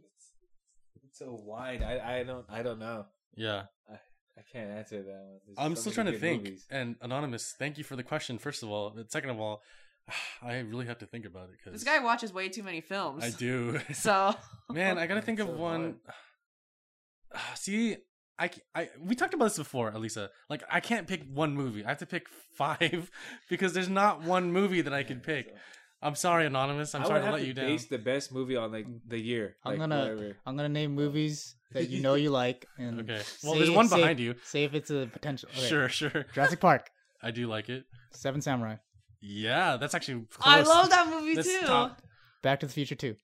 it's, 1.09 1.19
it's 1.21 1.29
so 1.29 1.39
wide. 1.43 1.83
I 1.83 2.19
I 2.19 2.23
don't 2.23 2.45
I 2.49 2.63
don't 2.63 2.79
know. 2.79 3.05
Yeah. 3.35 3.63
I 3.89 3.95
I 4.37 4.41
can't 4.51 4.71
answer 4.71 5.01
that 5.03 5.25
one. 5.25 5.39
There's 5.45 5.57
I'm 5.57 5.75
so 5.75 5.81
still 5.81 5.93
trying 5.93 6.13
to 6.13 6.19
think. 6.19 6.43
movies. 6.43 6.65
And 6.69 6.95
anonymous, 7.01 7.53
thank 7.57 7.77
you 7.77 7.83
for 7.83 7.95
the 7.95 8.03
question. 8.03 8.37
First 8.37 8.63
of 8.63 8.69
all, 8.69 8.93
and 8.95 9.09
second 9.11 9.31
of 9.31 9.39
all, 9.39 9.61
I 10.41 10.59
really 10.59 10.85
have 10.85 10.99
to 10.99 11.05
think 11.05 11.25
about 11.25 11.45
it 11.49 11.57
because 11.57 11.73
This 11.73 11.83
guy 11.83 11.99
watches 11.99 12.33
way 12.33 12.49
too 12.49 12.63
many 12.63 12.81
films. 12.81 13.23
I 13.23 13.31
do. 13.31 13.79
So 13.93 14.33
Man, 14.71 14.97
I 14.97 15.07
gotta 15.07 15.21
think 15.21 15.39
of 15.39 15.47
So 15.47 15.53
one. 15.53 15.95
See, 17.55 17.97
I, 18.39 18.49
I 18.73 18.89
we 19.03 19.15
talked 19.15 19.33
about 19.33 19.45
this 19.45 19.57
before, 19.57 19.89
Elisa. 19.89 20.29
Like, 20.49 20.63
I 20.71 20.79
can't 20.79 21.07
pick 21.07 21.23
one 21.31 21.53
movie. 21.55 21.83
I 21.83 21.89
have 21.89 21.97
to 21.99 22.05
pick 22.05 22.27
five 22.55 23.11
because 23.49 23.73
there's 23.73 23.89
not 23.89 24.23
one 24.23 24.51
movie 24.51 24.81
that 24.81 24.93
I 24.93 25.03
can 25.03 25.19
pick. 25.19 25.53
I'm 26.01 26.15
sorry, 26.15 26.45
Anonymous. 26.45 26.95
I'm 26.95 27.01
I 27.03 27.05
sorry 27.07 27.19
to 27.19 27.25
have 27.25 27.33
let 27.35 27.45
you 27.45 27.53
down. 27.53 27.65
base 27.65 27.85
the 27.87 27.97
best 27.97 28.31
movie 28.31 28.55
on 28.55 28.71
like 28.71 28.87
the 29.07 29.19
year. 29.19 29.57
I'm 29.65 29.71
like, 29.73 29.79
gonna 29.79 29.99
whatever. 29.99 30.37
I'm 30.45 30.55
gonna 30.55 30.69
name 30.69 30.95
movies 30.95 31.55
that 31.73 31.89
you 31.89 32.01
know 32.01 32.13
you 32.15 32.29
like. 32.29 32.65
And 32.77 32.99
Okay. 33.01 33.21
Well, 33.43 33.53
say- 33.53 33.57
there's 33.59 33.71
one 33.71 33.87
say- 33.89 33.97
behind 33.97 34.19
you. 34.19 34.35
Say 34.43 34.63
if 34.63 34.73
it's 34.73 34.89
a 34.91 35.09
potential. 35.11 35.49
okay. 35.57 35.67
Sure, 35.67 35.89
sure. 35.89 36.25
Jurassic 36.33 36.59
Park, 36.61 36.89
I 37.21 37.31
do 37.31 37.47
like 37.47 37.67
it. 37.69 37.83
Seven 38.13 38.41
Samurai, 38.41 38.75
Yeah, 39.21 39.75
that's 39.77 39.93
actually 39.93 40.25
I 40.41 40.61
love 40.61 40.89
that 40.89 41.09
movie 41.09 41.35
That's 41.35 41.47
too. 41.47 41.65
top. 41.65 42.01
Back 42.41 42.61
to 42.61 42.65
the 42.67 42.71
Future 42.73 42.95
Two. 42.95 43.15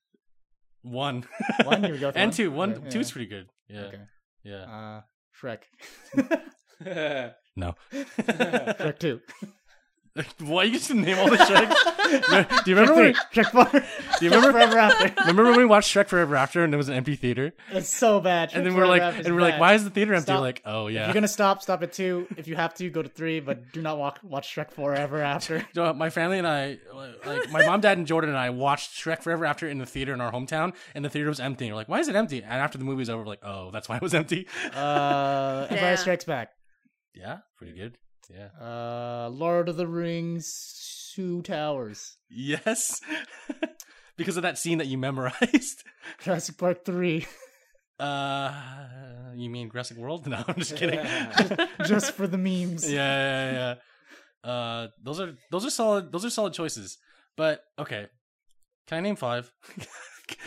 One. 0.83 1.23
One, 1.63 1.81
Here 1.83 1.93
we 1.93 1.99
go 1.99 2.09
and 2.15 2.29
one? 2.29 2.31
two. 2.35 2.51
One, 2.51 2.73
Okay, 2.73 2.89
two 2.89 2.99
is 2.99 3.11
pretty 3.11 3.27
good. 3.27 3.47
Yeah, 3.69 3.81
Okay. 3.85 4.01
yeah. 4.43 4.63
Uh, 4.63 5.01
Shrek. 5.41 5.59
No. 7.55 7.73
Shrek 7.93 8.99
Two. 8.99 9.21
Why 10.39 10.63
you 10.63 10.73
just 10.73 10.93
name 10.93 11.17
all 11.19 11.29
the 11.29 11.35
Shreks? 11.35 12.63
do 12.63 12.71
you 12.71 12.77
Shrek 12.77 12.79
remember? 12.79 12.93
When, 12.95 13.13
Three. 13.13 13.43
Shrek 13.43 13.51
Four. 13.51 13.79
do 14.19 14.25
you 14.25 14.31
remember? 14.31 14.51
Forever 14.53 14.77
After. 14.77 15.13
remember 15.27 15.43
when 15.51 15.57
we 15.57 15.65
watched 15.65 15.93
Shrek 15.93 16.07
Forever 16.07 16.37
After 16.37 16.63
and 16.63 16.73
it 16.73 16.77
was 16.77 16.87
an 16.87 16.95
empty 16.95 17.15
theater? 17.17 17.53
It's 17.71 17.93
so 17.93 18.21
bad. 18.21 18.51
and 18.53 18.65
then 18.65 18.75
we're 18.75 18.87
like, 18.87 19.01
and 19.01 19.35
we're 19.35 19.41
like, 19.41 19.59
why 19.59 19.73
is 19.73 19.83
the 19.83 19.89
theater 19.89 20.13
empty? 20.13 20.23
Stop. 20.27 20.37
We're 20.37 20.41
like, 20.45 20.61
oh 20.65 20.87
If 20.87 20.93
yeah. 20.93 21.05
you're 21.05 21.13
gonna 21.13 21.27
stop, 21.27 21.61
stop 21.61 21.83
at 21.83 21.91
two. 21.91 22.27
If 22.37 22.47
you 22.47 22.55
have 22.55 22.73
to, 22.75 22.89
go 22.89 23.01
to 23.01 23.09
three, 23.09 23.41
but 23.41 23.73
do 23.73 23.81
not 23.81 23.97
walk, 23.97 24.19
watch 24.23 24.55
Shrek 24.55 24.71
Forever 24.71 25.21
After. 25.21 25.65
So 25.73 25.93
my 25.93 26.09
family 26.09 26.37
and 26.37 26.47
I, 26.47 26.77
like 27.25 27.51
my 27.51 27.65
mom, 27.65 27.81
dad, 27.81 27.97
and 27.97 28.07
Jordan 28.07 28.29
and 28.29 28.39
I 28.39 28.51
watched 28.51 28.91
Shrek 28.93 29.21
Forever 29.21 29.43
After 29.45 29.67
in 29.67 29.79
the 29.79 29.85
theater 29.85 30.13
in 30.13 30.21
our 30.21 30.31
hometown, 30.31 30.73
and 30.93 31.03
the 31.03 31.09
theater 31.09 31.27
was 31.27 31.41
empty. 31.41 31.65
And 31.65 31.73
we're 31.73 31.79
like, 31.81 31.89
why 31.89 31.99
is 31.99 32.07
it 32.07 32.15
empty? 32.15 32.41
And 32.41 32.53
after 32.53 32.77
the 32.77 32.85
movie 32.85 32.99
was 32.99 33.09
over, 33.09 33.21
we're 33.23 33.27
like, 33.27 33.43
oh, 33.43 33.69
that's 33.71 33.89
why 33.89 33.97
it 33.97 34.01
was 34.01 34.13
empty. 34.13 34.47
Uh, 34.73 35.67
Empire 35.69 35.77
Damn. 35.79 35.97
Strikes 35.97 36.23
Back. 36.23 36.51
Yeah, 37.13 37.39
pretty 37.57 37.73
good. 37.73 37.97
Yeah. 38.29 38.49
Uh, 38.59 39.29
Lord 39.29 39.69
of 39.69 39.77
the 39.77 39.87
Rings, 39.87 41.11
Two 41.15 41.41
Towers. 41.41 42.17
Yes, 42.29 42.99
because 44.17 44.37
of 44.37 44.43
that 44.43 44.57
scene 44.57 44.79
that 44.79 44.87
you 44.87 44.97
memorized. 44.97 45.83
Jurassic 46.23 46.57
Park 46.57 46.85
Three. 46.85 47.25
Uh, 47.99 48.53
you 49.35 49.49
mean 49.49 49.69
Jurassic 49.71 49.97
World? 49.97 50.27
No, 50.27 50.43
I'm 50.47 50.55
just 50.55 50.75
kidding. 50.75 50.99
Just 51.85 52.11
for 52.13 52.27
the 52.27 52.37
memes. 52.37 52.91
yeah, 52.91 53.51
yeah, 53.51 53.75
yeah. 54.43 54.49
Uh, 54.51 54.87
those 55.01 55.19
are 55.19 55.33
those 55.51 55.65
are 55.65 55.69
solid. 55.69 56.11
Those 56.11 56.25
are 56.25 56.29
solid 56.29 56.53
choices. 56.53 56.97
But 57.37 57.61
okay, 57.79 58.07
can 58.87 58.97
I 58.97 59.01
name 59.01 59.15
five? 59.15 59.51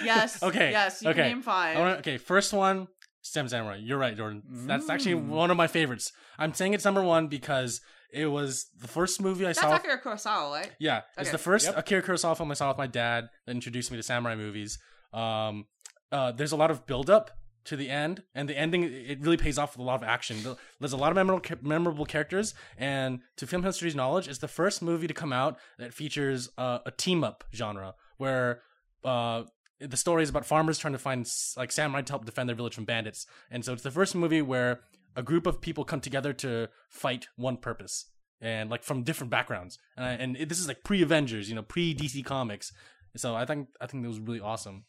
Yes. 0.03 0.43
Okay, 0.43 0.70
Yes. 0.72 1.03
You 1.03 1.11
okay. 1.11 1.20
can 1.22 1.29
name 1.29 1.43
five. 1.43 1.76
I 1.76 1.81
wanna, 1.81 1.95
okay, 1.99 2.16
first 2.18 2.53
one, 2.53 2.89
Seven 3.33 3.49
Samurai. 3.49 3.76
You're 3.83 3.99
right, 3.99 4.16
Jordan. 4.16 4.43
That's 4.66 4.89
actually 4.89 5.14
Mm. 5.14 5.29
one 5.29 5.51
of 5.51 5.57
my 5.57 5.66
favorites. 5.66 6.12
I'm 6.39 6.55
saying 6.55 6.74
it's 6.74 6.85
number 6.85 7.03
one 7.03 7.29
because 7.29 7.81
it 8.12 8.26
was 8.26 8.66
the 8.81 8.89
first 8.89 9.20
movie 9.20 9.45
I 9.45 9.49
That's 9.49 9.61
saw. 9.61 9.70
That's 9.70 9.85
Akira 9.85 10.01
Kurosawa, 10.01 10.51
right? 10.53 10.72
Yeah, 10.79 11.03
it's 11.18 11.31
the 11.31 11.39
first 11.39 11.66
Yep. 11.66 11.76
Akira 11.79 12.03
Kurosawa 12.03 12.37
film 12.37 12.51
I 12.51 12.55
saw 12.55 12.68
with 12.68 12.79
my 12.79 12.87
dad 12.87 13.29
that 13.47 13.53
introduced 13.53 13.91
me 13.91 13.97
to 13.99 14.03
samurai 14.03 14.35
movies. 14.35 14.79
Um, 15.12 15.66
uh, 16.11 16.33
there's 16.33 16.53
a 16.53 16.57
lot 16.57 16.70
of 16.70 16.87
build 16.87 17.11
up 17.11 17.31
to 17.64 17.76
the 17.76 17.91
end, 17.91 18.22
and 18.35 18.49
the 18.49 18.57
ending 18.57 18.85
it 18.85 19.20
really 19.20 19.37
pays 19.37 19.59
off 19.59 19.72
with 19.76 19.81
a 19.81 19.83
lot 19.83 19.97
of 20.03 20.09
action. 20.09 20.39
There's 20.81 20.93
a 20.95 20.97
lot 20.97 21.11
of 21.11 21.16
memorable 21.16 21.45
memorable 21.61 22.07
characters, 22.07 22.55
and 22.79 23.20
to 23.37 23.47
film 23.47 23.62
history's 23.62 23.95
knowledge, 23.95 24.26
it's 24.26 24.39
the 24.39 24.49
first 24.49 24.81
movie 24.81 25.07
to 25.07 25.12
come 25.14 25.33
out 25.35 25.59
that 25.79 25.93
features 25.93 26.49
uh, 26.57 26.79
a 26.87 26.91
team 26.91 27.22
up 27.24 27.45
genre 27.55 27.95
where. 28.16 28.62
Uh, 29.05 29.45
the 29.81 29.97
story 29.97 30.22
is 30.22 30.29
about 30.29 30.47
farmers 30.47 30.79
trying 30.79 30.93
to 30.93 30.99
find 30.99 31.26
like 31.57 31.72
samurai 31.72 32.03
to 32.03 32.12
help 32.12 32.24
defend 32.24 32.49
their 32.49 32.57
village 32.57 32.74
from 32.74 32.85
bandits, 32.85 33.26
and 33.51 33.64
so 33.64 33.72
it's 33.72 33.83
the 33.83 33.91
first 33.91 34.14
movie 34.14 34.43
where 34.43 34.81
a 35.16 35.22
group 35.22 35.47
of 35.47 35.61
people 35.61 35.85
come 35.85 36.01
together 36.01 36.33
to 36.33 36.68
fight 36.89 37.29
one 37.37 37.57
purpose 37.57 38.07
and 38.41 38.70
like 38.70 38.83
from 38.83 39.03
different 39.03 39.31
backgrounds. 39.31 39.79
And 39.97 40.07
I, 40.07 40.12
and 40.12 40.37
it, 40.37 40.49
this 40.49 40.61
is 40.61 40.68
like 40.68 40.85
pre 40.85 41.03
Avengers, 41.03 41.49
you 41.49 41.55
know, 41.55 41.62
pre 41.62 41.95
DC 41.95 42.24
Comics. 42.24 42.72
So 43.16 43.35
I 43.35 43.45
think 43.45 43.68
I 43.81 43.87
think 43.87 44.05
it 44.05 44.09
was 44.09 44.20
really 44.20 44.41
awesome 44.41 44.85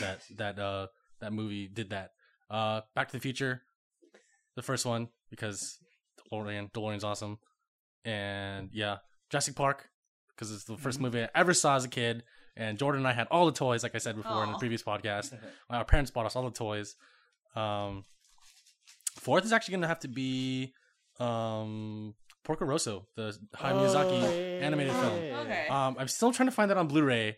that 0.00 0.20
that 0.36 0.58
uh 0.58 0.88
that 1.20 1.32
movie 1.32 1.68
did 1.68 1.90
that. 1.90 2.10
Uh, 2.48 2.82
Back 2.94 3.08
to 3.08 3.12
the 3.16 3.20
Future, 3.20 3.62
the 4.54 4.62
first 4.62 4.86
one 4.86 5.08
because 5.30 5.78
DeLorean 6.32 6.70
DeLorean's 6.72 7.04
awesome, 7.04 7.38
and 8.04 8.70
yeah, 8.72 8.98
Jurassic 9.30 9.56
Park 9.56 9.88
because 10.28 10.52
it's 10.52 10.64
the 10.64 10.76
1st 10.76 11.00
movie 11.00 11.22
I 11.22 11.28
ever 11.34 11.54
saw 11.54 11.76
as 11.76 11.84
a 11.84 11.88
kid. 11.88 12.22
And 12.56 12.78
Jordan 12.78 13.00
and 13.00 13.08
I 13.08 13.12
had 13.12 13.26
all 13.30 13.46
the 13.46 13.52
toys, 13.52 13.82
like 13.82 13.94
I 13.94 13.98
said 13.98 14.16
before 14.16 14.44
in 14.44 14.52
the 14.52 14.58
previous 14.58 14.82
podcast. 14.82 15.36
Our 15.70 15.84
parents 15.84 16.10
bought 16.10 16.26
us 16.26 16.36
all 16.36 16.44
the 16.44 16.50
toys. 16.50 16.96
Um, 17.54 18.04
fourth 19.20 19.44
is 19.44 19.52
actually 19.52 19.72
going 19.72 19.82
to 19.82 19.88
have 19.88 20.00
to 20.00 20.08
be 20.08 20.72
um, 21.20 22.14
Porco 22.44 22.64
Rosso, 22.64 23.06
the 23.16 23.36
Hayao 23.56 23.86
Miyazaki 23.86 24.22
Oh, 24.22 24.64
animated 24.64 24.92
film. 24.94 25.12
Okay. 25.14 25.66
Um, 25.68 25.96
I'm 25.98 26.08
still 26.08 26.32
trying 26.32 26.48
to 26.48 26.52
find 26.54 26.70
that 26.70 26.76
on 26.78 26.86
Blu-ray, 26.86 27.36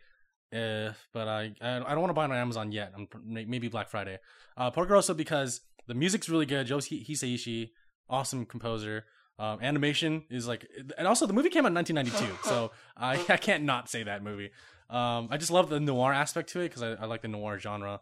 uh, 0.55 0.93
but 1.13 1.29
I 1.29 1.53
I, 1.61 1.79
don't 1.79 2.01
want 2.01 2.11
to 2.11 2.15
buy 2.15 2.25
it 2.25 2.31
on 2.31 2.37
Amazon 2.37 2.73
yet. 2.73 2.93
I'm 2.97 3.09
maybe 3.25 3.69
Black 3.69 3.89
Friday. 3.89 4.19
Uh, 4.57 4.71
Porco 4.71 4.95
Rosso 4.95 5.15
because 5.15 5.61
the 5.87 5.95
music's 5.95 6.29
really 6.29 6.47
good. 6.47 6.67
Joe 6.67 6.77
Hi- 6.79 7.05
Hisaishi, 7.09 7.71
awesome 8.09 8.45
composer. 8.47 9.05
Um, 9.41 9.61
animation 9.63 10.25
is 10.31 10.49
like, 10.49 10.67
and 10.99 11.07
also 11.07 11.25
the 11.27 11.33
movie 11.33 11.49
came 11.49 11.65
out 11.65 11.69
in 11.69 11.75
1992, 11.75 12.49
so 12.49 12.73
I 12.97 13.25
I 13.29 13.37
can't 13.37 13.65
not 13.65 13.89
say 13.89 14.03
that 14.03 14.23
movie. 14.23 14.51
Um, 14.91 15.29
I 15.31 15.37
just 15.37 15.51
love 15.51 15.69
the 15.69 15.81
noir 15.81 16.13
aspect 16.13 16.49
to 16.51 16.61
it 16.61 16.69
because 16.69 16.83
I, 16.83 16.93
I 16.93 17.07
like 17.07 17.23
the 17.23 17.29
noir 17.29 17.59
genre. 17.59 18.01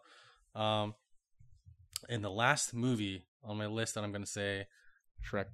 Um, 0.55 0.95
and 2.09 2.23
the 2.23 2.29
last 2.29 2.73
movie 2.73 3.25
on 3.43 3.57
my 3.57 3.65
list 3.67 3.95
that 3.95 4.03
I'm 4.03 4.11
gonna 4.11 4.25
say, 4.25 4.67
Shrek. 5.29 5.45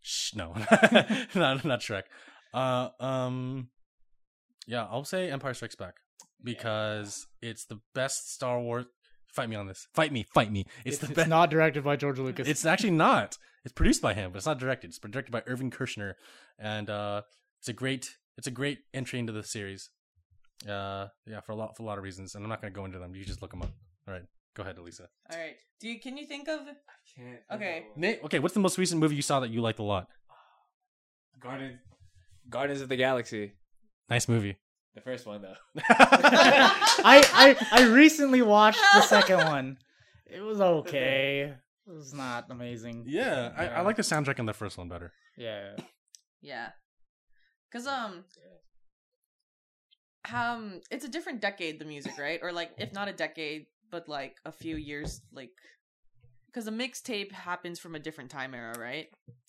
Shh, 0.00 0.34
no, 0.34 0.54
not 1.34 1.64
not 1.64 1.80
Shrek. 1.80 2.02
Uh, 2.52 2.88
um, 3.00 3.68
yeah, 4.66 4.86
I'll 4.90 5.04
say 5.04 5.30
Empire 5.30 5.54
Strikes 5.54 5.76
Back 5.76 5.94
because 6.42 7.26
it's 7.40 7.66
the 7.66 7.80
best 7.94 8.32
Star 8.32 8.60
Wars. 8.60 8.86
Fight 9.28 9.48
me 9.48 9.56
on 9.56 9.66
this. 9.66 9.86
Fight 9.94 10.12
me. 10.12 10.26
Fight 10.34 10.52
me. 10.52 10.66
It's, 10.84 10.96
It's, 10.96 10.98
the 10.98 11.06
it's 11.06 11.14
best. 11.16 11.28
not 11.28 11.50
directed 11.50 11.84
by 11.84 11.96
George 11.96 12.18
Lucas. 12.18 12.46
It's 12.48 12.66
actually 12.66 12.90
not. 12.90 13.38
It's 13.64 13.72
produced 13.72 14.02
by 14.02 14.12
him, 14.12 14.32
but 14.32 14.38
it's 14.38 14.46
not 14.46 14.58
directed. 14.58 14.88
It's 14.88 14.98
directed 14.98 15.30
by 15.30 15.42
Irving 15.46 15.70
Kershner, 15.70 16.14
and 16.58 16.90
uh, 16.90 17.22
it's 17.60 17.68
a 17.68 17.72
great. 17.72 18.16
It's 18.38 18.46
a 18.46 18.50
great 18.50 18.78
entry 18.94 19.18
into 19.18 19.32
the 19.32 19.42
series. 19.42 19.90
Uh, 20.68 21.08
yeah, 21.26 21.40
for 21.40 21.52
a 21.52 21.56
lot 21.56 21.76
for 21.76 21.82
a 21.82 21.86
lot 21.86 21.98
of 21.98 22.04
reasons, 22.04 22.34
and 22.34 22.44
I'm 22.44 22.48
not 22.48 22.60
going 22.62 22.72
to 22.72 22.76
go 22.78 22.84
into 22.84 22.98
them. 22.98 23.14
You 23.14 23.24
just 23.24 23.42
look 23.42 23.50
them 23.50 23.62
up. 23.62 23.70
All 24.06 24.14
right, 24.14 24.22
go 24.54 24.62
ahead, 24.62 24.78
Elisa. 24.78 25.08
All 25.30 25.38
right. 25.38 25.56
Do 25.80 25.88
you 25.88 25.98
can 26.00 26.16
you 26.16 26.24
think 26.26 26.48
of 26.48 26.60
I 26.60 26.74
Can't 27.16 27.40
Okay. 27.52 27.78
of- 27.90 27.96
Nate, 27.96 28.20
okay, 28.24 28.38
what's 28.38 28.54
the 28.54 28.60
most 28.60 28.78
recent 28.78 29.00
movie 29.00 29.16
you 29.16 29.22
saw 29.22 29.40
that 29.40 29.50
you 29.50 29.60
liked 29.60 29.80
a 29.80 29.82
lot? 29.82 30.06
Guardians. 31.40 31.80
Guardians 32.48 32.80
of 32.80 32.88
the 32.88 32.96
Galaxy. 32.96 33.52
Nice 34.08 34.28
movie. 34.28 34.56
The 34.94 35.00
first 35.00 35.26
one 35.26 35.42
though. 35.42 35.54
I, 35.88 37.56
I 37.72 37.80
I 37.80 37.82
recently 37.88 38.42
watched 38.42 38.80
the 38.94 39.02
second 39.02 39.38
one. 39.46 39.78
It 40.26 40.40
was 40.40 40.60
okay. 40.60 41.54
It 41.86 41.90
was 41.92 42.14
not 42.14 42.46
amazing. 42.50 43.04
Yeah, 43.08 43.52
I, 43.56 43.66
I 43.68 43.80
like 43.80 43.96
the 43.96 44.02
soundtrack 44.02 44.38
in 44.38 44.46
the 44.46 44.52
first 44.52 44.78
one 44.78 44.88
better. 44.88 45.12
Yeah. 45.36 45.76
yeah? 46.40 46.68
Cause 47.72 47.86
um, 47.86 48.24
um, 50.32 50.80
it's 50.90 51.06
a 51.06 51.08
different 51.08 51.40
decade 51.40 51.78
the 51.78 51.86
music, 51.86 52.18
right? 52.18 52.38
Or 52.42 52.52
like 52.52 52.72
if 52.76 52.92
not 52.92 53.08
a 53.08 53.12
decade, 53.12 53.66
but 53.90 54.08
like 54.08 54.36
a 54.44 54.52
few 54.52 54.76
years, 54.76 55.22
like. 55.32 55.50
Because 56.46 56.66
a 56.66 56.70
mixtape 56.70 57.32
happens 57.32 57.78
from 57.78 57.94
a 57.94 57.98
different 57.98 58.30
time 58.30 58.54
era, 58.54 58.74
right? 58.78 59.06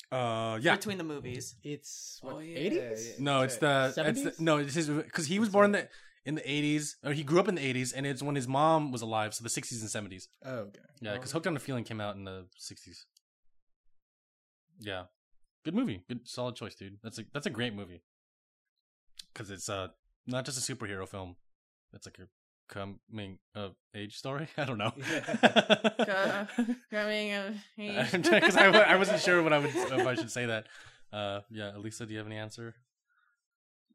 Uh, 0.09 0.57
yeah. 0.61 0.75
Between 0.75 0.97
the 0.97 1.03
movies. 1.03 1.55
It's 1.63 2.21
Oh, 2.23 2.35
what 2.35 2.45
yeah, 2.45 2.57
eighties? 2.57 3.07
yeah. 3.07 3.13
No, 3.23 3.41
it's 3.41 3.57
the, 3.57 3.87
it's 3.87 4.21
the 4.23 4.31
70s? 4.31 4.39
no, 4.39 4.57
it's 4.57 4.73
his 4.73 4.87
because 4.87 5.25
he 5.25 5.37
was 5.37 5.49
born 5.49 5.65
in 5.65 5.71
the 5.73 5.89
in 6.25 6.35
the 6.35 6.49
eighties, 6.49 6.95
or 7.03 7.11
he 7.11 7.23
grew 7.23 7.41
up 7.41 7.49
in 7.49 7.55
the 7.55 7.65
eighties, 7.65 7.91
and 7.91 8.05
it's 8.05 8.23
when 8.23 8.35
his 8.35 8.47
mom 8.47 8.93
was 8.93 9.01
alive, 9.01 9.33
so 9.33 9.43
the 9.43 9.49
sixties 9.49 9.81
and 9.81 9.89
seventies. 9.91 10.29
Oh, 10.45 10.51
okay. 10.51 10.79
Yeah, 11.01 11.13
because 11.15 11.33
Hooked 11.33 11.45
on 11.47 11.57
a 11.57 11.59
Feeling 11.59 11.83
came 11.83 11.99
out 11.99 12.15
in 12.15 12.23
the 12.23 12.45
sixties. 12.57 13.05
Yeah, 14.79 15.03
good 15.65 15.75
movie, 15.75 16.03
good 16.07 16.25
solid 16.25 16.55
choice, 16.55 16.75
dude. 16.75 16.99
That's 17.03 17.19
a 17.19 17.25
that's 17.33 17.47
a 17.47 17.49
great 17.49 17.75
movie 17.75 18.01
because 19.33 19.49
it's 19.51 19.69
uh 19.69 19.87
not 20.27 20.45
just 20.45 20.57
a 20.57 20.73
superhero 20.75 21.07
film. 21.07 21.35
It's 21.93 22.07
like 22.07 22.19
a 22.19 22.27
coming 22.69 23.39
of 23.55 23.75
age 23.95 24.17
story. 24.17 24.47
I 24.57 24.65
don't 24.65 24.77
know. 24.77 24.93
Uh, 26.03 26.45
Coming 26.91 27.33
of 27.33 27.55
age. 27.79 28.11
because 28.11 28.55
I, 28.57 28.67
I 28.67 28.95
wasn't 28.95 29.19
sure 29.19 29.41
what 29.41 29.53
I 29.53 29.59
would 29.59 29.69
if 29.69 30.07
I 30.07 30.15
should 30.15 30.31
say 30.31 30.45
that. 30.45 30.67
Uh, 31.11 31.41
yeah, 31.49 31.75
Elisa, 31.75 32.05
do 32.05 32.11
you 32.13 32.17
have 32.19 32.27
any 32.27 32.37
answer? 32.37 32.75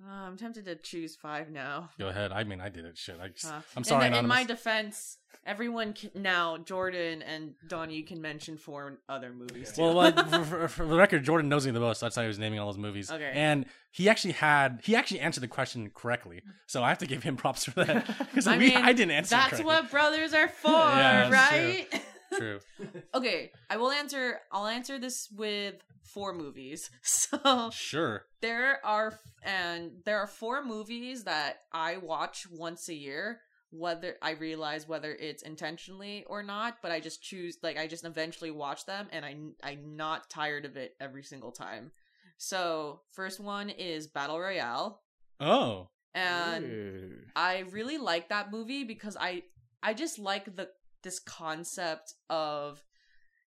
Uh, 0.00 0.10
I'm 0.12 0.36
tempted 0.36 0.64
to 0.66 0.76
choose 0.76 1.16
five 1.16 1.50
now. 1.50 1.90
Go 1.98 2.08
ahead. 2.08 2.30
I 2.30 2.44
mean, 2.44 2.60
I 2.60 2.68
did 2.68 2.84
it. 2.84 2.96
Shit. 2.96 3.18
I 3.20 3.28
just, 3.28 3.46
Uh, 3.46 3.60
I'm 3.76 3.82
sorry, 3.82 4.06
in, 4.06 4.14
in 4.14 4.28
my 4.28 4.44
defense, 4.44 5.18
everyone 5.44 5.92
can, 5.92 6.10
now, 6.14 6.56
Jordan 6.58 7.20
and 7.22 7.54
Donnie, 7.66 7.96
you 7.96 8.04
can 8.04 8.20
mention 8.20 8.56
four 8.56 8.98
other 9.08 9.32
movies 9.32 9.72
too. 9.72 9.82
Well, 9.82 10.12
for, 10.28 10.44
for, 10.44 10.68
for 10.68 10.86
the 10.86 10.96
record, 10.96 11.24
Jordan 11.24 11.48
knows 11.48 11.66
me 11.66 11.72
the 11.72 11.80
most. 11.80 12.00
That's 12.00 12.14
how 12.14 12.22
he 12.22 12.28
was 12.28 12.38
naming 12.38 12.60
all 12.60 12.66
those 12.66 12.78
movies. 12.78 13.10
Okay. 13.10 13.32
And 13.34 13.66
he 13.90 14.08
actually 14.08 14.34
had 14.34 14.80
he 14.84 14.94
actually 14.94 15.18
answered 15.20 15.40
the 15.40 15.48
question 15.48 15.90
correctly, 15.92 16.42
so 16.66 16.84
I 16.84 16.90
have 16.90 16.98
to 16.98 17.06
give 17.06 17.24
him 17.24 17.36
props 17.42 17.64
for 17.64 17.84
that 17.84 18.06
because 18.18 18.46
I 18.46 18.56
mean, 18.56 18.76
I 18.76 18.92
didn't 18.92 19.10
answer. 19.10 19.30
That's 19.30 19.48
correctly. 19.50 19.66
what 19.66 19.90
brothers 19.90 20.32
are 20.32 20.48
for, 20.48 20.70
Yeah, 20.70 21.30
right? 21.30 21.88
True. 22.36 22.60
okay, 23.14 23.52
I 23.70 23.76
will 23.76 23.90
answer. 23.90 24.40
I'll 24.52 24.66
answer 24.66 24.98
this 24.98 25.28
with 25.36 25.76
four 26.02 26.34
movies. 26.34 26.90
So 27.02 27.70
Sure. 27.70 28.24
there 28.40 28.84
are, 28.84 29.18
and 29.42 29.92
there 30.04 30.18
are 30.18 30.26
four 30.26 30.64
movies 30.64 31.24
that 31.24 31.60
I 31.72 31.96
watch 31.98 32.46
once 32.50 32.88
a 32.88 32.94
year. 32.94 33.40
Whether 33.70 34.16
I 34.22 34.30
realize 34.30 34.88
whether 34.88 35.12
it's 35.12 35.42
intentionally 35.42 36.24
or 36.26 36.42
not, 36.42 36.78
but 36.80 36.90
I 36.90 37.00
just 37.00 37.22
choose 37.22 37.58
like 37.62 37.76
I 37.78 37.86
just 37.86 38.06
eventually 38.06 38.50
watch 38.50 38.86
them, 38.86 39.08
and 39.12 39.26
I 39.26 39.36
I'm 39.62 39.94
not 39.96 40.30
tired 40.30 40.64
of 40.64 40.78
it 40.78 40.96
every 41.00 41.22
single 41.22 41.52
time. 41.52 41.92
So 42.38 43.02
first 43.12 43.40
one 43.40 43.68
is 43.68 44.06
Battle 44.06 44.40
Royale, 44.40 45.02
Oh. 45.38 45.90
and 46.14 46.64
Ooh. 46.64 47.12
I 47.36 47.64
really 47.70 47.98
like 47.98 48.30
that 48.30 48.50
movie 48.50 48.84
because 48.84 49.18
I 49.20 49.42
I 49.82 49.92
just 49.92 50.18
like 50.18 50.56
the 50.56 50.70
this 51.08 51.18
concept 51.20 52.12
of 52.28 52.84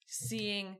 seeing 0.07 0.77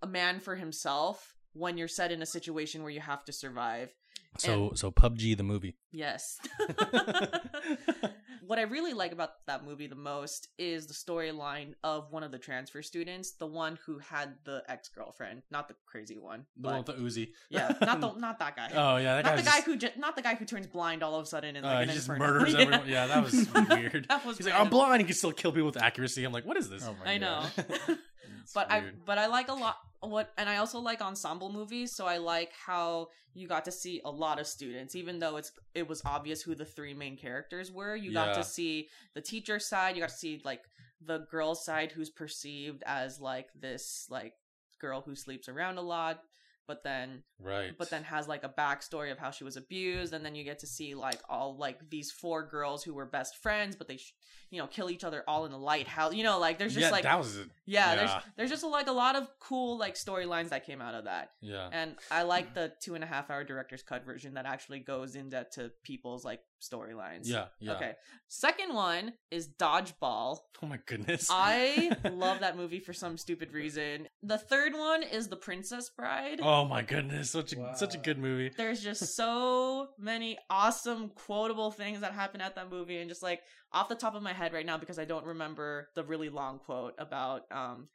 a 0.00 0.06
man 0.06 0.40
for 0.40 0.56
himself 0.56 1.34
when 1.52 1.76
you're 1.76 1.86
set 1.86 2.10
in 2.10 2.22
a 2.22 2.26
situation 2.26 2.80
where 2.80 2.90
you 2.90 3.00
have 3.00 3.22
to 3.26 3.32
survive. 3.32 3.90
So 4.38 4.72
so 4.74 4.90
PUBG 4.90 5.36
the 5.36 5.42
movie. 5.42 5.76
Yes. 5.92 6.38
what 8.48 8.58
I 8.58 8.62
really 8.62 8.94
like 8.94 9.12
about 9.12 9.30
that 9.46 9.62
movie 9.64 9.86
the 9.88 9.94
most 9.94 10.48
is 10.58 10.86
the 10.86 10.94
storyline 10.94 11.74
of 11.84 12.10
one 12.10 12.22
of 12.22 12.32
the 12.32 12.38
transfer 12.38 12.80
students, 12.82 13.32
the 13.32 13.46
one 13.46 13.78
who 13.84 13.98
had 13.98 14.34
the 14.44 14.62
ex-girlfriend, 14.68 15.42
not 15.50 15.68
the 15.68 15.74
crazy 15.84 16.16
one. 16.16 16.46
The 16.56 16.68
one 16.68 16.76
with 16.78 16.86
the 16.86 16.94
Uzi. 16.94 17.28
yeah, 17.50 17.74
not 17.82 18.00
the 18.00 18.12
not 18.14 18.38
that 18.38 18.56
guy. 18.56 18.70
Oh 18.74 18.96
yeah, 18.96 19.16
that 19.20 19.24
not 19.26 19.36
guy's 19.36 19.44
the 19.44 19.50
guy 19.50 19.56
just, 19.58 19.66
who 19.66 19.76
ju- 19.76 19.90
not 19.98 20.16
the 20.16 20.22
guy 20.22 20.34
who 20.34 20.46
turns 20.46 20.66
blind 20.66 21.02
all 21.02 21.14
of 21.14 21.22
a 21.24 21.26
sudden 21.26 21.56
and 21.56 21.66
uh, 21.66 21.68
like 21.68 21.84
he 21.84 21.90
an 21.90 21.94
just 21.96 22.08
inferno. 22.08 22.32
murders 22.32 22.54
Yeah. 22.54 22.60
everyone. 22.60 22.88
Yeah, 22.88 23.06
that 23.06 23.22
was 23.22 23.32
weird. 23.68 24.06
that 24.08 24.24
was 24.24 24.38
He's 24.38 24.46
like, 24.46 24.58
I'm 24.58 24.70
blind. 24.70 25.02
He 25.02 25.06
can 25.06 25.14
still 25.16 25.32
kill 25.32 25.52
people 25.52 25.66
with 25.66 25.76
accuracy. 25.82 26.24
I'm 26.24 26.32
like, 26.32 26.46
what 26.46 26.56
is 26.56 26.70
this? 26.70 26.82
Oh 26.88 26.96
my 27.04 27.12
I 27.12 27.18
know. 27.18 27.44
God. 27.54 27.98
It's 28.42 28.52
but 28.54 28.70
I 28.72 28.82
but 29.04 29.18
I 29.18 29.26
like 29.26 29.48
a 29.48 29.52
lot 29.54 29.76
what 30.00 30.32
and 30.36 30.48
I 30.48 30.56
also 30.58 30.78
like 30.78 31.00
ensemble 31.00 31.52
movies, 31.52 31.92
so 31.92 32.06
I 32.06 32.18
like 32.18 32.52
how 32.52 33.08
you 33.34 33.48
got 33.48 33.64
to 33.64 33.72
see 33.72 34.00
a 34.04 34.10
lot 34.10 34.40
of 34.40 34.46
students, 34.46 34.94
even 34.94 35.18
though 35.18 35.36
it's 35.36 35.52
it 35.74 35.88
was 35.88 36.02
obvious 36.04 36.42
who 36.42 36.54
the 36.54 36.64
three 36.64 36.94
main 36.94 37.16
characters 37.16 37.72
were. 37.72 37.96
You 37.96 38.12
got 38.12 38.34
to 38.34 38.44
see 38.44 38.88
the 39.14 39.20
teacher 39.20 39.58
side, 39.58 39.96
you 39.96 40.02
got 40.02 40.10
to 40.10 40.14
see 40.14 40.40
like 40.44 40.62
the 41.00 41.26
girl 41.30 41.54
side 41.54 41.92
who's 41.92 42.10
perceived 42.10 42.82
as 42.86 43.20
like 43.20 43.48
this 43.58 44.06
like 44.10 44.34
girl 44.80 45.00
who 45.00 45.14
sleeps 45.14 45.48
around 45.48 45.78
a 45.78 45.82
lot, 45.82 46.20
but 46.68 46.84
then 46.84 47.24
right. 47.42 47.72
but 47.76 47.90
then 47.90 48.04
has 48.04 48.28
like 48.28 48.44
a 48.44 48.48
backstory 48.48 49.10
of 49.10 49.18
how 49.18 49.32
she 49.32 49.42
was 49.42 49.56
abused 49.56 50.12
and 50.12 50.24
then 50.24 50.36
you 50.36 50.44
get 50.44 50.60
to 50.60 50.66
see 50.68 50.94
like 50.94 51.18
all 51.28 51.56
like 51.56 51.90
these 51.90 52.12
four 52.12 52.46
girls 52.46 52.84
who 52.84 52.94
were 52.94 53.06
best 53.06 53.36
friends 53.42 53.74
but 53.74 53.88
they 53.88 53.96
sh- 53.96 54.12
you 54.50 54.58
know 54.60 54.66
kill 54.68 54.90
each 54.90 55.02
other 55.02 55.24
all 55.26 55.44
in 55.46 55.50
the 55.50 55.58
lighthouse 55.58 56.14
you 56.14 56.22
know 56.22 56.38
like 56.38 56.58
there's 56.58 56.74
just 56.74 56.86
yeah, 56.86 56.90
like 56.92 57.02
that 57.02 57.18
was 57.18 57.38
it. 57.38 57.48
yeah, 57.66 57.96
there's 57.96 58.10
Yeah. 58.10 58.20
there's 58.36 58.50
just 58.50 58.62
like 58.62 58.86
a 58.86 58.92
lot 58.92 59.16
of 59.16 59.26
cool 59.40 59.78
like 59.78 59.94
storylines 59.96 60.50
that 60.50 60.64
came 60.64 60.80
out 60.80 60.94
of 60.94 61.04
that, 61.04 61.30
Yeah. 61.40 61.68
and 61.72 61.96
I 62.10 62.22
like 62.22 62.54
the 62.54 62.72
two 62.82 62.94
and 62.94 63.02
a 63.02 63.06
half 63.06 63.30
hour 63.30 63.42
director's 63.42 63.82
cut 63.82 64.04
version 64.04 64.34
that 64.34 64.46
actually 64.46 64.80
goes 64.80 65.16
in 65.16 65.30
depth 65.30 65.54
to 65.56 65.72
people's 65.82 66.24
like 66.24 66.40
storylines. 66.60 67.22
Yeah. 67.24 67.46
Yeah. 67.60 67.72
Okay. 67.74 67.92
Second 68.28 68.74
one 68.74 69.12
is 69.30 69.48
Dodgeball. 69.48 70.38
Oh 70.62 70.66
my 70.66 70.78
goodness. 70.86 71.28
I 71.30 71.96
love 72.12 72.40
that 72.40 72.56
movie 72.56 72.80
for 72.80 72.92
some 72.92 73.16
stupid 73.16 73.52
reason. 73.52 74.08
The 74.22 74.38
third 74.38 74.74
one 74.74 75.02
is 75.02 75.28
The 75.28 75.36
Princess 75.36 75.90
Bride. 75.96 76.40
Oh 76.42 76.64
my 76.64 76.82
goodness, 76.82 77.30
such 77.30 77.52
a 77.52 77.76
such 77.76 77.94
a 77.94 77.98
good 77.98 78.18
movie. 78.18 78.50
There's 78.56 78.82
just 78.82 79.14
so 79.14 79.88
many 79.98 80.38
awesome 80.50 81.10
quotable 81.10 81.70
things 81.70 82.00
that 82.00 82.12
happen 82.12 82.40
at 82.40 82.56
that 82.56 82.70
movie, 82.70 82.98
and 82.98 83.08
just 83.08 83.22
like 83.22 83.40
off 83.72 83.88
the 83.88 83.94
top 83.94 84.14
of 84.14 84.22
my 84.22 84.32
head 84.32 84.52
right 84.52 84.66
now 84.66 84.78
because 84.78 84.98
I 84.98 85.04
don't 85.04 85.26
remember 85.26 85.88
the 85.94 86.04
really 86.04 86.28
long 86.28 86.58
quote 86.58 86.94
about 86.98 87.42
um 87.50 87.88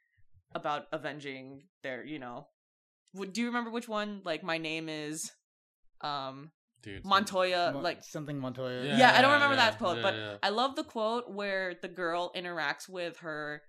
about 0.54 0.84
avenging 0.92 1.64
their 1.82 2.04
you 2.04 2.18
know. 2.18 2.46
Would 3.14 3.32
do 3.32 3.42
you 3.42 3.46
remember 3.48 3.70
which 3.70 3.88
one? 3.88 4.22
Like 4.24 4.42
my 4.42 4.58
name 4.58 4.88
is 4.88 5.30
um 6.00 6.50
Dude. 6.84 7.04
Montoya. 7.04 7.70
Mo- 7.74 7.80
like 7.80 8.04
something 8.04 8.38
Montoya. 8.38 8.84
yeah, 8.84 9.12
I 9.16 9.22
don't 9.22 9.30
Yeah, 9.30 9.34
remember 9.34 9.56
yeah, 9.56 9.70
that 9.70 9.78
quote, 9.78 9.96
yeah, 9.96 10.02
but 10.02 10.14
yeah. 10.14 10.36
I 10.42 10.50
love 10.50 10.76
the 10.76 10.84
quote 10.84 11.30
where 11.30 11.74
the 11.80 11.88
girl 11.88 12.30
interacts 12.36 12.88
with 12.88 13.18
her 13.18 13.62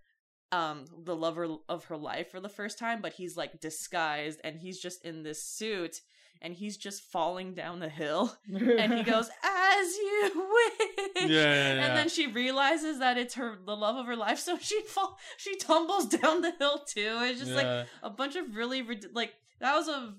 um 0.52 0.86
the 1.04 1.16
lover 1.16 1.48
of 1.68 1.86
her 1.86 1.98
life 1.98 2.30
for 2.32 2.40
the 2.40 2.50
first 2.50 2.78
time, 2.78 3.02
but 3.02 3.14
he's 3.14 3.36
like 3.36 3.60
disguised 3.60 4.40
and 4.44 4.60
he's 4.60 4.80
just 4.80 5.04
in 5.04 5.24
this 5.24 5.44
suit 5.44 6.02
and 6.42 6.54
he's 6.54 6.78
just 6.78 7.02
falling 7.04 7.54
down 7.56 7.80
the 7.80 7.90
hill 7.90 8.32
and 8.54 8.94
he 8.94 9.02
goes 9.04 9.30
as 9.44 9.96
you 9.96 10.32
wish. 10.36 10.90
Yeah, 11.16 11.28
yeah, 11.30 11.74
yeah. 11.76 11.86
And 11.86 11.98
then 11.98 12.10
she 12.10 12.28
realizes 12.28 13.00
that 13.00 13.18
it's 13.18 13.34
her 13.36 13.58
the 13.66 13.76
love 13.76 13.96
of 13.96 14.06
her 14.06 14.16
life, 14.18 14.40
so 14.40 14.58
she 14.60 14.82
fall 14.84 15.18
she 15.38 15.56
tumbles 15.56 16.06
down 16.20 16.42
the 16.42 16.52
hill 16.60 16.80
too. 16.86 17.18
It's 17.22 17.40
just 17.40 17.54
like 17.54 17.88
a 18.04 18.10
bunch 18.10 18.36
of 18.36 18.56
really 18.56 18.86
like 19.14 19.34
that 19.62 19.74
was 19.76 19.88
a 19.88 20.14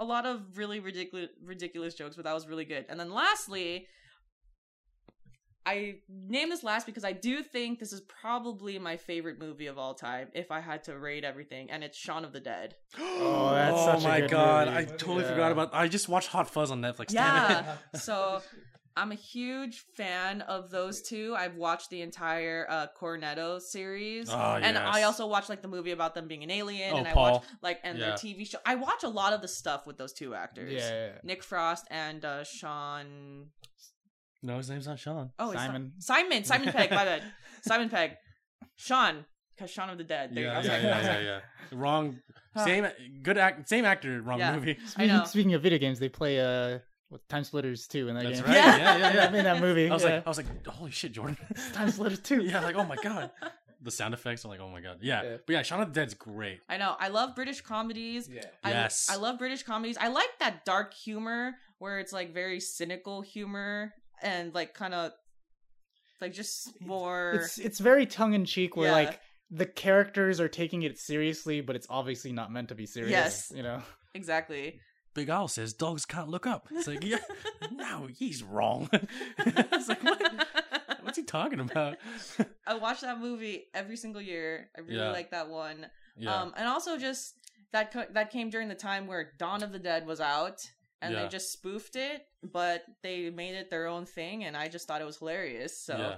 a 0.00 0.04
lot 0.04 0.26
of 0.26 0.56
really 0.58 0.80
ridiculous 0.80 1.28
ridiculous 1.44 1.94
jokes, 1.94 2.16
but 2.16 2.24
that 2.24 2.34
was 2.34 2.48
really 2.48 2.64
good. 2.64 2.86
And 2.88 2.98
then 2.98 3.12
lastly, 3.12 3.86
I 5.66 5.96
name 6.08 6.48
this 6.48 6.64
last 6.64 6.86
because 6.86 7.04
I 7.04 7.12
do 7.12 7.42
think 7.42 7.78
this 7.78 7.92
is 7.92 8.00
probably 8.00 8.78
my 8.78 8.96
favorite 8.96 9.38
movie 9.38 9.66
of 9.66 9.76
all 9.78 9.92
time. 9.94 10.28
If 10.34 10.50
I 10.50 10.60
had 10.60 10.84
to 10.84 10.98
rate 10.98 11.22
everything, 11.22 11.70
and 11.70 11.84
it's 11.84 11.98
Shaun 11.98 12.24
of 12.24 12.32
the 12.32 12.40
Dead. 12.40 12.74
Oh, 12.98 13.50
that's 13.52 13.76
oh 13.76 13.86
such 13.94 14.04
a 14.04 14.08
my 14.08 14.20
good 14.20 14.30
god, 14.30 14.68
movie. 14.68 14.78
I 14.78 14.84
totally 14.84 15.22
Yeah. 15.24 15.30
forgot 15.30 15.52
about. 15.52 15.70
I 15.74 15.86
just 15.88 16.08
watched 16.08 16.28
Hot 16.28 16.48
Fuzz 16.50 16.70
on 16.70 16.80
Netflix. 16.80 17.12
Yeah. 17.12 17.76
so 17.94 18.40
I'm 18.96 19.12
a 19.12 19.16
huge 19.16 19.84
fan 19.96 20.42
of 20.42 20.70
those 20.70 21.00
two. 21.02 21.34
I've 21.38 21.54
watched 21.56 21.90
the 21.90 22.02
entire 22.02 22.66
uh, 22.68 22.86
Cornetto 23.00 23.60
series, 23.60 24.28
Oh, 24.30 24.58
and 24.60 24.76
I 24.76 25.04
also 25.04 25.26
watched 25.26 25.48
like 25.48 25.62
the 25.62 25.68
movie 25.68 25.92
about 25.92 26.14
them 26.14 26.26
being 26.28 26.42
an 26.42 26.50
alien, 26.50 26.92
Oh, 26.94 26.96
and 26.98 27.06
I 27.08 27.12
Paul. 27.12 27.32
watched 27.32 27.46
like 27.62 27.78
and 27.84 27.98
Yeah. 27.98 28.06
their 28.06 28.14
TV 28.16 28.44
show. 28.46 28.58
I 28.66 28.74
watch 28.74 29.04
a 29.04 29.08
lot 29.08 29.32
of 29.32 29.42
the 29.42 29.48
stuff 29.48 29.86
with 29.86 29.96
those 29.96 30.12
two 30.12 30.34
actors. 30.34 30.72
Yeah, 30.72 30.78
yeah, 30.88 31.06
yeah. 31.06 31.12
Nick 31.22 31.42
Frost 31.42 31.86
and 31.90 32.24
uh, 32.24 32.44
Sean. 32.44 33.46
No, 34.42 34.56
his 34.56 34.70
name's 34.70 34.86
not 34.86 34.98
Sean. 34.98 35.30
Oh, 35.38 35.50
it's 35.50 35.60
Simon. 35.60 35.92
Not... 35.94 36.02
Simon. 36.02 36.44
Simon 36.44 36.72
Pegg. 36.72 36.90
My 36.90 37.04
bad. 37.04 37.22
Simon 37.62 37.88
Pegg. 37.90 38.12
Sean, 38.76 39.24
because 39.56 39.70
Shaun 39.70 39.90
of 39.90 39.98
the 39.98 40.04
Dead. 40.04 40.30
There 40.34 40.44
you 40.44 40.48
Yeah, 40.50 40.62
go. 40.62 40.68
yeah, 40.68 40.80
Sorry. 40.80 40.82
yeah, 40.84 41.20
yeah, 41.20 41.20
yeah. 41.72 41.78
Wrong. 41.78 42.18
Huh. 42.56 42.64
Same. 42.64 42.86
Good 43.22 43.38
act. 43.38 43.68
Same 43.68 43.84
actor. 43.84 44.20
Wrong 44.22 44.38
Yeah. 44.38 44.54
movie. 44.54 44.76
I 44.80 44.86
Speaking, 44.86 45.08
know. 45.08 45.24
speaking 45.24 45.54
of 45.54 45.62
video 45.62 45.78
games, 45.78 45.98
they 46.00 46.08
play 46.08 46.40
uh 46.40 46.78
what 47.10 47.28
Time 47.28 47.44
Splitters 47.44 47.86
2 47.88 48.08
in 48.08 48.14
that 48.14 48.24
That's 48.24 48.40
game. 48.40 48.46
right. 48.48 48.54
Yeah. 48.56 48.76
Yeah, 48.78 48.96
yeah, 48.98 49.14
yeah. 49.14 49.26
I 49.26 49.30
mean 49.30 49.44
that 49.44 49.60
movie. 49.60 49.90
I 49.90 49.92
was 49.92 50.02
yeah. 50.02 50.16
like, 50.16 50.26
I 50.26 50.30
was 50.30 50.36
like, 50.38 50.66
holy 50.66 50.90
shit, 50.90 51.12
Jordan. 51.12 51.36
Time 51.74 51.90
Splitters 51.90 52.20
2. 52.20 52.42
yeah, 52.44 52.60
like, 52.60 52.76
oh 52.76 52.84
my 52.84 52.96
god. 52.96 53.30
The 53.82 53.90
sound 53.90 54.14
effects. 54.14 54.44
I'm 54.44 54.50
like, 54.50 54.60
oh 54.60 54.68
my 54.70 54.80
god. 54.80 54.98
Yeah, 55.02 55.22
Yeah. 55.22 55.36
but 55.46 55.52
yeah, 55.52 55.62
Shaun 55.62 55.80
of 55.80 55.92
the 55.92 56.00
Dead's 56.00 56.14
great. 56.14 56.60
I 56.68 56.76
know. 56.76 56.94
I 56.98 57.08
love 57.08 57.34
British 57.34 57.60
comedies. 57.62 58.28
Yeah. 58.28 58.42
I, 58.62 58.70
Yes. 58.70 59.08
I 59.10 59.16
love 59.16 59.38
British 59.38 59.62
comedies. 59.62 59.96
I 59.98 60.08
like 60.08 60.28
that 60.38 60.64
dark 60.64 60.94
humor 60.94 61.54
where 61.78 61.98
it's 61.98 62.12
like 62.12 62.32
very 62.34 62.60
cynical 62.60 63.22
humor 63.22 63.92
and 64.22 64.54
like 64.54 64.74
kind 64.74 64.94
of 64.94 65.12
like 66.20 66.32
just 66.34 66.80
more. 66.80 67.32
It's 67.36 67.58
it's 67.58 67.78
very 67.80 68.04
tongue 68.06 68.34
in 68.34 68.44
cheek 68.44 68.76
where 68.76 68.88
Yeah. 68.88 68.92
like 68.92 69.20
the 69.50 69.66
characters 69.66 70.38
are 70.40 70.48
taking 70.48 70.82
it 70.82 70.98
seriously, 70.98 71.60
but 71.62 71.74
it's 71.74 71.86
obviously 71.90 72.30
not 72.32 72.52
meant 72.52 72.68
to 72.68 72.74
be 72.74 72.86
serious. 72.86 73.10
Yes. 73.10 73.52
You 73.56 73.62
know? 73.64 73.82
exactly. 74.14 74.78
Big 75.14 75.28
Al 75.28 75.48
says 75.48 75.72
dogs 75.72 76.04
can't 76.06 76.28
look 76.28 76.46
up. 76.46 76.68
It's 76.70 76.86
like, 76.86 77.04
yeah, 77.04 77.18
no, 77.72 78.06
he's 78.06 78.42
wrong. 78.42 78.88
it's 79.38 79.88
like, 79.88 80.02
what? 80.04 80.22
What's 81.02 81.18
he 81.18 81.24
talking 81.24 81.58
about? 81.60 81.96
I 82.66 82.74
watch 82.74 83.00
that 83.00 83.18
movie 83.18 83.64
every 83.74 83.96
single 83.96 84.20
year. 84.22 84.70
I 84.76 84.80
really 84.80 84.96
Yeah. 84.96 85.10
like 85.10 85.30
that 85.32 85.48
one. 85.48 85.86
yeah, 86.16 86.34
Um, 86.34 86.52
and 86.56 86.68
also 86.68 86.96
just 86.98 87.34
that 87.72 87.92
co- 87.92 88.06
that 88.12 88.30
came 88.30 88.50
during 88.50 88.68
the 88.68 88.74
time 88.74 89.06
where 89.06 89.32
Dawn 89.38 89.62
of 89.62 89.72
the 89.72 89.78
Dead 89.80 90.06
was 90.06 90.20
out, 90.20 90.60
and 91.02 91.12
Yeah. 91.14 91.22
they 91.22 91.28
just 91.28 91.52
spoofed 91.52 91.96
it, 91.96 92.26
but 92.42 92.84
they 93.02 93.30
made 93.30 93.54
it 93.54 93.70
their 93.70 93.86
own 93.88 94.06
thing, 94.06 94.44
and 94.44 94.56
I 94.56 94.68
just 94.68 94.86
thought 94.86 95.00
it 95.00 95.06
was 95.06 95.16
hilarious. 95.18 95.76
So, 95.76 95.96
yeah. 95.98 96.16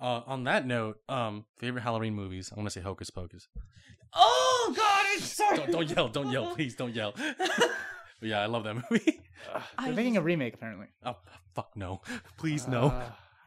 Uh, 0.00 0.22
on 0.26 0.44
that 0.44 0.66
note, 0.66 0.98
um, 1.08 1.44
favorite 1.58 1.82
Halloween 1.82 2.14
movies. 2.14 2.50
I'm 2.50 2.56
gonna 2.56 2.70
say 2.70 2.80
Hocus 2.80 3.10
Pocus. 3.10 3.48
oh 4.14 4.72
god, 4.76 5.04
I'm 5.12 5.20
sorry. 5.20 5.56
Don't, 5.58 5.70
don't 5.72 5.90
yell! 5.90 6.08
Don't 6.08 6.30
yell! 6.30 6.54
Please 6.54 6.74
don't 6.74 6.94
yell. 6.94 7.14
But 8.22 8.28
yeah, 8.30 8.40
I 8.40 8.46
love 8.46 8.64
that 8.64 8.76
movie. 8.90 9.04
They're 9.52 9.62
I 9.76 9.90
making 9.90 10.16
a 10.16 10.22
remake 10.22 10.54
apparently. 10.54 10.86
Oh 11.04 11.16
fuck 11.54 11.72
no! 11.76 12.00
Please 12.38 12.66
no. 12.66 12.86
Uh, 12.86 13.02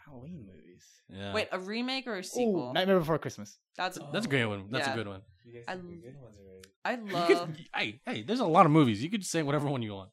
Halloween 0.05 0.45
movies. 0.45 0.84
yeah, 1.09 1.34
Wait, 1.34 1.47
a 1.51 1.57
remake 1.59 2.05
or 2.05 2.15
a 2.15 2.19
Ooh, 2.19 2.23
sequel? 2.23 2.73
Nightmare 2.73 2.99
Before 2.99 3.17
Christmas. 3.17 3.57
That's 3.78 3.97
that's 4.13 4.26
a 4.26 4.30
great 4.30 4.45
one. 4.45 4.65
That's 4.69 4.86
Yeah. 4.88 4.93
a 4.93 4.95
good 4.97 5.07
one. 5.07 5.21
You 5.45 5.53
guys 5.53 5.63
I- 5.67 5.76
picked 5.76 5.89
the 5.89 5.95
good 5.95 6.21
ones 6.21 6.38
already. 6.38 6.67
I 6.84 6.91
You 6.93 7.13
love. 7.13 7.28
could, 7.55 7.65
hey, 7.76 7.99
hey, 8.05 8.21
there's 8.21 8.41
a 8.41 8.45
lot 8.45 8.67
of 8.67 8.71
movies. 8.71 9.01
You 9.01 9.09
could 9.09 9.26
say 9.26 9.41
whatever 9.41 9.67
one 9.67 9.82
you 9.82 9.93
want. 9.93 10.11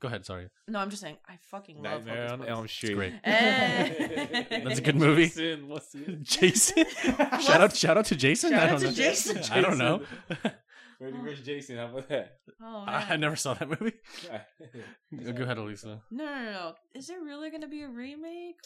Go 0.00 0.08
ahead. 0.08 0.24
Sorry. 0.26 0.48
No, 0.66 0.78
I'm 0.78 0.88
just 0.90 1.02
saying 1.02 1.16
I 1.28 1.36
fucking 1.50 1.76
love 1.82 2.06
Nightmare 2.06 2.28
Hocus 2.28 2.32
on 2.32 2.38
Pocus. 2.40 2.50
Elm 2.56 2.68
Street. 2.68 2.94
great. 2.94 3.12
Eh. 3.22 4.44
That's 4.64 4.78
a 4.78 4.82
good 4.82 4.96
movie. 4.96 5.24
Jason, 5.26 5.68
what's 5.68 5.88
the- 5.92 6.16
Jason. 6.22 6.84
shout 7.40 7.60
out! 7.60 7.76
Shout 7.76 7.98
out 7.98 8.06
to 8.06 8.16
Jason. 8.16 8.50
Shout 8.52 8.60
I 8.60 8.64
out 8.64 8.70
don't 8.70 8.80
to 8.80 8.86
know. 8.86 8.92
Jason. 8.92 9.38
I 9.52 9.60
don't 9.60 9.78
know. 9.78 10.02
Freddy 11.00 11.16
vs. 11.18 11.44
Jason. 11.46 11.76
How 11.78 11.86
about 11.86 12.08
that? 12.10 12.36
Oh, 12.62 12.84
I, 12.86 13.06
I 13.10 13.16
never 13.16 13.34
saw 13.34 13.54
that 13.54 13.68
movie. 13.68 13.94
Go 15.34 15.42
ahead, 15.44 15.56
Elisa. 15.56 16.02
No, 16.10 16.24
no, 16.26 16.34
no, 16.44 16.52
no. 16.52 16.72
Is 16.94 17.06
there 17.06 17.20
really 17.22 17.50
gonna 17.50 17.68
be 17.68 17.82
a 17.82 17.88
remake? 17.88 18.56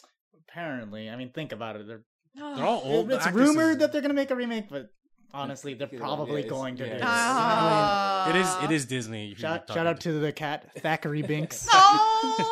Apparently, 0.49 1.09
I 1.09 1.15
mean, 1.15 1.31
think 1.31 1.53
about 1.53 1.77
it. 1.77 1.87
They're, 1.87 2.03
They're 2.35 2.65
all 2.65 2.81
old. 2.83 3.09
it's 3.11 3.25
actresses. 3.25 3.55
rumored 3.55 3.79
that 3.79 3.93
they're 3.93 4.01
gonna 4.01 4.13
make 4.13 4.31
a 4.31 4.35
remake, 4.35 4.67
but 4.69 4.87
honestly, 5.33 5.75
they're 5.75 5.87
probably 5.87 6.41
it's- 6.41 6.49
going 6.51 6.75
to. 6.77 6.83
yeah, 6.83 6.89
do 6.89 6.95
it's- 6.97 7.07
it. 7.09 7.09
Ah. 7.09 8.29
It 8.29 8.35
is. 8.35 8.69
It 8.69 8.75
is 8.75 8.85
Disney. 8.85 9.33
Shout, 9.35 9.69
shout 9.71 9.87
out 9.87 10.01
to 10.01 10.11
the 10.19 10.33
cat 10.33 10.69
Thackery 10.75 11.23
Binx. 11.25 11.67
No. 11.73 12.45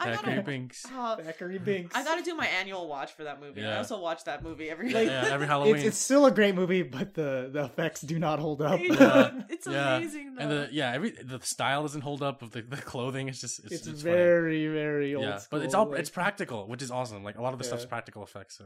I 0.00 0.14
Thackery 0.16 0.36
gotta, 0.36 0.42
Binx. 0.50 0.84
uh, 0.86 1.16
Thackery 1.16 1.58
Binx. 1.64 1.90
I 1.94 2.04
gotta 2.04 2.22
do 2.22 2.34
my 2.34 2.46
annual 2.46 2.88
watch 2.88 3.12
for 3.12 3.24
that 3.24 3.40
movie. 3.40 3.64
I 3.64 3.78
also 3.78 4.00
watch 4.00 4.24
that 4.24 4.42
movie 4.42 4.70
every 4.70 4.90
Like- 4.92 5.06
Yeah, 5.08 5.28
every 5.30 5.46
Halloween. 5.46 5.76
It's, 5.76 5.84
it's 5.84 5.98
still 5.98 6.26
a 6.26 6.30
great 6.30 6.54
movie, 6.54 6.82
but 6.82 7.14
the, 7.14 7.50
the 7.52 7.64
effects 7.64 8.00
do 8.02 8.18
not 8.18 8.38
hold 8.38 8.62
up. 8.62 8.80
Yeah. 8.80 9.42
it's 9.48 9.66
Yeah. 9.66 9.96
amazing 9.96 10.34
though. 10.34 10.42
and 10.42 10.50
the 10.50 10.68
yeah, 10.72 10.92
every 10.92 11.10
the 11.10 11.40
style 11.42 11.82
doesn't 11.82 12.02
hold 12.02 12.22
up 12.22 12.42
of 12.42 12.50
the, 12.52 12.62
the 12.62 12.76
clothing. 12.76 13.28
It's 13.28 13.40
just 13.40 13.58
it's, 13.64 13.72
It's, 13.72 13.86
it's, 13.86 14.02
funny. 14.02 14.14
very, 14.14 14.66
very 14.68 15.14
old 15.14 15.24
yeah, 15.24 15.38
school. 15.38 15.58
but 15.58 15.64
it's 15.64 15.74
all 15.74 15.86
like- 15.90 16.00
it's 16.00 16.10
practical, 16.10 16.66
which 16.68 16.82
is 16.82 16.90
awesome. 16.90 17.22
Like 17.24 17.36
a 17.38 17.42
lot 17.42 17.52
of 17.52 17.58
the 17.58 17.64
stuff's 17.64 17.82
Yeah. 17.84 17.88
practical 17.88 18.22
effects, 18.22 18.56
so 18.58 18.64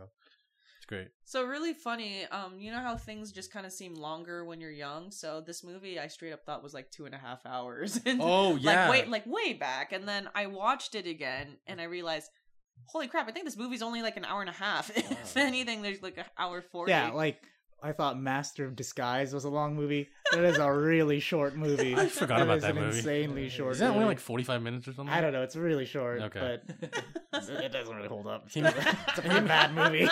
it's 0.83 0.89
great. 0.89 1.09
So 1.25 1.45
really 1.45 1.75
funny. 1.75 2.25
Um, 2.33 2.59
you 2.59 2.73
know 2.73 2.81
how 2.81 2.97
things 2.97 3.31
just 3.31 3.53
kind 3.53 3.65
of 3.65 3.71
seem 3.71 3.95
longer 3.95 4.45
when 4.45 4.61
you're 4.61 4.73
young. 4.73 5.13
So 5.13 5.41
this 5.41 5.63
movie, 5.63 6.01
I 6.01 6.09
straight 6.09 6.33
up 6.33 6.45
thought 6.45 6.61
was 6.61 6.75
like 6.75 6.91
two 6.91 7.07
and 7.07 7.15
a 7.15 7.19
half 7.19 7.47
hours. 7.47 8.01
And, 8.07 8.21
Oh 8.21 8.57
yeah, 8.57 8.89
like 8.89 8.91
wait, 8.91 9.09
like 9.09 9.27
way 9.27 9.53
back, 9.53 9.93
and 9.93 10.09
then 10.09 10.29
I 10.35 10.47
watched 10.47 10.97
it 10.97 11.07
again, 11.07 11.57
and 11.69 11.81
I 11.81 11.85
realized, 11.85 12.31
holy 12.87 13.07
crap! 13.07 13.29
I 13.29 13.31
think 13.31 13.45
this 13.45 13.57
movie's 13.57 13.81
only 13.81 14.03
like 14.03 14.17
an 14.17 14.25
hour 14.25 14.41
and 14.41 14.51
a 14.51 14.55
half. 14.55 14.91
if 14.97 15.37
anything, 15.37 15.83
there's 15.83 16.03
like 16.03 16.19
an 16.19 16.25
hour 16.37 16.61
forty. 16.61 16.91
Yeah, 16.91 17.13
like 17.13 17.41
I 17.83 17.93
thought 17.93 18.19
Master 18.19 18.65
of 18.65 18.77
Disguise 18.77 19.35
was 19.35 19.45
a 19.45 19.49
long 19.51 19.75
movie. 19.75 20.09
That 20.33 20.45
is 20.45 20.59
a 20.59 20.73
really 20.73 21.19
short 21.21 21.57
movie. 21.57 21.95
I 21.97 22.07
forgot 22.07 22.39
That 22.39 22.43
about 22.45 22.57
is 22.59 22.63
that 22.63 22.71
an 22.77 22.83
movie. 22.83 22.97
insanely 22.99 23.49
short. 23.49 23.73
Is 23.73 23.79
that 23.81 23.87
only 23.87 23.99
movie. 24.01 24.09
like 24.11 24.21
forty 24.21 24.45
five 24.45 24.63
minutes 24.63 24.87
or 24.89 24.93
something? 24.95 25.13
I 25.13 25.21
don't 25.21 25.33
know. 25.33 25.43
It's 25.43 25.57
really 25.57 25.85
short. 25.85 26.23
Okay. 26.23 26.61
but 26.81 26.93
it 27.51 27.73
doesn't 27.73 27.95
really 27.95 28.09
hold 28.09 28.27
up. 28.27 28.47
It's 28.55 29.19
a 29.19 29.23
pretty 29.23 29.47
bad 29.47 29.75
movie. 29.75 30.09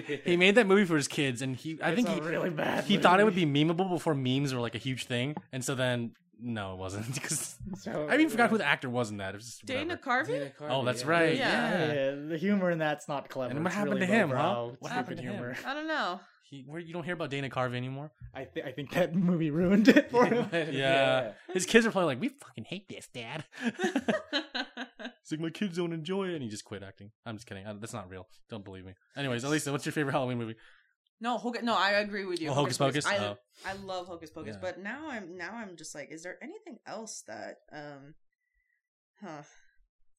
he, 0.00 0.16
he 0.24 0.36
made 0.36 0.54
that 0.56 0.66
movie 0.66 0.84
for 0.84 0.96
his 0.96 1.08
kids, 1.08 1.42
and 1.42 1.54
he 1.56 1.78
I 1.82 1.90
It's 1.90 1.96
think 1.96 2.08
a 2.08 2.12
he 2.14 2.20
really 2.20 2.50
bad. 2.50 2.84
he 2.84 2.96
thought 2.96 3.20
it 3.20 3.24
would 3.24 3.34
be 3.34 3.46
memeable 3.46 3.88
before 3.90 4.14
memes 4.14 4.54
were 4.54 4.60
like 4.60 4.74
a 4.74 4.78
huge 4.78 5.06
thing, 5.06 5.36
and 5.52 5.64
so 5.64 5.74
then 5.74 6.12
no, 6.44 6.72
it 6.72 6.78
wasn't 6.78 7.12
because 7.14 7.56
So, 7.78 8.08
I 8.10 8.14
even 8.14 8.28
forgot 8.28 8.50
who 8.50 8.58
the 8.58 8.66
actor 8.66 8.90
was 8.90 9.10
in 9.12 9.18
that. 9.18 9.34
It 9.34 9.36
was 9.36 9.44
just 9.46 9.64
Dana 9.66 9.96
whatever. 10.04 10.24
Carvey. 10.32 10.52
Oh, 10.70 10.84
that's 10.84 11.04
right. 11.04 11.36
Yeah. 11.36 11.70
Yeah. 11.86 11.92
Yeah, 11.92 12.14
the 12.30 12.36
humor 12.36 12.68
in 12.72 12.78
that's 12.78 13.06
not 13.06 13.28
clever. 13.28 13.52
And 13.54 13.60
what 13.62 13.68
It's 13.68 13.76
happened 13.76 13.94
really 14.00 14.06
to 14.08 14.12
him, 14.12 14.30
huh? 14.30 14.68
What 14.80 14.90
happened 14.90 15.18
to 15.18 15.22
him? 15.22 15.54
I 15.64 15.72
don't 15.74 15.86
know. 15.86 16.18
He, 16.52 16.64
where 16.66 16.78
you 16.78 16.92
don't 16.92 17.02
hear 17.02 17.14
about 17.14 17.30
Dana 17.30 17.48
Carvey 17.48 17.76
anymore. 17.76 18.10
I 18.34 18.44
think 18.44 18.66
I 18.66 18.72
think 18.72 18.90
that 18.92 19.14
movie 19.30 19.50
ruined 19.50 19.88
it 19.88 20.10
for 20.10 20.26
him. 20.26 20.46
Yeah. 20.70 21.32
His 21.54 21.64
kids 21.64 21.86
are 21.86 21.90
probably 21.90 22.08
like, 22.14 22.20
"We 22.20 22.28
fucking 22.28 22.64
hate 22.64 22.90
this, 22.90 23.08
Dad." 23.08 23.44
it's 23.64 25.30
like 25.32 25.40
my 25.40 25.48
kids 25.48 25.78
don't 25.78 25.94
enjoy 25.94 26.28
it, 26.28 26.34
and 26.34 26.42
he 26.42 26.50
just 26.50 26.66
quit 26.66 26.82
acting. 26.82 27.10
I'm 27.24 27.36
just 27.36 27.46
kidding. 27.46 27.66
I, 27.66 27.72
that's 27.72 27.94
not 27.94 28.10
real. 28.10 28.28
Don't 28.50 28.66
believe 28.66 28.84
me. 28.84 28.92
Anyways, 29.16 29.44
Elisa, 29.44 29.72
what's 29.72 29.86
your 29.86 29.94
favorite 29.94 30.12
Halloween 30.12 30.36
movie? 30.36 30.56
no, 31.22 31.38
Hocus, 31.38 31.62
no, 31.62 31.74
I 31.74 31.92
agree 31.92 32.26
with 32.26 32.38
you. 32.42 32.50
Oh, 32.50 32.54
Hocus 32.54 32.76
Pocus? 32.76 33.06
I, 33.06 33.16
Oh. 33.16 33.38
I 33.64 33.72
love 33.72 34.06
Hocus 34.08 34.28
Pocus, 34.30 34.56
Yeah. 34.56 34.60
but 34.60 34.78
now 34.78 35.08
I'm 35.08 35.38
now 35.38 35.52
I'm 35.54 35.76
just 35.76 35.94
like, 35.94 36.10
is 36.10 36.22
there 36.22 36.36
anything 36.42 36.78
else 36.86 37.22
that 37.28 37.60
um, 37.72 38.14
huh? 39.24 39.42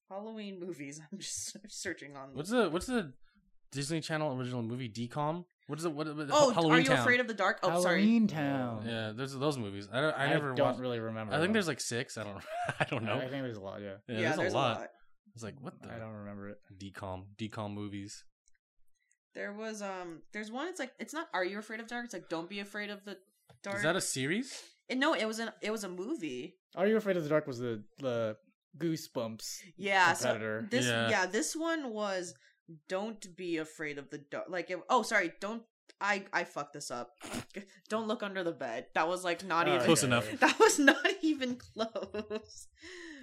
Halloween 0.10 0.60
movies. 0.60 1.00
I'm 1.12 1.20
just 1.20 1.58
searching 1.70 2.16
on. 2.18 2.30
What's 2.34 2.50
the 2.50 2.70
what's 2.72 2.88
the 2.88 3.14
Disney 3.72 4.02
Channel 4.02 4.36
original 4.36 4.64
movie? 4.64 4.90
DCOM. 4.90 5.46
What 5.68 5.80
is 5.80 5.86
it? 5.86 5.94
What, 5.94 6.08
what 6.08 6.28
oh, 6.32 6.50
Halloween 6.50 6.74
are 6.74 6.80
you 6.82 6.88
Town? 6.88 7.00
afraid 7.00 7.20
of 7.22 7.28
the 7.28 7.34
dark? 7.34 7.60
Oh, 7.64 7.82
sorry. 7.82 8.04
Halloweentown. 8.04 8.86
Yeah, 8.86 9.14
there's 9.16 9.34
those 9.34 9.58
movies. 9.58 9.88
I 9.92 10.02
don't, 10.02 10.14
I 10.14 10.26
I, 10.26 10.30
never 10.30 10.54
don't 10.54 10.68
watched. 10.68 10.80
really 10.80 11.00
remember. 11.00 11.34
I 11.34 11.38
think 11.38 11.48
them. 11.48 11.54
there's 11.54 11.68
like 11.68 11.80
six. 11.80 12.18
I 12.18 12.24
don't. 12.24 12.38
I 12.80 12.84
don't 12.86 13.04
know. 13.04 13.16
I 13.16 13.30
think 13.30 13.44
there's 13.44 13.58
a 13.58 13.62
lot. 13.62 13.82
Yeah, 13.82 13.94
Yeah, 14.08 14.36
there's, 14.36 14.54
a, 14.54 14.56
lot. 14.56 14.90
It's 15.34 15.44
like 15.44 15.56
what 15.62 15.82
the 15.82 15.90
I 15.90 16.00
don't 16.00 16.14
remember 16.14 16.50
it. 16.50 16.58
DCOM 16.78 17.24
DCOM 17.38 17.74
movies. 17.74 18.24
There 19.34 19.54
was 19.54 19.82
um, 19.82 20.22
there's 20.34 20.52
one. 20.52 20.68
It's 20.68 20.80
like 20.80 20.92
it's 21.00 21.14
not. 21.14 21.28
Are 21.34 21.46
you 21.46 21.58
afraid 21.60 21.80
of 21.80 21.88
dark? 21.88 22.06
It's 22.06 22.14
like 22.14 22.30
don't 22.30 22.50
be 22.50 22.60
afraid 22.60 22.90
of 22.90 23.04
the 23.06 23.18
dark. 23.64 23.78
Is 23.78 23.84
that 23.84 23.96
a 23.96 24.02
series? 24.02 24.62
And 24.90 25.00
no, 25.00 25.14
it 25.14 25.26
was 25.26 25.40
an 25.40 25.50
it 25.62 25.72
was 25.72 25.84
a 25.84 25.90
movie. 25.90 26.56
Are 26.76 26.86
you 26.88 26.98
afraid 26.98 27.18
of 27.18 27.24
the 27.24 27.30
dark? 27.30 27.48
Was 27.48 27.60
the 27.60 27.84
the 28.00 28.38
Goosebumps? 28.78 29.60
Yeah, 29.78 30.14
so 30.14 30.64
this 30.70 30.86
Yeah. 30.86 31.10
yeah. 31.10 31.26
this 31.26 31.56
one 31.56 31.94
was 31.94 32.34
don't 32.88 33.36
be 33.36 33.58
afraid 33.58 33.98
of 33.98 34.10
the 34.10 34.18
dark. 34.18 34.46
Like 34.50 34.70
it, 34.70 34.80
oh, 34.90 35.04
sorry, 35.04 35.34
don't 35.40 35.64
I 36.00 36.26
I 36.34 36.44
fucked 36.44 36.74
this 36.74 36.92
up. 36.92 37.12
don't 37.90 38.08
look 38.08 38.24
under 38.24 38.44
the 38.44 38.52
bed. 38.52 38.88
That 38.94 39.08
was 39.08 39.24
like 39.24 39.44
not 39.44 39.68
even 39.68 39.82
Close 39.82 40.04
enough. 40.04 40.28
That 40.40 40.60
was 40.60 40.80
not 40.80 41.06
even 41.22 41.56
close. 41.56 42.68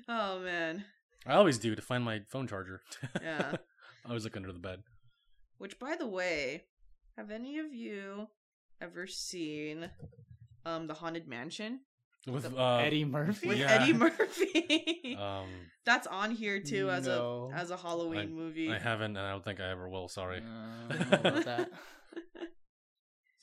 Oh 0.09 0.41
man, 0.41 0.85
I 1.27 1.35
always 1.35 1.59
do 1.59 1.75
to 1.75 1.83
find 1.83 2.05
my 2.05 2.21
phone 2.29 2.47
charger. 2.47 2.81
yeah. 3.23 3.53
I 4.05 4.09
always 4.09 4.25
look 4.25 4.37
under 4.37 4.53
the 4.53 4.59
bed. 4.59 4.83
Which, 5.59 5.79
by 5.79 5.97
the 5.97 6.07
way, 6.07 6.65
have 7.19 7.31
any 7.31 7.59
of 7.59 7.75
you 7.75 8.29
ever 8.81 9.07
seen 9.07 9.91
um 10.65 10.87
the 10.87 10.95
Haunted 10.95 11.29
Mansion 11.29 11.81
With 12.27 12.43
The- 12.43 12.57
uh, 12.57 12.79
Eddie 12.79 13.05
Murphy. 13.05 13.49
with 13.49 13.59
Yeah. 13.59 13.71
Eddie 13.73 13.93
Murphy? 14.05 15.17
Um, 15.19 15.47
That's 15.87 16.07
on 16.07 16.31
here 16.33 16.61
too 16.61 16.91
as 16.91 17.07
No. 17.07 17.51
a 17.53 17.57
as 17.57 17.71
a 17.71 17.77
Halloween 17.77 18.35
movie. 18.35 18.71
I 18.71 18.79
haven't, 18.79 19.17
and 19.17 19.27
I 19.27 19.31
don't 19.31 19.43
think 19.45 19.61
I 19.61 19.71
ever 19.71 19.89
will. 19.89 20.09
Sorry. 20.09 20.41
Uh, 20.43 20.95
About 21.13 21.45
that. 21.47 21.71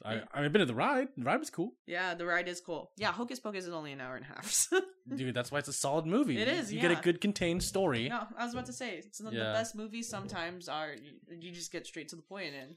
I 0.05 0.21
I've 0.31 0.51
been 0.53 0.59
to 0.59 0.65
the 0.65 0.75
ride. 0.75 1.07
The 1.17 1.23
ride 1.25 1.39
was 1.39 1.49
cool, 1.49 1.71
Yeah, 1.87 2.13
the 2.13 2.25
ride 2.25 2.47
is 2.47 2.61
cool. 2.61 2.91
Yeah, 2.97 3.11
Hocus 3.11 3.39
Pocus 3.39 3.65
is 3.65 3.73
only 3.73 3.91
an 3.91 3.99
hour 3.99 4.15
and 4.15 4.23
a 4.25 4.27
half. 4.27 4.49
so- 4.51 4.79
dude. 5.13 5.33
That's 5.33 5.51
why 5.51 5.57
it's 5.59 5.67
a 5.67 5.73
solid 5.73 6.05
movie. 6.05 6.39
It 6.39 6.47
is, 6.47 6.71
You 6.71 6.79
get 6.79 6.91
a 6.91 7.01
good 7.01 7.19
contained 7.19 7.63
story. 7.63 8.07
no, 8.09 8.27
I 8.37 8.43
was 8.45 8.53
about 8.53 8.67
to 8.67 8.73
say 8.73 9.01
some 9.11 9.25
of 9.27 9.33
the 9.33 9.39
best 9.39 9.75
movies 9.75 10.07
sometimes 10.07 10.69
are 10.69 10.93
you, 10.93 11.13
you 11.39 11.51
just 11.51 11.71
get 11.71 11.87
straight 11.87 12.09
to 12.09 12.15
the 12.15 12.21
point 12.21 12.53
and 12.53 12.75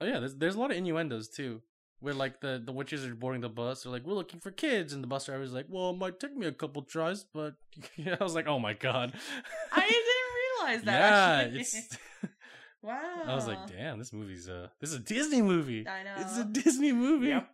Oh 0.00 0.06
yeah, 0.06 0.18
there's 0.20 0.34
there's 0.36 0.54
a 0.54 0.60
lot 0.60 0.70
of 0.70 0.76
innuendos 0.78 1.28
too. 1.28 1.60
Where 2.00 2.12
like 2.14 2.40
the 2.40 2.60
the 2.62 2.72
witches 2.72 3.04
are 3.06 3.14
boarding 3.14 3.40
the 3.40 3.48
bus, 3.48 3.82
they're 3.82 3.92
like, 3.92 4.04
"We're 4.04 4.14
looking 4.14 4.40
for 4.40 4.50
kids," 4.50 4.92
and 4.92 5.02
the 5.02 5.06
bus 5.08 5.24
driver's 5.26 5.52
like, 5.54 5.66
"Well, 5.70 5.90
it 5.90 5.96
might 5.98 6.20
take 6.20 6.36
me 6.36 6.46
a 6.46 6.52
couple 6.52 6.82
tries, 6.82 7.24
but 7.24 7.54
I 7.98 8.22
was 8.22 8.34
like, 8.34 8.46
"Oh 8.46 8.58
my 8.58 8.74
god!" 8.74 9.14
I 9.72 9.80
didn't 9.80 10.82
realize 10.82 10.84
that. 10.84 11.00
yeah, 11.00 11.42
actually. 11.44 11.60
it's. 11.60 11.98
wow. 12.82 13.22
I 13.26 13.34
was 13.34 13.46
like, 13.46 13.66
"Damn, 13.68 13.98
this 13.98 14.12
movie's 14.12 14.48
uh, 14.48 14.68
this 14.80 14.90
is 14.90 14.96
a 14.96 15.00
Disney 15.02 15.40
movie. 15.40 15.88
I 15.88 16.02
know. 16.02 16.14
It's 16.18 16.36
a 16.38 16.44
Disney 16.44 16.92
movie." 16.92 17.28
Yep. 17.28 17.48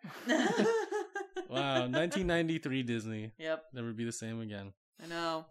Wow, 1.48 1.80
1993 1.88 2.82
Disney. 2.84 3.32
yep, 3.38 3.64
Never 3.72 3.92
be 3.92 4.04
the 4.04 4.12
same 4.12 4.40
again. 4.40 4.72
I 5.02 5.06
know. 5.06 5.46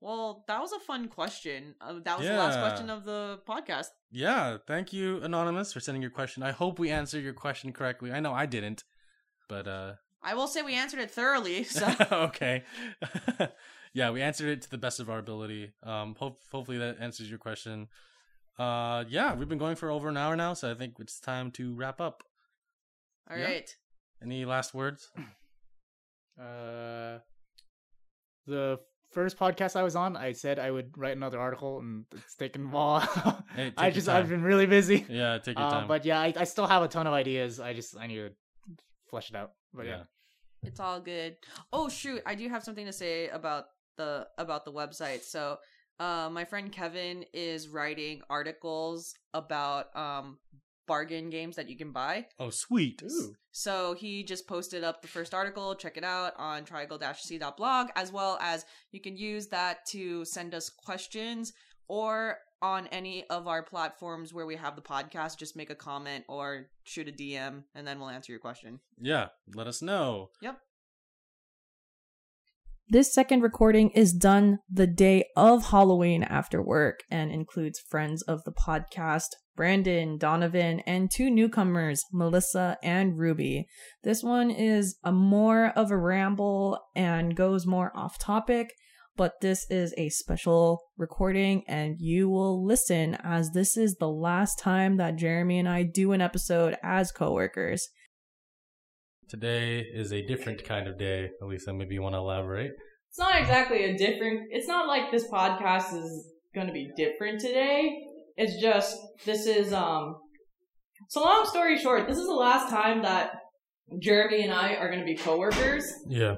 Well, 0.00 0.44
that 0.48 0.60
was 0.60 0.72
a 0.72 0.78
fun 0.80 1.08
question. 1.08 1.74
Uh, 1.80 1.94
that 2.04 2.18
was 2.18 2.26
the 2.26 2.34
last 2.34 2.58
question 2.60 2.90
of 2.90 3.04
the 3.04 3.40
podcast. 3.48 3.86
Yeah, 4.10 4.58
thank 4.66 4.92
you, 4.92 5.22
Anonymous, 5.22 5.72
for 5.72 5.80
sending 5.80 6.02
your 6.02 6.10
question. 6.10 6.42
I 6.42 6.52
hope 6.52 6.78
we 6.78 6.90
answered 6.90 7.24
your 7.24 7.32
question 7.32 7.72
correctly. 7.72 8.12
I 8.12 8.20
know 8.20 8.32
I 8.34 8.44
didn't, 8.46 8.84
but 9.48 9.66
uh, 9.66 9.94
I 10.22 10.34
will 10.34 10.46
say 10.46 10.60
we 10.62 10.74
answered 10.74 11.00
it 11.00 11.10
thoroughly. 11.10 11.64
So 11.64 11.86
okay. 12.12 12.64
yeah, 13.94 14.10
we 14.10 14.20
answered 14.20 14.48
it 14.50 14.62
to 14.62 14.70
the 14.70 14.78
best 14.78 15.00
of 15.00 15.08
our 15.08 15.18
ability. 15.18 15.72
Um, 15.82 16.14
hope 16.18 16.40
hopefully 16.52 16.78
that 16.78 16.98
answers 17.00 17.30
your 17.30 17.38
question. 17.38 17.88
Uh, 18.58 19.04
yeah, 19.08 19.34
we've 19.34 19.48
been 19.48 19.58
going 19.58 19.76
for 19.76 19.90
over 19.90 20.08
an 20.10 20.16
hour 20.18 20.36
now, 20.36 20.52
so 20.54 20.70
I 20.70 20.74
think 20.74 20.94
it's 21.00 21.18
time 21.18 21.50
to 21.52 21.74
wrap 21.74 22.00
up. 22.00 22.22
all 23.30 23.38
Yeah. 23.38 23.44
right. 23.44 23.76
Any 24.22 24.44
last 24.44 24.74
words? 24.74 25.10
Uh, 26.36 27.20
the 28.46 28.80
first 29.14 29.38
podcast 29.38 29.76
I 29.76 29.82
was 29.82 29.96
on, 29.96 30.16
I 30.16 30.32
said 30.32 30.58
I 30.58 30.70
would 30.70 30.98
write 30.98 31.16
another 31.16 31.38
article, 31.40 31.78
and 31.78 32.04
it's 32.12 32.34
taken 32.34 32.66
a 32.66 32.68
while. 32.68 33.44
Hey, 33.54 33.72
I 33.78 33.90
just 33.90 34.06
time. 34.06 34.16
I've 34.16 34.28
been 34.28 34.42
really 34.42 34.66
busy. 34.66 35.06
Yeah, 35.08 35.38
take 35.38 35.56
your 35.58 35.66
Uh, 35.66 35.70
time. 35.70 35.88
but 35.88 36.04
yeah, 36.04 36.20
I, 36.20 36.34
I 36.36 36.44
still 36.44 36.66
have 36.66 36.82
a 36.82 36.88
ton 36.88 37.06
of 37.06 37.12
ideas. 37.14 37.60
I 37.60 37.72
just 37.72 37.96
I 37.96 38.06
need 38.06 38.16
to 38.16 38.30
flesh 39.08 39.30
it 39.30 39.36
out. 39.36 39.52
But 39.72 39.86
yeah, 39.86 40.02
It's 40.62 40.80
all 40.80 41.00
good. 41.00 41.36
Oh 41.72 41.88
shoot, 41.88 42.20
I 42.26 42.34
do 42.34 42.48
have 42.48 42.62
something 42.64 42.86
to 42.86 42.92
say 42.92 43.28
about 43.28 43.64
the 43.96 44.26
about 44.38 44.64
the 44.64 44.72
website. 44.72 45.22
So, 45.22 45.58
uh, 46.00 46.28
my 46.30 46.44
friend 46.44 46.70
Kevin 46.72 47.24
is 47.32 47.68
writing 47.68 48.20
articles 48.28 49.14
about 49.32 49.94
um 49.96 50.38
bargain 50.86 51.30
games 51.30 51.56
that 51.56 51.68
you 51.68 51.76
can 51.76 51.92
buy. 51.92 52.26
oh, 52.38 52.50
sweet. 52.50 53.02
Ooh. 53.02 53.34
So 53.52 53.94
he 53.94 54.24
just 54.24 54.46
posted 54.48 54.82
up 54.82 55.00
the 55.00 55.08
first 55.08 55.32
article. 55.32 55.74
Check 55.74 55.96
it 55.96 56.04
out 56.04 56.32
on 56.36 56.64
triangle-c.blog, 56.64 57.88
as 57.94 58.12
well 58.12 58.38
as 58.40 58.64
you 58.92 59.00
can 59.00 59.16
use 59.16 59.46
that 59.48 59.86
to 59.90 60.24
send 60.24 60.54
us 60.54 60.68
questions 60.68 61.52
or 61.88 62.38
on 62.62 62.86
any 62.88 63.28
of 63.28 63.46
our 63.46 63.62
platforms 63.62 64.32
where 64.32 64.46
we 64.46 64.56
have 64.56 64.74
the 64.74 64.82
podcast. 64.82 65.38
Just 65.38 65.56
make 65.56 65.70
a 65.70 65.74
comment 65.74 66.24
or 66.28 66.66
shoot 66.82 67.08
a 67.08 67.12
DM, 67.12 67.64
and 67.74 67.86
then 67.86 68.00
we'll 68.00 68.08
answer 68.08 68.32
your 68.32 68.40
question. 68.40 68.80
Yeah, 68.98 69.28
let 69.54 69.66
us 69.66 69.82
know. 69.82 70.30
Yep. 70.40 70.58
This 72.86 73.14
second 73.14 73.40
recording 73.40 73.88
is 73.90 74.12
done 74.12 74.58
the 74.70 74.86
day 74.86 75.24
of 75.38 75.70
Halloween 75.70 76.22
after 76.22 76.62
work 76.62 77.00
and 77.10 77.32
includes 77.32 77.80
friends 77.80 78.20
of 78.20 78.44
the 78.44 78.52
podcast, 78.52 79.28
Brandon, 79.56 80.18
Donovan, 80.18 80.80
and 80.80 81.10
two 81.10 81.30
newcomers, 81.30 82.04
Melissa 82.12 82.76
and 82.82 83.18
Ruby. 83.18 83.66
This 84.02 84.22
one 84.22 84.50
is 84.50 84.98
a 85.02 85.12
more 85.12 85.72
of 85.74 85.90
a 85.90 85.96
ramble 85.96 86.78
and 86.94 87.34
goes 87.34 87.66
more 87.66 87.90
off 87.96 88.18
topic, 88.18 88.74
but 89.16 89.40
this 89.40 89.66
is 89.70 89.94
a 89.96 90.10
special 90.10 90.82
recording 90.98 91.64
and 91.66 91.96
you 91.98 92.28
will 92.28 92.62
listen 92.62 93.14
as 93.14 93.52
this 93.52 93.78
is 93.78 93.94
the 93.94 94.10
last 94.10 94.58
time 94.58 94.98
that 94.98 95.16
Jeremy 95.16 95.58
and 95.58 95.70
I 95.70 95.84
do 95.84 96.12
an 96.12 96.20
episode 96.20 96.76
as 96.82 97.12
coworkers. 97.12 97.88
Today 99.28 99.80
is 99.80 100.12
a 100.12 100.22
different 100.26 100.64
kind 100.64 100.86
of 100.86 100.98
day. 100.98 101.30
Elisa, 101.42 101.72
maybe 101.72 101.94
you 101.94 102.02
want 102.02 102.14
to 102.14 102.18
elaborate? 102.18 102.72
It's 103.08 103.18
not 103.18 103.38
exactly 103.40 103.84
a 103.84 103.96
different. 103.96 104.48
It's 104.50 104.68
not 104.68 104.86
like 104.86 105.10
this 105.10 105.26
podcast 105.28 105.94
is 105.94 106.32
going 106.54 106.66
to 106.66 106.72
be 106.72 106.90
different 106.96 107.40
today. 107.40 107.96
It's 108.36 108.60
just 108.60 108.96
this 109.24 109.46
is 109.46 109.72
um. 109.72 110.16
So 111.08 111.22
long 111.22 111.46
story 111.46 111.78
short, 111.78 112.06
this 112.08 112.18
is 112.18 112.26
the 112.26 112.32
last 112.34 112.70
time 112.70 113.02
that 113.02 113.32
Jeremy 114.00 114.42
and 114.42 114.52
I 114.52 114.74
are 114.74 114.88
going 114.88 115.00
to 115.00 115.06
be 115.06 115.16
coworkers 115.16 115.84
Yeah. 116.08 116.34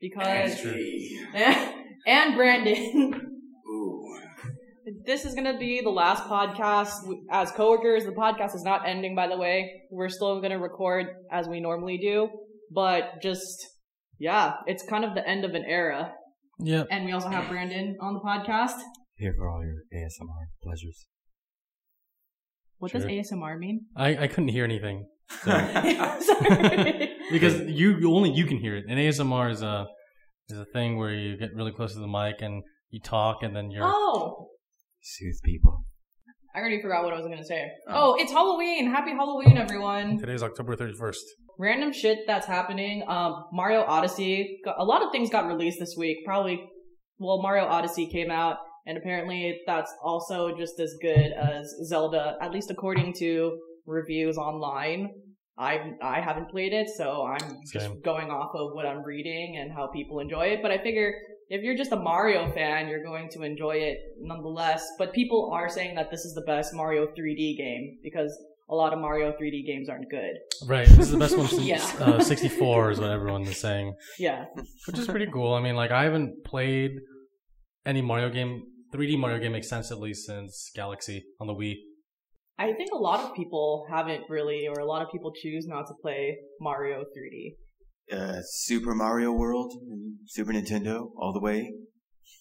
because 0.00 0.64
and 2.06 2.34
Brandon. 2.36 3.23
Ooh. 5.04 5.06
This 5.06 5.24
is 5.24 5.34
going 5.34 5.52
to 5.52 5.58
be 5.58 5.80
the 5.82 5.90
last 5.90 6.24
podcast 6.24 6.92
as 7.30 7.50
coworkers. 7.52 8.04
The 8.04 8.12
podcast 8.12 8.54
is 8.54 8.62
not 8.62 8.86
ending, 8.86 9.14
by 9.14 9.28
the 9.28 9.36
way. 9.36 9.82
We're 9.90 10.08
still 10.08 10.40
going 10.40 10.50
to 10.52 10.58
record 10.58 11.06
as 11.30 11.46
we 11.48 11.60
normally 11.60 11.98
do, 11.98 12.28
but 12.70 13.20
just 13.22 13.66
yeah, 14.18 14.54
it's 14.66 14.84
kind 14.88 15.04
of 15.04 15.14
the 15.14 15.26
end 15.28 15.44
of 15.44 15.54
an 15.54 15.64
era. 15.66 16.12
Yeah. 16.60 16.84
And 16.90 17.04
we 17.04 17.12
also 17.12 17.28
have 17.28 17.48
Brandon 17.48 17.96
on 18.00 18.14
the 18.14 18.20
podcast. 18.20 18.80
Here 19.16 19.34
for 19.36 19.48
all 19.50 19.62
your 19.64 19.82
ASMR 19.92 20.46
pleasures. 20.62 21.06
What 22.78 22.90
Sure. 22.92 23.00
does 23.00 23.08
ASMR 23.10 23.58
mean? 23.58 23.86
I, 23.96 24.16
I 24.16 24.26
couldn't 24.28 24.48
hear 24.48 24.64
anything. 24.64 25.06
So, 25.42 25.50
Sorry. 26.20 27.12
because 27.32 27.60
you 27.62 27.96
you- 27.98 28.12
only 28.14 28.30
you 28.30 28.46
can 28.46 28.58
hear 28.58 28.76
it. 28.76 28.84
And 28.88 28.98
ASMR 28.98 29.50
is 29.50 29.62
a 29.62 29.86
is 30.48 30.58
a 30.58 30.64
thing 30.66 30.98
where 30.98 31.12
you 31.14 31.36
get 31.36 31.54
really 31.54 31.72
close 31.72 31.94
to 31.94 32.00
the 32.00 32.06
mic 32.06 32.36
and 32.42 32.62
you 32.90 33.00
talk 33.00 33.42
and 33.42 33.56
then 33.56 33.70
you're 33.70 33.84
oh, 33.84 34.48
Soothe 35.04 35.42
people. 35.44 35.84
I 36.56 36.60
already 36.60 36.80
forgot 36.80 37.04
what 37.04 37.12
I 37.12 37.16
was 37.16 37.26
going 37.26 37.38
to 37.38 37.44
say. 37.44 37.66
Oh, 37.88 38.16
it's 38.18 38.32
Halloween. 38.32 38.90
Happy 38.90 39.10
Halloween, 39.10 39.58
everyone. 39.58 40.16
today's 40.18 40.42
October 40.42 40.76
thirty 40.76 40.94
first. 40.94 41.22
Random 41.58 41.92
shit 41.92 42.20
that's 42.26 42.46
happening. 42.46 43.04
Um, 43.06 43.44
Mario 43.52 43.82
Odyssey. 43.82 44.60
A 44.78 44.82
lot 44.84 45.02
of 45.02 45.12
things 45.12 45.28
got 45.28 45.46
released 45.46 45.78
this 45.78 45.94
week. 45.98 46.18
Probably, 46.24 46.58
well, 47.18 47.42
Mario 47.42 47.64
Odyssey 47.66 48.06
came 48.06 48.30
out, 48.30 48.56
and 48.86 48.96
apparently 48.96 49.60
that's 49.66 49.92
also 50.02 50.56
just 50.56 50.80
as 50.80 50.94
good 51.02 51.32
as 51.32 51.70
Zelda, 51.84 52.36
at 52.40 52.50
least 52.52 52.70
according 52.70 53.12
to 53.18 53.58
reviews 53.84 54.38
online. 54.38 55.10
I 55.58 55.92
I 56.02 56.22
haven't 56.22 56.48
played 56.50 56.72
it, 56.72 56.88
so 56.96 57.26
I'm 57.26 57.58
just 57.70 57.90
going 58.02 58.30
off 58.30 58.52
of 58.54 58.70
what 58.72 58.86
I'm 58.86 59.02
reading 59.04 59.58
and 59.60 59.70
how 59.70 59.88
people 59.88 60.20
enjoy 60.20 60.46
it. 60.46 60.60
But 60.62 60.70
I 60.70 60.78
figure 60.82 61.12
if 61.48 61.62
you're 61.62 61.76
just 61.76 61.92
a 61.92 61.96
Mario 61.96 62.50
fan, 62.52 62.88
you're 62.88 63.02
going 63.02 63.28
to 63.32 63.42
enjoy 63.42 63.76
it 63.76 63.98
nonetheless. 64.20 64.84
But 64.98 65.12
people 65.12 65.50
are 65.52 65.68
saying 65.68 65.94
that 65.96 66.10
this 66.10 66.24
is 66.24 66.34
the 66.34 66.42
best 66.42 66.74
Mario 66.74 67.06
3D 67.06 67.56
game 67.56 67.98
because 68.02 68.36
a 68.70 68.74
lot 68.74 68.92
of 68.94 68.98
Mario 68.98 69.32
3D 69.32 69.66
games 69.66 69.88
aren't 69.88 70.10
good. 70.10 70.34
Right. 70.66 70.88
This 70.88 71.06
is 71.06 71.10
the 71.10 71.18
best 71.18 71.36
one 71.36 71.46
since 71.48 71.64
Yeah. 71.64 71.84
uh, 72.00 72.20
sixty 72.22 72.48
four 72.48 72.90
is 72.90 72.98
what 72.98 73.10
everyone 73.10 73.42
is 73.42 73.60
saying. 73.60 73.94
Yeah. 74.18 74.46
Which 74.86 74.98
is 74.98 75.06
pretty 75.06 75.26
cool. 75.30 75.52
I 75.54 75.60
mean, 75.60 75.76
like 75.76 75.90
I 75.90 76.04
haven't 76.04 76.44
played 76.44 76.92
any 77.84 78.00
Mario 78.00 78.30
game, 78.30 78.62
3D 78.94 79.18
Mario 79.18 79.38
game 79.38 79.54
extensively 79.54 80.14
since 80.14 80.70
Galaxy 80.74 81.22
on 81.40 81.46
the 81.46 81.54
Wii. 81.54 81.74
I 82.58 82.72
think 82.72 82.90
a 82.92 82.96
lot 82.96 83.20
of 83.20 83.34
people 83.34 83.84
haven't 83.90 84.22
really, 84.30 84.68
or 84.68 84.80
a 84.80 84.86
lot 84.86 85.02
of 85.02 85.10
people 85.10 85.32
choose 85.34 85.66
not 85.66 85.86
to 85.88 85.94
play 86.00 86.36
Mario 86.60 87.00
3D. 87.02 87.56
Uh, 88.12 88.40
Super 88.42 88.94
Mario 88.94 89.32
World, 89.32 89.72
Super 90.26 90.52
Nintendo, 90.52 91.08
all 91.18 91.32
the 91.32 91.40
way. 91.40 91.72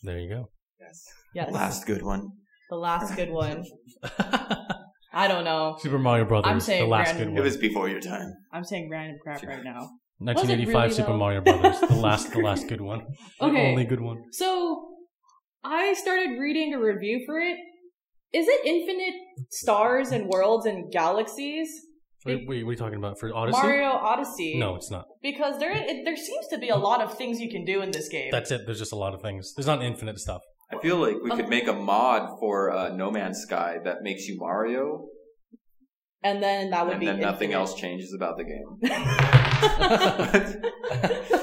There 0.03 0.19
you 0.19 0.29
go. 0.29 0.49
Yes. 0.79 1.03
Yes. 1.33 1.51
Last 1.51 1.85
good 1.85 2.01
one. 2.03 2.27
The 2.69 2.75
last 2.75 3.15
good 3.15 3.29
one. 3.31 3.63
I 5.13 5.27
don't 5.27 5.43
know. 5.45 5.77
Super 5.79 5.99
Mario 5.99 6.25
Brothers, 6.25 6.51
I'm 6.51 6.59
saying 6.59 6.83
the 6.83 6.89
last 6.89 7.09
Brandon- 7.11 7.27
good 7.27 7.33
one. 7.33 7.37
It 7.39 7.43
was 7.43 7.57
before 7.57 7.87
your 7.87 8.01
time. 8.01 8.33
I'm 8.51 8.63
saying 8.63 8.89
random 8.91 9.17
crap 9.21 9.43
right 9.43 9.63
now. 9.63 9.89
1985 10.19 10.73
really, 10.75 10.93
Super 10.93 11.11
though? 11.11 11.17
Mario 11.17 11.41
Brothers, 11.41 11.79
the 11.81 11.95
last, 12.07 12.31
the 12.31 12.39
last 12.39 12.67
good 12.67 12.81
one, 12.81 13.05
the 13.39 13.45
Okay. 13.47 13.69
only 13.71 13.85
good 13.85 14.01
one. 14.01 14.17
So, 14.31 14.89
I 15.63 15.93
started 15.93 16.39
reading 16.39 16.73
a 16.73 16.79
review 16.79 17.23
for 17.25 17.39
it. 17.39 17.57
Is 18.33 18.47
it 18.47 18.65
infinite 18.65 19.13
stars 19.51 20.11
and 20.11 20.27
worlds 20.27 20.65
and 20.65 20.91
galaxies? 20.91 21.69
Wait, 22.25 22.47
wait, 22.47 22.63
what 22.63 22.69
are 22.69 22.71
you 22.71 22.77
talking 22.77 22.97
about 22.97 23.19
for 23.19 23.33
Odyssey? 23.35 23.59
Mario 23.61 23.89
Odyssey. 23.89 24.57
No, 24.57 24.75
it's 24.75 24.89
not. 24.89 25.05
Because 25.21 25.59
there, 25.59 25.71
it, 25.71 26.05
there 26.05 26.15
seems 26.15 26.47
to 26.47 26.57
be 26.57 26.69
a 26.69 26.77
lot 26.77 27.01
of 27.01 27.17
things 27.17 27.39
you 27.41 27.49
can 27.49 27.65
do 27.65 27.81
in 27.81 27.91
this 27.91 28.07
game. 28.07 28.29
That's 28.31 28.51
it. 28.51 28.65
There's 28.65 28.79
just 28.79 28.93
a 28.93 28.97
lot 28.97 29.13
of 29.13 29.21
things. 29.21 29.53
There's 29.55 29.67
not 29.67 29.83
infinite 29.83 30.19
stuff. 30.19 30.41
I 30.71 30.79
feel 30.79 30.97
like 30.97 31.17
we 31.21 31.29
could 31.31 31.49
make 31.49 31.67
a 31.67 31.73
mod 31.73 32.39
for 32.39 32.71
uh, 32.71 32.89
No 32.89 33.11
Man's 33.11 33.39
Sky 33.41 33.77
that 33.83 34.01
makes 34.01 34.25
you 34.27 34.37
Mario, 34.39 35.05
and 36.23 36.41
then 36.41 36.71
that 36.71 36.87
would 36.87 36.99
be 36.99 37.07
and 37.07 37.17
be 37.17 37.23
then 37.23 37.31
nothing 37.31 37.53
else 37.53 37.75
changes 37.75 38.13
about 38.13 38.37
the 38.37 38.43
game. 38.45 38.79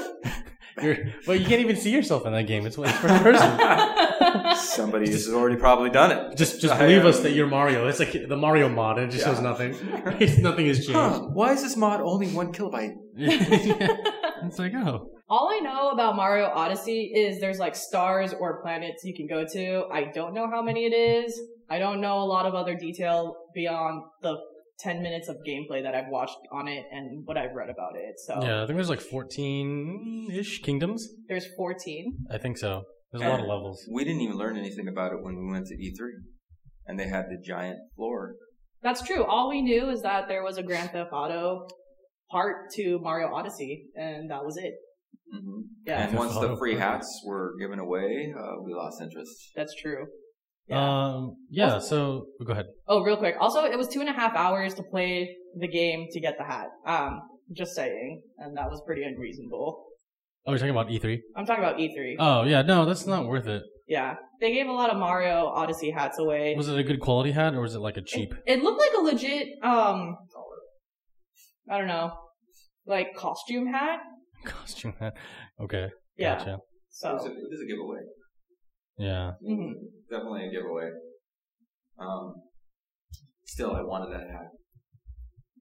You're, 0.81 0.97
well, 1.27 1.35
you 1.35 1.45
can't 1.45 1.61
even 1.61 1.75
see 1.75 1.91
yourself 1.91 2.25
in 2.25 2.33
that 2.33 2.43
game. 2.47 2.65
It's, 2.65 2.77
it's 2.77 2.91
first 2.97 3.23
person. 3.23 4.55
Somebody 4.55 5.09
has 5.11 5.27
already 5.29 5.55
probably 5.57 5.89
done 5.89 6.11
it. 6.11 6.37
Just, 6.37 6.61
just 6.61 6.73
I, 6.73 6.79
believe 6.79 7.05
us 7.05 7.19
that 7.21 7.31
you're 7.33 7.47
Mario. 7.47 7.87
It's 7.87 7.99
like 7.99 8.11
the 8.27 8.37
Mario 8.37 8.69
mod. 8.69 8.97
and 8.99 9.07
It 9.07 9.11
just 9.15 9.25
Yeah. 9.25 9.33
shows 9.33 9.41
nothing. 9.41 9.71
nothing 10.43 10.67
has 10.67 10.77
changed. 10.79 10.91
Huh, 10.93 11.19
why 11.33 11.51
is 11.53 11.61
this 11.61 11.75
mod 11.75 12.01
only 12.01 12.27
one 12.29 12.53
kilobyte? 12.53 12.93
it's 13.17 14.59
like, 14.59 14.73
oh, 14.75 15.09
All 15.29 15.49
I 15.51 15.59
know 15.59 15.89
about 15.89 16.15
Mario 16.15 16.45
Odyssey 16.45 17.11
is 17.15 17.39
there's 17.39 17.59
like 17.59 17.75
stars 17.75 18.33
or 18.33 18.61
planets 18.61 19.03
you 19.03 19.13
can 19.15 19.27
go 19.27 19.45
to. 19.45 19.85
I 19.91 20.05
don't 20.13 20.33
know 20.33 20.49
how 20.49 20.61
many 20.61 20.85
it 20.85 20.93
is. 20.93 21.39
I 21.69 21.79
don't 21.79 22.01
know 22.01 22.19
a 22.19 22.25
lot 22.25 22.45
of 22.45 22.53
other 22.53 22.75
detail 22.75 23.35
beyond 23.53 24.03
the 24.21 24.37
10 24.83 25.01
minutes 25.01 25.27
of 25.29 25.37
gameplay 25.47 25.83
that 25.83 25.93
I've 25.95 26.09
watched 26.09 26.37
on 26.51 26.67
it 26.67 26.85
and 26.91 27.25
what 27.25 27.37
I've 27.37 27.53
read 27.55 27.69
about 27.69 27.95
it. 27.95 28.15
So 28.25 28.39
yeah. 28.43 28.63
I 28.63 28.65
think 28.65 28.77
there's 28.77 28.89
like 28.89 29.01
14-ish 29.01 30.61
kingdoms. 30.61 31.07
there's 31.27 31.47
14. 31.55 32.17
I 32.31 32.37
think 32.37 32.57
so. 32.57 32.83
There's 33.11 33.23
a 33.23 33.27
lot 33.29 33.39
of 33.41 33.45
levels. 33.47 33.85
We 33.91 34.03
didn't 34.05 34.21
even 34.21 34.37
learn 34.37 34.57
anything 34.57 34.87
about 34.87 35.11
it 35.11 35.21
when 35.21 35.35
we 35.35 35.51
went 35.51 35.67
to 35.67 35.75
E3, 35.75 35.97
and 36.87 36.97
they 36.99 37.07
had 37.07 37.25
the 37.29 37.37
giant 37.45 37.79
floor. 37.95 38.35
That's 38.81 39.01
true. 39.01 39.23
All 39.25 39.49
we 39.49 39.61
knew 39.61 39.89
is 39.89 40.01
that 40.01 40.27
there 40.27 40.43
was 40.43 40.57
a 40.57 40.63
Grand 40.63 40.91
Theft 40.91 41.11
Auto 41.11 41.67
part 42.31 42.71
to 42.75 42.99
Mario 43.01 43.27
Odyssey, 43.33 43.87
and 43.95 44.31
that 44.31 44.43
was 44.45 44.55
it. 44.57 44.73
hmm 45.31 45.61
Yeah, 45.85 46.07
And 46.07 46.17
once 46.17 46.33
the 46.35 46.55
free 46.57 46.75
hats 46.77 47.21
were 47.25 47.53
given 47.59 47.79
away, 47.79 48.33
uh, 48.37 48.61
we 48.63 48.73
lost 48.73 49.01
interest. 49.01 49.51
that's 49.55 49.75
true. 49.75 50.07
Yeah. 50.71 51.05
Um, 51.09 51.35
yeah. 51.49 51.79
So 51.79 52.25
go 52.45 52.53
ahead. 52.53 52.67
Oh, 52.87 53.01
real 53.03 53.17
quick. 53.17 53.35
Also, 53.39 53.63
it 53.65 53.77
was 53.77 53.87
two 53.87 53.99
and 53.99 54.09
a 54.09 54.13
half 54.13 54.35
hours 54.35 54.73
to 54.75 54.83
play 54.83 55.35
the 55.59 55.67
game 55.67 56.07
to 56.11 56.19
get 56.19 56.37
the 56.37 56.43
hat. 56.45 56.67
Um, 56.85 57.21
just 57.53 57.75
saying, 57.75 58.21
and 58.37 58.55
that 58.57 58.69
was 58.69 58.81
pretty 58.85 59.03
unreasonable. 59.03 59.85
Oh, 60.47 60.51
you're 60.51 60.57
talking 60.57 60.71
about 60.71 60.87
E3. 60.87 61.19
I'm 61.35 61.45
talking 61.45 61.63
about 61.63 61.77
E3. 61.77 62.15
Oh 62.19 62.43
yeah, 62.43 62.61
no, 62.61 62.85
that's 62.85 63.05
not 63.05 63.27
worth 63.27 63.47
it. 63.47 63.63
Yeah, 63.87 64.15
they 64.39 64.53
gave 64.53 64.67
a 64.67 64.71
lot 64.71 64.89
of 64.89 64.97
Mario 64.97 65.47
Odyssey 65.47 65.91
hats 65.91 66.17
away. 66.17 66.55
Was 66.55 66.69
it 66.69 66.79
a 66.79 66.83
good 66.83 67.01
quality 67.01 67.31
hat 67.31 67.53
or 67.53 67.61
was 67.61 67.75
it 67.75 67.79
like 67.79 67.97
a 67.97 68.01
cheap? 68.01 68.33
It, 68.47 68.59
it 68.59 68.63
looked 68.63 68.79
like 68.79 68.91
a 68.97 69.01
legit, 69.01 69.49
um, 69.63 70.15
I 71.69 71.77
don't 71.77 71.87
know, 71.87 72.11
like 72.85 73.13
costume 73.15 73.67
hat. 73.67 73.99
costume 74.45 74.93
hat? 74.99 75.13
Okay. 75.61 75.89
Yeah. 76.17 76.37
Gotcha. 76.37 76.51
It 76.51 76.53
was, 76.53 76.61
So, 76.91 77.09
a, 77.09 77.15
it 77.15 77.49
was 77.49 77.61
a 77.61 77.67
giveaway. 77.67 77.99
Yeah. 78.97 79.31
mhm. 79.43 79.73
Definitely 80.09 80.47
a 80.47 80.51
giveaway. 80.51 80.89
Um, 81.99 82.33
still, 83.45 83.73
I 83.75 83.81
wanted 83.81 84.13
that 84.13 84.27
hat. 84.29 84.47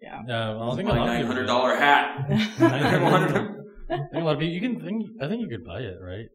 yeah. 0.01 0.21
Yeah. 0.27 0.55
Well, 0.57 0.73
I 0.73 0.77
think 0.77 0.89
a 0.89 0.93
my 0.93 0.99
lot 0.99 1.09
of 1.09 1.15
nine 1.15 1.21
people 1.23 1.35
hundred 1.35 1.47
do. 1.47 1.81
hat. 1.81 2.27
I 2.61 3.03
wanted 3.03 3.37
it. 3.37 3.49
I 3.91 3.97
think 3.97 4.15
a 4.15 4.19
lot 4.21 4.35
of 4.35 4.39
people. 4.41 4.55
You 4.55 4.61
can 4.61 4.81
think. 4.81 5.07
I 5.23 5.29
think 5.29 5.41
you 5.43 5.49
could 5.49 5.65
buy 5.65 5.81
it 5.81 5.97
right 6.03 6.27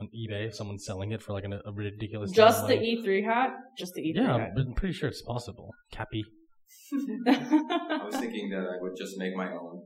on 0.00 0.06
eBay. 0.08 0.46
If 0.48 0.54
someone's 0.54 0.84
selling 0.84 1.12
it 1.12 1.22
for 1.22 1.32
like 1.32 1.44
an, 1.44 1.52
a 1.54 1.72
ridiculous. 1.72 2.30
Just 2.32 2.66
the. 2.66 2.74
E3 2.74 3.24
hat? 3.24 3.50
Just 3.78 3.94
the 3.94 4.02
E3 4.02 4.14
Yeah, 4.16 4.38
hat. 4.38 4.50
but 4.54 4.66
I'm 4.66 4.74
pretty 4.74 4.94
sure 4.94 5.08
it's 5.08 5.22
possible. 5.22 5.70
Cappy. 5.92 6.24
I 7.26 8.00
was 8.04 8.16
thinking 8.16 8.50
that 8.50 8.60
I 8.60 8.80
would 8.80 8.92
just 8.96 9.16
make 9.18 9.34
my 9.34 9.50
own. 9.52 9.82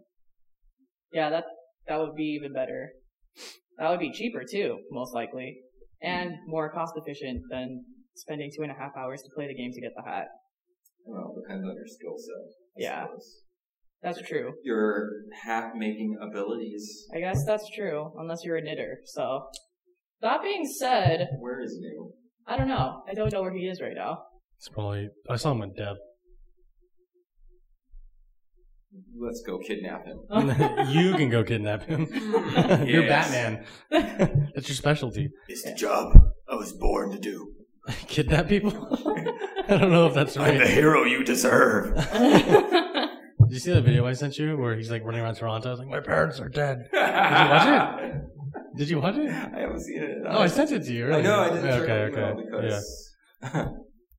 yeah, 1.12 1.30
that, 1.30 1.44
that 1.88 1.98
would 1.98 2.14
be 2.16 2.36
even 2.40 2.52
better. 2.52 2.90
That 3.78 3.90
would 3.90 4.00
be 4.00 4.12
cheaper 4.12 4.42
too, 4.48 4.78
most 4.90 5.14
likely. 5.14 5.56
And 6.02 6.32
more 6.46 6.70
cost 6.72 6.94
efficient 6.96 7.42
than 7.50 7.84
spending 8.16 8.50
two 8.56 8.62
and 8.62 8.70
a 8.70 8.74
half 8.74 8.92
hours 8.96 9.22
to 9.22 9.30
play 9.34 9.46
the 9.46 9.54
game 9.54 9.70
to 9.72 9.80
get 9.80 9.92
the 9.96 10.02
hat. 10.02 10.26
Well, 11.04 11.34
depends 11.40 11.64
on 11.64 11.74
your 11.74 11.86
skill 11.86 12.16
set. 12.18 12.54
I 12.76 12.80
Yeah. 12.90 13.04
suppose. 13.06 13.42
That's 14.02 14.20
true. 14.22 14.54
your 14.64 15.10
hat 15.44 15.72
making 15.76 16.16
abilities. 16.20 17.06
I 17.14 17.20
guess 17.20 17.44
that's 17.46 17.68
true, 17.70 18.12
unless 18.18 18.44
you're 18.44 18.56
a 18.56 18.62
knitter. 18.62 18.98
So, 19.04 19.46
that 20.20 20.42
being 20.42 20.66
said, 20.66 21.28
Where 21.38 21.60
is 21.60 21.78
new? 21.80 22.12
I 22.46 22.56
don't 22.56 22.66
know. 22.68 23.02
I 23.08 23.14
don't 23.14 23.32
know 23.32 23.42
where 23.42 23.52
he 23.54 23.68
is 23.68 23.80
right 23.80 23.94
now. 23.94 24.24
It's 24.58 24.68
probably 24.68 25.08
I 25.28 25.36
saw 25.36 25.52
him 25.52 25.60
with 25.60 25.76
Deb. 25.76 25.96
Let's 29.18 29.42
go 29.42 29.58
kidnap 29.58 30.04
him. 30.04 30.20
you 30.90 31.14
can 31.14 31.30
go 31.30 31.42
kidnap 31.44 31.84
him. 31.84 32.06
You're 32.86 33.06
Batman. 33.06 33.64
That's 33.90 34.68
your 34.68 34.76
specialty. 34.76 35.30
It's 35.48 35.62
the 35.62 35.74
job 35.74 36.12
I 36.48 36.54
was 36.56 36.72
born 36.72 37.10
to 37.12 37.18
do. 37.18 37.52
Kidnap 38.06 38.48
people? 38.48 38.72
I 39.68 39.76
don't 39.78 39.90
know 39.90 40.06
if 40.06 40.14
that's 40.14 40.36
right. 40.36 40.60
hero 40.68 41.02
you 41.04 41.24
deserve. 41.24 41.96
Did 41.96 43.50
you 43.50 43.58
see 43.58 43.72
that 43.72 43.82
video 43.82 44.06
I 44.06 44.12
sent 44.12 44.38
you 44.38 44.56
where 44.56 44.76
he's 44.76 44.90
like 44.90 45.04
running 45.04 45.20
around 45.20 45.34
Toronto? 45.34 45.68
I 45.68 45.70
was 45.72 45.80
like, 45.80 45.88
my 45.88 46.00
parents 46.00 46.38
are 46.38 46.48
dead. 46.48 46.88
Did 46.92 47.00
you 47.00 47.48
watch 47.50 47.66
it? 47.66 48.76
Did 48.76 48.88
you 48.90 49.00
watch 49.00 49.16
it? 49.16 49.30
I 49.30 49.60
haven't 49.60 49.80
seen 49.80 50.00
it. 50.02 50.18
Oh, 50.28 50.38
I 50.42 50.46
sent 50.46 50.70
it 50.70 50.84
to 50.84 50.92
you. 50.92 51.12
I 51.12 51.20
know 51.22 51.40
I 51.40 51.48
didn't 51.48 51.64
Yeah, 51.64 51.74
Okay, 51.74 52.18
okay. 52.18 52.42
because 52.44 53.08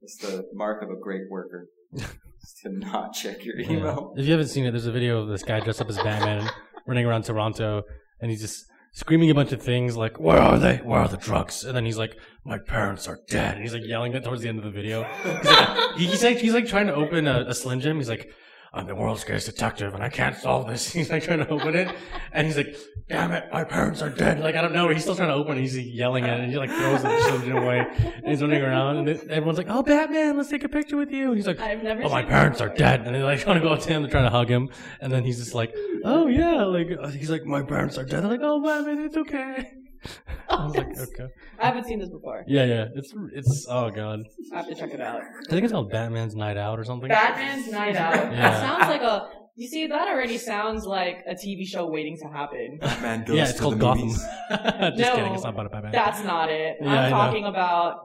it's 0.01 0.17
the 0.17 0.43
mark 0.53 0.83
of 0.83 0.89
a 0.89 0.99
great 1.01 1.23
worker 1.29 1.67
is 1.93 2.03
to 2.63 2.69
not 2.69 3.13
check 3.13 3.43
your 3.45 3.59
Yeah. 3.59 3.71
email. 3.71 4.13
If 4.17 4.25
you 4.25 4.31
haven't 4.31 4.47
seen 4.47 4.65
it, 4.65 4.71
there's 4.71 4.85
a 4.85 4.91
video 4.91 5.21
of 5.21 5.27
this 5.29 5.43
guy 5.43 5.59
dressed 5.59 5.81
up 5.81 5.89
as 5.89 5.97
Batman 5.97 6.49
running 6.87 7.05
around 7.05 7.23
Toronto, 7.23 7.83
and 8.21 8.29
he's 8.31 8.41
just 8.41 8.65
screaming 8.93 9.29
a 9.31 9.33
bunch 9.33 9.51
of 9.51 9.61
things 9.61 9.97
like, 9.97 10.19
"Where 10.19 10.37
are 10.39 10.59
they? 10.59 10.77
Where 10.77 10.99
are 10.99 11.07
the 11.07 11.17
drugs?" 11.17 11.63
And 11.63 11.75
then 11.75 11.85
he's 11.85 11.97
like, 11.97 12.17
"My 12.45 12.57
parents 12.59 13.07
are 13.07 13.19
dead." 13.29 13.55
And 13.55 13.63
he's 13.63 13.73
like 13.73 13.85
yelling 13.85 14.11
that 14.13 14.23
towards 14.23 14.41
the 14.41 14.49
end 14.49 14.59
of 14.59 14.63
the 14.65 14.71
video. 14.71 15.03
He's 15.23 15.45
like, 15.45 15.95
he's 15.97 16.23
like, 16.23 16.37
he's 16.37 16.53
like 16.53 16.67
trying 16.67 16.87
to 16.87 16.93
open 16.95 17.27
a, 17.27 17.45
a 17.47 17.53
Slim 17.55 17.79
Jim. 17.79 17.97
He's 17.97 18.09
like, 18.09 18.29
"I'm 18.73 18.87
the 18.87 18.95
world's 18.95 19.23
greatest 19.23 19.47
detective, 19.47 19.93
and 19.93 20.03
I 20.03 20.09
can't 20.09 20.35
solve 20.35 20.67
this." 20.67 20.91
He's 20.93 21.09
like 21.09 21.23
trying 21.23 21.39
to 21.39 21.49
open 21.49 21.75
it, 21.75 21.93
and 22.31 22.47
he's 22.47 22.57
like, 22.57 22.75
"Damn 23.09 23.31
it, 23.31 23.45
my 23.51 23.63
parents 23.63 24.01
are 24.01 24.09
dead!" 24.09 24.39
Like 24.39 24.55
I 24.55 24.61
don't 24.61 24.73
know. 24.73 24.87
He's 24.89 25.01
still 25.01 25.15
trying 25.15 25.29
to 25.29 25.35
open 25.35 25.57
it. 25.57 25.61
He's 25.61 25.77
yelling 25.77 26.25
at 26.25 26.39
it, 26.39 26.43
and 26.43 26.51
he 26.51 26.57
like 26.57 26.69
throws 26.69 27.01
the 27.01 27.41
Jim 27.45 27.57
away, 27.57 27.85
and 27.97 28.27
he's 28.27 28.41
running 28.41 28.61
around, 28.61 28.97
and 28.97 29.09
everyone's 29.29 29.57
like, 29.57 29.67
"Oh, 29.69 29.83
Batman, 29.83 30.37
let's 30.37 30.49
take 30.49 30.63
a 30.63 30.69
picture 30.69 30.97
with 30.97 31.11
you." 31.11 31.27
And 31.27 31.35
he's 31.35 31.47
like, 31.47 31.59
I've 31.59 31.83
never 31.83 32.03
oh, 32.03 32.09
my 32.09 32.23
parents 32.23 32.61
are 32.61 32.69
dead. 32.69 33.01
And 33.01 33.15
they're 33.15 33.23
like 33.23 33.39
trying 33.43 33.59
to 33.59 33.67
go 33.67 33.73
up 33.73 33.81
to 33.81 33.89
him, 33.89 34.01
they're 34.01 34.11
trying 34.11 34.25
to 34.25 34.29
hug 34.29 34.49
him. 34.49 34.69
And 35.01 35.11
then 35.11 35.23
he's 35.23 35.39
just 35.39 35.53
like, 35.53 35.75
oh, 36.03 36.27
yeah. 36.27 36.63
Like, 36.63 36.89
he's 37.13 37.29
like, 37.29 37.45
my 37.45 37.63
parents 37.63 37.97
are 37.97 38.05
dead. 38.05 38.23
They're 38.23 38.31
like, 38.31 38.41
oh, 38.43 38.61
Batman, 38.61 39.05
it's 39.05 39.17
okay. 39.17 39.71
I 40.49 40.65
was 40.65 40.75
like, 40.75 40.87
okay. 40.97 41.27
I 41.59 41.65
haven't 41.67 41.85
seen 41.85 41.99
this 41.99 42.09
before. 42.09 42.43
Yeah, 42.47 42.65
yeah. 42.65 42.85
It's, 42.95 43.13
it's, 43.33 43.65
oh, 43.69 43.89
God. 43.89 44.21
I 44.53 44.57
have 44.57 44.67
to 44.67 44.75
check 44.75 44.91
it 44.93 45.01
out. 45.01 45.21
I 45.21 45.49
think 45.49 45.63
it's 45.63 45.71
called 45.73 45.89
Batman's 45.91 46.35
Night 46.35 46.57
Out 46.57 46.79
or 46.79 46.83
something. 46.83 47.09
Batman's 47.09 47.69
Night 47.71 47.95
Out. 47.95 48.13
Yeah. 48.33 48.49
That 48.49 48.59
sounds 48.61 48.89
like 48.89 49.01
a. 49.01 49.29
You 49.55 49.67
see, 49.67 49.85
that 49.87 50.07
already 50.07 50.37
sounds 50.39 50.85
like 50.85 51.23
a 51.27 51.35
TV 51.35 51.65
show 51.65 51.85
waiting 51.87 52.17
to 52.23 52.27
happen. 52.27 52.77
Batman 52.81 53.23
goes 53.23 53.35
yeah, 53.37 53.43
it's 53.43 53.53
to 53.53 53.59
called 53.59 53.75
the 53.75 53.77
Gotham. 53.79 54.07
movies. 54.07 54.17
just 54.49 54.97
No, 54.97 55.15
kidding. 55.15 55.33
It's 55.35 55.43
not 55.43 55.53
about 55.53 55.65
a 55.67 55.69
Batman. 55.69 55.91
That's 55.91 56.23
not 56.23 56.49
it. 56.49 56.77
Yeah, 56.81 56.91
I 56.91 56.95
I'm 57.05 57.11
know. 57.11 57.17
talking 57.17 57.45
about 57.45 57.97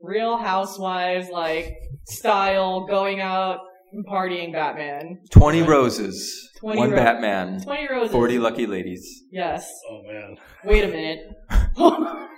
Real 0.00 0.36
Housewives 0.36 1.28
like 1.28 1.74
style 2.06 2.86
going 2.86 3.20
out 3.20 3.58
and 3.58 3.68
partying 4.08 4.52
Batman. 4.52 5.20
20 5.30 5.62
roses, 5.62 6.50
20 6.58 6.78
one 6.78 6.90
ro- 6.90 6.96
Batman, 6.96 7.60
Twenty 7.62 7.88
roses. 7.88 8.12
40 8.12 8.38
lucky 8.38 8.66
ladies. 8.66 9.24
Yes. 9.30 9.70
oh, 9.90 10.02
man. 10.06 10.36
Wait 10.64 10.84
a 10.84 10.88
minute. 10.88 11.20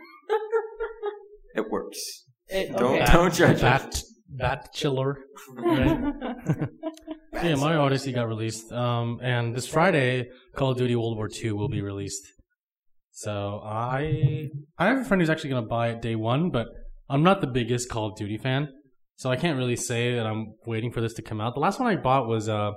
It 1.57 1.71
works. 1.71 2.25
It, 2.49 2.77
Don't 2.77 3.07
don't 3.07 3.33
judge 3.33 3.59
it. 3.59 3.63
Bat, 3.63 4.03
Bat 4.29 4.69
Chiller. 4.75 5.19
Right? 5.57 6.13
So 6.53 6.67
yeah, 7.43 7.55
Mario 7.55 7.83
Odyssey 7.83 8.13
got 8.13 8.27
released. 8.27 8.73
Um, 8.73 9.21
and 9.23 9.55
this 9.55 9.67
Friday, 9.67 10.31
Call 10.57 10.73
of 10.73 10.79
Duty 10.79 10.97
World 10.97 11.17
War 11.17 11.29
II 11.33 11.53
will 11.53 11.69
be 11.69 11.81
released. 11.81 12.25
So 13.13 13.61
I 13.65 14.49
I 14.77 14.87
have 14.89 14.99
a 14.99 15.05
friend 15.05 15.21
who's 15.23 15.31
actually 15.31 15.51
gonna 15.51 15.67
buy 15.67 15.91
it 15.91 16.03
day 16.03 16.17
one, 16.17 16.51
but 16.51 16.67
I'm 17.09 17.23
not 17.23 17.41
the 17.41 17.47
biggest 17.47 17.89
Call 17.89 18.09
of 18.11 18.17
Duty 18.17 18.37
fan, 18.39 18.69
so 19.17 19.31
I 19.31 19.37
can't 19.37 19.59
really 19.59 19.77
say 19.77 20.15
that 20.17 20.27
I'm 20.27 20.55
waiting 20.67 20.93
for 20.93 21.01
this 21.01 21.15
to 21.15 21.23
come 21.23 21.41
out. 21.41 21.55
The 21.55 21.61
last 21.61 21.79
one 21.81 21.89
I 21.89 21.97
bought 21.97 22.27
was 22.29 22.49
uh, 22.49 22.73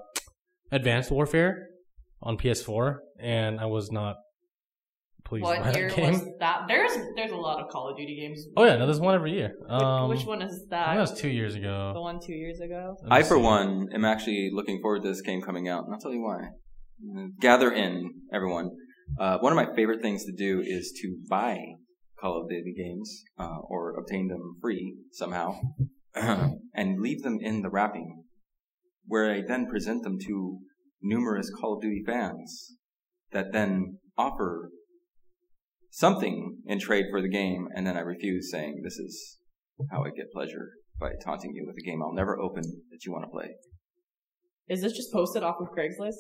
Advanced 0.71 1.11
Warfare 1.11 1.67
on 2.21 2.37
PS4, 2.37 2.97
and 3.19 3.59
I 3.59 3.65
was 3.65 3.91
not 3.91 4.15
pleased 5.25 5.43
by 5.43 5.59
what 5.59 5.63
that 5.73 5.75
year 5.75 5.89
game. 5.89 6.13
was 6.13 6.21
that? 6.39 6.61
There's 6.67 6.91
there's 7.15 7.31
a 7.31 7.35
lot 7.35 7.61
of 7.61 7.69
Call 7.69 7.89
of 7.89 7.97
Duty 7.97 8.15
games. 8.15 8.45
Oh 8.55 8.65
yeah, 8.65 8.75
no, 8.77 8.85
there's 8.85 8.99
one 8.99 9.15
every 9.15 9.33
year. 9.33 9.53
Which, 9.59 9.71
Um, 9.71 10.09
which 10.09 10.25
one 10.25 10.41
is 10.41 10.65
that? 10.69 10.87
I 10.89 10.95
think 10.95 10.97
that? 10.99 11.05
that 11.05 11.11
was 11.11 11.21
two 11.21 11.29
years 11.29 11.55
ago. 11.55 11.91
The 11.93 12.01
one 12.01 12.19
two 12.19 12.33
years 12.33 12.59
ago. 12.59 12.95
I, 13.09 13.23
for 13.23 13.37
one, 13.37 13.89
am 13.93 14.05
actually 14.05 14.51
looking 14.53 14.79
forward 14.81 15.03
to 15.03 15.09
this 15.09 15.21
game 15.21 15.41
coming 15.41 15.67
out, 15.67 15.85
and 15.85 15.93
I'll 15.93 15.99
tell 15.99 16.13
you 16.13 16.21
why. 16.21 16.49
Gather 17.39 17.71
in, 17.71 18.11
everyone. 18.33 18.71
Uh, 19.19 19.37
one 19.39 19.53
of 19.53 19.55
my 19.55 19.73
favorite 19.75 20.01
things 20.01 20.25
to 20.25 20.31
do 20.33 20.61
is 20.65 20.91
to 21.01 21.15
buy 21.29 21.57
Call 22.19 22.41
of 22.41 22.49
Duty 22.49 22.73
games, 22.75 23.23
uh, 23.39 23.57
or 23.69 23.95
obtain 23.99 24.27
them 24.27 24.55
free 24.61 24.95
somehow, 25.11 25.59
and 26.73 27.01
leave 27.01 27.23
them 27.23 27.37
in 27.41 27.61
the 27.61 27.69
wrapping, 27.69 28.23
where 29.05 29.31
I 29.31 29.41
then 29.47 29.67
present 29.67 30.03
them 30.03 30.17
to 30.25 30.59
numerous 31.01 31.49
Call 31.49 31.75
of 31.75 31.81
Duty 31.81 32.03
fans 32.05 32.77
that 33.31 33.51
then 33.51 33.99
offer 34.17 34.69
something 35.91 36.57
in 36.65 36.79
trade 36.79 37.05
for 37.11 37.21
the 37.21 37.29
game, 37.29 37.67
and 37.75 37.85
then 37.85 37.97
I 37.97 38.01
refuse, 38.01 38.51
saying, 38.51 38.81
This 38.83 38.97
is 38.97 39.37
how 39.91 40.03
I 40.03 40.09
get 40.15 40.31
pleasure 40.31 40.69
by 40.99 41.11
taunting 41.23 41.51
you 41.53 41.65
with 41.67 41.75
a 41.77 41.85
game 41.85 42.01
I'll 42.01 42.13
never 42.13 42.39
open 42.39 42.63
that 42.91 43.05
you 43.05 43.11
want 43.11 43.25
to 43.25 43.31
play. 43.31 43.49
Is 44.69 44.81
this 44.81 44.91
just 44.93 45.13
posted 45.13 45.43
off 45.43 45.55
of 45.61 45.69
Craigslist? 45.71 46.15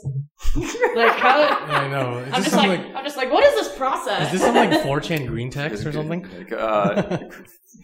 like 0.95 1.17
how? 1.19 1.41
I 1.65 1.87
know. 1.89 2.19
Is 2.19 2.33
I'm 2.33 2.43
just 2.43 2.55
like, 2.55 2.69
like 2.79 2.95
I'm 2.95 3.03
just 3.03 3.17
like, 3.17 3.31
what 3.31 3.43
is 3.43 3.53
this 3.55 3.77
process? 3.77 4.27
Is 4.27 4.31
this 4.33 4.41
some 4.41 4.55
like 4.55 4.69
4chan 4.83 5.27
green 5.27 5.49
text 5.49 5.85
or 5.85 5.91
something? 5.91 6.23
Like, 6.37 6.53
uh, 6.53 7.19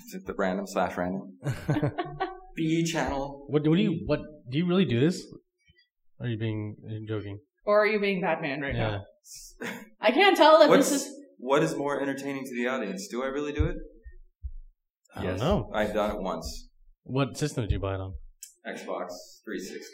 is 0.08 0.14
it 0.14 0.26
the 0.26 0.34
random 0.38 0.66
slash 0.66 0.96
random 0.96 1.38
B 2.56 2.86
channel. 2.86 3.46
what, 3.50 3.68
what 3.68 3.76
do 3.76 3.82
you 3.82 4.04
what 4.06 4.22
do 4.50 4.58
you 4.58 4.66
really 4.66 4.86
do 4.86 5.00
this? 5.02 5.22
Or 6.20 6.28
are 6.28 6.30
you 6.30 6.38
being 6.38 6.78
are 6.88 6.92
you 6.94 7.08
joking? 7.08 7.40
or 7.66 7.82
are 7.82 7.88
you 7.88 8.00
being 8.00 8.22
Batman 8.22 8.62
right 8.62 8.76
Yeah. 8.76 9.00
now? 9.62 9.70
I 10.02 10.12
can't 10.12 10.38
tell 10.38 10.62
if 10.62 10.70
What's 10.70 10.90
this 10.92 11.08
is. 11.08 11.16
what 11.38 11.62
is 11.64 11.76
more 11.76 12.02
entertaining 12.02 12.44
to 12.46 12.56
the 12.56 12.68
audience? 12.68 13.08
Do 13.10 13.22
I 13.24 13.28
really 13.28 13.52
do 13.54 13.66
it? 13.66 13.78
I 15.16 15.24
don't 15.24 15.40
know. 15.40 15.70
I've 15.74 15.94
done 15.94 16.16
it 16.16 16.22
once. 16.22 16.70
What 17.04 17.38
system 17.38 17.64
did 17.64 17.72
you 17.72 17.80
buy 17.80 17.96
it 17.96 18.00
on? 18.02 18.14
Xbox 18.68 19.10
360. 19.46 19.88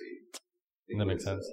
That 0.98 1.06
makes 1.06 1.24
sense. 1.24 1.46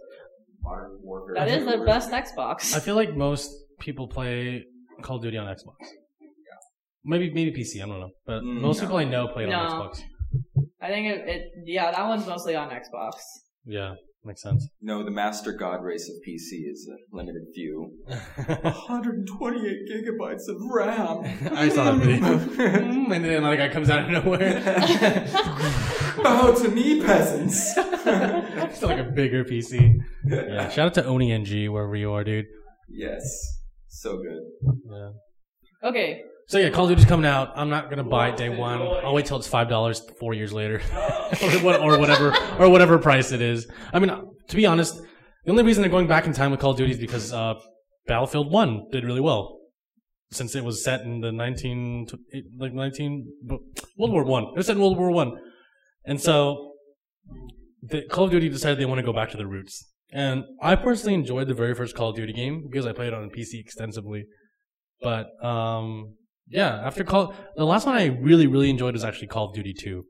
Modern 0.63 0.99
Warfare. 1.03 1.35
That 1.37 1.49
is 1.49 1.65
the 1.67 1.85
best 1.85 2.11
Xbox. 2.11 2.75
I 2.75 2.81
feel 2.81 2.95
like 2.97 3.15
most 3.17 3.51
people 3.79 4.09
play 4.09 4.65
Call 5.03 5.17
of 5.17 5.23
Duty 5.23 5.37
on 5.37 5.47
Xbox. 5.47 5.77
Maybe 7.05 7.31
maybe 7.33 7.53
PC, 7.53 7.77
I 7.83 7.87
don't 7.87 8.01
know. 8.01 8.11
But 8.27 8.43
Mm, 8.43 8.61
most 8.61 8.79
no. 8.79 8.83
people 8.87 8.97
I 8.97 9.05
know 9.05 9.29
play 9.29 9.45
it 9.45 9.53
on 9.53 9.69
No. 9.69 9.75
Xbox. 9.85 10.01
I 10.83 10.89
think 10.89 11.07
it, 11.07 11.29
it. 11.29 11.43
Yeah, 11.65 11.91
that 11.93 12.07
one's 12.09 12.27
mostly 12.27 12.57
on 12.57 12.71
Xbox. 12.71 13.13
Yeah, 13.65 13.95
makes 14.25 14.43
sense. 14.43 14.69
No, 14.81 15.05
the 15.05 15.11
master 15.13 15.53
god 15.53 15.83
race 15.85 16.09
of 16.09 16.17
PC 16.27 16.69
is 16.69 16.89
a 16.93 16.97
limited 17.17 17.43
few. 17.55 17.93
128 18.07 19.89
gigabytes 19.89 20.49
of 20.49 20.57
RAM. 20.69 21.23
I 21.57 21.69
saw 21.69 21.93
that 21.93 21.97
video. 22.05 22.39
Mm, 22.39 23.11
and 23.15 23.25
then 23.25 23.33
another 23.35 23.57
guy 23.57 23.69
comes 23.69 23.89
out 23.91 24.05
of 24.05 24.11
nowhere. 24.25 24.61
Bow 26.23 26.53
to 26.55 26.69
me, 26.69 27.01
peasants. 27.03 27.73
it's 27.77 28.83
like 28.83 28.99
a 28.99 29.05
bigger 29.05 29.45
PC. 29.45 29.97
Yeah. 30.27 30.69
Shout 30.71 30.87
out 30.87 30.95
to 30.95 31.03
OniNG 31.03 31.69
wherever 31.71 31.97
you 31.97 32.13
are, 32.13 32.25
dude. 32.25 32.47
yes. 32.89 33.23
So 33.89 34.19
good. 34.19 34.43
Yeah. 34.91 35.11
Okay, 35.89 36.21
So 36.49 36.59
yeah, 36.59 36.69
Call 36.71 36.85
of 36.85 36.91
Duty's 36.91 37.05
coming 37.07 37.25
out. 37.27 37.53
I'm 37.57 37.71
not 37.71 37.89
gonna 37.91 38.05
buy 38.05 38.29
it 38.29 38.37
day 38.37 38.49
one. 38.51 38.81
I'll 38.83 39.15
wait 39.15 39.25
till 39.27 39.37
it's 39.39 39.47
five 39.49 39.69
dollars 39.69 40.03
four 40.21 40.35
years 40.35 40.53
later, 40.53 40.81
or, 41.43 41.51
what, 41.63 41.81
or 41.81 41.99
whatever, 41.99 42.35
or 42.59 42.69
whatever 42.69 42.99
price 42.99 43.33
it 43.33 43.41
is. 43.41 43.67
I 43.93 43.99
mean, 43.99 44.11
to 44.49 44.57
be 44.57 44.67
honest, 44.67 45.01
the 45.45 45.51
only 45.51 45.63
reason 45.63 45.81
they're 45.83 45.91
going 45.91 46.07
back 46.09 46.27
in 46.27 46.33
time 46.35 46.51
with 46.51 46.61
Call 46.61 46.73
of 46.73 46.77
Duty 46.77 46.93
is 46.93 46.99
because 46.99 47.33
uh, 47.33 47.55
Battlefield 48.07 48.51
One 48.53 48.87
did 48.93 49.05
really 49.05 49.21
well, 49.21 49.59
since 50.33 50.55
it 50.55 50.63
was 50.65 50.85
set 50.85 51.01
in 51.03 51.21
the 51.21 51.33
19 51.33 52.07
like 52.59 52.73
19 52.75 53.27
World 53.97 54.13
War 54.13 54.25
One. 54.25 54.45
It 54.45 54.57
was 54.57 54.67
set 54.67 54.77
in 54.77 54.83
World 54.83 54.99
War 54.99 55.11
One, 55.11 55.33
and 56.07 56.21
so 56.21 56.73
the 57.83 58.03
Call 58.03 58.25
of 58.25 58.31
Duty 58.31 58.49
decided 58.49 58.79
they 58.79 58.87
want 58.87 58.99
to 58.99 59.07
go 59.07 59.13
back 59.13 59.31
to 59.31 59.37
their 59.37 59.47
roots. 59.47 59.93
And 60.13 60.45
I 60.63 60.77
personally 60.77 61.15
enjoyed 61.15 61.49
the 61.49 61.55
very 61.55 61.75
first 61.75 61.97
Call 61.97 62.11
of 62.11 62.17
Duty 62.17 62.33
game 62.33 62.67
because 62.71 62.87
I 62.87 62.93
played 62.93 63.09
it 63.09 63.15
on 63.15 63.29
PC 63.31 63.61
extensively. 63.61 64.27
But 65.03 65.27
um, 65.45 66.15
yeah, 66.49 66.81
after 66.85 67.05
Call, 67.05 67.35
the 67.57 67.65
last 67.65 67.87
one 67.87 67.97
I 67.97 68.07
really 68.07 68.47
really 68.47 68.71
enjoyed 68.71 68.95
was 68.95 69.05
actually 69.05 69.29
Call 69.29 69.49
of 69.49 69.55
Duty 69.55 69.75
Two, 69.75 70.05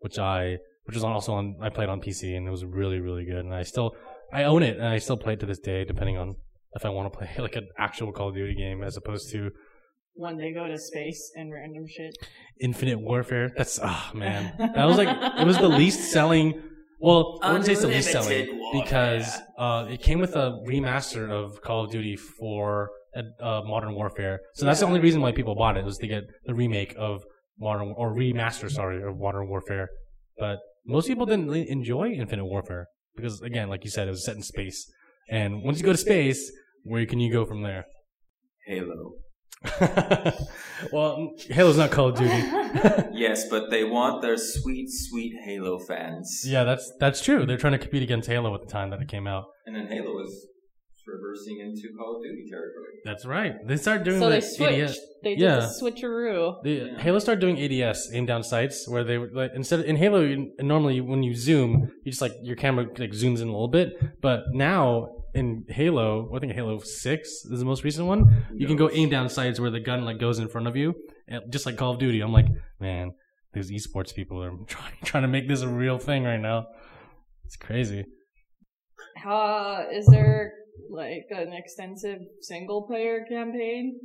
which 0.00 0.18
I 0.18 0.58
which 0.84 0.94
was 0.94 1.04
also 1.04 1.32
on 1.32 1.56
I 1.62 1.70
played 1.70 1.88
on 1.88 2.00
PC 2.00 2.36
and 2.36 2.46
it 2.46 2.50
was 2.50 2.64
really 2.64 3.00
really 3.00 3.24
good. 3.24 3.44
And 3.44 3.54
I 3.54 3.62
still 3.62 3.96
I 4.32 4.44
own 4.44 4.62
it 4.62 4.76
and 4.76 4.86
I 4.86 4.98
still 4.98 5.16
play 5.16 5.32
it 5.32 5.40
to 5.40 5.46
this 5.46 5.58
day, 5.58 5.84
depending 5.84 6.18
on 6.18 6.36
if 6.74 6.84
I 6.84 6.90
want 6.90 7.12
to 7.12 7.18
play 7.18 7.30
like 7.38 7.56
an 7.56 7.68
actual 7.78 8.12
Call 8.12 8.28
of 8.28 8.34
Duty 8.34 8.54
game 8.54 8.82
as 8.82 8.96
opposed 8.96 9.32
to 9.32 9.50
when 10.14 10.36
they 10.36 10.52
go 10.52 10.66
to 10.66 10.78
space 10.78 11.32
and 11.34 11.52
random 11.52 11.86
shit. 11.86 12.14
Infinite 12.60 13.00
Warfare. 13.00 13.50
That's 13.56 13.78
oh 13.82 14.10
man, 14.14 14.54
that 14.58 14.84
was 14.84 14.98
like 14.98 15.08
it 15.38 15.46
was 15.46 15.58
the 15.58 15.68
least 15.68 16.12
selling. 16.12 16.62
Well, 17.00 17.40
I 17.42 17.48
wouldn't 17.48 17.66
say 17.66 17.72
it's 17.72 17.82
the 17.82 17.88
least 17.88 18.12
selling. 18.12 18.60
because 18.72 19.38
uh, 19.58 19.86
it 19.90 20.02
came 20.02 20.20
with 20.20 20.36
a 20.36 20.62
remaster 20.68 21.30
of 21.30 21.60
Call 21.60 21.84
of 21.84 21.90
Duty 21.90 22.16
for 22.16 22.90
uh, 23.16 23.62
Modern 23.64 23.94
Warfare. 23.94 24.40
So 24.54 24.64
that's 24.64 24.80
the 24.80 24.86
only 24.86 25.00
reason 25.00 25.20
why 25.20 25.32
people 25.32 25.54
bought 25.54 25.76
it 25.76 25.84
was 25.84 25.98
to 25.98 26.06
get 26.06 26.24
the 26.46 26.54
remake 26.54 26.94
of 26.96 27.24
Modern 27.58 27.92
or 27.96 28.14
remaster, 28.14 28.70
sorry, 28.70 29.02
of 29.02 29.18
Modern 29.18 29.48
Warfare. 29.48 29.88
But 30.38 30.58
most 30.86 31.06
people 31.06 31.26
didn't 31.26 31.46
really 31.46 31.68
enjoy 31.68 32.10
Infinite 32.10 32.44
Warfare 32.44 32.86
because, 33.14 33.40
again, 33.42 33.68
like 33.68 33.84
you 33.84 33.90
said, 33.90 34.08
it 34.08 34.12
was 34.12 34.24
set 34.24 34.36
in 34.36 34.42
space. 34.42 34.90
And 35.28 35.62
once 35.62 35.78
you 35.78 35.84
go 35.84 35.92
to 35.92 35.98
space, 35.98 36.50
where 36.84 37.04
can 37.06 37.20
you 37.20 37.32
go 37.32 37.44
from 37.44 37.62
there? 37.62 37.84
Halo. 38.66 39.12
well, 40.92 41.32
Halo's 41.50 41.76
not 41.76 41.90
Call 41.90 42.08
of 42.08 42.16
Duty. 42.18 42.32
Yes, 43.12 43.48
but 43.48 43.70
they 43.70 43.84
want 43.84 44.22
their 44.22 44.36
sweet, 44.36 44.88
sweet 44.90 45.34
Halo 45.44 45.78
fans. 45.78 46.42
yeah, 46.46 46.64
that's 46.64 46.90
that's 46.98 47.20
true. 47.22 47.44
They're 47.46 47.58
trying 47.58 47.74
to 47.74 47.78
compete 47.78 48.02
against 48.02 48.28
Halo 48.28 48.54
at 48.54 48.62
the 48.62 48.66
time 48.66 48.90
that 48.90 49.00
it 49.00 49.08
came 49.08 49.26
out. 49.26 49.44
And 49.66 49.76
then 49.76 49.86
Halo 49.86 50.10
was 50.12 50.46
reversing 51.06 51.58
into 51.60 51.88
Call 51.96 52.16
of 52.16 52.22
Duty 52.22 52.46
territory. 52.48 52.94
That's 53.04 53.24
right. 53.26 53.54
They 53.66 53.76
started 53.76 54.04
doing 54.04 54.20
So 54.20 54.30
they 54.30 54.40
switched. 54.40 54.72
ADS. 54.90 55.00
They 55.22 55.30
did 55.36 55.40
Yeah. 55.40 55.56
the 55.56 55.66
switcheroo. 55.80 56.62
The 56.64 56.94
Halo 57.00 57.18
started 57.18 57.40
doing 57.40 57.58
ADS 57.60 58.10
aim 58.14 58.24
down 58.26 58.42
sights 58.42 58.88
where 58.88 59.04
they 59.04 59.18
would, 59.18 59.32
like 59.34 59.52
instead 59.54 59.80
of, 59.80 59.86
in 59.86 59.96
Halo 59.96 60.34
normally 60.60 61.00
when 61.00 61.22
you 61.22 61.34
zoom 61.34 61.92
you 62.04 62.10
just 62.10 62.22
like 62.22 62.32
your 62.42 62.56
camera 62.56 62.86
like 62.98 63.10
zooms 63.10 63.40
in 63.42 63.48
a 63.48 63.52
little 63.52 63.68
bit 63.68 63.94
but 64.22 64.44
now 64.52 65.08
in 65.34 65.64
Halo 65.68 66.34
I 66.34 66.38
think 66.38 66.52
Halo 66.52 66.78
Six 66.80 67.44
is 67.44 67.58
the 67.58 67.64
most 67.64 67.84
recent 67.84 68.06
one. 68.06 68.44
You 68.54 68.66
can 68.66 68.76
go 68.76 68.90
aim 68.92 69.08
down 69.08 69.28
sights 69.28 69.58
where 69.58 69.70
the 69.70 69.80
gun 69.80 70.04
like 70.04 70.18
goes 70.18 70.38
in 70.38 70.48
front 70.48 70.66
of 70.66 70.76
you 70.76 70.94
and 71.28 71.50
just 71.50 71.66
like 71.66 71.76
Call 71.76 71.92
of 71.92 71.98
Duty. 71.98 72.20
I'm 72.20 72.32
like 72.32 72.48
man 72.80 73.12
these 73.52 73.70
esports 73.70 74.14
people 74.14 74.42
are 74.42 74.52
trying 74.66 74.94
trying 75.04 75.22
to 75.22 75.28
make 75.28 75.48
this 75.48 75.62
a 75.62 75.68
real 75.68 75.98
thing 75.98 76.24
right 76.24 76.40
now. 76.40 76.66
It's 77.44 77.56
crazy. 77.56 78.04
Uh, 79.26 79.84
is 79.92 80.06
there 80.06 80.52
like 80.90 81.26
an 81.30 81.52
extensive 81.52 82.20
single 82.40 82.82
player 82.82 83.24
campaign 83.28 83.98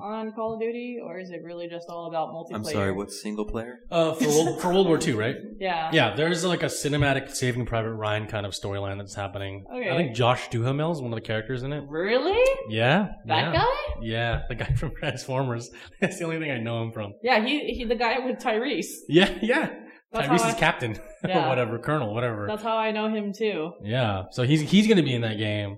on 0.00 0.32
Call 0.32 0.54
of 0.54 0.60
Duty, 0.60 0.98
or 1.02 1.18
is 1.18 1.30
it 1.30 1.42
really 1.44 1.68
just 1.68 1.86
all 1.88 2.06
about 2.08 2.28
multiplayer? 2.30 2.54
I'm 2.56 2.64
sorry, 2.64 2.92
what's 2.92 3.20
single 3.22 3.44
player? 3.44 3.78
uh 3.90 4.14
for 4.14 4.28
World, 4.28 4.60
for 4.60 4.72
World 4.72 4.86
War 4.86 4.98
II 5.00 5.14
right 5.14 5.36
Yeah. 5.58 5.90
yeah 5.92 6.14
there's 6.16 6.44
like 6.44 6.62
a 6.62 6.66
cinematic 6.66 7.30
Saving 7.34 7.66
Private 7.66 7.92
Ryan 7.94 8.26
kind 8.26 8.46
of 8.46 8.52
storyline 8.52 8.98
that's 8.98 9.14
happening 9.14 9.64
Okay. 9.74 9.90
I 9.90 9.96
think 9.96 10.14
Josh 10.14 10.48
Duhamel 10.48 10.92
is 10.92 11.00
one 11.00 11.12
of 11.12 11.16
the 11.16 11.20
characters 11.26 11.62
in 11.62 11.72
it 11.72 11.84
Really? 11.88 12.42
yeah 12.68 13.08
That 13.26 13.52
yeah. 13.52 13.52
guy? 13.52 13.66
Yeah, 14.02 14.42
the 14.48 14.54
guy 14.54 14.72
from 14.76 14.94
Transformers. 14.96 15.70
That's 16.00 16.18
the 16.18 16.24
only 16.24 16.38
thing 16.38 16.50
I 16.50 16.58
know 16.58 16.82
him 16.82 16.92
from. 16.92 17.12
Yeah, 17.22 17.44
he 17.44 17.72
he 17.74 17.84
the 17.84 17.94
guy 17.94 18.18
with 18.20 18.38
Tyrese. 18.38 18.86
Yeah, 19.08 19.32
yeah. 19.42 19.70
That's 20.12 20.26
Tyrese 20.28 20.40
how 20.40 20.48
is 20.48 20.54
I- 20.54 20.58
captain, 20.58 20.98
Yeah. 21.26 21.46
or 21.46 21.48
whatever, 21.48 21.78
colonel, 21.78 22.12
whatever. 22.12 22.46
That's 22.48 22.62
how 22.62 22.76
I 22.76 22.90
know 22.90 23.08
him 23.08 23.32
too. 23.32 23.72
yeah, 23.82 24.24
so 24.32 24.42
he's 24.42 24.60
he's 24.60 24.86
gonna 24.88 25.02
be 25.02 25.14
in 25.14 25.22
that 25.22 25.38
game. 25.38 25.76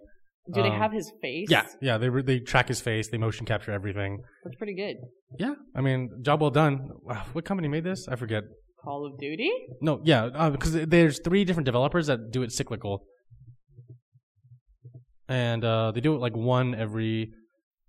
Do 0.52 0.62
they 0.62 0.68
Um, 0.68 0.78
have 0.78 0.92
his 0.92 1.10
face? 1.22 1.48
Yeah, 1.50 1.66
yeah. 1.80 1.96
They 1.96 2.08
re- 2.10 2.22
they 2.22 2.38
track 2.40 2.68
his 2.68 2.80
face, 2.80 3.08
they 3.08 3.16
motion 3.16 3.46
capture 3.46 3.72
everything. 3.72 4.22
That's 4.44 4.56
pretty 4.56 4.74
good. 4.74 4.96
Yeah, 5.38 5.54
I 5.74 5.80
mean, 5.80 6.10
job 6.22 6.40
well 6.42 6.50
done. 6.50 6.90
Wow, 7.02 7.24
What 7.32 7.44
company 7.46 7.68
made 7.68 7.84
this? 7.84 8.06
I 8.08 8.16
forget. 8.16 8.44
Call 8.82 9.06
of 9.06 9.18
Duty? 9.18 9.50
No, 9.80 10.00
yeah, 10.04 10.50
because 10.50 10.72
there's 10.74 11.18
three 11.20 11.44
different 11.46 11.64
developers 11.64 12.08
that 12.08 12.30
do 12.30 12.42
it 12.42 12.52
cyclical, 12.52 13.04
and 15.28 15.64
uh, 15.64 15.92
they 15.92 16.00
do 16.00 16.14
it 16.14 16.18
like 16.18 16.36
one 16.36 16.74
every. 16.74 17.30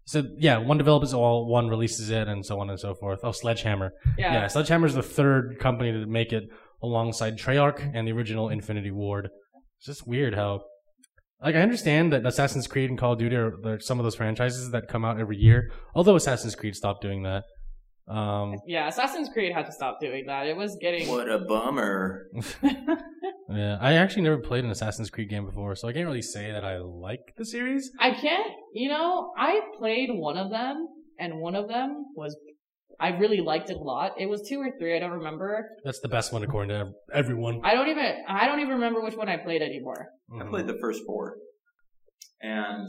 So 0.06 0.24
yeah, 0.38 0.58
one 0.60 0.78
develops 0.78 1.14
all, 1.14 1.48
one 1.48 1.68
releases 1.68 2.10
it, 2.12 2.28
and 2.28 2.46
so 2.46 2.60
on 2.60 2.70
and 2.70 2.80
so 2.80 2.94
forth. 2.94 3.20
Oh, 3.24 3.32
Sledgehammer. 3.32 3.92
Yeah. 4.18 4.34
Yeah, 4.34 4.48
Sledgehammer 4.48 4.86
is 4.88 4.94
the 4.94 5.02
third 5.04 5.58
company 5.60 5.92
to 5.92 6.06
make 6.06 6.32
it 6.32 6.44
alongside 6.84 7.38
Treyarch 7.38 7.92
and 7.94 8.08
the 8.08 8.12
original 8.12 8.50
Infinity 8.50 8.92
Ward. 8.92 9.30
It's 9.80 9.88
just 9.88 10.08
weird 10.08 10.36
how, 10.36 10.62
like, 11.46 11.56
I 11.56 11.62
understand 11.62 12.12
that 12.12 12.26
Assassin's 12.26 12.66
Creed 12.66 12.90
and 12.90 12.98
Call 12.98 13.14
of 13.14 13.20
Duty 13.20 13.36
are, 13.36 13.54
are 13.64 13.80
some 13.80 14.00
of 14.00 14.04
those 14.04 14.16
franchises 14.16 14.72
that 14.72 14.88
come 14.88 15.06
out 15.06 15.20
every 15.20 15.38
year. 15.38 15.72
Although 15.94 16.16
Assassin's 16.16 16.56
Creed 16.56 16.76
stopped 16.76 17.02
doing 17.02 17.24
that. 17.24 17.44
Um, 18.08 18.56
Yeah, 18.66 18.88
Assassin's 18.88 19.30
Creed 19.30 19.54
had 19.54 19.66
to 19.68 19.72
stop 19.72 20.00
doing 20.00 20.26
that. 20.26 20.48
It 20.48 20.56
was 20.56 20.76
getting 20.82 21.08
What 21.08 21.30
a 21.30 21.40
bummer. 21.40 22.28
yeah, 22.64 23.78
I 23.80 23.94
actually 23.94 24.24
never 24.24 24.40
played 24.40 24.64
an 24.64 24.72
Assassin's 24.72 25.10
Creed 25.10 25.30
game 25.30 25.46
before, 25.46 25.76
so 25.76 25.88
I 25.88 25.94
can't 25.94 26.08
really 26.08 26.22
say 26.22 26.52
that 26.52 26.66
I 26.66 26.78
like 26.80 27.34
the 27.38 27.46
series. 27.46 27.92
I 28.00 28.12
can't, 28.12 28.52
you 28.74 28.90
know, 28.90 29.32
I 29.38 29.62
played 29.78 30.10
one 30.12 30.38
of 30.38 30.50
them, 30.52 30.88
and 31.20 31.40
one 31.40 31.56
of 31.56 31.68
them 31.68 32.06
was, 32.16 32.36
I 33.00 33.10
really 33.18 33.42
liked 33.42 33.70
it 33.70 33.78
a 33.78 33.82
lot. 33.84 34.14
It 34.20 34.28
was 34.28 34.42
two 34.48 34.60
or 34.60 34.72
three, 34.80 34.96
I 34.96 35.00
don't 35.00 35.12
remember. 35.12 35.70
That's 35.84 36.00
the 36.00 36.08
best 36.08 36.32
one 36.34 36.44
according 36.44 36.70
to 36.70 36.92
everyone. 37.14 37.62
I 37.64 37.74
don't 37.74 37.90
even, 37.90 38.24
I 38.28 38.48
don't 38.48 38.60
even 38.60 38.74
remember 38.74 39.02
which 39.02 39.16
one 39.16 39.30
I 39.30 39.38
played 39.38 39.62
anymore. 39.62 40.08
I 40.34 40.44
Mhm. 40.44 40.50
played 40.50 40.68
the 40.68 40.78
first 40.80 41.04
four. 41.06 41.38
And 42.42 42.88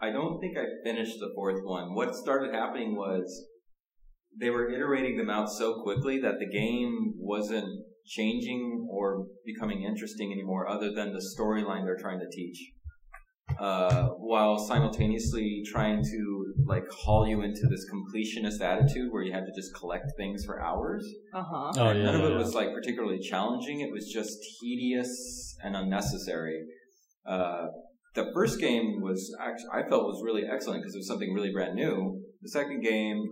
I 0.00 0.10
don't 0.10 0.40
think 0.40 0.56
I 0.58 0.64
finished 0.84 1.18
the 1.18 1.32
fourth 1.34 1.62
one. 1.64 1.94
What 1.94 2.14
started 2.14 2.54
happening 2.54 2.96
was 2.96 3.46
they 4.38 4.50
were 4.50 4.68
iterating 4.68 5.16
them 5.16 5.30
out 5.30 5.48
so 5.50 5.82
quickly 5.82 6.18
that 6.20 6.38
the 6.38 6.46
game 6.48 7.14
wasn't 7.16 7.84
changing 8.06 8.86
or 8.90 9.26
becoming 9.46 9.82
interesting 9.82 10.30
anymore 10.32 10.68
other 10.68 10.92
than 10.92 11.12
the 11.12 11.20
storyline 11.36 11.84
they're 11.84 11.96
trying 11.96 12.20
to 12.20 12.28
teach. 12.30 12.72
Uh, 13.58 14.08
while 14.18 14.58
simultaneously 14.58 15.62
trying 15.66 16.02
to 16.02 16.43
like 16.66 16.84
haul 16.90 17.26
you 17.26 17.42
into 17.42 17.66
this 17.68 17.86
completionist 17.92 18.60
attitude 18.60 19.12
where 19.12 19.22
you 19.22 19.32
had 19.32 19.44
to 19.46 19.52
just 19.54 19.74
collect 19.74 20.12
things 20.16 20.44
for 20.44 20.62
hours. 20.62 21.06
Uh 21.34 21.42
huh. 21.42 21.72
Oh 21.76 21.92
yeah, 21.92 22.04
None 22.04 22.14
of 22.16 22.24
it 22.24 22.30
yeah. 22.30 22.38
was 22.38 22.54
like 22.54 22.72
particularly 22.72 23.18
challenging. 23.18 23.80
It 23.80 23.92
was 23.92 24.10
just 24.12 24.38
tedious 24.60 25.56
and 25.62 25.76
unnecessary. 25.76 26.64
Uh, 27.26 27.66
the 28.14 28.30
first 28.32 28.60
game 28.60 29.00
was 29.00 29.34
actually, 29.40 29.70
I 29.72 29.88
felt 29.88 30.04
was 30.04 30.22
really 30.24 30.42
excellent 30.50 30.82
because 30.82 30.94
it 30.94 30.98
was 30.98 31.08
something 31.08 31.32
really 31.34 31.52
brand 31.52 31.74
new. 31.74 32.20
The 32.42 32.48
second 32.48 32.82
game 32.82 33.22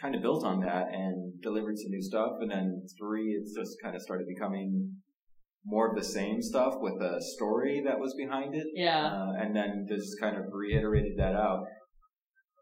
kind 0.00 0.14
of 0.14 0.22
built 0.22 0.44
on 0.44 0.60
that 0.60 0.86
and 0.92 1.40
delivered 1.42 1.76
some 1.78 1.90
new 1.90 2.02
stuff. 2.02 2.32
And 2.40 2.50
then 2.50 2.82
three, 2.98 3.36
it's 3.38 3.54
just 3.54 3.76
kind 3.82 3.94
of 3.94 4.02
started 4.02 4.26
becoming 4.26 4.96
more 5.64 5.90
of 5.90 5.96
the 5.96 6.04
same 6.04 6.40
stuff 6.40 6.74
with 6.80 6.94
a 7.02 7.20
story 7.20 7.82
that 7.84 7.98
was 7.98 8.14
behind 8.14 8.54
it. 8.54 8.66
Yeah. 8.74 9.06
Uh, 9.06 9.32
and 9.38 9.54
then 9.54 9.86
just 9.88 10.18
kind 10.20 10.36
of 10.36 10.44
reiterated 10.52 11.12
that 11.18 11.34
out. 11.34 11.64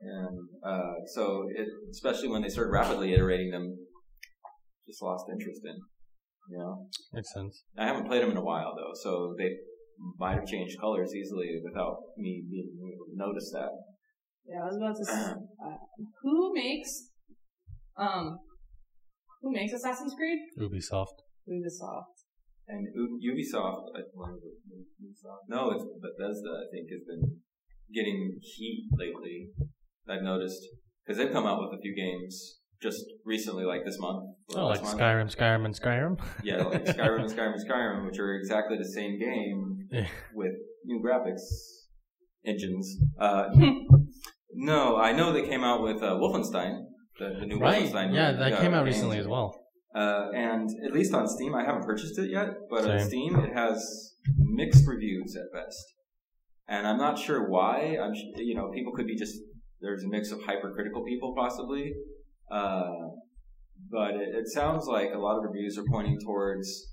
And 0.00 0.38
uh, 0.64 0.94
so, 1.14 1.48
it, 1.54 1.66
especially 1.90 2.28
when 2.28 2.42
they 2.42 2.48
started 2.48 2.70
rapidly 2.70 3.12
iterating 3.12 3.50
them, 3.50 3.76
just 4.86 5.02
lost 5.02 5.24
interest 5.30 5.60
in. 5.64 5.76
You 6.50 6.58
know, 6.58 6.86
Makes 7.12 7.34
sense. 7.34 7.62
I 7.76 7.84
haven't 7.86 8.06
played 8.06 8.22
them 8.22 8.30
in 8.30 8.36
a 8.38 8.44
while 8.44 8.74
though, 8.74 8.92
so 8.94 9.34
they 9.36 9.50
might 10.18 10.34
have 10.34 10.46
changed 10.46 10.78
colors 10.80 11.12
easily 11.14 11.60
without 11.62 11.96
me 12.16 12.42
being 12.50 12.72
able 12.94 13.04
to 13.04 13.16
notice 13.16 13.50
that. 13.52 13.68
Yeah, 14.48 14.62
I 14.62 14.66
was 14.66 14.76
about 14.76 14.96
to 14.96 15.04
say, 15.04 15.34
uh, 15.64 15.76
who 16.22 16.54
makes, 16.54 17.10
um, 17.98 18.38
who 19.42 19.52
makes 19.52 19.74
Assassin's 19.74 20.14
Creed? 20.14 20.38
Ubisoft. 20.58 21.20
Ubisoft. 21.46 22.16
And 22.66 22.86
U- 22.94 23.20
Ubisoft, 23.20 23.92
I- 23.94 24.08
what 24.14 24.30
is 24.36 24.42
it? 24.44 24.56
Ubisoft? 25.02 25.48
No, 25.48 25.70
it's 25.72 25.84
Bethesda. 25.84 26.48
I 26.48 26.66
think 26.72 26.88
has 26.90 27.04
been 27.06 27.40
getting 27.92 28.38
heat 28.40 28.88
lately. 28.96 29.50
I've 30.10 30.22
noticed 30.22 30.60
because 31.06 31.18
they've 31.18 31.32
come 31.32 31.46
out 31.46 31.60
with 31.60 31.78
a 31.78 31.82
few 31.82 31.94
games 31.94 32.58
just 32.82 33.04
recently, 33.24 33.64
like 33.64 33.84
this 33.84 33.98
month. 33.98 34.24
Oh, 34.54 34.66
like 34.66 34.82
month. 34.82 34.98
Skyrim, 34.98 35.36
Skyrim, 35.36 35.64
and 35.64 35.74
Skyrim. 35.74 36.20
Yeah, 36.44 36.62
like 36.62 36.84
Skyrim 36.96 37.20
and 37.22 37.30
Skyrim 37.30 37.54
and 37.54 37.68
Skyrim, 37.68 38.06
which 38.06 38.18
are 38.18 38.34
exactly 38.34 38.76
the 38.78 38.84
same 38.88 39.18
game 39.18 39.88
Yeah. 39.90 40.06
with 40.32 40.52
new 40.84 41.02
graphics 41.04 41.42
engines. 42.46 42.96
Uh, 43.20 43.46
no, 44.54 44.96
I 44.96 45.12
know 45.12 45.32
they 45.32 45.46
came 45.48 45.64
out 45.64 45.82
with 45.82 46.02
uh, 46.02 46.12
Wolfenstein, 46.12 46.84
the, 47.18 47.36
the 47.40 47.46
new 47.46 47.58
Right. 47.58 47.82
Wolfenstein. 47.82 48.14
Yeah, 48.14 48.32
that 48.32 48.60
came 48.60 48.74
out 48.74 48.84
games. 48.84 48.96
recently 48.96 49.18
as 49.18 49.26
well. 49.26 49.54
Uh, 49.94 50.28
and 50.34 50.68
at 50.86 50.92
least 50.92 51.12
on 51.14 51.26
Steam, 51.26 51.54
I 51.54 51.64
haven't 51.64 51.82
purchased 51.84 52.18
it 52.18 52.30
yet, 52.30 52.48
but 52.70 52.88
on 52.88 53.00
Steam 53.00 53.36
it 53.40 53.52
has 53.54 54.14
mixed 54.36 54.86
reviews 54.86 55.34
at 55.36 55.52
best. 55.52 55.82
And 56.68 56.86
I'm 56.86 56.98
not 56.98 57.18
sure 57.18 57.48
why. 57.48 57.96
I'm, 58.00 58.12
you 58.36 58.54
know, 58.54 58.70
people 58.72 58.92
could 58.92 59.06
be 59.06 59.16
just 59.16 59.34
there's 59.80 60.02
a 60.04 60.08
mix 60.08 60.30
of 60.30 60.42
hypercritical 60.42 61.04
people 61.04 61.34
possibly, 61.36 61.94
uh, 62.50 63.08
but 63.90 64.14
it, 64.14 64.34
it 64.34 64.48
sounds 64.48 64.86
like 64.86 65.12
a 65.14 65.18
lot 65.18 65.36
of 65.38 65.44
reviews 65.44 65.78
are 65.78 65.84
pointing 65.90 66.18
towards 66.24 66.92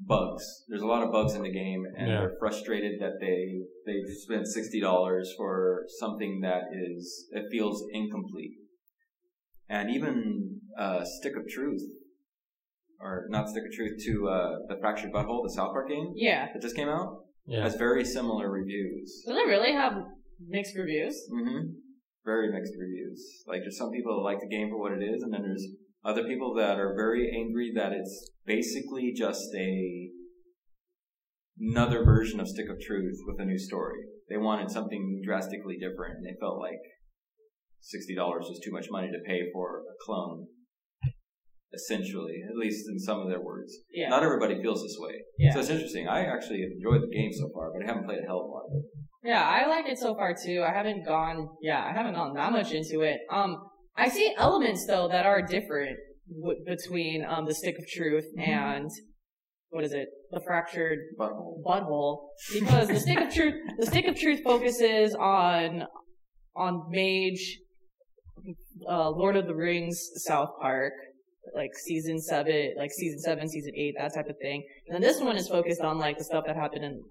bugs. 0.00 0.44
There's 0.68 0.82
a 0.82 0.86
lot 0.86 1.02
of 1.02 1.10
bugs 1.12 1.34
in 1.34 1.42
the 1.42 1.50
game, 1.52 1.84
and 1.96 2.08
Yeah. 2.08 2.20
they're 2.20 2.36
frustrated 2.40 3.00
that 3.00 3.14
they 3.20 3.60
they've 3.86 4.14
spent 4.16 4.46
sixty 4.46 4.80
dollars 4.80 5.32
for 5.36 5.84
something 5.98 6.40
that 6.42 6.62
is 6.72 7.26
it 7.32 7.44
feels 7.50 7.84
incomplete. 7.92 8.52
And 9.68 9.90
even 9.90 10.60
uh, 10.78 11.04
Stick 11.04 11.36
of 11.36 11.46
Truth, 11.48 11.82
or 13.00 13.26
not 13.28 13.48
Stick 13.50 13.64
of 13.66 13.72
Truth, 13.72 14.02
to 14.06 14.28
uh, 14.28 14.56
the 14.68 14.76
Fractured 14.80 15.12
But 15.12 15.26
Whole, 15.26 15.42
the 15.42 15.50
South 15.52 15.72
Park 15.72 15.88
game 15.90 16.12
Yeah. 16.14 16.48
that 16.52 16.62
just 16.62 16.74
came 16.74 16.88
out, 16.88 17.24
Yeah. 17.46 17.62
has 17.62 17.74
very 17.74 18.04
similar 18.04 18.50
reviews. 18.50 19.24
Does 19.26 19.36
it 19.36 19.46
really 19.46 19.72
have 19.72 19.92
mixed 20.40 20.74
reviews? 20.76 21.14
hmm 21.30 21.58
Very 22.28 22.52
mixed 22.52 22.74
reviews. 22.78 23.42
Like 23.46 23.60
there's 23.62 23.78
some 23.78 23.90
people 23.90 24.12
that 24.16 24.28
like 24.28 24.40
the 24.40 24.54
game 24.54 24.68
for 24.68 24.78
what 24.78 24.92
it 24.92 25.02
is, 25.02 25.22
and 25.22 25.32
then 25.32 25.40
there's 25.40 25.66
other 26.04 26.24
people 26.24 26.52
that 26.60 26.76
are 26.76 26.92
very 26.94 27.32
angry 27.34 27.72
that 27.74 27.92
it's 27.92 28.30
basically 28.44 29.14
just 29.16 29.48
a 29.56 30.10
another 31.58 32.04
version 32.04 32.38
of 32.38 32.48
Stick 32.48 32.68
of 32.68 32.76
Truth 32.80 33.18
with 33.26 33.40
a 33.40 33.46
new 33.46 33.58
story. 33.58 34.00
They 34.28 34.36
wanted 34.36 34.70
something 34.70 35.22
drastically 35.24 35.78
different, 35.80 36.18
and 36.18 36.26
they 36.26 36.36
felt 36.38 36.58
like 36.58 36.84
sixty 37.80 38.14
dollars 38.14 38.44
was 38.46 38.60
too 38.62 38.72
much 38.72 38.88
money 38.90 39.08
to 39.08 39.26
pay 39.26 39.40
for 39.54 39.84
a 39.88 39.96
clone. 40.04 40.48
Essentially, 41.72 42.44
at 42.48 42.56
least 42.56 42.88
in 42.88 42.98
some 42.98 43.20
of 43.20 43.28
their 43.28 43.40
words. 43.40 43.72
Yeah. 43.90 44.08
Not 44.08 44.22
everybody 44.22 44.60
feels 44.60 44.82
this 44.82 44.96
way. 44.98 45.16
Yeah. 45.38 45.52
So 45.52 45.60
it's 45.60 45.68
interesting. 45.68 46.08
I 46.08 46.24
actually 46.24 46.60
enjoyed 46.62 47.02
the 47.02 47.14
game 47.14 47.32
so 47.32 47.48
far, 47.54 47.72
but 47.72 47.84
I 47.84 47.86
haven't 47.86 48.04
played 48.04 48.20
a 48.20 48.26
hell 48.26 48.40
of 48.40 48.48
a 48.48 48.52
lot 48.52 48.64
of 48.68 48.72
it. 48.80 48.84
Yeah, 49.22 49.42
I 49.42 49.66
like 49.66 49.86
it 49.86 49.98
so 49.98 50.14
far 50.14 50.34
too. 50.34 50.64
I 50.66 50.72
haven't 50.72 51.04
gone, 51.04 51.48
yeah, 51.60 51.84
I 51.84 51.92
haven't 51.92 52.14
gone 52.14 52.34
that 52.34 52.52
much 52.52 52.72
into 52.72 53.00
it. 53.00 53.18
Um, 53.32 53.56
I 53.96 54.08
see 54.08 54.32
elements 54.36 54.86
though 54.86 55.08
that 55.08 55.26
are 55.26 55.42
different 55.42 55.96
w- 56.40 56.64
between 56.64 57.24
um 57.24 57.46
the 57.46 57.54
stick 57.54 57.76
of 57.78 57.86
truth 57.88 58.26
and 58.38 58.88
what 59.70 59.84
is 59.84 59.92
it, 59.92 60.08
the 60.30 60.40
fractured 60.40 60.98
But 61.18 61.32
butthole, 61.66 62.28
because 62.52 62.88
the 62.88 63.00
stick 63.00 63.20
of 63.20 63.34
truth, 63.34 63.54
the 63.78 63.86
stick 63.86 64.06
of 64.06 64.18
truth 64.18 64.40
focuses 64.42 65.14
on 65.14 65.84
on 66.56 66.84
mage, 66.90 67.58
uh, 68.88 69.10
Lord 69.10 69.36
of 69.36 69.46
the 69.46 69.54
Rings, 69.54 70.00
South 70.26 70.50
Park, 70.60 70.92
like 71.54 71.70
season 71.74 72.20
seven, 72.20 72.74
like 72.78 72.90
season 72.92 73.18
seven, 73.18 73.48
season 73.48 73.72
eight, 73.76 73.94
that 73.98 74.14
type 74.14 74.28
of 74.28 74.36
thing. 74.40 74.64
And 74.86 74.94
then 74.94 75.02
this 75.02 75.20
one 75.20 75.36
is 75.36 75.48
focused 75.48 75.82
on 75.82 75.98
like 75.98 76.18
the 76.18 76.24
stuff 76.24 76.44
that 76.46 76.56
happened 76.56 76.84
in. 76.84 77.02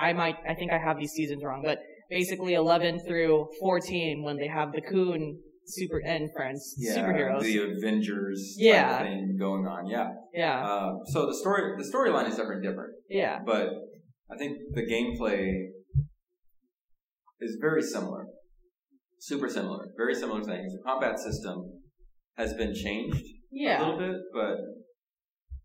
I 0.00 0.12
might, 0.12 0.36
I 0.48 0.54
think 0.54 0.72
I 0.72 0.78
have 0.78 0.98
these 0.98 1.12
seasons 1.12 1.42
wrong, 1.44 1.62
but 1.64 1.78
basically 2.08 2.54
11 2.54 3.00
through 3.06 3.48
14 3.60 4.22
when 4.24 4.36
they 4.36 4.48
have 4.48 4.72
the 4.72 4.80
Coon 4.80 5.38
super 5.66 5.98
and 6.04 6.28
friends 6.34 6.74
yeah, 6.78 6.96
superheroes. 6.96 7.42
the 7.42 7.58
Avengers 7.78 8.56
Yeah. 8.58 9.02
thing 9.02 9.36
going 9.38 9.66
on. 9.66 9.86
Yeah. 9.86 10.08
yeah, 10.34 10.64
Uh, 10.66 10.92
so 11.06 11.26
the 11.26 11.34
story, 11.34 11.76
the 11.76 11.84
storyline 11.84 12.28
is 12.28 12.36
different, 12.36 12.62
different. 12.62 12.92
yeah, 13.08 13.38
but 13.44 13.68
I 14.32 14.36
think 14.36 14.56
the 14.74 14.82
gameplay 14.82 15.68
is 17.40 17.56
very 17.60 17.82
similar, 17.82 18.26
super 19.18 19.48
similar, 19.48 19.86
very 19.96 20.14
similar 20.14 20.42
things. 20.42 20.72
The 20.72 20.82
combat 20.84 21.18
system 21.18 21.56
has 22.36 22.54
been 22.54 22.74
changed 22.74 23.22
a 23.52 23.78
little 23.84 23.98
bit, 23.98 24.16
but 24.34 24.56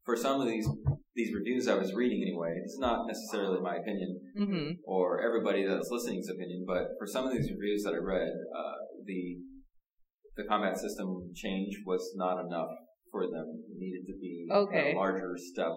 for 0.05 0.15
some 0.15 0.41
of 0.41 0.47
these 0.47 0.67
these 1.15 1.33
reviews 1.33 1.67
I 1.67 1.75
was 1.75 1.93
reading 1.93 2.21
anyway, 2.21 2.59
it's 2.63 2.77
not 2.77 3.07
necessarily 3.07 3.61
my 3.61 3.77
opinion 3.77 4.19
hmm 4.35 4.71
or 4.85 5.21
everybody 5.21 5.65
that's 5.65 5.89
listening's 5.89 6.29
opinion, 6.29 6.65
but 6.67 6.89
for 6.99 7.07
some 7.07 7.25
of 7.25 7.31
these 7.31 7.49
reviews 7.49 7.83
that 7.83 7.93
I 7.93 7.97
read, 7.97 8.31
uh, 8.55 8.73
the 9.05 9.37
the 10.35 10.43
combat 10.43 10.77
system 10.77 11.31
change 11.33 11.77
was 11.85 12.13
not 12.15 12.45
enough 12.45 12.69
for 13.11 13.23
them. 13.27 13.63
It 13.69 13.77
needed 13.77 14.05
to 14.07 14.13
be 14.19 14.47
Okay. 14.51 14.91
a 14.93 14.97
larger 14.97 15.35
step 15.37 15.71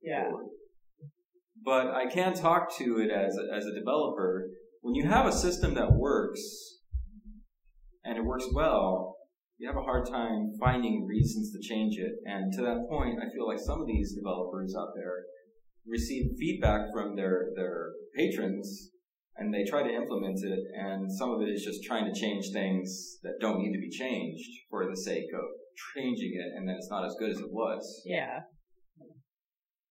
yeah, 0.00 0.28
forward. 0.28 0.46
But 1.64 1.88
I 1.88 2.06
can 2.06 2.34
talk 2.34 2.76
to 2.78 2.98
it 3.00 3.10
as 3.10 3.36
a, 3.36 3.54
as 3.54 3.66
a 3.66 3.74
developer. 3.74 4.48
When 4.80 4.94
you 4.94 5.08
have 5.08 5.26
a 5.26 5.32
system 5.32 5.74
that 5.74 5.92
works 5.92 6.78
and 8.04 8.16
it 8.16 8.24
works 8.24 8.46
well, 8.54 9.11
you 9.62 9.68
have 9.68 9.78
a 9.78 9.86
hard 9.86 10.04
time 10.10 10.50
finding 10.58 11.06
reasons 11.06 11.52
to 11.52 11.60
change 11.62 11.96
it. 11.96 12.10
And 12.24 12.52
to 12.54 12.62
that 12.62 12.88
point, 12.90 13.20
I 13.22 13.30
feel 13.32 13.46
like 13.46 13.60
some 13.60 13.80
of 13.80 13.86
these 13.86 14.12
developers 14.12 14.74
out 14.76 14.90
there 14.96 15.22
receive 15.86 16.32
feedback 16.36 16.90
from 16.92 17.14
their 17.14 17.50
their 17.54 17.92
patrons 18.16 18.90
and 19.36 19.54
they 19.54 19.64
try 19.64 19.82
to 19.82 19.94
implement 19.94 20.38
it 20.42 20.58
and 20.74 21.10
some 21.10 21.30
of 21.30 21.40
it 21.42 21.48
is 21.50 21.64
just 21.64 21.82
trying 21.84 22.04
to 22.04 22.20
change 22.20 22.50
things 22.52 23.18
that 23.22 23.32
don't 23.40 23.58
need 23.58 23.72
to 23.72 23.80
be 23.80 23.90
changed 23.90 24.50
for 24.68 24.88
the 24.88 24.96
sake 24.96 25.26
of 25.34 25.44
changing 25.96 26.32
it 26.34 26.56
and 26.56 26.68
then 26.68 26.76
it's 26.76 26.90
not 26.90 27.04
as 27.04 27.16
good 27.18 27.30
as 27.30 27.38
it 27.38 27.50
was. 27.50 28.02
yeah. 28.04 28.40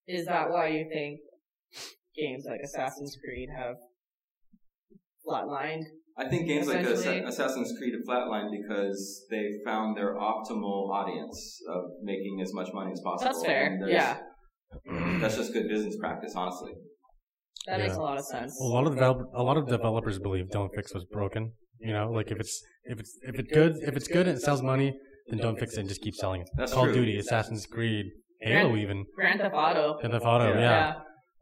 Is 0.07 0.25
that 0.25 0.49
why 0.49 0.67
you 0.67 0.85
think 0.91 1.19
games 2.15 2.45
like 2.47 2.59
Assassin's 2.63 3.17
Creed 3.23 3.49
have 3.55 3.75
flatlined? 5.25 5.83
I 6.21 6.29
think 6.29 6.47
games 6.47 6.67
like 6.67 6.85
Assa- 6.85 7.23
Assassin's 7.25 7.73
Creed 7.77 7.93
have 7.93 8.03
flatlined 8.09 8.51
because 8.61 9.25
they 9.29 9.43
found 9.65 9.97
their 9.97 10.15
optimal 10.15 10.89
audience 10.99 11.59
of 11.69 11.81
making 12.03 12.39
as 12.41 12.53
much 12.53 12.69
money 12.73 12.91
as 12.91 13.01
possible. 13.01 13.31
That's 13.31 13.45
fair. 13.45 13.79
Yeah, 13.87 14.17
That's 15.19 15.35
just 15.35 15.53
good 15.53 15.67
business 15.67 15.95
practice, 15.99 16.33
honestly. 16.35 16.73
that 17.67 17.79
makes 17.79 17.95
a 17.95 17.99
lot 18.01 18.17
of 18.17 18.25
sense. 18.25 18.59
A 18.59 18.63
lot 18.63 18.87
of 18.87 18.93
develop- 18.93 19.29
a 19.35 19.43
lot 19.43 19.57
of 19.57 19.67
developers 19.67 20.19
believe 20.19 20.49
don't 20.49 20.73
fix 20.75 20.93
what's 20.93 21.05
broken. 21.05 21.51
You 21.79 21.93
know, 21.93 22.11
like 22.11 22.29
if 22.31 22.39
it's 22.39 22.61
if 22.85 22.99
it's 22.99 23.17
if 23.23 23.35
it's 23.39 23.51
good 23.51 23.73
if 23.89 23.95
it's 23.95 24.07
good 24.07 24.27
and 24.27 24.37
it 24.37 24.41
sells 24.41 24.61
money, 24.61 24.89
then 25.29 25.39
don't 25.39 25.57
fix 25.59 25.73
it 25.75 25.79
and 25.81 25.89
just 25.89 26.01
keep 26.01 26.15
selling 26.15 26.41
it. 26.41 26.49
That's 26.57 26.73
Call 26.73 26.83
true. 26.83 26.91
of 26.91 26.97
Duty, 26.97 27.17
Assassin's 27.17 27.65
Creed, 27.65 28.05
Halo, 28.41 28.69
Grand- 28.69 28.81
even 28.83 29.05
Grand 29.15 29.39
Theft 29.41 29.55
Auto. 29.55 29.97
Grand 29.99 30.13
Theft 30.13 30.25
Auto. 30.25 30.49
Yeah. 30.53 30.59
Yeah. 30.59 30.93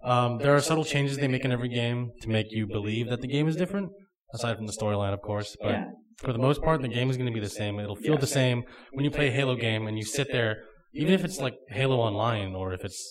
Um, 0.01 0.37
there 0.37 0.55
are 0.55 0.61
subtle 0.61 0.85
changes 0.85 1.17
they 1.17 1.27
make 1.27 1.43
in 1.43 1.51
every 1.51 1.67
game 1.67 2.11
to 2.21 2.29
make 2.29 2.47
you 2.51 2.65
believe 2.67 3.09
that 3.09 3.19
the 3.19 3.27
game 3.27 3.49
is 3.49 3.57
different, 3.57 3.91
aside 4.33 4.55
from 4.57 4.67
the 4.67 4.73
storyline, 4.73 5.13
of 5.13 5.21
course. 5.21 5.55
But 5.61 5.71
Yeah. 5.71 5.85
for 6.17 6.31
the 6.33 6.39
most 6.39 6.61
part, 6.61 6.81
the 6.81 6.87
game 6.87 7.09
is 7.09 7.17
going 7.17 7.27
to 7.33 7.33
be 7.33 7.39
the 7.39 7.49
same. 7.61 7.79
It'll 7.79 7.95
feel 7.95 8.15
Yeah. 8.15 8.19
the 8.27 8.27
same 8.41 8.63
when 8.93 9.03
you 9.05 9.11
play 9.11 9.27
a 9.27 9.31
Halo 9.31 9.55
game 9.55 9.87
and 9.87 9.97
you 9.97 10.03
sit 10.05 10.31
there, 10.31 10.63
even 10.93 11.13
if 11.13 11.23
it's 11.23 11.39
like 11.39 11.55
Halo 11.69 11.97
Online 11.99 12.55
or 12.55 12.73
if 12.73 12.83
it's 12.83 13.01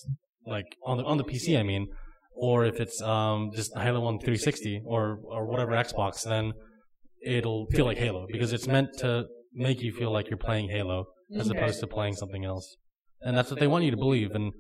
like 0.47 0.67
on 0.85 0.99
the 0.99 1.05
on 1.05 1.17
the 1.19 1.25
PC, 1.25 1.57
I 1.59 1.63
mean, 1.63 1.87
or 2.35 2.65
if 2.65 2.81
it's 2.81 3.01
um 3.03 3.51
just 3.55 3.71
Halo 3.77 4.05
on 4.05 4.19
360 4.19 4.83
or 4.85 5.19
or 5.25 5.47
whatever 5.47 5.73
Xbox, 5.73 6.23
then 6.25 6.53
it'll 7.25 7.67
feel 7.67 7.85
like 7.85 7.99
Halo 7.99 8.27
because 8.31 8.53
it's 8.53 8.67
meant 8.67 8.89
to 8.99 9.27
make 9.53 9.81
you 9.83 9.93
feel 9.93 10.11
like 10.13 10.29
you're 10.31 10.39
playing 10.49 10.69
Halo 10.71 11.07
as 11.37 11.51
Okay. 11.51 11.59
opposed 11.59 11.81
to 11.81 11.87
playing 11.87 12.15
something 12.15 12.45
else. 12.45 12.77
And 13.23 13.37
that's 13.37 13.51
what 13.51 13.59
they 13.61 13.67
want 13.67 13.85
you 13.85 13.91
to 13.91 13.97
believe. 13.97 14.31
And 14.33 14.53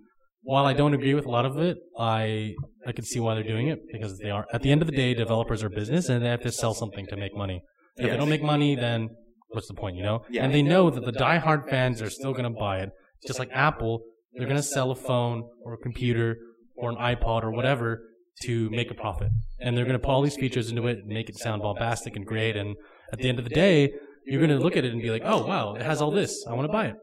while 0.43 0.65
I 0.65 0.73
don't 0.73 0.95
agree 0.95 1.15
with 1.15 1.27
a 1.27 1.31
lot 1.31 1.45
of 1.45 1.59
it, 1.59 1.79
I 1.99 2.55
I 2.87 2.93
can 2.93 3.05
see 3.05 3.21
why 3.21 3.35
they're 3.35 3.43
doing 3.45 3.69
it 3.69 3.81
because 3.93 4.19
they 4.19 4.31
are 4.31 4.47
at 4.53 4.63
the 4.63 4.71
end 4.71 4.83
of 4.83 4.87
the 4.87 4.97
day, 4.97 5.15
developers 5.15 5.63
are 5.63 5.69
business 5.69 6.09
and 6.09 6.25
they 6.25 6.29
have 6.29 6.43
to 6.43 6.53
sell 6.53 6.75
something 6.75 7.07
to 7.07 7.17
make 7.17 7.37
money. 7.37 7.63
If 7.97 8.11
they 8.11 8.17
don't 8.17 8.29
make 8.29 8.43
money, 8.43 8.77
then 8.77 9.09
what's 9.49 9.69
the 9.69 9.75
point, 9.75 9.97
you 9.97 10.03
know? 10.03 10.25
Yeah. 10.31 10.45
And 10.45 10.55
they 10.55 10.63
know 10.63 10.89
that 10.91 11.05
the 11.05 11.13
diehard 11.13 11.69
fans 11.69 12.01
are 12.01 12.11
still 12.11 12.33
going 12.33 12.45
to 12.45 12.51
buy 12.51 12.79
it. 12.79 12.91
Just 13.27 13.39
like 13.39 13.51
Apple, 13.53 14.03
they're 14.35 14.47
going 14.47 14.57
to 14.57 14.63
sell 14.63 14.91
a 14.93 14.95
phone 14.95 15.43
or 15.65 15.75
a 15.75 15.79
computer 15.79 16.37
or 16.77 16.91
an 16.91 16.97
iPod 16.97 17.43
or 17.43 17.51
whatever 17.51 18.05
to 18.43 18.71
make 18.71 18.91
a 18.91 18.95
profit. 18.95 19.31
And 19.61 19.77
they're 19.77 19.85
going 19.85 19.99
to 19.99 19.99
put 19.99 20.11
all 20.11 20.23
these 20.23 20.37
features 20.37 20.71
into 20.71 20.87
it 20.87 20.99
and 20.99 21.09
make 21.09 21.29
it 21.29 21.37
sound 21.37 21.63
bombastic 21.63 22.15
and 22.15 22.25
great. 22.25 22.57
And 22.57 22.77
at 23.13 23.19
the 23.19 23.29
end 23.29 23.39
of 23.39 23.45
the 23.45 23.55
day, 23.55 23.93
you're 24.25 24.41
going 24.41 24.57
to 24.57 24.63
look 24.63 24.77
at 24.77 24.85
it 24.85 24.93
and 24.93 25.03
be 25.03 25.11
like, 25.11 25.23
oh, 25.25 25.45
wow, 25.45 25.75
it 25.75 25.83
has 25.83 26.01
all 26.01 26.13
this. 26.13 26.45
I 26.49 26.55
want 26.55 26.69
to 26.69 26.73
buy 26.73 26.87
it. 26.87 26.95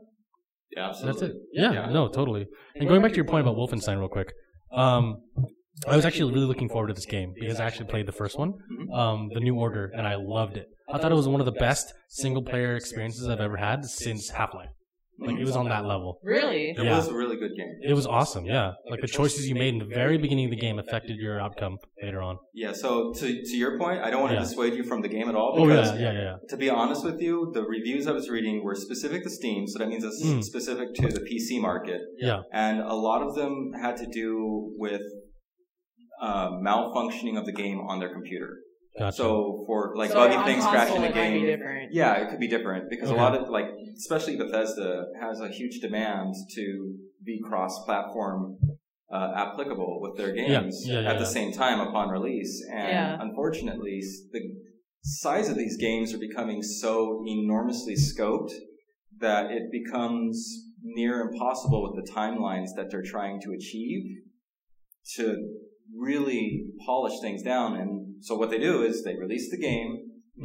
Yeah, 0.76 0.94
That's 1.04 1.22
it. 1.22 1.34
Yeah, 1.54 1.72
Yeah. 1.72 1.86
no, 1.90 2.08
totally. 2.08 2.48
And 2.76 2.88
going 2.88 3.02
back 3.02 3.12
to 3.12 3.16
your 3.16 3.26
point 3.26 3.48
about 3.48 3.56
Wolfenstein 3.58 4.00
real 4.00 4.08
quick, 4.10 4.34
um, 4.72 5.18
I 5.88 5.96
was 5.96 6.06
actually 6.06 6.34
really 6.34 6.46
looking 6.48 6.70
forward 6.70 6.88
to 6.88 6.94
this 6.94 7.06
game 7.06 7.34
because 7.38 7.60
I 7.60 7.66
actually 7.66 7.88
played 7.88 8.06
the 8.06 8.12
first 8.14 8.38
one, 8.38 8.54
um, 8.94 9.30
The 9.34 9.40
New 9.42 9.56
Order, 9.56 9.92
and 9.96 10.08
I 10.08 10.16
loved 10.16 10.58
it. 10.58 10.68
I 10.92 10.98
thought 10.98 11.12
it 11.12 11.16
was 11.16 11.28
one 11.28 11.40
of 11.42 11.46
the 11.46 11.52
best 11.52 11.94
single 12.10 12.42
player 12.44 12.76
experiences 12.76 13.28
I've 13.28 13.42
ever 13.42 13.58
had 13.58 13.86
since 13.86 14.30
Half 14.30 14.54
Life. 14.54 14.70
Like 15.18 15.38
it 15.38 15.46
was 15.46 15.56
on 15.56 15.70
that 15.70 15.86
level. 15.86 16.20
Really? 16.24 16.72
It 16.72 16.84
Yeah. 16.84 16.98
was 16.98 17.08
a 17.08 17.14
really 17.14 17.38
good 17.38 17.52
game. 17.56 17.74
It 17.82 17.94
was 17.94 18.06
awesome, 18.06 18.46
yeah. 18.46 18.74
Like 18.90 19.00
the 19.00 19.08
choices 19.08 19.48
you 19.48 19.56
made 19.56 19.74
in 19.74 19.80
the 19.80 19.86
very 19.86 20.18
beginning 20.18 20.46
of 20.46 20.52
the 20.52 20.58
game 20.58 20.78
affected 20.78 21.16
your 21.18 21.40
outcome 21.40 21.78
later 22.04 22.22
on. 22.22 22.38
Yeah, 22.54 22.74
so 22.74 23.14
to, 23.14 23.26
to 23.50 23.56
your 23.56 23.80
point, 23.80 24.02
I 24.02 24.10
don't 24.10 24.20
want 24.22 24.32
to 24.32 24.36
Yeah. 24.40 24.42
dissuade 24.44 24.74
you 24.74 24.84
from 24.84 25.02
the 25.02 25.08
game 25.08 25.30
at 25.30 25.36
all 25.36 25.54
Oh 25.58 25.66
because 25.68 25.92
yeah, 25.94 26.00
yeah, 26.00 26.12
yeah, 26.12 26.22
yeah. 26.22 26.36
to 26.50 26.58
be 26.58 26.70
honest 26.70 27.06
with 27.06 27.22
you, 27.22 27.50
the 27.54 27.64
reviews 27.64 28.08
I 28.08 28.12
was 28.12 28.30
reading 28.30 28.62
were 28.64 28.76
specific 28.76 29.24
to 29.24 29.30
Steam, 29.30 29.68
so 29.68 29.80
that 29.80 29.88
means 29.88 30.04
it's 30.04 30.22
Mm. 30.24 30.44
specific 30.44 30.94
to 30.96 31.08
the 31.08 31.22
PC 31.22 31.62
market. 31.62 32.02
Yeah. 32.20 32.42
And 32.52 32.82
a 32.82 32.94
lot 32.96 33.22
of 33.22 33.36
them 33.36 33.72
had 33.82 33.96
to 33.98 34.08
do 34.08 34.74
with 34.78 35.02
uh, 36.22 36.50
malfunctioning 36.52 37.38
of 37.38 37.46
the 37.46 37.52
game 37.52 37.80
on 37.80 38.00
their 38.00 38.12
computer. 38.14 38.50
Gotcha. 38.98 39.18
So 39.18 39.64
for 39.68 39.94
like 39.96 40.10
So 40.12 40.16
buggy 40.16 40.44
things 40.46 40.66
crashing 40.66 41.02
the 41.02 41.08
it 41.10 41.16
might 41.16 41.32
be 41.34 41.40
game, 41.40 41.46
different. 41.46 41.94
yeah, 41.94 42.14
it 42.16 42.30
could 42.30 42.40
be 42.40 42.48
different 42.48 42.90
because 42.90 43.10
Okay. 43.10 43.20
a 43.20 43.22
lot 43.22 43.36
of 43.36 43.50
like, 43.50 43.68
especially 43.98 44.38
Bethesda 44.38 45.06
has 45.20 45.42
a 45.42 45.50
huge 45.50 45.80
demand 45.82 46.34
to 46.56 46.96
be 47.24 47.42
cross-platform 47.44 48.58
uh, 49.12 49.32
applicable 49.36 50.00
with 50.02 50.18
their 50.18 50.34
games 50.34 50.84
yeah, 50.88 51.02
yeah, 51.02 51.12
at 51.12 51.20
the 51.20 51.26
same 51.26 51.52
time 51.52 51.80
upon 51.80 52.10
release. 52.10 52.64
And 52.72 52.90
Yeah. 52.90 53.18
unfortunately, 53.20 54.02
the 54.32 54.42
size 55.04 55.50
of 55.50 55.58
these 55.58 55.78
games 55.78 56.14
are 56.14 56.18
becoming 56.18 56.64
so 56.64 57.24
enormously 57.28 57.96
scoped 57.96 58.52
that 59.20 59.52
it 59.52 59.72
becomes 59.72 60.64
near 60.82 61.22
impossible 61.22 61.84
with 61.84 62.06
the 62.06 62.12
timelines 62.12 62.70
that 62.76 62.90
they're 62.92 63.04
trying 63.04 63.42
to 63.42 63.52
achieve 63.52 64.04
to 65.16 65.36
really 65.96 66.66
polish 66.86 67.20
things 67.22 67.42
down. 67.44 67.76
And 67.76 68.05
so 68.26 68.32
what 68.40 68.50
they 68.52 68.58
do 68.70 68.74
is 68.90 69.04
they 69.04 69.16
release 69.26 69.48
the 69.52 69.58
game 69.70 69.92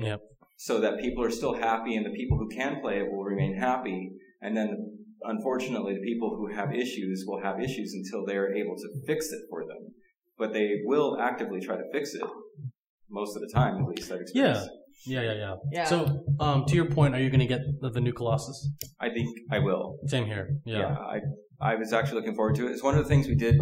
Yep. 0.08 0.20
so 0.68 0.74
that 0.82 0.92
people 1.04 1.22
are 1.24 1.30
still 1.40 1.54
happy 1.68 1.92
and 1.96 2.04
the 2.08 2.14
people 2.20 2.36
who 2.40 2.48
can 2.60 2.72
play 2.82 2.96
it 3.00 3.06
will 3.10 3.24
remain 3.24 3.52
happy. 3.56 4.00
And 4.44 4.52
then 4.58 4.68
unfortunately 5.22 5.94
the 5.94 6.06
people 6.10 6.30
who 6.38 6.46
have 6.58 6.70
issues 6.84 7.24
will 7.26 7.40
have 7.42 7.56
issues 7.68 7.90
until 7.94 8.20
they're 8.26 8.52
able 8.54 8.76
to 8.76 8.88
fix 9.06 9.32
it 9.36 9.42
for 9.50 9.60
them. 9.70 9.82
But 10.40 10.52
they 10.52 10.68
will 10.84 11.10
actively 11.20 11.60
try 11.60 11.76
to 11.76 11.86
fix 11.92 12.14
it 12.14 12.22
most 13.10 13.34
of 13.36 13.40
the 13.44 13.50
time, 13.60 13.74
at 13.82 13.88
least 13.94 14.12
I've 14.12 14.20
experienced. 14.20 14.68
Yeah, 15.06 15.22
yeah, 15.22 15.32
yeah. 15.44 15.54
Yeah. 15.72 15.84
So, 15.92 16.24
um, 16.38 16.64
to 16.68 16.74
your 16.74 16.88
point, 16.98 17.14
are 17.14 17.22
you 17.24 17.30
going 17.30 17.40
to 17.48 17.52
get 17.56 17.62
the, 17.80 17.88
the 17.90 18.00
new 18.06 18.12
Colossus? 18.12 18.58
I 19.00 19.08
think 19.08 19.28
I 19.50 19.58
will. 19.58 19.98
Same 20.06 20.26
here. 20.26 20.46
Yeah. 20.66 20.94
I 21.14 21.20
I 21.60 21.74
was 21.76 21.92
actually 21.92 22.16
looking 22.20 22.34
forward 22.34 22.54
to 22.56 22.66
it. 22.66 22.72
It's 22.72 22.82
one 22.82 22.96
of 22.96 23.02
the 23.02 23.08
things 23.08 23.26
we 23.28 23.34
did 23.34 23.56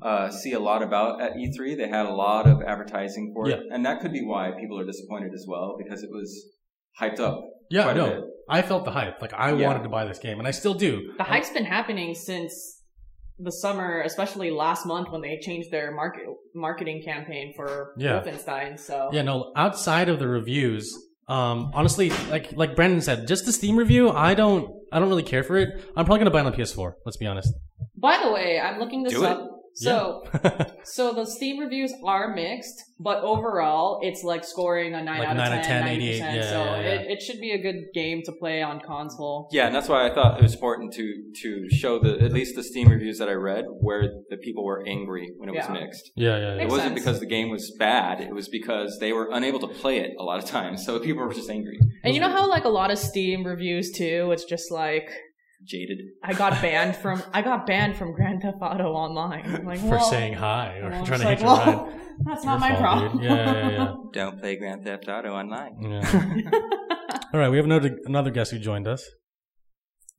uh, 0.00 0.30
see 0.30 0.52
a 0.52 0.60
lot 0.60 0.82
about 0.82 1.20
at 1.20 1.32
E3. 1.34 1.76
They 1.76 1.88
had 1.88 2.06
a 2.06 2.10
lot 2.14 2.46
of 2.46 2.62
advertising 2.62 3.32
for 3.34 3.48
it, 3.48 3.60
and 3.70 3.84
that 3.86 4.00
could 4.00 4.12
be 4.12 4.24
why 4.24 4.52
people 4.60 4.78
are 4.78 4.84
disappointed 4.86 5.32
as 5.34 5.44
well 5.48 5.76
because 5.78 6.02
it 6.02 6.10
was 6.10 6.30
hyped 7.00 7.20
up. 7.20 7.40
Yeah, 7.70 7.84
quite 7.84 7.96
a 7.96 7.98
no, 7.98 8.08
bit. 8.08 8.24
I 8.48 8.62
felt 8.62 8.84
the 8.84 8.90
hype. 8.90 9.20
Like 9.20 9.32
I 9.34 9.52
Yeah. 9.52 9.66
wanted 9.66 9.82
to 9.84 9.88
buy 9.88 10.04
this 10.04 10.18
game, 10.18 10.38
and 10.38 10.46
I 10.46 10.50
still 10.50 10.74
do. 10.74 11.14
The 11.16 11.24
hype's 11.24 11.50
been 11.50 11.64
happening 11.64 12.14
since 12.14 12.80
the 13.38 13.50
summer, 13.50 14.02
especially 14.02 14.50
last 14.50 14.86
month 14.86 15.10
when 15.10 15.20
they 15.22 15.38
changed 15.40 15.70
their 15.70 15.90
market 15.92 16.24
marketing 16.54 17.02
campaign 17.04 17.54
for 17.56 17.94
Yeah. 17.96 18.22
Wolfenstein. 18.22 18.78
So 18.78 19.10
Yeah, 19.12 19.22
no. 19.22 19.52
Outside 19.56 20.08
of 20.08 20.18
the 20.18 20.28
reviews, 20.28 20.92
um, 21.28 21.70
honestly, 21.74 22.10
like 22.30 22.52
like 22.52 22.74
Brandon 22.76 23.00
said, 23.00 23.26
just 23.28 23.46
the 23.46 23.52
Steam 23.52 23.76
review, 23.76 24.10
I 24.10 24.34
don't, 24.34 24.70
I 24.90 24.98
don't 24.98 25.08
really 25.08 25.22
care 25.22 25.42
for 25.42 25.56
it. 25.56 25.68
I'm 25.96 26.04
probably 26.04 26.18
gonna 26.18 26.30
buy 26.30 26.40
it 26.40 26.46
on 26.46 26.52
PS4. 26.52 26.94
Let's 27.04 27.16
be 27.16 27.26
honest. 27.26 27.52
By 27.96 28.20
the 28.22 28.30
way, 28.32 28.60
I'm 28.60 28.78
looking 28.78 29.02
this 29.02 29.12
Do 29.12 29.24
it. 29.24 29.28
up. 29.30 29.51
So, 29.74 30.24
so 30.84 31.12
the 31.12 31.24
Steam 31.26 31.58
reviews 31.58 31.92
are 32.04 32.34
mixed, 32.34 32.82
but 33.00 33.22
overall, 33.22 34.00
it's 34.02 34.22
like 34.22 34.44
scoring 34.44 34.94
a 34.94 35.02
nine 35.02 35.20
Like 35.20 35.28
out 35.28 35.36
of 35.36 35.38
9 35.38 35.50
10, 35.50 35.58
of 35.58 35.64
10, 35.64 35.82
90%. 35.82 35.88
88, 35.88 36.18
yeah, 36.18 36.42
so 36.42 36.64
yeah, 36.64 36.80
yeah. 36.80 36.88
It, 36.88 37.10
it 37.12 37.22
should 37.22 37.40
be 37.40 37.52
a 37.52 37.58
good 37.62 37.76
game 37.94 38.22
to 38.26 38.32
play 38.32 38.62
on 38.62 38.80
console. 38.80 39.48
Yeah, 39.50 39.66
and 39.66 39.74
that's 39.74 39.88
why 39.88 40.06
I 40.08 40.14
thought 40.14 40.38
it 40.38 40.42
was 40.42 40.54
important 40.54 40.92
to 40.94 41.22
to 41.42 41.68
show 41.70 41.98
the 41.98 42.20
at 42.20 42.32
least 42.32 42.54
the 42.54 42.62
Steam 42.62 42.88
reviews 42.88 43.18
that 43.18 43.28
I 43.28 43.32
read 43.34 43.64
where 43.80 44.02
the 44.30 44.36
people 44.36 44.64
were 44.64 44.84
angry 44.86 45.30
when 45.38 45.48
it 45.48 45.54
was 45.54 45.68
mixed. 45.70 46.10
yeah, 46.16 46.36
yeah, 46.36 46.38
yeah. 46.40 46.52
It 46.52 46.56
Makes 46.58 46.70
wasn't 46.70 46.88
sense. 46.90 47.00
because 47.00 47.20
the 47.20 47.26
game 47.26 47.50
was 47.50 47.74
bad; 47.78 48.20
it 48.20 48.34
was 48.34 48.48
because 48.48 48.98
they 49.00 49.12
were 49.12 49.28
unable 49.32 49.60
to 49.60 49.68
play 49.68 49.98
it 49.98 50.10
a 50.18 50.22
lot 50.22 50.42
of 50.42 50.48
times. 50.48 50.84
So 50.84 50.98
people 51.06 51.24
were 51.26 51.32
just 51.32 51.50
angry, 51.50 51.78
And 52.04 52.14
you 52.14 52.20
know 52.20 52.30
how 52.30 52.48
like 52.48 52.64
a 52.64 52.68
lot 52.68 52.90
of 52.90 52.98
Steam 52.98 53.44
reviews 53.44 53.90
too, 53.90 54.30
it's 54.32 54.44
just 54.44 54.70
like 54.70 55.08
jaded. 55.64 55.98
I 56.22 56.32
got 56.34 56.60
banned 56.60 56.96
from 56.96 57.22
I 57.32 57.42
got 57.42 57.66
banned 57.66 57.96
from 57.96 58.12
Grand 58.12 58.42
Theft 58.42 58.58
Auto 58.60 58.92
Online. 58.92 59.54
I'm 59.54 59.64
like, 59.64 59.80
for 59.80 59.88
well, 59.88 60.10
saying 60.10 60.34
hi 60.34 60.78
or 60.78 60.90
well, 60.90 61.04
trying 61.04 61.20
just 61.20 61.22
to 61.22 61.28
hit 61.28 61.40
like, 61.40 61.40
your 61.40 61.48
well, 61.48 61.86
ride. 61.86 62.00
That's 62.24 62.44
Your 62.44 62.52
not 62.52 62.60
my 62.60 62.74
problem. 62.76 63.12
dude. 63.18 63.24
Yeah, 63.24 63.34
yeah, 63.34 63.70
yeah. 63.70 63.94
Don't 64.12 64.38
play 64.38 64.56
Grand 64.56 64.84
Theft 64.84 65.08
Auto 65.08 65.30
online. 65.30 65.80
Yeah. 65.82 66.50
All 67.32 67.40
right, 67.40 67.48
we 67.48 67.56
have 67.56 67.64
another 67.64 67.98
another 68.04 68.30
guest 68.30 68.52
who 68.52 68.58
joined 68.58 68.86
us. 68.86 69.08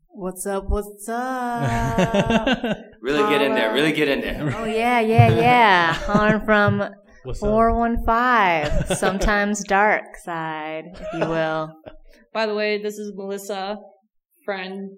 What's 0.10 0.46
up? 0.46 0.66
What's 0.68 1.08
up? 1.08 2.78
Really 3.02 3.30
get 3.30 3.42
in 3.42 3.54
there. 3.54 3.74
Really 3.74 3.92
get 3.92 4.08
in 4.08 4.22
there. 4.22 4.54
oh 4.58 4.66
yeah, 4.66 5.00
yeah, 5.00 5.30
yeah. 5.30 5.98
Calling 6.04 6.42
from 6.46 6.84
What's 7.24 7.42
up? 7.42 7.48
four 7.48 7.76
one 7.76 8.04
five, 8.06 8.98
sometimes 8.98 9.64
dark 9.64 10.18
side, 10.24 10.86
if 10.94 11.08
you 11.14 11.28
will. 11.28 11.74
By 12.34 12.48
the 12.48 12.56
way, 12.56 12.82
this 12.82 12.98
is 12.98 13.14
Melissa, 13.16 13.78
friend 14.46 14.92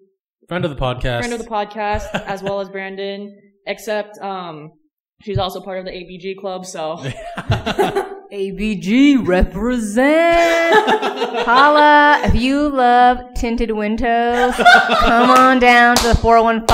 Friend 0.47 0.63
of 0.63 0.72
the 0.72 0.77
podcast. 0.77 1.19
friend 1.19 1.34
of 1.34 1.39
the 1.39 1.47
podcast, 1.49 2.07
as 2.26 2.43
well 2.43 2.59
as 2.59 2.69
Brandon. 2.69 3.35
Except 3.67 4.17
um 4.19 4.72
she's 5.22 5.38
also 5.38 5.59
part 5.61 5.80
of 5.80 5.85
the 5.85 5.91
ABG 5.91 6.38
club, 6.38 6.65
so 6.65 6.97
ABG 8.31 9.26
represent. 9.27 10.76
Holla! 11.45 12.22
If 12.26 12.35
you 12.35 12.69
love 12.69 13.17
tinted 13.35 13.72
windows, 13.72 14.53
come 14.99 15.30
on 15.31 15.59
down 15.59 15.95
to 15.97 16.07
the 16.09 16.15
415. 16.15 16.67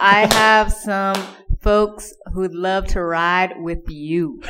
I 0.00 0.28
have 0.32 0.72
some 0.72 1.16
folks 1.60 2.14
who'd 2.32 2.54
love 2.54 2.86
to 2.88 3.02
ride 3.02 3.54
with 3.60 3.88
you. 3.88 4.40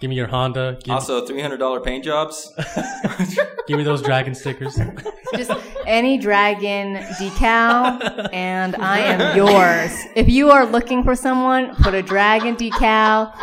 Give 0.00 0.10
me 0.10 0.16
your 0.16 0.26
Honda. 0.26 0.78
Give, 0.84 0.92
Also, 0.92 1.24
three 1.26 1.40
hundred 1.40 1.56
dollar 1.56 1.80
paint 1.80 2.04
jobs. 2.04 2.52
give 3.66 3.78
me 3.78 3.82
those 3.82 4.02
dragon 4.02 4.34
stickers. 4.34 4.78
Just 5.34 5.50
any 5.86 6.18
dragon 6.18 6.96
decal, 7.18 8.28
and 8.32 8.76
I 8.76 8.98
am 8.98 9.36
yours. 9.42 9.98
If 10.14 10.28
you 10.28 10.50
are 10.50 10.66
looking 10.66 11.02
for 11.02 11.16
someone, 11.16 11.74
put 11.76 11.94
a 11.94 12.02
dragon 12.02 12.56
decal, 12.56 13.34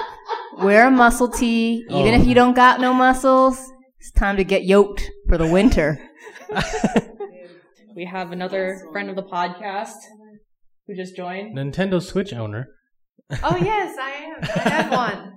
wear 0.59 0.87
a 0.87 0.91
muscle 0.91 1.27
tee, 1.27 1.85
even 1.89 2.13
Oh. 2.13 2.21
if 2.21 2.27
you 2.27 2.35
don't 2.35 2.55
got 2.55 2.79
no 2.79 2.93
muscles. 2.93 3.57
It's 3.99 4.11
time 4.11 4.37
to 4.37 4.43
get 4.43 4.63
yoked 4.65 5.09
for 5.29 5.37
the 5.39 5.47
winter. 5.47 5.97
we 7.95 8.05
have 8.05 8.31
another 8.31 8.79
friend 8.91 9.09
of 9.09 9.15
the 9.15 9.23
podcast 9.23 9.95
who 10.87 10.95
just 10.95 11.15
joined. 11.15 11.57
Nintendo 11.57 12.01
Switch 12.01 12.33
owner. 12.33 12.67
Oh 13.43 13.55
yes, 13.57 13.97
I 13.99 14.11
am. 14.11 14.35
I 14.43 14.69
have 14.69 14.91
one. 14.91 15.33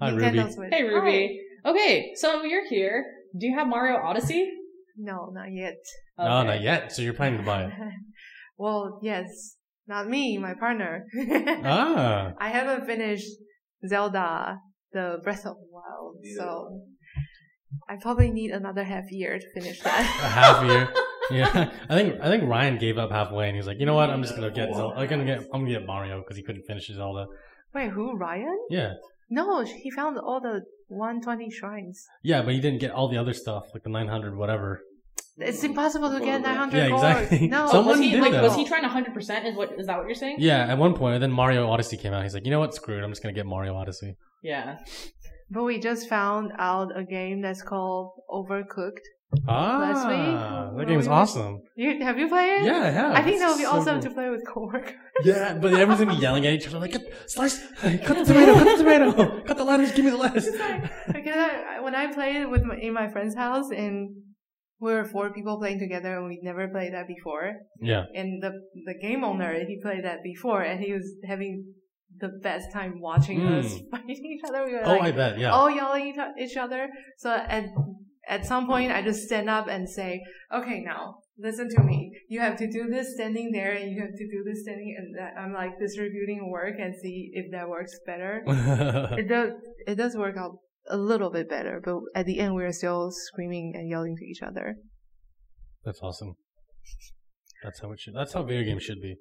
Hi, 0.00 0.10
Nintendo 0.10 0.42
Ruby. 0.44 0.52
Switch. 0.52 0.68
Hey 0.72 0.82
Ruby. 0.82 1.40
Okay, 1.64 2.12
so 2.14 2.42
you're 2.44 2.66
here. 2.68 3.04
Do 3.38 3.46
you 3.46 3.54
have 3.56 3.68
Mario 3.68 3.96
Odyssey? 3.96 4.50
No, 4.96 5.30
not 5.32 5.52
yet. 5.52 5.76
No, 6.18 6.42
not 6.42 6.62
yet. 6.62 6.92
So 6.92 7.02
you're 7.02 7.14
planning 7.14 7.38
to 7.40 7.44
buy 7.44 7.64
it. 7.64 7.72
well, 8.58 8.98
yes, 9.02 9.56
not 9.86 10.08
me, 10.08 10.38
my 10.38 10.54
partner. 10.54 11.04
Ah. 11.64 12.32
I 12.40 12.48
haven't 12.48 12.86
finished 12.86 13.28
Zelda, 13.86 14.58
the 14.92 15.18
Breath 15.22 15.44
of 15.46 15.56
the 15.56 15.68
Wild, 15.70 16.16
so 16.36 16.80
I 17.88 17.96
probably 18.00 18.30
need 18.30 18.50
another 18.50 18.84
half 18.84 19.04
year 19.10 19.38
to 19.38 19.60
finish 19.60 19.80
that. 19.84 20.00
A 20.00 20.22
that. 20.22 20.30
half 20.32 20.64
year. 20.64 20.88
Yeah, 21.30 21.70
I 21.88 21.94
think 21.94 22.20
I 22.20 22.28
think 22.28 22.48
Ryan 22.48 22.76
gave 22.78 22.98
up 22.98 23.12
halfway, 23.12 23.46
and 23.46 23.54
he 23.54 23.58
was 23.58 23.66
like, 23.68 23.78
"You 23.78 23.86
know 23.86 23.94
what? 23.94 24.10
I'm 24.10 24.20
just 24.22 24.34
gonna 24.34 24.50
get 24.50 24.74
Zelda. 24.74 24.96
I'm 24.98 25.08
gonna 25.08 25.24
get 25.24 25.38
I'm 25.52 25.60
gonna 25.60 25.70
get 25.78 25.86
Mario 25.86 26.18
because 26.20 26.36
he 26.36 26.42
couldn't 26.42 26.64
finish 26.66 26.88
Zelda." 26.88 27.26
Wait, 27.72 27.90
who? 27.90 28.16
Ryan? 28.16 28.58
Yeah, 28.68 28.94
No, 29.30 29.64
he 29.64 29.90
found 29.90 30.18
all 30.18 30.40
the 30.40 30.62
120 30.88 31.50
shrines. 31.50 32.06
yeah, 32.22 32.42
but 32.42 32.52
he 32.54 32.60
didn't 32.60 32.80
get 32.80 32.90
all 32.90 33.08
the 33.08 33.16
other 33.16 33.32
stuff 33.32 33.64
like 33.72 33.84
the 33.84 33.90
900 33.90 34.36
whatever. 34.36 34.82
It's 35.38 35.62
impossible 35.64 36.10
to 36.10 36.20
get 36.20 36.42
900 36.42 36.76
Yeah, 36.76 36.88
gold. 36.88 37.04
exactly. 37.04 37.48
No, 37.48 37.66
Someone 37.70 37.86
was 37.98 38.00
he 38.00 38.10
did 38.10 38.20
like 38.20 38.32
that. 38.32 38.42
was 38.42 38.56
he 38.56 38.64
trying 38.66 38.82
100% 38.84 39.46
is 39.46 39.56
what 39.56 39.72
is 39.78 39.86
that 39.86 39.96
what 39.98 40.06
you're 40.06 40.14
saying? 40.14 40.36
Yeah, 40.40 40.66
at 40.72 40.76
one 40.78 40.94
point, 40.94 41.14
and 41.14 41.22
then 41.22 41.32
Mario 41.32 41.70
Odyssey 41.70 41.96
came 41.96 42.12
out. 42.12 42.24
He's 42.24 42.34
like, 42.34 42.44
"You 42.44 42.50
know 42.50 42.58
what? 42.60 42.74
Screw 42.74 42.98
it. 42.98 43.02
I'm 43.04 43.10
just 43.10 43.22
gonna 43.22 43.32
get 43.32 43.46
Mario 43.46 43.74
Odyssey." 43.74 44.16
Yeah. 44.42 44.78
But 45.50 45.64
we 45.64 45.78
just 45.80 46.08
found 46.08 46.52
out 46.58 46.88
a 46.96 47.04
game 47.04 47.40
that's 47.40 47.62
called 47.62 48.10
Overcooked. 48.28 49.06
Ah, 49.46 50.72
that 50.76 50.86
game 50.88 50.98
is 50.98 51.08
awesome. 51.08 51.62
You, 51.76 52.02
have 52.02 52.18
you 52.18 52.28
played 52.28 52.62
it? 52.62 52.64
Yeah, 52.64 52.80
I 52.82 52.90
have. 52.90 53.12
I 53.12 53.22
think 53.22 53.38
that 53.40 53.48
would 53.48 53.58
be 53.58 53.64
so 53.64 53.70
awesome 53.70 54.00
cool. 54.00 54.08
to 54.08 54.14
play 54.14 54.28
with 54.28 54.42
coworkers. 54.46 54.94
Yeah, 55.24 55.54
but 55.54 55.72
everyone's 55.82 56.00
gonna 56.00 56.14
be 56.14 56.20
yelling 56.20 56.46
at 56.46 56.52
each 56.54 56.66
other 56.66 56.78
like, 56.80 56.92
"Cut, 56.92 57.02
"Slice, 57.26 57.60
cut 57.80 58.16
the 58.18 58.24
tomato, 58.24 58.54
cut 58.54 58.76
the 58.76 58.82
tomato, 58.84 59.40
cut 59.44 59.56
the 59.56 59.64
lettuce, 59.64 59.92
give 59.92 60.04
me 60.04 60.10
the 60.10 60.16
lettuce." 60.16 60.48
because 61.06 61.50
when 61.82 61.94
I 61.94 62.12
played 62.12 62.46
with 62.46 62.62
my, 62.62 62.76
in 62.76 62.92
my 62.92 63.08
friend's 63.08 63.34
house 63.36 63.70
and 63.70 64.10
we 64.80 64.92
were 64.92 65.04
four 65.04 65.32
people 65.32 65.58
playing 65.58 65.78
together 65.78 66.16
and 66.16 66.26
we 66.26 66.40
never 66.42 66.66
played 66.68 66.92
that 66.94 67.06
before. 67.06 67.52
Yeah, 67.80 68.04
And 68.14 68.42
the 68.42 68.52
the 68.86 68.94
game 69.00 69.22
owner 69.24 69.52
he 69.66 69.78
played 69.82 70.04
that 70.04 70.22
before 70.24 70.62
and 70.62 70.80
he 70.80 70.92
was 70.92 71.06
having 71.26 71.64
the 72.18 72.28
best 72.42 72.72
time 72.72 73.00
watching 73.00 73.40
Mm. 73.40 73.58
us 73.64 73.78
fighting 73.90 74.24
each 74.34 74.42
other. 74.48 74.64
We 74.66 74.72
were 74.72 74.84
Oh, 74.84 74.90
like 74.94 75.02
I 75.02 75.12
bet. 75.12 75.38
Yeah. 75.38 75.50
all 75.52 75.70
yelling 75.70 76.08
each, 76.08 76.50
each 76.50 76.56
other. 76.56 76.88
So 77.18 77.30
at 77.30 77.64
at 78.30 78.46
some 78.46 78.66
point 78.66 78.92
I 78.92 79.02
just 79.02 79.24
stand 79.24 79.50
up 79.50 79.66
and 79.68 79.88
say, 79.88 80.22
"Okay, 80.54 80.80
now 80.80 81.16
listen 81.36 81.68
to 81.76 81.82
me. 81.82 81.98
You 82.28 82.40
have 82.40 82.56
to 82.58 82.70
do 82.70 82.88
this 82.88 83.14
standing 83.14 83.50
there, 83.52 83.72
and 83.72 83.90
you 83.92 84.00
have 84.00 84.14
to 84.14 84.26
do 84.30 84.44
this 84.44 84.62
standing." 84.62 84.94
And 84.96 85.08
that, 85.18 85.32
I'm 85.38 85.52
like 85.52 85.78
distributing 85.78 86.50
work 86.50 86.76
and 86.78 86.94
see 86.94 87.30
if 87.34 87.50
that 87.50 87.68
works 87.68 87.98
better. 88.06 88.42
it 89.18 89.28
does. 89.28 89.50
It 89.86 89.96
does 89.96 90.16
work 90.16 90.36
out 90.38 90.52
a 90.88 90.96
little 90.96 91.30
bit 91.30 91.48
better, 91.48 91.82
but 91.84 92.00
at 92.14 92.26
the 92.26 92.38
end 92.38 92.54
we're 92.54 92.72
still 92.72 93.10
screaming 93.10 93.74
and 93.74 93.90
yelling 93.90 94.16
to 94.16 94.24
each 94.24 94.42
other. 94.42 94.76
That's 95.84 96.00
awesome. 96.02 96.36
That's 97.62 97.80
how 97.80 97.92
it 97.92 98.00
should. 98.00 98.14
That's 98.14 98.32
how 98.32 98.42
video 98.42 98.64
games 98.64 98.84
should 98.84 99.02
be. 99.02 99.16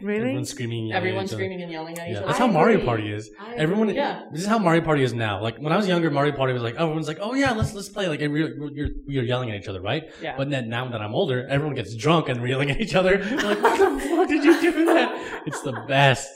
Really? 0.00 0.20
Everyone's 0.20 0.50
screaming. 0.50 0.78
and 0.78 0.88
yelling 0.88 0.92
at 0.92 0.96
Everyone's 0.98 1.30
each 1.30 1.34
other. 1.34 1.38
screaming 1.40 1.62
and 1.62 1.72
yelling 1.72 1.98
at 1.98 2.06
each 2.06 2.12
Yeah, 2.12 2.18
other. 2.18 2.26
that's 2.28 2.38
I 2.40 2.46
how 2.46 2.52
Mario 2.52 2.76
agree. 2.76 2.86
Party 2.86 3.12
is. 3.12 3.30
I 3.40 3.54
Everyone, 3.54 3.88
agree. 3.88 4.00
Yeah. 4.00 4.22
This 4.30 4.42
is 4.42 4.46
how 4.46 4.58
Mario 4.58 4.80
Party 4.82 5.02
is 5.02 5.12
now. 5.12 5.42
Like 5.42 5.58
when 5.58 5.72
I 5.72 5.76
was 5.76 5.88
younger, 5.88 6.08
Mario 6.08 6.32
Party 6.36 6.52
was 6.52 6.62
like, 6.62 6.76
oh, 6.78 6.84
everyone's 6.84 7.08
like, 7.08 7.18
oh 7.20 7.34
yeah, 7.34 7.50
let's 7.52 7.74
let's 7.74 7.88
play. 7.88 8.06
Like 8.06 8.20
you're 8.20 8.36
you're, 8.72 8.88
you're 9.08 9.24
yelling 9.24 9.50
at 9.50 9.56
each 9.56 9.66
other, 9.66 9.80
right? 9.80 10.04
Yeah. 10.22 10.36
But 10.36 10.50
then 10.50 10.68
now 10.68 10.88
that 10.88 11.00
I'm 11.02 11.14
older, 11.14 11.46
everyone 11.48 11.74
gets 11.74 11.96
drunk 11.96 12.28
and 12.28 12.40
we're 12.40 12.48
yelling 12.48 12.70
at 12.70 12.80
each 12.80 12.94
other. 12.94 13.18
We're 13.18 13.36
like, 13.42 13.60
what 13.62 13.78
the 13.78 14.00
fuck 14.08 14.28
did 14.28 14.44
you 14.44 14.60
do 14.60 14.84
that? 14.86 15.42
It's 15.46 15.62
the 15.62 15.72
best. 15.88 16.28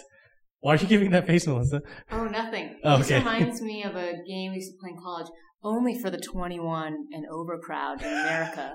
Why 0.61 0.75
are 0.75 0.79
you 0.79 0.89
giving 0.89 1.11
that 1.13 1.27
face, 1.29 1.47
Melissa? 1.47 1.83
Oh, 2.11 2.25
nothing. 2.25 2.77
Oh, 2.83 2.99
This 2.99 3.13
reminds 3.13 3.63
me 3.71 3.85
of 3.85 3.95
a 3.95 4.15
game 4.27 4.51
we 4.51 4.57
used 4.57 4.73
to 4.73 4.79
play 4.81 4.91
in 4.91 4.97
college, 5.01 5.29
only 5.63 5.97
for 5.97 6.11
the 6.11 6.19
21 6.19 6.97
and 7.13 7.25
over 7.31 7.57
crowd 7.59 8.03
in 8.03 8.09
America. 8.09 8.75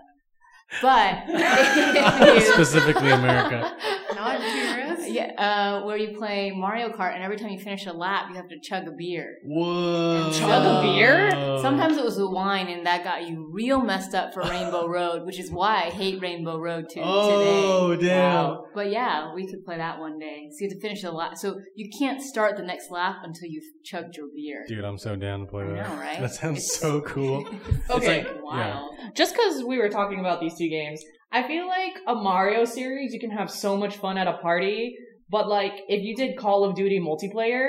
But 0.81 1.25
Specifically 2.53 3.11
America. 3.11 3.75
Now 4.15 4.25
I'm 4.25 4.41
curious. 4.41 5.09
Yeah, 5.09 5.31
uh, 5.37 5.85
where 5.85 5.97
you 5.97 6.15
play 6.17 6.51
Mario 6.51 6.89
Kart, 6.89 7.13
and 7.13 7.23
every 7.23 7.35
time 7.37 7.49
you 7.49 7.59
finish 7.59 7.85
a 7.85 7.91
lap, 7.91 8.27
you 8.29 8.35
have 8.35 8.47
to 8.49 8.59
chug 8.59 8.87
a 8.87 8.91
beer. 8.91 9.37
Whoa. 9.43 10.31
Chug 10.31 10.49
a 10.65 10.81
beer? 10.81 11.31
Sometimes 11.61 11.97
it 11.97 12.03
was 12.05 12.15
the 12.15 12.29
wine, 12.29 12.67
and 12.67 12.85
that 12.85 13.03
got 13.03 13.27
you 13.27 13.49
real 13.51 13.81
messed 13.81 14.13
up 14.15 14.33
for 14.33 14.41
Rainbow 14.43 14.87
Road, 14.97 15.25
which 15.25 15.39
is 15.39 15.51
why 15.51 15.83
I 15.85 15.89
hate 15.89 16.21
Rainbow 16.21 16.57
Road 16.57 16.85
too. 16.89 17.01
today. 17.01 17.05
Oh, 17.05 17.89
today. 17.95 18.07
damn. 18.07 18.57
But 18.73 18.89
yeah, 18.91 19.33
we 19.33 19.47
could 19.47 19.65
play 19.65 19.77
that 19.77 19.99
one 19.99 20.17
day. 20.19 20.47
So 20.51 20.57
you 20.63 20.69
have 20.69 20.77
to 20.77 20.81
finish 20.81 21.01
the 21.01 21.11
lap. 21.11 21.35
So 21.37 21.59
you 21.75 21.89
can't 21.99 22.21
start 22.21 22.55
the 22.55 22.63
next 22.63 22.89
lap 22.89 23.17
until 23.23 23.49
you've 23.49 23.65
chugged 23.83 24.15
your 24.15 24.27
beer. 24.33 24.63
Dude, 24.67 24.85
I'm 24.85 24.97
so 24.97 25.15
down 25.17 25.41
to 25.41 25.45
play 25.47 25.63
I 25.65 25.67
that. 25.71 25.89
know, 25.89 25.95
right? 25.95 26.19
That 26.21 26.31
sounds 26.33 26.59
It's- 26.59 26.75
so 26.79 27.01
cool. 27.01 27.45
Okay. 27.89 28.23
like- 28.23 28.41
Wild. 28.43 28.95
Just 29.15 29.33
because 29.35 29.63
we 29.63 29.77
were 29.77 29.89
talking 29.89 30.19
about 30.19 30.39
these 30.39 30.55
two 30.61 30.69
games, 30.69 30.99
I 31.31 31.41
feel 31.49 31.65
like 31.67 31.93
a 32.07 32.15
Mario 32.15 32.65
series, 32.65 33.13
you 33.13 33.19
can 33.25 33.31
have 33.39 33.49
so 33.49 33.71
much 33.83 33.95
fun 33.97 34.15
at 34.17 34.27
a 34.27 34.37
party, 34.47 34.95
But 35.29 35.47
like, 35.47 35.75
if 35.87 36.01
you 36.07 36.13
did 36.21 36.37
Call 36.43 36.59
of 36.65 36.75
Duty 36.75 36.99
multiplayer, 36.99 37.65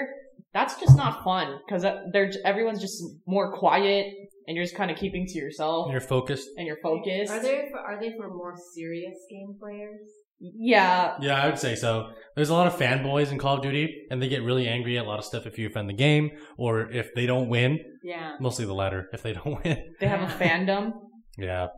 that's 0.57 0.75
just 0.83 0.97
not 1.03 1.13
fun 1.25 1.47
because 1.65 1.83
uh, 1.85 1.95
they're 2.13 2.31
everyone's 2.45 2.81
just 2.87 2.99
more 3.27 3.47
quiet 3.65 4.05
and 4.47 4.53
you're 4.57 4.65
just 4.69 4.77
kind 4.81 4.91
of 4.91 4.97
keeping 5.03 5.25
to 5.33 5.37
yourself 5.39 5.87
And 5.87 5.93
You're 5.93 6.09
focused. 6.17 6.49
and 6.59 6.67
you're 6.67 6.83
focused. 6.91 7.33
Are 7.33 7.41
they 7.41 7.59
for, 7.71 7.79
are 7.89 7.99
they 8.03 8.11
for 8.19 8.27
more 8.41 8.55
serious 8.75 9.17
game 9.31 9.53
players? 9.63 10.09
Yeah, 10.41 11.15
Yeah, 11.21 11.41
I 11.43 11.47
would 11.49 11.59
say 11.67 11.75
so. 11.77 12.11
There's 12.35 12.51
a 12.51 12.55
lot 12.55 12.67
of 12.67 12.75
fanboys 12.75 13.31
in 13.31 13.39
Call 13.39 13.57
of 13.59 13.63
Duty, 13.63 13.85
and 14.11 14.21
they 14.21 14.29
get 14.29 14.43
really 14.43 14.67
angry 14.67 14.99
at 14.99 15.05
a 15.05 15.09
lot 15.09 15.21
of 15.21 15.25
stuff 15.25 15.47
if 15.47 15.57
you 15.59 15.69
offend 15.69 15.89
the 15.89 15.95
game 16.09 16.33
or 16.59 16.91
if 16.91 17.15
they 17.15 17.27
don't 17.27 17.49
win. 17.49 17.79
Yeah. 18.03 18.33
Mostly 18.41 18.65
the 18.65 18.75
latter, 18.75 19.09
if 19.13 19.23
they 19.23 19.33
don't 19.35 19.55
win. 19.65 19.77
they 20.01 20.09
have 20.09 20.23
a 20.29 20.33
fandom. 20.43 20.91
Yeah. 21.39 21.69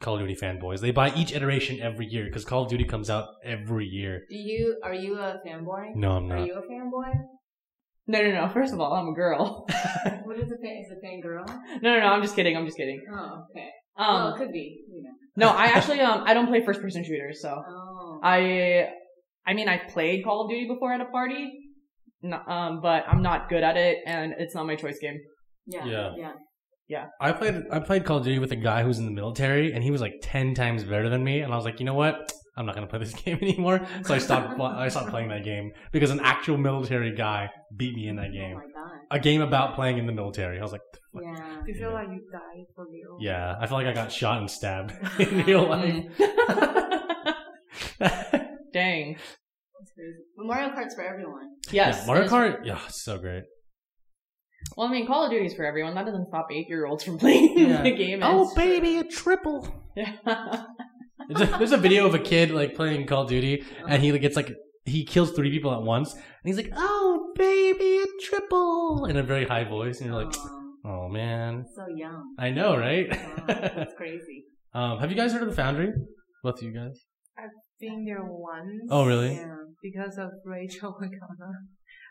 Call 0.00 0.14
of 0.14 0.20
Duty 0.20 0.36
fanboys. 0.36 0.80
They 0.80 0.90
buy 0.90 1.12
each 1.14 1.32
iteration 1.32 1.80
every 1.80 2.06
year 2.06 2.24
because 2.24 2.44
Call 2.44 2.62
of 2.64 2.68
Duty 2.68 2.84
comes 2.84 3.08
out 3.10 3.26
every 3.44 3.86
year. 3.86 4.22
Do 4.28 4.36
you 4.36 4.78
are 4.84 4.94
you 4.94 5.16
a 5.18 5.38
fanboy? 5.46 5.94
No, 5.94 6.12
I'm 6.12 6.28
not. 6.28 6.38
Are 6.40 6.46
you 6.46 6.54
a 6.54 6.62
fanboy? 6.62 7.12
No, 8.06 8.22
no, 8.22 8.30
no. 8.30 8.48
First 8.48 8.72
of 8.72 8.80
all, 8.80 8.92
I'm 8.92 9.08
a 9.08 9.14
girl. 9.14 9.66
What 10.24 10.38
is 10.38 10.50
a 10.52 10.56
fan? 10.62 10.82
Is 10.84 10.92
a 10.96 11.00
fan 11.00 11.20
girl? 11.20 11.44
no, 11.82 11.92
no, 11.94 12.00
no. 12.00 12.06
I'm 12.06 12.22
just 12.22 12.36
kidding. 12.36 12.56
I'm 12.56 12.64
just 12.66 12.76
kidding. 12.76 13.00
Oh, 13.12 13.44
okay. 13.50 13.68
Um, 13.96 14.14
well, 14.14 14.34
it 14.34 14.38
could 14.38 14.52
be. 14.52 14.84
You 14.92 15.02
know. 15.02 15.10
no, 15.36 15.48
I 15.56 15.66
actually 15.66 16.00
um 16.00 16.22
I 16.26 16.34
don't 16.34 16.46
play 16.46 16.64
first 16.64 16.80
person 16.80 17.02
shooters, 17.04 17.40
so 17.42 17.50
Oh. 17.66 18.20
I 18.22 18.88
I 19.46 19.54
mean 19.54 19.68
I 19.68 19.78
played 19.78 20.22
Call 20.24 20.44
of 20.44 20.50
Duty 20.50 20.68
before 20.68 20.92
at 20.92 21.00
a 21.00 21.06
party, 21.06 21.50
no, 22.22 22.36
um, 22.46 22.80
but 22.82 23.04
I'm 23.08 23.22
not 23.22 23.48
good 23.48 23.62
at 23.62 23.76
it, 23.76 23.98
and 24.06 24.34
it's 24.38 24.54
not 24.54 24.66
my 24.66 24.76
choice 24.76 24.98
game. 25.00 25.18
yeah. 25.66 25.84
Yeah. 25.86 26.10
Yeah. 26.16 26.32
I 27.20 27.32
played 27.32 27.64
I 27.70 27.80
played 27.80 28.04
Call 28.04 28.18
of 28.18 28.24
Duty 28.24 28.38
with 28.38 28.52
a 28.52 28.56
guy 28.56 28.82
who's 28.82 28.98
in 28.98 29.04
the 29.04 29.10
military, 29.12 29.72
and 29.72 29.82
he 29.84 29.90
was 29.90 30.00
like 30.00 30.14
ten 30.22 30.54
times 30.54 30.84
better 30.84 31.08
than 31.08 31.22
me. 31.22 31.40
And 31.40 31.52
I 31.52 31.56
was 31.56 31.64
like, 31.64 31.80
you 31.80 31.86
know 31.86 31.94
what? 31.94 32.32
I'm 32.56 32.66
not 32.66 32.74
gonna 32.74 32.86
play 32.88 32.98
this 32.98 33.14
game 33.24 33.38
anymore. 33.42 33.86
So 34.04 34.14
I 34.14 34.18
stopped. 34.18 34.58
I 34.60 34.88
stopped 34.88 35.10
playing 35.10 35.28
that 35.28 35.44
game 35.44 35.72
because 35.92 36.10
an 36.10 36.20
actual 36.20 36.56
military 36.56 37.14
guy 37.14 37.50
beat 37.76 37.94
me 37.94 38.08
in 38.08 38.16
that 38.16 38.30
Oh 38.30 38.32
game. 38.32 38.54
my 38.56 38.62
god. 38.62 38.98
A 39.10 39.18
game 39.20 39.40
about 39.42 39.74
playing 39.74 39.98
in 39.98 40.06
the 40.06 40.12
military. 40.12 40.58
I 40.58 40.62
was 40.62 40.72
like, 40.72 40.80
Yeah. 41.14 41.62
You 41.66 41.74
feel 41.74 41.92
like 41.92 42.08
you 42.08 42.22
died 42.32 42.64
for 42.74 42.86
real. 42.90 43.16
yeah. 43.20 43.56
I 43.60 43.66
feel 43.66 43.76
like 43.78 43.86
I 43.86 43.92
got 43.92 44.10
shot 44.12 44.38
and 44.38 44.50
stabbed 44.50 44.92
in 45.20 45.44
real 45.46 45.68
life. 45.68 46.04
Mm. 46.18 47.34
Dang. 48.72 49.16
That's 49.78 49.92
crazy. 49.94 50.18
But 50.36 50.46
Mario 50.46 50.70
Kart's 50.74 50.94
for 50.94 51.02
everyone. 51.02 51.48
Yes. 51.70 52.00
Yeah, 52.00 52.06
Mario 52.06 52.28
Kart. 52.28 52.64
Yeah, 52.64 52.78
it's 52.86 53.02
so 53.02 53.18
great. 53.18 53.44
Well, 54.76 54.86
I 54.86 54.90
mean, 54.92 55.06
Call 55.06 55.24
of 55.24 55.30
Duty 55.30 55.46
is 55.46 55.54
for 55.54 55.64
everyone. 55.64 55.94
That 55.94 56.06
doesn't 56.06 56.26
stop 56.28 56.48
eight 56.52 56.68
year 56.68 56.86
olds 56.86 57.02
from 57.04 57.18
playing 57.22 57.58
Yeah. 57.58 57.82
the 57.82 57.90
game. 57.94 58.20
Oh 58.22 58.52
baby, 58.54 58.98
a 58.98 59.04
triple. 59.04 59.68
Yeah. 59.96 60.12
There's 61.28 61.42
a, 61.42 61.58
there's 61.58 61.72
a 61.72 61.76
video 61.76 62.06
of 62.06 62.14
a 62.14 62.18
kid 62.18 62.52
like 62.52 62.74
playing 62.74 63.06
Call 63.06 63.24
of 63.24 63.28
Duty, 63.28 63.62
and 63.86 64.02
he 64.02 64.12
like, 64.12 64.22
gets 64.22 64.34
like 64.36 64.50
he 64.86 65.04
kills 65.04 65.32
three 65.32 65.50
people 65.50 65.74
at 65.74 65.82
once, 65.82 66.14
and 66.14 66.22
he's 66.44 66.56
like, 66.56 66.72
"Oh, 66.74 67.32
baby, 67.36 67.98
a 67.98 68.06
triple!" 68.24 69.04
in 69.04 69.16
a 69.18 69.22
very 69.22 69.44
high 69.44 69.64
voice, 69.64 70.00
and 70.00 70.08
you're 70.08 70.24
like, 70.24 70.34
"Oh 70.86 71.08
man, 71.08 71.66
so 71.76 71.84
young. 71.94 72.34
I 72.38 72.48
know, 72.50 72.78
right?" 72.78 73.10
Wow, 73.10 73.44
that's 73.46 73.92
crazy. 73.94 74.44
um, 74.74 75.00
have 75.00 75.10
you 75.10 75.16
guys 75.16 75.32
heard 75.32 75.42
of 75.42 75.50
the 75.50 75.56
Foundry? 75.56 75.92
Both 76.42 76.58
of 76.58 76.62
you 76.62 76.72
guys? 76.72 77.04
Being 77.78 78.06
there 78.06 78.22
once. 78.24 78.88
Oh, 78.90 79.04
really? 79.04 79.34
Yeah. 79.34 79.54
Because 79.82 80.16
of 80.18 80.30
Rachel 80.46 80.90
O'Connor. 80.96 81.52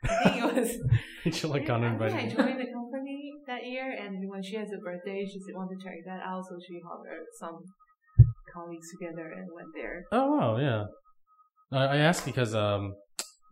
I 0.04 0.30
think 0.30 0.36
it 0.44 0.56
was. 0.56 0.78
Rachel 1.26 1.54
I 1.54 1.60
O'Connor 1.60 1.90
think 1.90 2.02
I 2.02 2.06
invited 2.08 2.30
me. 2.30 2.36
joined 2.36 2.60
the 2.60 2.72
company 2.74 3.32
that 3.48 3.66
year, 3.66 3.96
and 4.00 4.30
when 4.30 4.44
she 4.44 4.56
has 4.56 4.70
a 4.72 4.78
birthday, 4.78 5.26
she 5.26 5.40
said, 5.40 5.56
wanted 5.56 5.80
to 5.80 5.84
check 5.86 5.96
that 6.06 6.22
out, 6.24 6.44
so 6.48 6.58
she 6.68 6.80
hired 6.88 7.26
some 7.40 7.60
colleagues 8.54 8.88
together 8.92 9.32
and 9.36 9.48
went 9.54 9.68
there. 9.74 10.04
Oh 10.12 10.32
wow, 10.36 10.58
yeah. 10.58 10.86
I, 11.72 11.96
I 11.96 11.98
asked 11.98 12.26
because 12.26 12.56
um, 12.56 12.94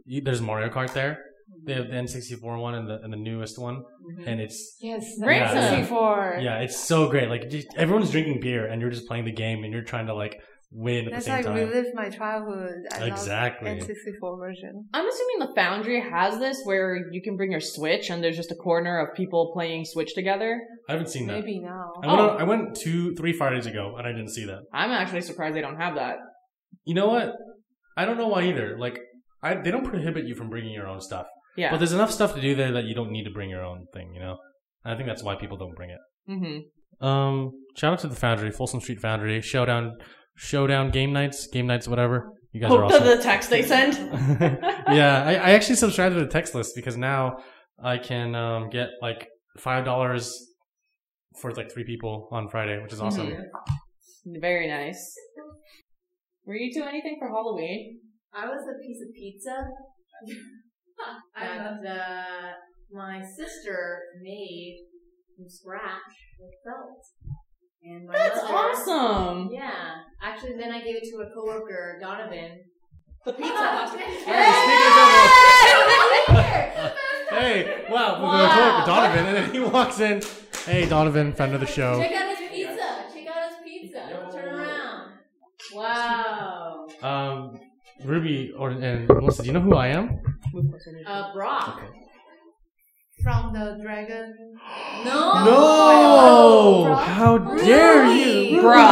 you, 0.06 0.22
there's 0.22 0.42
Mario 0.42 0.70
Kart 0.70 0.94
there. 0.94 1.18
They 1.66 1.74
have 1.74 1.88
the 1.90 1.94
N64 1.94 2.60
one 2.60 2.74
and 2.74 2.90
the 2.90 3.00
and 3.04 3.14
the 3.14 3.18
newest 3.18 3.60
one, 3.60 3.84
Mhm. 4.04 4.28
and 4.28 4.42
it's 4.42 4.78
Yes, 4.82 5.06
Great. 5.22 5.38
Yeah. 5.38 5.80
before. 5.82 6.40
yeah, 6.42 6.60
it's 6.60 6.78
so 6.78 7.08
great. 7.10 7.30
Like 7.30 7.50
just, 7.50 7.68
everyone's 7.78 8.10
drinking 8.12 8.40
beer, 8.42 8.66
and 8.68 8.82
you're 8.82 8.90
just 8.90 9.08
playing 9.08 9.26
the 9.26 9.32
game, 9.32 9.64
and 9.64 9.72
you're 9.72 9.84
trying 9.84 10.08
to 10.08 10.16
like 10.16 10.40
win 10.72 11.06
at 11.06 11.12
That's 11.14 11.26
the 11.26 11.32
same 11.32 11.36
like 11.38 11.46
time. 11.46 11.56
relive 11.56 11.86
my 11.94 12.10
childhood. 12.10 12.76
I 12.94 13.06
Exactly. 13.06 13.70
N64 13.70 14.40
version. 14.40 14.86
I'm 14.94 15.08
assuming 15.08 15.40
the 15.48 15.54
Foundry 15.56 16.02
has 16.02 16.38
this 16.40 16.60
where 16.66 16.98
you 17.12 17.22
can 17.22 17.38
bring 17.38 17.52
your 17.52 17.62
Switch 17.62 18.10
and 18.10 18.24
there's 18.24 18.36
just 18.36 18.52
a 18.52 18.56
corner 18.56 19.00
of 19.00 19.16
people 19.16 19.52
playing 19.54 19.86
Switch 19.86 20.14
together. 20.14 20.60
I 20.90 20.94
haven't 20.94 21.10
seen 21.10 21.28
that. 21.28 21.34
Maybe 21.40 21.60
now. 21.60 21.94
I 22.04 22.08
went, 22.08 22.20
Oh. 22.20 22.28
I 22.40 22.44
went 22.44 22.76
two, 22.76 23.16
three 23.16 23.32
Fridays 23.34 23.66
ago, 23.68 23.96
and 23.98 24.06
I 24.08 24.12
didn't 24.12 24.30
see 24.32 24.46
that. 24.46 24.60
I'm 24.74 24.92
actually 24.92 25.22
surprised 25.22 25.56
they 25.56 25.62
don't 25.62 25.78
have 25.80 25.96
that. 25.96 26.18
You 26.84 26.94
know 26.96 27.08
what? 27.08 27.34
I 27.98 28.06
don't 28.06 28.18
know 28.18 28.28
why 28.28 28.44
either. 28.44 28.78
Like, 28.78 29.00
I 29.42 29.56
they 29.56 29.72
don't 29.72 29.86
prohibit 29.86 30.26
you 30.26 30.36
from 30.36 30.50
bringing 30.50 30.74
your 30.74 30.88
own 30.88 31.00
stuff, 31.00 31.28
Yeah. 31.56 31.72
but 31.72 31.78
there's 31.78 31.94
enough 31.94 32.12
stuff 32.12 32.34
to 32.36 32.42
do 32.42 32.56
there 32.56 32.72
that 32.74 32.84
you 32.86 32.96
don't 32.96 33.12
need 33.12 33.24
to 33.26 33.32
bring 33.32 33.50
your 33.50 33.64
own 33.64 33.86
thing. 33.94 34.14
You 34.14 34.20
know, 34.20 34.38
and 34.84 34.94
I 34.94 34.98
think 34.98 35.08
that's 35.08 35.24
why 35.24 35.36
people 35.36 35.58
don't 35.58 35.76
bring 35.76 35.92
it. 35.92 36.00
hmm 36.28 37.06
Um, 37.06 37.52
shout 37.78 37.94
out 37.94 38.00
to 38.00 38.08
the 38.08 38.16
Foundry, 38.16 38.52
Folsom 38.52 38.82
Street 38.82 39.00
Foundry, 39.02 39.40
Showdown, 39.42 39.94
Showdown 40.36 40.92
game 40.92 41.14
nights, 41.14 41.48
game 41.48 41.68
nights, 41.68 41.88
whatever. 41.88 42.32
You 42.52 42.62
guys 42.62 42.72
are 42.72 42.84
Oh, 42.84 42.88
awesome. 42.88 43.04
the, 43.04 43.16
the 43.18 43.24
text 43.24 43.50
they 43.50 43.62
send. 43.64 43.94
yeah, 44.90 45.24
I, 45.26 45.34
I 45.36 45.50
actually 45.52 45.76
subscribed 45.76 46.16
to 46.16 46.22
the 46.22 46.28
text 46.32 46.56
list 46.56 46.74
because 46.76 46.96
now 46.98 47.38
I 47.84 47.98
can 47.98 48.34
um, 48.36 48.70
get 48.70 48.90
like 49.02 49.28
five 49.58 49.84
dollars 49.86 50.32
for 51.42 51.52
like 51.52 51.72
three 51.72 51.84
people 51.84 52.30
on 52.32 52.48
Friday, 52.50 52.82
which 52.82 52.94
is 52.94 53.02
awesome. 53.02 53.28
Mhm. 53.28 54.42
Very 54.42 54.68
nice. 54.68 55.16
Were 56.46 56.56
you 56.56 56.74
doing 56.74 56.88
anything 56.90 57.18
for 57.20 57.28
Halloween? 57.30 58.00
I 58.34 58.46
was 58.48 58.62
a 58.68 58.82
piece 58.86 59.02
of 59.02 59.14
pizza 59.14 59.68
that 61.36 61.86
uh, 61.86 62.52
my 62.92 63.22
sister 63.22 64.00
made 64.22 64.78
from 65.36 65.50
scratch 65.50 66.16
with 66.40 66.52
felt. 66.64 67.04
And 67.88 68.08
my 68.08 68.14
That's 68.18 68.42
mother, 68.42 68.54
awesome. 68.56 69.50
Yeah. 69.54 69.72
Actually, 70.22 70.58
then 70.58 70.72
I 70.72 70.82
gave 70.82 70.96
it 70.96 71.04
to 71.12 71.18
a 71.18 71.30
coworker, 71.34 72.00
Donovan. 72.02 72.62
The 73.26 73.34
pizza. 73.40 73.92
Hey, 77.30 77.86
wow, 77.90 78.22
Wow. 78.22 78.42
the 78.42 78.50
coworker, 78.50 78.86
Donovan, 78.86 79.26
and 79.26 79.38
then 79.38 79.52
he 79.54 79.60
walks 79.60 80.00
in. 80.00 80.22
Hey, 80.66 80.88
Donovan, 80.88 81.34
friend 81.34 81.54
of 81.54 81.60
the 81.60 81.68
show. 81.68 82.00
Check 82.02 82.12
out 82.14 82.38
his 82.38 82.50
pizza. 82.50 83.06
Check 83.14 83.28
out 83.28 83.50
his 83.50 83.58
pizza. 83.64 84.30
Turn 84.32 84.56
around. 84.56 85.12
Wow. 85.74 86.88
Um, 87.02 87.60
Ruby 88.04 88.52
or 88.58 88.70
and 88.72 89.08
Melissa, 89.08 89.42
do 89.44 89.48
you 89.48 89.54
know 89.54 89.60
who 89.62 89.76
I 89.76 89.88
am? 89.88 90.20
Uh, 91.06 91.34
Brock. 91.34 91.82
From 93.26 93.54
the 93.54 93.80
dragon. 93.82 94.36
No. 95.04 95.44
No! 95.46 96.84
Brock? 96.86 97.08
How 97.08 97.38
dare 97.40 98.06
you, 98.06 98.58
Ruby. 98.62 98.62
Bruh. 98.62 98.86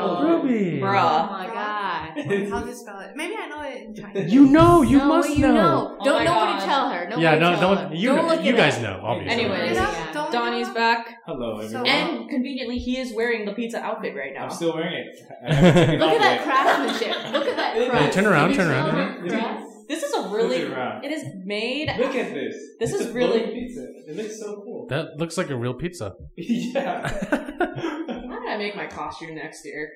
Oh 0.00 0.80
Bruh. 0.80 1.30
my 1.30 1.46
god. 1.46 1.96
How 2.50 2.60
do 2.62 2.68
you 2.70 2.74
spell 2.74 3.00
it? 3.00 3.14
Maybe 3.14 3.34
I 3.38 3.46
know 3.48 3.60
it 3.62 3.82
in 3.82 3.94
Chinese. 3.94 4.32
You 4.32 4.46
know, 4.46 4.80
you 4.80 4.96
no, 5.00 5.04
must 5.08 5.28
you 5.28 5.40
know. 5.40 5.52
know. 5.52 5.96
Oh 6.00 6.04
Don't 6.06 6.14
my 6.20 6.24
nobody 6.24 6.52
God. 6.60 6.64
tell 6.64 6.88
her. 6.88 7.04
Nobody 7.04 7.22
Yeah, 7.22 7.34
no, 7.34 7.50
tell 7.56 7.74
don't. 7.74 7.88
her. 7.90 7.94
You, 7.94 8.08
Don't 8.16 8.26
look 8.26 8.42
you 8.42 8.56
guys 8.56 8.76
up. 8.76 8.82
know, 8.82 9.00
obviously. 9.04 9.44
Anyways. 9.44 9.76
Yeah, 9.76 10.12
don't 10.14 10.32
Donnie's 10.32 10.70
back, 10.70 11.16
Hello, 11.26 11.58
everyone. 11.58 11.86
and 11.86 12.30
conveniently, 12.30 12.78
he 12.78 12.96
is 12.98 13.12
wearing 13.12 13.44
the 13.44 13.52
pizza 13.52 13.80
outfit 13.82 14.16
right 14.16 14.32
now. 14.32 14.44
I'm 14.44 14.50
still 14.50 14.72
wearing 14.74 14.94
it. 14.94 15.30
I 15.46 15.52
haven't 15.54 15.74
taken 15.74 15.94
it 15.94 16.00
Look 16.00 16.10
at 16.12 16.20
that 16.20 16.42
craftsmanship. 16.42 17.32
Look 17.34 17.46
at 17.48 17.56
that 17.56 17.74
Hey, 18.02 18.10
turn 18.10 18.24
around, 18.26 18.54
turn 18.54 18.66
smell 18.66 18.88
around. 18.88 19.65
That 19.88 19.98
crafts? 19.98 20.02
This 20.02 20.02
is 20.04 20.14
a 20.14 20.28
really. 20.34 20.64
Look 20.64 20.72
around. 20.76 21.04
It 21.04 21.12
is 21.12 21.24
made. 21.44 21.88
Look 21.98 22.14
at 22.14 22.32
this. 22.34 22.54
This 22.80 22.92
It's 22.92 23.00
is 23.02 23.06
a 23.08 23.12
really- 23.12 23.46
pizza. 23.52 23.86
It 24.08 24.16
looks 24.16 24.38
so 24.40 24.56
cool. 24.64 24.86
That 24.88 25.16
looks 25.18 25.36
like 25.36 25.50
a 25.50 25.56
real 25.56 25.74
pizza. 25.74 26.12
yeah. 26.36 27.08
How 27.08 28.40
did 28.40 28.48
I 28.50 28.56
make 28.58 28.76
my 28.76 28.86
costume 28.86 29.34
next 29.34 29.64
year? 29.64 29.88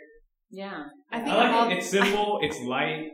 Yeah. 0.51 0.85
I 1.13 1.19
think 1.21 1.29
I 1.29 1.31
think 1.31 1.37
like 1.37 1.49
about, 1.49 1.73
it. 1.73 1.79
It's 1.79 1.89
simple. 1.91 2.39
It's 2.43 2.59
light. 2.61 3.07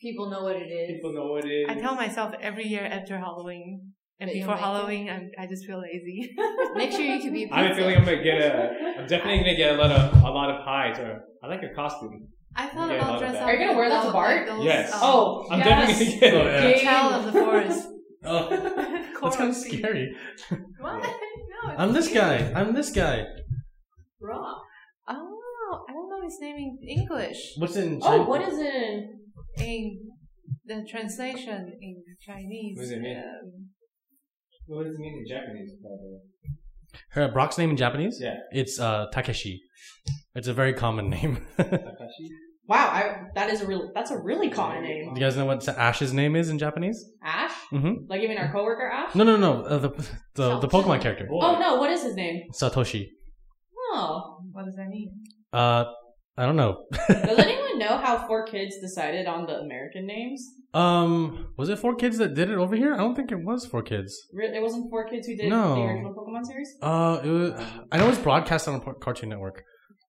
People 0.00 0.30
know 0.30 0.42
what 0.42 0.56
it 0.56 0.66
is. 0.70 0.90
People 0.96 1.12
know 1.14 1.26
what 1.32 1.44
it 1.44 1.48
is. 1.50 1.66
I 1.68 1.74
tell 1.76 1.94
myself 1.94 2.34
every 2.40 2.66
year 2.66 2.84
after 2.84 3.18
Halloween 3.18 3.92
and 4.20 4.28
That 4.28 4.34
before? 4.34 4.56
Halloween, 4.56 5.08
I'm, 5.08 5.30
I 5.38 5.46
just 5.46 5.64
feel 5.66 5.80
lazy. 5.80 6.34
Make 6.74 6.90
sure 6.92 7.00
you 7.00 7.20
can 7.20 7.32
be 7.32 7.44
a 7.44 7.48
I 7.52 7.62
have 7.62 7.66
a 7.66 7.68
pizza. 7.74 7.80
feeling 7.80 7.96
I'm 7.98 8.04
gonna 8.04 8.22
get 8.22 8.38
a. 8.40 8.70
I'm 9.00 9.06
definitely 9.06 9.38
gonna 9.38 9.56
get 9.56 9.74
a 9.74 9.78
lot 9.82 9.90
of 9.90 10.22
a 10.22 10.30
lot 10.30 10.50
of 10.50 10.64
pies. 10.64 10.98
Or 10.98 11.20
I 11.42 11.46
like 11.46 11.62
your 11.62 11.74
costume. 11.74 12.28
I 12.56 12.66
thought 12.68 12.90
Yeah, 12.90 12.96
about 12.96 13.10
love 13.12 13.20
dress 13.20 13.36
up. 13.36 13.42
Are 13.42 13.52
you 13.54 13.58
gonna 13.66 13.76
wear 13.78 13.88
that 13.88 14.00
to 14.02 14.06
like 14.08 14.12
Bart? 14.12 14.46
those, 14.46 14.64
Yes. 14.64 14.92
um, 14.92 15.00
Oh, 15.02 15.46
I'm 15.50 15.58
yes. 15.58 15.68
definitely 15.68 16.04
gonna 16.06 16.20
get 16.20 16.34
Oh, 16.34 16.46
it. 16.46 16.52
yeah. 16.52 16.72
the 16.72 16.80
child 16.84 17.14
of 17.26 17.32
the 17.32 17.40
forest. 17.44 17.88
Oh, 18.26 18.48
that's 18.50 19.18
Coral 19.18 19.36
kind 19.36 19.50
of 19.50 19.56
scary. 19.56 20.16
What? 20.80 21.02
No, 21.64 21.70
I'm 21.78 21.92
this 21.94 22.08
cute. 22.08 22.18
guy. 22.20 22.52
I'm 22.54 22.74
this 22.74 22.90
guy. 22.90 23.24
Raw. 24.20 24.36
Oh, 25.08 25.84
I 25.88 25.92
don't 25.92 26.10
know 26.10 26.22
his 26.22 26.36
name 26.40 26.56
in 26.56 26.88
English. 26.88 27.54
What's 27.56 27.76
in? 27.76 28.00
Oh, 28.02 28.24
what 28.24 28.42
is 28.42 28.58
it? 28.58 29.04
In 29.58 29.98
the 30.66 30.84
translation 30.88 31.72
in 31.80 32.02
Chinese. 32.20 32.76
What 32.76 32.82
does 32.82 32.90
it 32.90 33.00
mean? 33.00 33.16
um, 33.16 33.68
What 34.66 34.84
does 34.84 34.94
it 34.94 34.98
mean 35.00 35.18
in 35.20 35.26
Japanese? 35.26 35.70
by 35.82 35.88
the 35.88 36.10
way? 36.12 36.20
Her 37.10 37.28
Brock's 37.32 37.56
name 37.56 37.70
in 37.70 37.76
Japanese? 37.78 38.18
Yeah. 38.20 38.34
It's 38.52 38.78
uh 38.78 39.06
Takeshi. 39.12 39.62
It's 40.34 40.48
a 40.48 40.52
very 40.54 40.74
common 40.74 41.08
name. 41.08 41.46
Takashi. 41.58 42.28
Wow, 42.66 42.86
I, 42.88 43.16
that 43.34 43.50
is 43.50 43.60
a 43.60 43.66
really 43.66 43.88
that's 43.94 44.10
a 44.10 44.18
really 44.18 44.48
common 44.50 44.82
name. 44.82 45.12
Do 45.12 45.20
you 45.20 45.26
guys 45.26 45.36
know 45.36 45.44
what 45.44 45.66
Ash's 45.68 46.12
name 46.14 46.34
is 46.34 46.48
in 46.48 46.58
Japanese? 46.58 47.04
Ash? 47.22 47.52
Mm-hmm. 47.72 48.06
Like 48.08 48.22
even 48.22 48.38
our 48.38 48.50
coworker 48.52 48.88
Ash? 48.90 49.14
No, 49.14 49.22
no, 49.24 49.36
no. 49.36 49.62
Uh, 49.64 49.78
the 49.78 49.88
the 50.34 50.58
the 50.60 50.68
Pokemon 50.68 51.00
character 51.02 51.28
Oh 51.30 51.58
no, 51.58 51.76
what 51.76 51.90
is 51.90 52.02
his 52.02 52.14
name? 52.14 52.44
Satoshi. 52.52 53.08
Oh. 53.92 54.38
What 54.52 54.64
does 54.66 54.76
that 54.76 54.88
mean? 54.88 55.10
Uh, 55.52 55.84
I 56.36 56.46
don't 56.46 56.56
know. 56.56 56.84
Does 57.08 57.38
anyone 57.38 57.78
know 57.78 57.96
how 57.96 58.26
4Kids 58.28 58.80
decided 58.80 59.26
on 59.26 59.46
the 59.46 59.54
American 59.60 60.04
names? 60.06 60.44
um, 60.74 61.48
was 61.56 61.68
it 61.68 61.78
4Kids 61.80 62.18
that 62.18 62.34
did 62.34 62.50
it 62.50 62.56
over 62.58 62.74
here? 62.74 62.92
I 62.92 62.96
don't 62.96 63.14
think 63.14 63.30
it 63.30 63.44
was 63.44 63.68
4Kids. 63.68 64.10
It 64.32 64.60
wasn't 64.62 64.92
4Kids 64.92 65.26
who 65.26 65.36
did 65.36 65.48
No. 65.48 65.76
the 65.76 65.80
original 65.82 66.12
Pokemon 66.12 66.44
series? 66.44 66.74
Uh, 66.82 67.20
it 67.22 67.28
was, 67.28 67.52
I 67.92 67.98
know 67.98 68.06
it 68.06 68.08
was 68.10 68.18
broadcast 68.18 68.66
on 68.66 68.74
a 68.84 68.94
Cartoon 68.94 69.28
Network, 69.28 69.62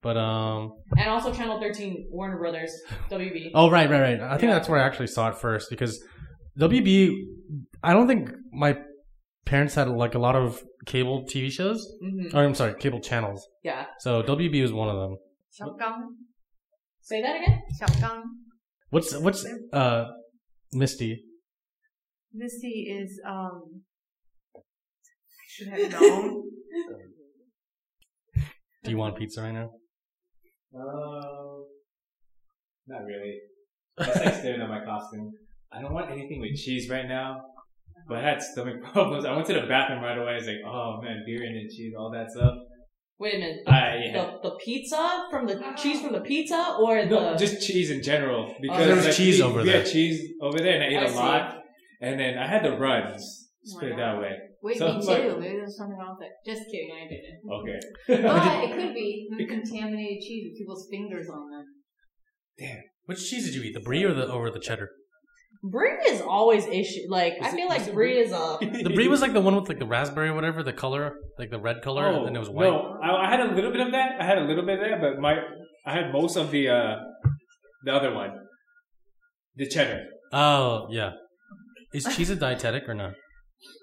but 0.06 0.16
um, 0.18 0.60
And 0.98 1.10
also 1.10 1.34
Channel 1.34 1.60
13, 1.60 2.10
Warner 2.12 2.38
Brothers, 2.38 2.72
WB. 3.10 3.52
oh 3.56 3.70
right, 3.72 3.90
right, 3.90 4.02
right. 4.08 4.20
I 4.22 4.38
think 4.38 4.50
Yeah. 4.50 4.56
that's 4.56 4.70
where 4.70 4.80
I 4.80 4.86
actually 4.86 5.08
saw 5.08 5.30
it 5.32 5.38
first 5.46 5.70
because 5.74 5.94
WB. 6.60 6.90
I 7.84 7.92
don't 7.94 8.08
think 8.12 8.30
my 8.54 8.72
parents 9.46 9.74
had 9.76 9.88
like 9.90 10.14
a 10.16 10.20
lot 10.28 10.36
of 10.36 10.62
cable 10.86 11.18
TV 11.32 11.52
shows. 11.52 11.80
hmm 12.02 12.36
Or 12.36 12.44
I'm 12.46 12.54
sorry, 12.62 12.76
cable 12.84 13.02
channels. 13.10 13.42
Yeah. 13.64 13.86
So 14.00 14.22
WB 14.24 14.62
was 14.62 14.72
one 14.82 14.90
of 14.94 14.98
them. 15.02 15.14
Shotgun. 15.58 16.00
Say 17.02 17.22
that 17.24 17.36
again? 17.40 17.62
Shotgun. 17.80 18.22
What's 18.92 19.10
what's 19.26 19.42
uh 19.74 20.06
Misty? 20.82 21.12
Misty 22.34 22.76
is 23.00 23.20
um. 23.28 23.82
I 24.56 25.46
should 25.54 25.68
have 25.74 25.92
known. 25.92 26.44
Do 28.84 28.92
you 28.92 28.98
want 28.98 29.18
pizza 29.18 29.42
right 29.42 29.52
now? 29.62 29.70
Uh, 30.74 31.64
not 32.88 33.04
really. 33.06 33.36
I 33.98 34.06
just 34.06 34.26
like 34.26 34.34
staring 34.36 34.62
at 34.62 34.70
my 34.70 34.84
costume. 34.84 35.32
I 35.72 35.82
don't 35.82 35.94
want 35.94 36.12
anything 36.12 36.40
with 36.42 36.56
cheese 36.56 36.90
right 36.90 37.08
now. 37.08 37.42
But 38.08 38.20
I 38.20 38.22
had 38.22 38.42
stomach 38.42 38.84
problems. 38.94 39.26
I 39.26 39.34
went 39.34 39.48
to 39.48 39.54
the 39.54 39.68
bathroom 39.68 40.04
right 40.04 40.18
away. 40.18 40.34
I 40.34 40.36
was 40.36 40.48
like, 40.48 40.58
oh 40.66 41.00
man, 41.02 41.24
beer 41.26 41.44
and 41.44 41.70
cheese, 41.70 41.94
all 41.98 42.12
that 42.12 42.30
stuff. 42.32 42.54
Wait 43.18 43.36
a 43.36 43.40
minute. 43.40 43.62
Ah, 43.66 43.94
yeah. 43.94 44.12
The, 44.12 44.50
the 44.50 44.56
pizza 44.64 45.28
from 45.32 45.48
the 45.48 45.62
cheese 45.78 46.02
from 46.02 46.12
the 46.12 46.20
pizza 46.20 46.76
or 46.82 47.02
the 47.06 47.10
No, 47.10 47.38
just 47.38 47.66
cheese 47.66 47.90
in 47.90 48.04
general. 48.04 48.54
Because 48.62 48.86
there 48.86 48.96
was 48.96 49.06
like, 49.06 49.14
cheese 49.16 49.38
we, 49.38 49.44
over 49.44 49.60
we 49.62 49.66
there. 49.70 49.82
had 49.84 49.90
cheese 49.92 50.34
over 50.42 50.58
there, 50.60 50.74
and 50.76 50.84
I 50.84 50.88
ate 50.88 50.98
I 50.98 51.06
a 51.06 51.10
see. 51.10 51.16
lot. 51.16 51.62
And 52.02 52.20
then 52.20 52.38
I 52.38 52.46
had 52.46 52.64
the 52.66 52.78
runs. 52.78 53.50
Let's 53.64 53.74
put 53.80 53.90
it 53.92 53.96
that 53.98 54.20
way. 54.20 54.34
Wait, 54.66 54.78
So, 54.78 54.94
me 54.96 55.02
too. 55.02 55.08
like- 55.08 55.40
Maybe 55.40 55.56
there's 55.58 55.78
something 55.78 55.98
wrong 55.98 56.18
with 56.20 56.28
it. 56.28 56.34
Just 56.50 56.64
kidding, 56.72 56.92
I 56.92 57.08
didn't. 57.14 57.40
Okay. 57.58 57.80
But 58.28 58.64
it 58.66 58.72
could 58.78 58.94
be 58.96 59.46
contaminated 59.48 60.22
cheese 60.26 60.44
with 60.50 60.58
people's 60.58 60.88
fingers 60.90 61.28
on 61.30 61.50
them. 61.52 61.66
Damn. 62.58 62.82
Which 63.06 63.20
cheese 63.30 63.46
did 63.46 63.54
you 63.56 63.62
eat? 63.64 63.74
The 63.74 63.80
brie 63.82 64.04
or 64.04 64.14
the 64.14 64.32
or 64.32 64.50
the 64.50 64.60
cheddar? 64.60 64.90
brie 65.64 65.98
is 66.08 66.22
always 66.22 66.66
issue. 66.68 67.02
Like 67.10 67.34
I 67.42 67.48
Is 67.48 67.54
it- 67.54 67.58
feel 67.58 67.66
is 67.72 67.78
like 67.78 67.88
it 67.88 67.94
brie 67.94 68.18
is 68.26 68.32
a. 68.32 68.58
The 68.88 68.92
brie 68.94 69.08
was 69.08 69.22
like 69.22 69.34
the 69.34 69.42
one 69.42 69.56
with 69.56 69.68
like 69.70 69.80
the 69.80 69.86
raspberry 69.86 70.30
or 70.30 70.34
whatever, 70.34 70.62
the 70.64 70.74
color, 70.74 71.16
like 71.40 71.50
the 71.52 71.60
red 71.60 71.82
color, 71.82 72.06
Oh, 72.08 72.26
and 72.26 72.36
it 72.36 72.40
was 72.40 72.50
white. 72.50 72.66
No, 72.70 72.98
I, 73.04 73.26
I 73.26 73.30
had 73.30 73.40
a 73.42 73.50
little 73.56 73.72
bit 73.72 73.82
of 73.82 73.92
that. 73.92 74.10
I 74.22 74.26
had 74.26 74.38
a 74.40 74.46
little 74.50 74.66
bit 74.66 74.80
of 74.80 74.90
that, 74.90 75.02
but 75.02 75.20
my 75.20 75.34
I 75.86 75.94
had 75.94 76.12
most 76.12 76.36
of 76.38 76.52
the 76.52 76.70
uh 76.70 76.96
the 77.86 77.94
other 77.94 78.14
one, 78.14 78.32
the 79.56 79.68
cheddar. 79.68 80.02
Oh 80.32 80.88
yeah. 80.90 81.12
Is 81.94 82.04
cheese 82.16 82.30
a 82.30 82.36
dietetic 82.36 82.88
or 82.90 82.94
not? 82.94 83.14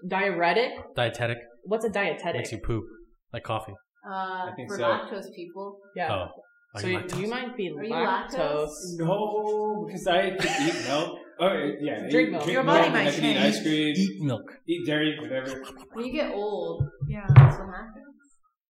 Diuretic? 0.09 0.71
Dietetic 0.97 1.39
What's 1.65 1.85
a 1.85 1.91
dietetic? 1.91 2.37
makes 2.41 2.53
you 2.53 2.59
poop 2.59 2.85
like 3.33 3.45
coffee. 3.45 3.73
Uh, 4.09 4.13
I 4.15 4.53
think 4.57 4.69
for 4.69 4.77
so. 4.79 4.83
lactose 4.85 5.33
people. 5.35 5.79
Yeah. 5.97 6.13
Oh, 6.13 6.29
Are 6.75 6.81
so 6.81 6.87
you 6.89 6.99
you, 7.15 7.21
you 7.23 7.29
might 7.29 7.57
be 7.57 7.69
Are 7.71 7.85
you 7.85 7.93
lactose. 7.93 8.35
lactose? 8.35 8.99
No, 8.99 9.85
because 9.87 10.07
I 10.07 10.31
could 10.31 10.51
eat 10.67 10.85
milk. 10.89 11.19
Oh 11.41 11.71
yeah, 11.81 12.09
Drink 12.11 12.29
eat- 12.29 12.33
milk. 12.33 12.47
Your 12.49 12.65
body 12.65 12.91
might 12.91 13.07
I 13.09 13.11
could 13.11 13.19
eat 13.25 13.35
change. 13.35 13.39
ice 13.55 13.63
cream, 13.63 13.95
eat 13.97 14.23
milk. 14.23 14.43
eat 14.69 14.87
dairy, 14.87 15.17
whatever. 15.21 15.63
When 15.93 16.07
you 16.07 16.13
get 16.13 16.33
old, 16.35 16.83
Yeah. 17.09 17.27
that's 17.35 17.59
what 17.59 17.69
happens. 17.69 18.07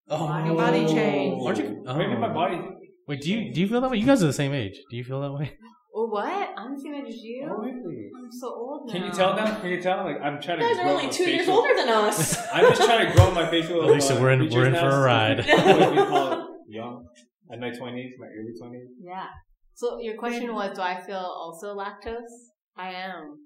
Oh, 0.08 0.44
Your 0.44 0.56
body 0.56 0.86
changed. 0.86 1.46
Aren't 1.46 1.58
you? 1.58 1.84
Oh. 1.86 1.96
Maybe 1.96 2.16
my 2.16 2.32
body. 2.32 2.60
Wait, 3.08 3.20
do 3.22 3.32
you 3.32 3.52
do 3.52 3.60
you 3.60 3.68
feel 3.68 3.80
that 3.80 3.90
way? 3.90 3.96
You 3.98 4.06
guys 4.06 4.22
are 4.22 4.26
the 4.26 4.32
same 4.32 4.52
age. 4.52 4.76
Do 4.90 4.96
you 4.96 5.04
feel 5.04 5.20
that 5.22 5.32
way? 5.32 5.56
Oh, 5.94 6.06
what? 6.06 6.48
I'm 6.56 6.74
the 6.74 6.80
same 6.80 6.94
age 6.94 7.08
as 7.08 7.16
you? 7.22 7.46
Oh, 7.50 7.60
really? 7.62 8.10
I'm 8.16 8.32
so 8.32 8.48
old 8.48 8.86
now. 8.88 8.92
Can 8.94 9.04
you 9.04 9.12
tell 9.12 9.36
now? 9.36 9.54
Can 9.60 9.70
you 9.70 9.80
tell? 9.82 10.04
Like 10.04 10.20
I'm 10.22 10.40
trying 10.40 10.60
to. 10.60 10.64
You 10.64 10.70
to. 10.70 10.76
guys 10.76 10.86
are 10.86 10.88
only 10.90 11.04
my 11.06 11.10
two 11.12 11.30
years 11.30 11.48
older 11.48 11.74
than 11.76 11.88
us. 11.88 12.38
I'm 12.52 12.64
just 12.74 12.82
trying 12.82 13.06
to 13.08 13.12
grow 13.14 13.30
my 13.32 13.46
facial. 13.50 13.84
Lisa, 13.86 14.16
uh, 14.16 14.20
we're 14.20 14.30
in- 14.32 14.48
we're 14.50 14.66
in 14.66 14.72
now, 14.72 14.88
for 14.88 14.96
a 14.96 15.00
ride. 15.02 15.38
What 15.46 15.90
we 15.90 15.96
call 15.96 16.32
it 16.32 16.48
young. 16.68 17.04
In 17.50 17.60
my 17.60 17.70
twenties, 17.70 18.14
my 18.18 18.26
early 18.26 18.52
twenties. 18.58 18.88
Yeah. 19.02 19.26
So 19.74 19.98
your 20.00 20.16
question 20.16 20.54
was, 20.54 20.74
do 20.76 20.82
I 20.82 21.00
feel 21.00 21.16
also 21.16 21.76
lactose? 21.76 22.32
I 22.76 22.92
am. 22.92 23.38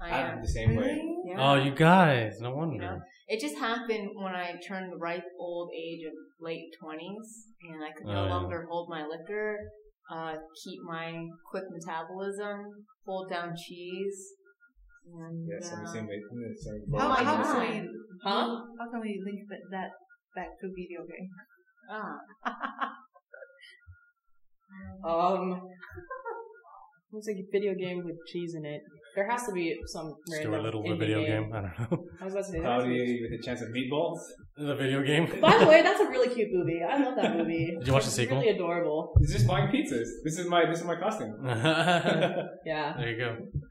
I 0.00 0.10
I'm 0.10 0.40
the 0.42 0.48
same 0.48 0.74
way. 0.76 1.00
Yeah. 1.26 1.36
Oh, 1.52 1.54
you 1.56 1.72
guys, 1.72 2.38
no 2.40 2.50
You 2.50 2.56
wonder. 2.56 2.78
know, 2.78 2.98
it 3.28 3.40
just 3.40 3.56
happened 3.58 4.10
when 4.14 4.32
I 4.34 4.54
turned 4.66 4.92
the 4.92 4.96
ripe 4.96 5.24
old 5.38 5.70
age 5.76 6.00
of 6.06 6.12
late 6.40 6.70
twenties, 6.80 7.46
and 7.68 7.84
I 7.84 7.90
could 7.96 8.06
no 8.06 8.12
Oh, 8.12 8.24
yeah. 8.24 8.30
longer 8.34 8.66
hold 8.70 8.88
my 8.88 9.04
liquor, 9.06 9.58
uh, 10.10 10.34
keep 10.64 10.80
my 10.82 11.26
quick 11.50 11.64
metabolism, 11.70 12.86
hold 13.06 13.30
down 13.30 13.54
cheese. 13.56 14.34
And, 15.06 15.48
Yes, 15.48 15.72
I'm 15.72 15.84
the 15.84 15.90
same 15.90 16.06
way. 16.06 16.20
I'm 16.30 16.40
the 16.40 16.56
same 16.56 16.82
way. 16.86 17.00
How, 17.00 17.08
my 17.08 17.24
how 17.24 17.42
can 17.42 17.60
we 17.60 17.88
Huh? 18.22 18.60
how 18.78 18.90
can 18.90 19.00
we 19.00 19.22
link 19.24 19.40
that, 19.48 19.60
that 19.70 19.90
back 20.34 20.48
to 20.60 20.66
a 20.66 20.70
video 20.70 21.00
game? 21.06 21.28
ah. 21.90 22.18
Um, 25.04 25.60
like 27.12 27.36
a 27.36 27.46
video 27.50 27.74
game 27.74 28.04
with 28.04 28.16
cheese 28.26 28.54
in 28.54 28.64
it? 28.64 28.82
There 29.18 29.28
has 29.28 29.42
to 29.46 29.52
be 29.52 29.66
some 29.94 30.06
random 30.30 30.52
Stuart 30.52 30.62
Little, 30.66 30.82
the 30.88 30.94
video 30.94 31.20
game. 31.30 31.50
I 31.52 31.60
don't 31.62 31.74
know. 31.90 32.04
I 32.20 32.24
was 32.26 32.34
about 32.34 32.44
to 32.46 32.52
say. 32.52 32.60
there 32.60 32.70
has 32.70 32.82
to 32.84 32.88
be- 32.88 32.96
Cloudy 32.98 33.20
with 33.22 33.40
a 33.40 33.42
chance 33.46 33.60
of 33.62 33.68
meatballs. 33.76 34.20
the 34.68 34.76
video 34.82 35.00
game. 35.10 35.24
By 35.46 35.58
the 35.58 35.66
way, 35.66 35.82
that's 35.82 36.00
a 36.00 36.08
really 36.14 36.32
cute 36.36 36.50
movie. 36.52 36.80
I 36.88 36.98
love 37.04 37.16
that 37.20 37.36
movie. 37.36 37.66
Did 37.78 37.86
you 37.88 37.92
watch 37.94 38.04
the 38.04 38.14
It's 38.14 38.20
sequel? 38.20 38.38
Really 38.38 38.50
adorable. 38.58 39.00
It's 39.22 39.32
just 39.32 39.46
buying 39.52 39.68
pizzas. 39.74 40.08
This 40.26 40.38
is 40.38 40.46
my 40.54 40.60
this 40.70 40.78
is 40.78 40.84
my 40.92 40.94
costume. 41.04 41.32
Yeah. 42.64 42.94
There 42.98 43.10
you 43.10 43.18
go. 43.24 43.30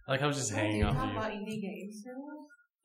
Like 0.09 0.21
I 0.21 0.27
was 0.27 0.35
just 0.41 0.51
hanging 0.51 0.79
you 0.79 0.85
off 0.87 0.95
talk 0.97 1.11
you. 1.13 1.17
about 1.17 1.31
indie 1.31 1.61
games. 1.61 1.95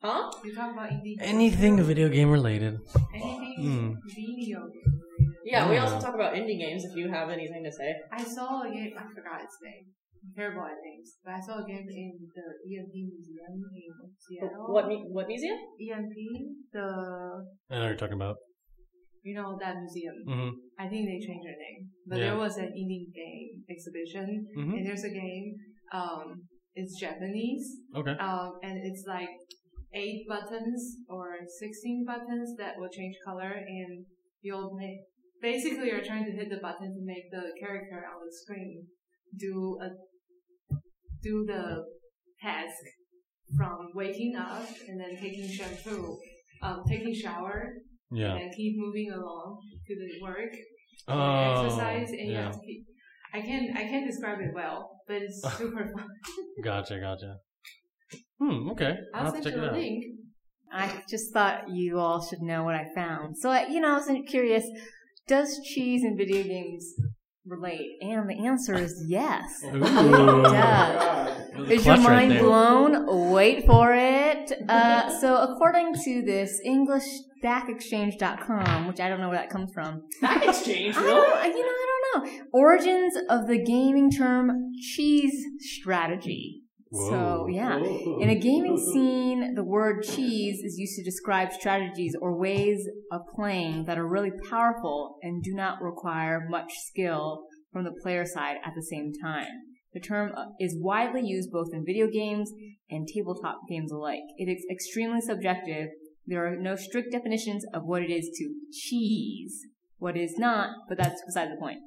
Huh? 0.01 0.31
You 0.45 0.55
talk 0.55 0.71
about 0.75 0.89
indie 0.95 1.15
games. 1.17 1.33
Anything 1.35 1.73
video 1.91 2.07
game 2.17 2.29
related. 2.39 2.77
Anything 3.13 3.55
Hmm. 3.59 3.91
video 4.15 4.59
game. 4.75 4.91
related. 4.95 5.51
Yeah, 5.51 5.69
we 5.69 5.77
also 5.83 5.99
talk 5.99 6.15
about 6.15 6.33
indie 6.39 6.57
games 6.63 6.85
if 6.85 6.95
you 6.95 7.09
have 7.11 7.29
anything 7.29 7.61
to 7.65 7.71
say. 7.79 7.89
I 8.19 8.23
saw 8.23 8.61
a 8.63 8.69
game. 8.71 8.93
I 8.97 9.03
forgot 9.17 9.41
its 9.43 9.57
name. 9.61 9.83
I'm 10.23 10.31
terrible 10.35 10.63
at 10.63 10.79
names. 10.83 11.17
But 11.23 11.33
I 11.35 11.41
saw 11.41 11.59
a 11.63 11.65
game 11.67 11.83
in 11.89 12.11
the 12.35 12.47
EMP 12.71 12.93
museum 12.95 13.53
in 13.75 13.91
Seattle. 14.17 14.71
What 14.71 14.85
what 15.11 15.27
museum? 15.27 15.57
EMP? 15.79 16.15
The 16.71 16.87
I 17.69 17.75
know 17.75 17.81
what 17.81 17.87
you're 17.87 17.95
talking 17.95 18.15
about. 18.21 18.37
you 19.23 19.33
know 19.35 19.57
that 19.59 19.75
museum. 19.83 20.15
hmm 20.27 20.49
I 20.79 20.87
think 20.89 21.07
they 21.07 21.19
changed 21.25 21.45
their 21.47 21.59
name, 21.67 21.81
but 22.07 22.17
Yeah. 22.19 22.23
there 22.31 22.37
was 22.45 22.57
an 22.57 22.69
indie 22.81 23.07
game 23.21 23.63
exhibition, 23.69 24.27
Mhm. 24.57 24.73
and 24.77 24.85
there's 24.87 25.05
a 25.11 25.13
game. 25.21 25.47
Um, 25.99 26.25
it's 26.75 26.99
Japanese, 26.99 27.65
Okay. 27.99 28.15
um, 28.27 28.51
and 28.67 28.75
it's 28.87 29.03
like 29.15 29.29
eight 29.93 30.21
buttons 30.27 30.81
or 31.15 31.27
sixteen 31.61 32.03
buttons 32.11 32.55
that 32.57 32.73
will 32.79 32.89
change 32.99 33.15
color, 33.27 33.51
and 33.79 34.05
you'll 34.41 34.73
make. 34.83 34.99
Basically, 35.41 35.87
you're 35.91 36.03
trying 36.11 36.25
to 36.29 36.31
hit 36.39 36.49
the 36.49 36.61
button 36.67 36.89
to 36.97 37.01
make 37.13 37.25
the 37.37 37.43
character 37.61 37.99
on 38.11 38.19
the 38.25 38.31
screen 38.41 38.87
do 39.37 39.77
a 39.85 39.89
do 41.23 41.45
the 41.47 41.83
task 42.41 42.75
from 43.57 43.77
waking 43.95 44.35
up 44.35 44.67
and 44.87 44.99
then 44.99 45.15
taking 45.19 45.47
shampoo, 45.49 46.17
um, 46.61 46.83
taking 46.87 47.13
shower, 47.13 47.73
Yeah. 48.11 48.35
and 48.35 48.53
keep 48.55 48.73
moving 48.77 49.11
along 49.11 49.59
to 49.87 49.93
the 49.95 50.21
work 50.21 50.51
Oh. 51.07 51.65
exercise 51.65 52.09
and 52.11 52.29
you 52.29 52.35
have 52.35 52.53
to 52.53 52.59
keep 52.65 52.85
I 53.35 53.41
can 53.41 53.75
I 53.75 53.83
can't 53.91 54.05
describe 54.05 54.39
it 54.41 54.51
well, 54.53 54.99
but 55.07 55.17
it's 55.23 55.41
super 55.57 55.85
fun. 55.95 56.07
Gotcha. 56.63 56.99
Gotcha. 56.99 57.37
Hmm. 58.39 58.69
Okay. 58.71 58.93
I'll, 59.13 59.25
I'll 59.25 59.25
have 59.25 59.33
to 59.37 59.43
send 59.43 59.45
check 59.45 59.55
you 59.55 59.63
it 59.63 59.73
a 59.73 59.75
link. 59.75 60.03
I 60.71 61.01
just 61.09 61.33
thought 61.33 61.69
you 61.69 61.99
all 61.99 62.23
should 62.23 62.41
know 62.41 62.63
what 62.63 62.75
I 62.75 62.85
found. 62.95 63.37
So, 63.37 63.49
I- 63.49 63.67
you 63.67 63.79
know, 63.79 63.93
I 63.93 63.97
was 63.97 64.09
curious, 64.27 64.65
does 65.27 65.59
cheese 65.63 66.03
and 66.03 66.15
video 66.17 66.43
games 66.43 66.93
relate? 67.45 67.97
And 68.01 68.29
the 68.29 68.45
answer 68.45 68.75
is 68.75 69.03
yes. 69.07 69.63
Ooh. 69.65 69.83
It 71.53 71.63
does. 71.67 71.69
Is 71.69 71.85
your 71.85 71.95
Clutch 71.97 72.07
right 72.07 72.29
mind 72.29 72.39
blown? 72.39 73.31
Wait 73.31 73.65
for 73.67 73.93
it. 73.93 74.51
Uh, 74.67 75.07
so, 75.19 75.37
according 75.37 75.93
to 76.03 76.23
this 76.23 76.59
EnglishStackExchange.com, 76.65 78.87
which 78.87 78.99
I 78.99 79.07
don't 79.09 79.19
know 79.19 79.29
where 79.29 79.37
that 79.37 79.51
comes 79.51 79.71
from, 79.71 80.01
That 80.21 80.43
exchange, 80.43 80.95
really? 80.95 81.09
don't, 81.13 81.55
you 81.55 81.61
know, 81.61 81.69
I 81.69 81.99
don't 82.13 82.25
know. 82.25 82.31
Origins 82.53 83.13
of 83.29 83.45
the 83.47 83.59
gaming 83.63 84.09
term 84.11 84.71
cheese 84.81 85.45
strategy. 85.59 86.62
So, 86.93 87.47
yeah. 87.49 87.77
In 87.77 88.29
a 88.29 88.35
gaming 88.35 88.77
scene, 88.93 89.55
the 89.55 89.63
word 89.63 90.03
cheese 90.03 90.63
is 90.63 90.77
used 90.77 90.95
to 90.97 91.03
describe 91.03 91.51
strategies 91.51 92.15
or 92.21 92.37
ways 92.37 92.87
of 93.11 93.21
playing 93.35 93.85
that 93.85 93.97
are 93.97 94.07
really 94.07 94.31
powerful 94.49 95.17
and 95.23 95.41
do 95.41 95.53
not 95.55 95.81
require 95.81 96.47
much 96.47 96.71
skill 96.87 97.45
from 97.71 97.83
the 97.83 97.93
player 98.03 98.25
side 98.25 98.57
at 98.63 98.73
the 98.75 98.83
same 98.83 99.11
time. 99.23 99.47
The 99.93 99.99
term 99.99 100.33
uh, 100.35 100.45
is 100.59 100.75
widely 100.79 101.21
used 101.23 101.51
both 101.51 101.69
in 101.73 101.83
video 101.83 102.07
games 102.07 102.51
and 102.89 103.07
tabletop 103.07 103.61
games 103.67 103.91
alike. 103.91 104.23
It 104.37 104.45
is 104.45 104.63
extremely 104.71 105.21
subjective. 105.21 105.89
There 106.27 106.45
are 106.45 106.55
no 106.55 106.75
strict 106.75 107.11
definitions 107.11 107.65
of 107.73 107.83
what 107.85 108.03
it 108.03 108.11
is 108.11 108.29
to 108.37 108.53
cheese, 108.71 109.61
what 109.97 110.15
is 110.15 110.35
not, 110.37 110.69
but 110.87 110.97
that's 110.99 111.21
beside 111.25 111.49
the 111.51 111.57
point. 111.59 111.79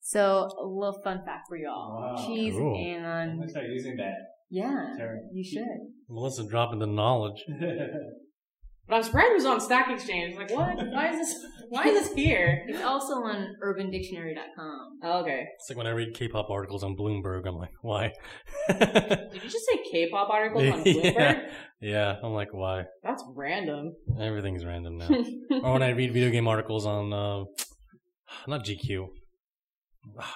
So, 0.00 0.48
a 0.60 0.66
little 0.66 1.00
fun 1.04 1.22
fact 1.24 1.46
for 1.48 1.56
y'all. 1.56 2.00
Wow, 2.00 2.26
cheese 2.26 2.54
cool. 2.54 2.74
I'm 2.74 3.04
and, 3.04 3.38
gonna 3.38 3.50
start 3.50 3.66
using 3.66 3.96
that 3.96 4.31
yeah, 4.52 4.94
term. 4.98 5.18
you 5.32 5.42
should. 5.42 5.78
Melissa 6.08 6.44
dropping 6.46 6.78
the 6.78 6.86
knowledge. 6.86 7.42
But 8.88 8.96
I'm 8.96 9.02
surprised 9.04 9.30
it 9.30 9.34
was 9.34 9.46
on 9.46 9.60
Stack 9.60 9.90
Exchange. 9.90 10.34
Like, 10.36 10.50
what? 10.50 10.76
Why 10.92 11.10
is 11.10 11.16
this? 11.16 11.46
Why 11.68 11.84
is 11.84 12.08
this 12.08 12.14
here? 12.14 12.64
It's 12.66 12.82
also 12.82 13.14
on 13.14 13.54
urbandictionary.com. 13.64 14.98
Oh, 15.04 15.20
okay. 15.20 15.44
It's 15.54 15.70
like 15.70 15.78
when 15.78 15.86
I 15.86 15.90
read 15.90 16.14
K-pop 16.14 16.50
articles 16.50 16.82
on 16.82 16.96
Bloomberg, 16.96 17.46
I'm 17.46 17.54
like, 17.56 17.70
why? 17.80 18.12
Did 18.68 19.34
you 19.34 19.48
just 19.48 19.64
say 19.70 19.78
K-pop 19.90 20.28
articles 20.28 20.64
on 20.64 20.80
Bloomberg? 20.84 21.14
yeah. 21.14 21.40
yeah, 21.80 22.16
I'm 22.22 22.32
like, 22.32 22.52
why? 22.52 22.84
That's 23.04 23.22
random. 23.34 23.94
Everything's 24.20 24.64
random 24.64 24.98
now. 24.98 25.08
or 25.62 25.72
when 25.72 25.82
I 25.84 25.90
read 25.90 26.12
video 26.12 26.30
game 26.30 26.48
articles 26.48 26.84
on, 26.84 27.12
uh, 27.12 27.44
not 28.48 28.64
GQ, 28.66 29.06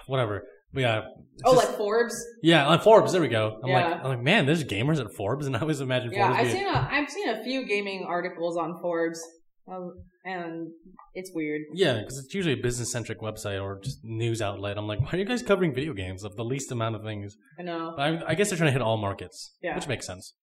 whatever. 0.07 0.45
Yeah. 0.77 1.03
oh, 1.45 1.55
just- 1.55 1.69
like 1.69 1.77
Forbes. 1.77 2.15
yeah, 2.43 2.67
on 2.67 2.81
Forbes. 2.81 3.13
There 3.13 3.21
we 3.21 3.29
go. 3.29 3.61
I'm 3.63 3.71
like, 3.71 3.85
Yeah. 3.87 4.01
I'm 4.03 4.09
like, 4.09 4.23
man, 4.23 4.47
there's 4.47 4.65
gamers 4.65 5.01
at 5.05 5.13
Forbes, 5.15 5.47
and 5.49 5.57
I 5.57 5.61
always 5.61 5.81
imagine 5.81 6.13
Yeah, 6.13 6.29
Forbes. 6.29 6.41
I've 6.41 6.53
seen 6.53 6.67
a 6.69 6.89
I've 6.91 7.11
seen 7.11 7.29
a 7.29 7.43
few 7.45 7.67
gaming 7.67 8.05
articles 8.09 8.57
on 8.57 8.79
Forbes, 8.81 9.21
um, 9.69 9.93
and 10.25 10.69
it's 11.15 11.31
weird. 11.35 11.63
Yeah, 11.75 12.01
because 12.01 12.19
it's 12.19 12.35
usually 12.35 12.55
a 12.59 12.63
business 12.63 12.91
centric 12.93 13.21
website 13.21 13.63
or 13.63 13.81
just 13.83 14.01
news 14.05 14.41
outlet. 14.43 14.77
I'm 14.79 14.87
like, 14.87 15.01
why 15.01 15.11
are 15.13 15.17
you 15.19 15.25
guys 15.25 15.43
covering 15.43 15.75
video 15.75 15.93
games 15.93 16.25
of 16.25 16.37
the 16.37 16.45
least 16.45 16.71
amount 16.73 16.95
of 16.97 17.03
things? 17.03 17.37
I 17.59 17.63
know. 17.63 17.95
But 17.97 18.03
I, 18.03 18.21
I 18.29 18.35
guess 18.35 18.49
they're 18.51 18.59
trying 18.59 18.69
to 18.69 18.73
hit 18.73 18.83
all 18.83 18.97
markets, 18.97 19.55
Yeah. 19.63 19.75
which 19.75 19.89
makes 19.89 20.07
sense. 20.07 20.35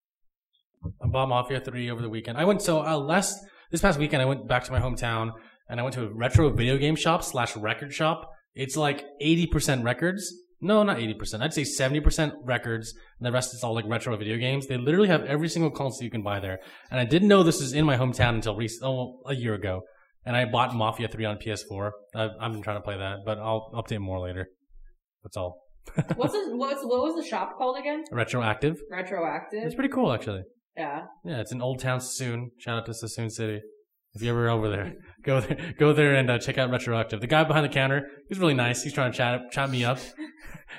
I 1.04 1.08
bought 1.08 1.30
Mafia 1.30 1.62
3 1.62 1.90
over 1.92 2.02
the 2.02 2.10
weekend. 2.10 2.38
I 2.38 2.44
went, 2.44 2.62
so 2.62 2.86
uh, 2.86 2.98
last, 2.98 3.38
this 3.72 3.82
past 3.82 3.98
weekend, 3.98 4.22
I 4.22 4.26
went 4.26 4.48
back 4.50 4.66
to 4.66 4.72
my 4.72 4.80
hometown 4.80 5.32
and 5.70 5.80
I 5.80 5.84
went 5.84 5.94
to 5.96 6.04
a 6.04 6.14
retro 6.14 6.50
video 6.50 6.78
game 6.78 6.96
shop 6.98 7.24
slash 7.24 7.56
record 7.56 7.94
shop. 7.94 8.30
It's 8.56 8.78
like 8.78 9.06
80% 9.22 9.84
records. 9.84 10.34
No, 10.62 10.84
not 10.84 10.98
80%. 10.98 11.42
I'd 11.42 11.54
say 11.54 11.64
70% 11.64 12.34
records 12.46 12.94
and 13.20 13.28
the 13.28 13.32
rest 13.32 13.54
is 13.54 13.64
all 13.64 13.76
like 13.76 13.86
retro 13.86 14.16
video 14.16 14.38
games. 14.38 14.68
They 14.68 14.78
literally 14.78 15.10
have 15.10 15.24
every 15.26 15.50
single 15.50 15.72
console 15.72 16.04
you 16.04 16.10
can 16.10 16.24
buy 16.24 16.40
there. 16.40 16.60
And 16.90 17.00
I 17.00 17.06
didn't 17.06 17.28
know 17.28 17.44
this 17.44 17.60
was 17.60 17.74
in 17.74 17.86
my 17.86 17.98
hometown 17.98 18.36
until 18.36 18.56
rec- 18.56 18.70
oh, 18.82 19.20
a 19.26 19.36
year 19.36 19.56
ago. 19.56 19.82
And 20.26 20.38
I 20.38 20.46
bought 20.46 20.74
Mafia 20.74 21.10
3 21.10 21.26
on 21.26 21.38
PS4. 21.38 21.92
I've, 22.16 22.30
I've 22.40 22.52
been 22.54 22.62
trying 22.62 22.78
to 22.78 22.82
play 22.82 22.98
that, 22.98 23.20
but 23.26 23.40
I'll 23.40 23.72
update 23.74 24.00
more 24.00 24.22
later. 24.22 24.48
That's 25.24 25.36
all. 25.36 25.64
What's 26.16 26.32
this, 26.32 26.48
what's 26.52 26.82
what 26.82 27.04
was 27.04 27.22
the 27.22 27.28
shop 27.28 27.58
called 27.58 27.78
again? 27.78 28.06
Retroactive. 28.10 28.78
Retroactive. 28.90 29.66
It's 29.66 29.76
pretty 29.76 29.92
cool, 29.94 30.14
actually. 30.14 30.44
Yeah. 30.78 31.02
Yeah, 31.26 31.42
it's 31.42 31.52
in 31.52 31.62
Old 31.62 31.80
Town 31.80 32.00
Suisun. 32.00 32.52
Shout 32.58 32.80
out 32.80 32.86
to 32.86 32.92
Suisun 32.94 33.30
City. 33.30 33.60
If 34.16 34.22
you're 34.22 34.36
ever 34.36 34.50
over 34.50 34.70
there, 34.70 34.94
go 35.24 35.42
there, 35.42 35.74
go 35.78 35.94
there 35.94 36.16
and 36.16 36.30
uh, 36.30 36.38
check 36.38 36.58
out 36.58 36.70
Retroactive. 36.70 37.22
The 37.22 37.28
guy 37.28 37.44
behind 37.44 37.66
the 37.66 37.74
counter, 37.74 38.10
he's 38.30 38.40
really 38.40 38.54
nice. 38.54 38.84
He's 38.84 38.94
trying 38.94 39.12
to 39.12 39.18
chat 39.18 39.52
chat 39.52 39.70
me 39.70 39.84
up. 39.84 40.00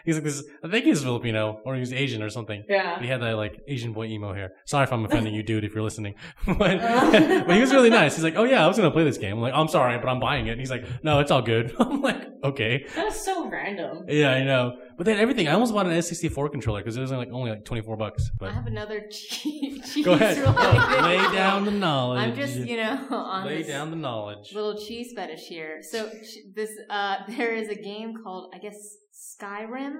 He's 0.04 0.16
like 0.16 0.24
this. 0.24 0.44
I 0.62 0.68
think 0.68 0.84
he's 0.84 1.02
Filipino 1.02 1.60
or 1.64 1.74
he's 1.74 1.92
Asian 1.92 2.22
or 2.22 2.30
something. 2.30 2.64
Yeah. 2.68 3.00
He 3.00 3.06
had 3.06 3.20
that 3.22 3.36
like 3.36 3.60
Asian 3.66 3.92
boy 3.92 4.06
emo 4.06 4.32
hair. 4.32 4.52
Sorry 4.66 4.84
if 4.84 4.92
I'm 4.92 5.04
offending 5.04 5.34
you, 5.34 5.42
dude, 5.42 5.64
if 5.64 5.74
you're 5.74 5.82
listening. 5.82 6.14
but, 6.46 6.56
but 6.58 7.54
he 7.54 7.60
was 7.60 7.72
really 7.72 7.90
nice. 7.90 8.14
He's 8.14 8.24
like, 8.24 8.36
oh 8.36 8.44
yeah, 8.44 8.64
I 8.64 8.68
was 8.68 8.76
gonna 8.76 8.90
play 8.90 9.04
this 9.04 9.18
game. 9.18 9.36
I'm 9.36 9.40
like, 9.40 9.54
I'm 9.54 9.68
sorry, 9.68 9.98
but 9.98 10.08
I'm 10.08 10.20
buying 10.20 10.46
it. 10.46 10.52
And 10.52 10.60
he's 10.60 10.70
like, 10.70 10.84
no, 11.02 11.20
it's 11.20 11.30
all 11.30 11.42
good. 11.42 11.74
I'm 11.80 12.02
like, 12.02 12.28
okay. 12.44 12.86
That 12.94 13.06
was 13.06 13.20
so 13.20 13.48
random. 13.48 14.04
Yeah, 14.08 14.30
I 14.30 14.44
know. 14.44 14.78
But 14.96 15.06
then 15.06 15.18
everything, 15.18 15.48
I 15.48 15.52
almost 15.52 15.72
bought 15.72 15.86
an 15.86 15.92
S64 15.92 16.52
controller 16.52 16.80
because 16.80 16.96
it 16.96 17.00
was 17.00 17.10
like 17.10 17.30
only 17.32 17.50
like 17.50 17.64
24 17.64 17.96
bucks. 17.96 18.30
But 18.38 18.50
I 18.50 18.52
have 18.52 18.66
another 18.66 19.06
cheese. 19.10 19.92
cheese 19.92 20.04
go 20.04 20.12
ahead, 20.12 20.38
lay 20.38 21.16
down 21.34 21.64
the 21.64 21.70
knowledge. 21.70 22.20
I'm 22.20 22.34
just, 22.34 22.56
you 22.56 22.76
know, 22.76 23.06
on 23.10 23.46
lay 23.46 23.62
down 23.62 23.90
the 23.90 23.96
knowledge. 23.96 24.54
little 24.54 24.78
cheese 24.78 25.12
fetish 25.14 25.46
here. 25.46 25.82
So 25.82 26.10
this, 26.54 26.70
uh, 26.90 27.16
there 27.28 27.54
is 27.54 27.68
a 27.68 27.74
game 27.74 28.22
called, 28.22 28.52
I 28.54 28.58
guess, 28.58 28.98
Skyrim. 29.14 29.94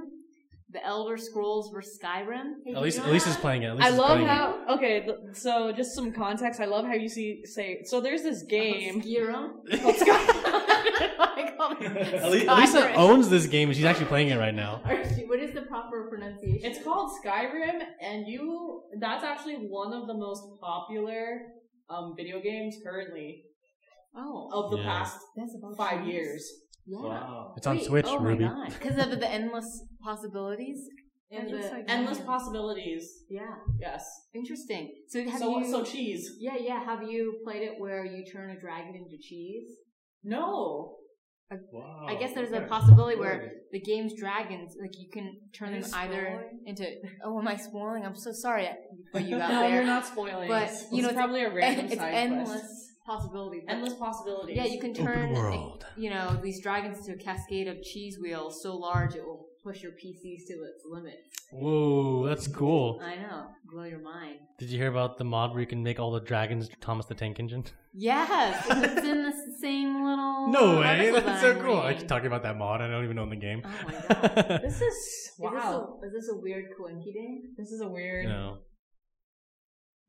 The 0.70 0.84
Elder 0.84 1.16
Scrolls 1.18 1.72
were 1.72 1.82
Skyrim. 1.82 2.54
At 2.74 2.82
least, 2.82 2.98
at 2.98 3.08
least 3.12 3.28
is 3.28 3.36
playing 3.36 3.62
it. 3.62 3.66
At 3.66 3.76
least 3.76 3.86
I 3.86 3.90
is 3.92 3.98
love 3.98 4.08
playing 4.08 4.24
it. 4.24 4.28
how 4.28 4.64
okay. 4.76 5.00
th- 5.02 5.16
So 5.34 5.70
just 5.72 5.94
some 5.94 6.12
context. 6.12 6.58
I 6.60 6.64
love 6.64 6.84
how 6.84 6.94
you 6.94 7.08
see 7.08 7.42
say. 7.44 7.82
So 7.84 8.00
there's 8.00 8.22
this 8.22 8.42
game. 8.42 9.00
Skyrim. 9.00 9.50
called 9.82 9.96
Sky- 9.96 10.08
I 11.36 11.54
call 11.56 11.76
it 11.78 12.14
At 12.14 12.30
least, 12.30 12.48
Lisa 12.48 12.94
owns 12.94 13.28
this 13.28 13.46
game 13.46 13.68
and 13.68 13.76
she's 13.76 13.84
actually 13.84 14.06
playing 14.06 14.28
it 14.28 14.38
right 14.38 14.54
now. 14.54 14.80
What 14.84 15.40
is 15.40 15.52
the 15.54 15.62
proper 15.62 16.08
pronunciation? 16.08 16.70
It's 16.70 16.82
called 16.82 17.10
Skyrim, 17.24 17.80
and 18.00 18.26
you. 18.26 18.82
That's 19.00 19.24
actually 19.24 19.56
one 19.56 19.92
of 19.92 20.06
the 20.06 20.14
most 20.14 20.42
popular 20.60 21.42
um 21.90 22.14
video 22.16 22.40
games 22.40 22.76
currently 22.82 23.44
oh, 24.16 24.48
of 24.52 24.70
the 24.70 24.78
Yeah. 24.78 24.84
past 24.84 25.18
five 25.76 26.04
cheese. 26.04 26.12
years. 26.12 26.52
Yeah. 26.86 26.98
Wow. 26.98 27.54
It's 27.56 27.66
on 27.66 27.76
Wait, 27.76 27.84
Switch, 27.86 28.06
oh 28.08 28.18
Ruby. 28.18 28.48
Because 28.68 28.98
of 28.98 29.18
the 29.18 29.28
endless 29.30 29.82
possibilities. 30.02 30.86
And 31.30 31.48
And 31.48 31.62
the, 31.64 31.68
like- 31.68 31.84
Endless 31.88 32.18
Yeah. 32.18 32.24
possibilities. 32.26 33.24
yeah, 33.28 33.56
Yes. 33.80 34.04
interesting. 34.34 34.92
So 35.08 35.24
have 35.24 35.38
so 35.40 35.58
you? 35.58 35.70
so 35.70 35.82
cheese. 35.82 36.36
yeah, 36.38 36.56
yeah. 36.60 36.84
Have 36.84 37.02
you 37.02 37.40
played 37.44 37.62
it 37.62 37.72
where 37.78 38.04
you 38.04 38.24
turn 38.30 38.50
a 38.50 38.60
dragon 38.60 38.94
into 38.94 39.16
cheese? 39.20 39.70
No. 40.22 40.96
Wow. 41.72 42.06
I 42.08 42.16
guess 42.16 42.34
there's 42.34 42.52
a 42.52 42.62
possibility 42.62 43.16
where 43.18 43.50
the 43.70 43.80
game's 43.80 44.12
dragons, 44.14 44.76
like 44.80 44.90
you 44.98 45.08
can 45.12 45.36
turn 45.52 45.72
Are 45.72 45.76
you 45.76 45.82
them 45.82 45.90
either 45.94 46.24
spoiling? 46.26 46.60
into. 46.66 46.86
Oh, 47.24 47.38
am 47.38 47.46
I 47.48 47.56
spoiling? 47.56 48.04
I'm 48.04 48.16
so 48.16 48.32
sorry 48.32 48.68
for 49.12 49.20
you 49.20 49.36
out 49.40 49.50
no, 49.52 49.60
there. 49.60 49.74
you're 49.74 49.84
not 49.84 50.04
spoiling. 50.06 50.48
But, 50.48 50.64
It's- 50.64 50.86
you 50.90 51.02
know, 51.02 51.08
it's 51.08 51.12
it's- 51.12 51.16
probably 51.16 51.42
a 51.42 51.52
random 51.52 51.86
it's 51.86 51.96
side 51.96 52.14
endless 52.14 52.48
quest. 52.50 52.83
Possibilities. 53.04 53.64
Endless 53.68 53.94
possibilities. 53.94 54.56
Yeah, 54.56 54.64
you 54.64 54.80
can 54.80 54.94
turn, 54.94 55.32
world. 55.32 55.86
you 55.96 56.10
know, 56.10 56.38
these 56.42 56.60
dragons 56.62 57.04
to 57.06 57.12
a 57.12 57.16
cascade 57.16 57.68
of 57.68 57.82
cheese 57.82 58.18
wheels 58.20 58.62
so 58.62 58.76
large 58.76 59.14
it 59.14 59.24
will 59.24 59.46
push 59.62 59.82
your 59.82 59.92
PCs 59.92 60.46
to 60.46 60.52
its 60.52 60.84
limits. 60.88 61.18
Whoa, 61.52 62.26
that's 62.26 62.48
cool. 62.48 63.00
I 63.02 63.16
know, 63.16 63.46
blow 63.70 63.84
your 63.84 64.00
mind. 64.00 64.38
Did 64.58 64.70
you 64.70 64.78
hear 64.78 64.88
about 64.88 65.18
the 65.18 65.24
mod 65.24 65.52
where 65.52 65.60
you 65.60 65.66
can 65.66 65.82
make 65.82 66.00
all 66.00 66.10
the 66.10 66.20
dragons 66.20 66.68
Thomas 66.80 67.06
the 67.06 67.14
Tank 67.14 67.38
Engine? 67.38 67.64
Yes, 67.92 68.66
it's 68.70 69.06
in 69.06 69.22
the 69.22 69.32
same 69.60 70.04
little. 70.04 70.48
No 70.48 70.80
way, 70.80 71.10
that's 71.10 71.40
so 71.40 71.52
I'm 71.52 71.60
cool. 71.60 71.80
I 71.80 71.94
keep 71.94 72.08
talking 72.08 72.26
about 72.26 72.42
that 72.42 72.56
mod. 72.56 72.80
I 72.80 72.88
don't 72.88 73.04
even 73.04 73.18
own 73.18 73.30
the 73.30 73.36
game. 73.36 73.62
Oh 73.64 73.86
my 73.86 73.92
god. 73.92 74.60
This 74.62 74.80
is 74.80 75.30
wow. 75.38 75.98
Is, 76.04 76.12
this 76.12 76.14
a, 76.14 76.18
is 76.18 76.26
this 76.26 76.34
a 76.34 76.40
weird 76.40 76.64
coinky 76.78 77.12
ding? 77.12 77.54
This 77.56 77.70
is 77.70 77.80
a 77.80 77.88
weird. 77.88 78.26
no. 78.26 78.58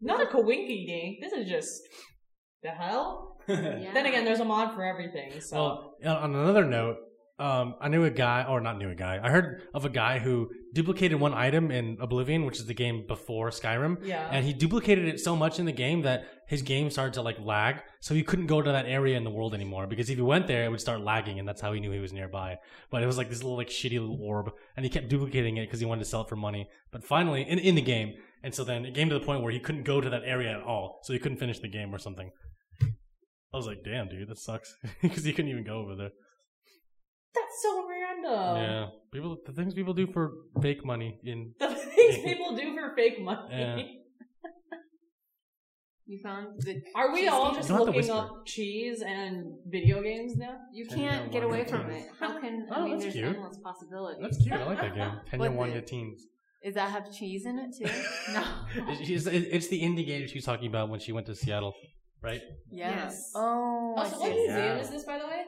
Not 0.02 0.22
a 0.22 0.26
coinky 0.26 0.86
ding. 0.86 1.20
This 1.22 1.32
is 1.32 1.48
just 1.48 1.82
the 2.66 2.72
hell. 2.72 3.38
Yeah. 3.48 3.92
Then 3.94 4.06
again, 4.08 4.26
there's 4.26 4.40
a 4.40 4.46
mod 4.46 4.74
for 4.76 4.84
everything. 4.84 5.40
So 5.40 5.56
Well, 6.04 6.16
on 6.24 6.36
another 6.36 6.66
note, 6.66 6.98
um, 7.38 7.76
I 7.82 7.90
knew 7.90 8.06
a 8.06 8.10
guy, 8.10 8.46
or 8.48 8.62
not 8.62 8.78
knew 8.78 8.90
a 8.90 8.96
guy. 8.96 9.20
I 9.22 9.30
heard 9.30 9.62
of 9.74 9.84
a 9.86 9.90
guy 9.90 10.20
who 10.20 10.50
duplicated 10.74 11.20
one 11.20 11.34
item 11.34 11.70
in 11.70 11.98
Oblivion, 12.00 12.46
which 12.46 12.60
is 12.60 12.66
the 12.66 12.74
game 12.74 13.06
before 13.08 13.50
Skyrim. 13.50 13.94
yeah. 14.06 14.30
And 14.32 14.46
he 14.46 14.54
duplicated 14.54 15.06
it 15.08 15.20
so 15.20 15.36
much 15.36 15.60
in 15.60 15.66
the 15.66 15.74
game 15.74 16.02
that 16.04 16.26
his 16.48 16.62
game 16.62 16.90
started 16.90 17.14
to 17.16 17.22
like 17.22 17.38
lag, 17.40 17.82
so 18.00 18.16
he 18.16 18.24
couldn't 18.24 18.48
go 18.48 18.62
to 18.62 18.72
that 18.72 18.86
area 18.86 19.18
in 19.18 19.26
the 19.26 19.30
world 19.30 19.54
anymore. 19.54 19.86
Because 19.86 20.10
if 20.10 20.16
he 20.16 20.22
went 20.22 20.48
there, 20.48 20.64
it 20.64 20.70
would 20.72 20.80
start 20.80 21.02
lagging, 21.02 21.38
and 21.40 21.48
that's 21.48 21.60
how 21.62 21.74
he 21.74 21.80
knew 21.82 21.92
he 21.92 22.00
was 22.00 22.14
nearby. 22.14 22.58
But 22.90 23.04
it 23.04 23.06
was 23.06 23.18
like 23.18 23.30
this 23.30 23.44
little 23.44 23.58
like 23.58 23.70
shitty 23.70 24.00
little 24.00 24.20
orb, 24.22 24.52
and 24.78 24.86
he 24.86 24.90
kept 24.90 25.10
duplicating 25.10 25.58
it 25.58 25.66
because 25.66 25.82
he 25.82 25.86
wanted 25.86 26.04
to 26.06 26.10
sell 26.10 26.22
it 26.22 26.30
for 26.30 26.38
money. 26.38 26.70
But 26.92 27.04
finally, 27.04 27.42
in 27.42 27.60
in 27.60 27.76
the 27.76 27.82
game, 27.82 28.14
and 28.46 28.54
so 28.56 28.64
then 28.64 28.86
it 28.86 28.94
came 28.96 29.10
to 29.10 29.20
the 29.20 29.26
point 29.26 29.42
where 29.44 29.52
he 29.52 29.60
couldn't 29.60 29.84
go 29.84 30.00
to 30.00 30.10
that 30.10 30.22
area 30.24 30.52
at 30.58 30.62
all, 30.64 31.00
so 31.04 31.12
he 31.12 31.20
couldn't 31.20 31.40
finish 31.40 31.60
the 31.60 31.68
game 31.68 31.94
or 31.94 31.98
something. 31.98 32.30
I 33.54 33.58
was 33.58 33.68
like, 33.68 33.80
damn, 33.84 34.08
dude, 34.08 34.30
that 34.30 34.38
sucks, 34.38 34.74
because 35.02 35.24
he 35.26 35.34
couldn't 35.34 35.52
even 35.52 35.66
go 35.66 35.78
over 35.80 35.96
there. 35.96 36.12
That's 37.34 37.62
so 37.62 37.86
random. 37.90 38.56
yeah, 38.64 38.86
people, 39.12 39.38
the 39.46 39.52
things 39.52 39.74
people 39.74 39.94
do 39.94 40.08
for 40.08 40.32
fake 40.62 40.86
money 40.86 41.20
in 41.26 41.54
The 41.60 41.76
things 41.76 42.18
people 42.24 42.56
do 42.56 42.74
for 42.76 42.96
fake 42.96 43.20
money. 43.22 43.48
Yeah. 43.52 43.78
You 46.08 46.20
found 46.24 46.62
the. 46.62 46.82
Are 46.96 47.12
we 47.12 47.28
all 47.28 47.48
game? 47.48 47.56
just 47.56 47.70
You 47.70 47.78
don't 47.78 47.88
have 47.88 47.96
to 47.96 48.00
looking 48.00 48.12
up 48.12 48.46
cheese 48.46 49.02
and 49.02 49.56
video 49.66 50.04
games 50.04 50.38
now? 50.38 50.56
You 50.72 50.86
can't 50.86 51.32
get 51.32 51.42
away 51.44 51.66
from 51.66 51.90
it. 51.90 52.08
How 52.20 52.40
can 52.40 52.68
Oh, 52.70 52.76
I 52.76 52.82
mean? 52.84 52.92
that's 52.92 53.04
There's 53.06 53.14
cute. 53.16 53.26
endless 53.26 53.58
possibilities. 53.64 54.22
That's 54.22 54.38
cute. 54.38 54.54
I 54.54 54.66
like 54.68 54.82
that 54.82 54.94
game. 54.94 55.12
Ten 55.32 55.40
year 55.40 55.50
What 55.50 55.58
one 55.58 55.74
the- 55.74 55.82
teens. 55.82 56.28
Does 56.66 56.74
that 56.74 56.90
have 56.96 57.06
cheese 57.18 57.46
in 57.46 57.56
it 57.64 57.70
too? 57.78 57.92
no. 58.34 58.44
It's, 58.92 59.28
it's, 59.28 59.46
it's 59.56 59.68
the 59.68 59.82
indie 59.88 60.06
game 60.12 60.28
she 60.28 60.38
was 60.40 60.46
talking 60.52 60.68
about 60.74 60.90
when 60.90 61.00
she 61.00 61.12
went 61.12 61.28
to 61.28 61.36
Seattle, 61.36 61.74
right? 62.22 62.42
Yeah. 62.72 62.90
Yes. 63.06 63.32
Oh, 63.36 63.94
Oh, 63.98 64.04
so 64.10 64.20
what 64.20 64.30
museum 64.34 64.58
Yeah. 64.58 64.78
is 64.84 64.90
this, 64.90 65.04
by 65.12 65.18
the 65.20 65.28
way? 65.34 65.44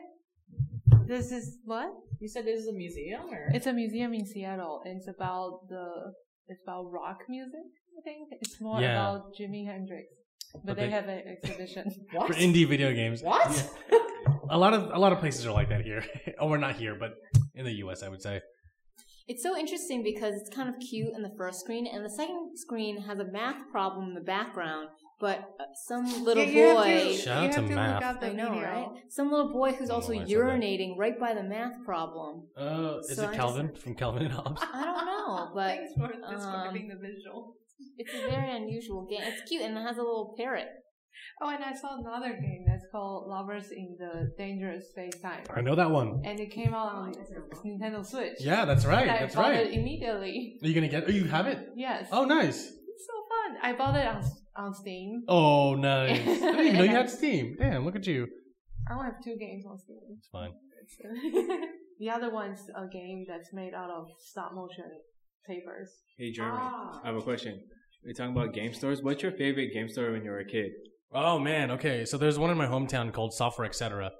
This 1.07 1.31
is 1.31 1.57
what? 1.65 1.89
You 2.19 2.27
said 2.27 2.45
this 2.45 2.59
is 2.59 2.67
a 2.67 2.73
museum, 2.73 3.21
or 3.31 3.49
It's 3.53 3.67
a 3.67 3.73
museum 3.73 4.13
in 4.13 4.25
Seattle. 4.25 4.81
It's 4.85 5.07
about 5.07 5.67
the. 5.69 5.85
It's 6.49 6.61
about 6.65 6.83
rock 6.91 7.19
music. 7.27 7.67
I 7.97 8.01
think 8.07 8.29
it's 8.41 8.59
more 8.61 8.79
Yeah. 8.81 8.93
about 8.93 9.33
Jimi 9.35 9.65
Hendrix, 9.65 10.07
but, 10.53 10.65
But 10.65 10.75
they, 10.77 10.85
they- 10.85 10.91
have 10.91 11.07
an 11.07 11.21
exhibition. 11.35 11.85
what? 12.13 12.27
For 12.27 12.33
indie 12.33 12.67
video 12.67 12.93
games. 12.93 13.21
What? 13.23 13.51
A 14.49 14.57
lot 14.57 14.73
of 14.73 14.81
a 14.93 14.99
lot 14.99 15.11
of 15.13 15.19
places 15.19 15.45
are 15.45 15.51
like 15.59 15.69
that 15.69 15.81
here. 15.81 16.03
oh, 16.39 16.47
we're 16.49 16.57
not 16.69 16.75
here, 16.75 16.95
but 17.03 17.11
in 17.55 17.63
the 17.65 17.75
U.S. 17.83 18.01
I 18.03 18.07
would 18.09 18.21
say. 18.21 18.39
It's 19.27 19.43
so 19.43 19.57
interesting 19.57 20.03
because 20.03 20.35
it's 20.35 20.49
kind 20.49 20.69
of 20.69 20.75
cute 20.79 21.13
in 21.13 21.21
the 21.21 21.33
first 21.37 21.59
screen, 21.59 21.85
and 21.85 22.03
the 22.05 22.09
second 22.09 22.51
screen 22.55 23.01
has 23.01 23.19
a 23.19 23.25
math 23.25 23.69
problem 23.71 24.09
in 24.09 24.13
the 24.13 24.21
background. 24.21 24.87
But 25.19 25.39
uh, 25.59 25.63
some 25.87 26.23
little 26.23 26.43
Yeah, 26.43 26.49
you 26.51 26.67
have 26.67 26.77
boy, 26.77 27.03
to- 27.09 27.13
Shout 27.13 27.37
out 27.37 27.43
you 27.43 27.49
to 27.49 27.55
have 27.61 27.69
to 27.69 27.75
math. 27.75 27.95
Look 28.01 28.03
up 28.09 28.21
the 28.21 28.27
I 28.27 28.33
know, 28.33 28.49
video. 28.51 28.61
right? 28.63 28.87
Some 29.09 29.31
little 29.31 29.51
boy 29.51 29.71
who's 29.73 29.89
also 29.89 30.13
know 30.13 30.19
why 30.19 30.23
I 30.23 30.27
said 30.27 30.37
that. 30.37 30.43
urinating 30.43 30.97
right 30.97 31.19
by 31.19 31.33
the 31.33 31.43
math 31.43 31.83
problem. 31.83 32.43
Uh, 32.55 32.99
is 32.99 33.15
So 33.15 33.23
I 33.23 33.25
it 33.25 33.27
just- 33.29 33.33
Calvin 33.39 33.75
from 33.75 33.95
Calvin 33.95 34.21
and 34.23 34.31
Hobbes? 34.31 34.61
I 34.73 34.85
don't 34.85 35.05
know, 35.05 35.49
but 35.55 35.75
Thanks 35.75 35.93
for 35.97 36.07
describing 36.31 36.91
um, 36.91 36.97
the 37.01 37.07
visual. 37.07 37.55
it's 37.97 38.13
a 38.13 38.29
very 38.29 38.55
unusual 38.55 39.05
game. 39.09 39.21
It's 39.23 39.41
cute 39.49 39.63
and 39.63 39.75
it 39.77 39.81
has 39.81 39.97
a 39.97 40.01
little 40.03 40.35
parrot. 40.37 40.67
Oh, 41.41 41.49
and 41.49 41.63
I 41.63 41.73
saw 41.73 41.99
another 41.99 42.33
game 42.33 42.63
that's 42.67 42.85
called 42.91 43.27
Lovers 43.29 43.71
in 43.71 43.95
the 43.99 44.31
Dangerous 44.37 44.89
Space 44.89 45.19
Time. 45.21 45.43
I 45.55 45.61
know 45.61 45.75
that 45.75 45.89
one. 45.91 46.21
And 46.25 46.39
it 46.39 46.51
came 46.51 46.73
out 46.73 46.91
on 46.93 47.13
Nintendo 47.65 48.05
Switch. 48.05 48.37
Yeah, 48.39 48.65
that's 48.65 48.85
right. 48.85 49.03
And 49.03 49.11
I 49.11 49.19
That's 49.19 49.35
bought 49.35 49.51
right. 49.51 49.67
it 49.67 49.73
immediately. 49.73 50.57
Are 50.63 50.67
you 50.67 50.73
gonna 50.73 50.87
get? 50.87 51.03
Oh, 51.07 51.11
you 51.11 51.25
have 51.25 51.47
it? 51.47 51.59
Yes. 51.75 52.07
Oh, 52.11 52.25
nice. 52.25 52.57
It's 52.65 53.05
so 53.07 53.13
fun. 53.29 53.57
I 53.61 53.77
bought 53.77 53.95
it 53.95 54.07
on, 54.07 54.23
on 54.55 54.73
Steam. 54.73 55.23
Oh, 55.27 55.75
nice. 55.75 56.19
I 56.21 56.23
didn't 56.25 56.59
even 56.65 56.75
know 56.77 56.83
you 56.83 56.89
had 56.89 57.09
Steam. 57.09 57.55
Damn, 57.59 57.85
look 57.85 57.95
at 57.95 58.07
you. 58.07 58.27
I 58.89 58.93
only 58.93 59.05
have 59.05 59.23
two 59.23 59.35
games 59.39 59.65
on 59.69 59.77
Steam. 59.77 59.99
It's 60.17 60.27
fine. 60.29 60.51
the 61.99 62.09
other 62.09 62.31
one's 62.31 62.61
a 62.75 62.87
game 62.87 63.25
that's 63.27 63.53
made 63.53 63.73
out 63.73 63.89
of 63.89 64.07
stop 64.19 64.53
motion 64.53 64.85
papers. 65.45 65.89
Hey 66.17 66.31
Jeremy, 66.31 66.57
Ah. 66.59 67.01
I 67.03 67.07
have 67.07 67.15
a 67.17 67.21
question. 67.21 67.61
We're 68.05 68.13
talking 68.13 68.31
about 68.35 68.53
game 68.53 68.73
stores. 68.73 69.01
What's 69.03 69.21
your 69.23 69.31
favorite 69.33 69.73
game 69.73 69.89
store 69.89 70.11
when 70.11 70.23
you 70.23 70.29
were 70.31 70.39
a 70.39 70.45
kid? 70.45 70.71
Oh 71.13 71.39
man, 71.39 71.71
okay. 71.71 72.05
So 72.05 72.17
there's 72.17 72.37
one 72.37 72.49
in 72.49 72.57
my 72.57 72.67
hometown 72.67 73.13
called 73.13 73.33
Software 73.33 73.67
Etc. 73.67 74.11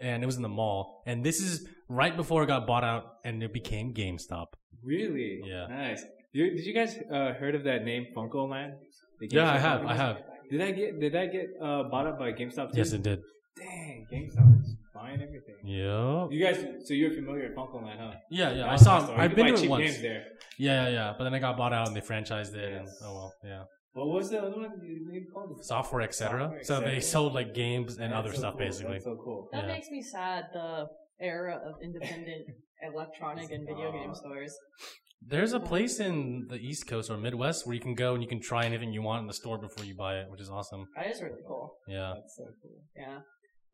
And 0.00 0.22
it 0.22 0.26
was 0.26 0.36
in 0.36 0.42
the 0.42 0.48
mall. 0.48 1.02
And 1.06 1.24
this 1.24 1.40
is 1.40 1.66
right 1.88 2.16
before 2.16 2.44
it 2.44 2.46
got 2.46 2.66
bought 2.66 2.84
out 2.84 3.04
and 3.24 3.42
it 3.42 3.52
became 3.52 3.92
GameStop. 3.92 4.46
Really? 4.82 5.40
Yeah. 5.44 5.66
Nice. 5.66 6.02
You, 6.32 6.50
did 6.56 6.64
you 6.64 6.72
guys 6.72 6.96
uh, 7.12 7.34
heard 7.34 7.54
of 7.54 7.64
that 7.64 7.84
name, 7.84 8.06
FuncoLand? 8.16 8.72
Yeah, 9.20 9.52
I 9.52 9.58
have. 9.58 9.84
I 9.84 9.94
have. 9.94 10.18
Did 10.50 10.60
that 10.60 10.76
get 10.76 11.00
Did 11.00 11.12
that 11.12 11.32
get 11.32 11.48
uh, 11.62 11.84
bought 11.84 12.06
up 12.06 12.18
by 12.18 12.32
GameStop? 12.32 12.72
Too? 12.72 12.78
Yes, 12.78 12.92
it 12.92 13.02
did. 13.02 13.20
Dang, 13.56 14.06
GameStop 14.10 14.60
is 14.60 14.76
buying 14.94 15.20
everything. 15.20 15.56
Yeah. 15.64 16.28
You 16.30 16.42
guys, 16.42 16.64
so 16.86 16.94
you're 16.94 17.12
familiar 17.12 17.48
with 17.48 17.56
FuncoLand, 17.56 17.98
huh? 17.98 18.12
Yeah, 18.30 18.52
yeah. 18.52 18.72
I 18.72 18.76
saw. 18.76 19.04
store. 19.04 19.20
I've 19.20 19.34
been 19.34 19.54
to 19.54 19.62
it 19.62 19.68
once. 19.68 19.84
games 19.84 20.00
there. 20.00 20.24
Yeah, 20.56 20.84
yeah, 20.84 20.90
yeah. 20.90 21.14
But 21.18 21.24
then 21.24 21.34
it 21.34 21.40
got 21.40 21.56
bought 21.56 21.72
out 21.72 21.88
and 21.88 21.96
they 21.96 22.00
franchised 22.00 22.54
it. 22.54 22.72
And, 22.72 22.88
oh 23.04 23.14
well, 23.14 23.34
yeah. 23.44 23.64
What 23.92 24.08
was 24.08 24.30
the 24.30 24.38
other 24.38 24.50
one 24.56 24.70
you 24.82 25.10
you 25.12 25.26
called? 25.32 25.64
Software 25.64 26.02
Etc. 26.02 26.28
Software, 26.40 26.62
So 26.64 26.80
they 26.80 27.00
sold 27.00 27.34
like 27.34 27.54
games 27.54 27.98
and 27.98 28.12
That's 28.12 28.18
other 28.18 28.32
so 28.32 28.38
stuff 28.38 28.52
cool. 28.54 28.66
basically. 28.66 28.92
That's 28.94 29.04
so 29.04 29.16
cool. 29.24 29.48
That 29.52 29.62
Yeah. 29.64 29.74
makes 29.74 29.90
me 29.90 30.00
sad. 30.02 30.44
The 30.52 30.86
era 31.20 31.60
of 31.66 31.82
independent 31.82 32.46
electronic 32.82 33.50
and 33.50 33.66
video 33.66 33.92
game 33.92 34.14
stores. 34.14 34.56
There's 35.22 35.52
a 35.52 35.60
place 35.60 36.00
in 36.00 36.46
the 36.48 36.56
East 36.56 36.86
Coast 36.86 37.10
or 37.10 37.18
Midwest 37.18 37.66
where 37.66 37.74
you 37.74 37.80
can 37.80 37.94
go 37.94 38.14
and 38.14 38.22
you 38.22 38.28
can 38.28 38.40
try 38.40 38.64
anything 38.64 38.90
you 38.92 39.02
want 39.02 39.20
in 39.20 39.26
the 39.26 39.34
store 39.34 39.58
before 39.58 39.84
you 39.84 39.94
buy 39.94 40.18
it, 40.20 40.30
which 40.30 40.40
is 40.40 40.48
awesome. 40.48 40.86
That 40.96 41.08
is 41.08 41.20
really 41.20 41.42
cool. 41.46 41.76
Yeah. 41.86 42.14
That's 42.14 42.36
so 42.36 42.44
cool. 42.62 42.70
Yeah. 42.96 43.18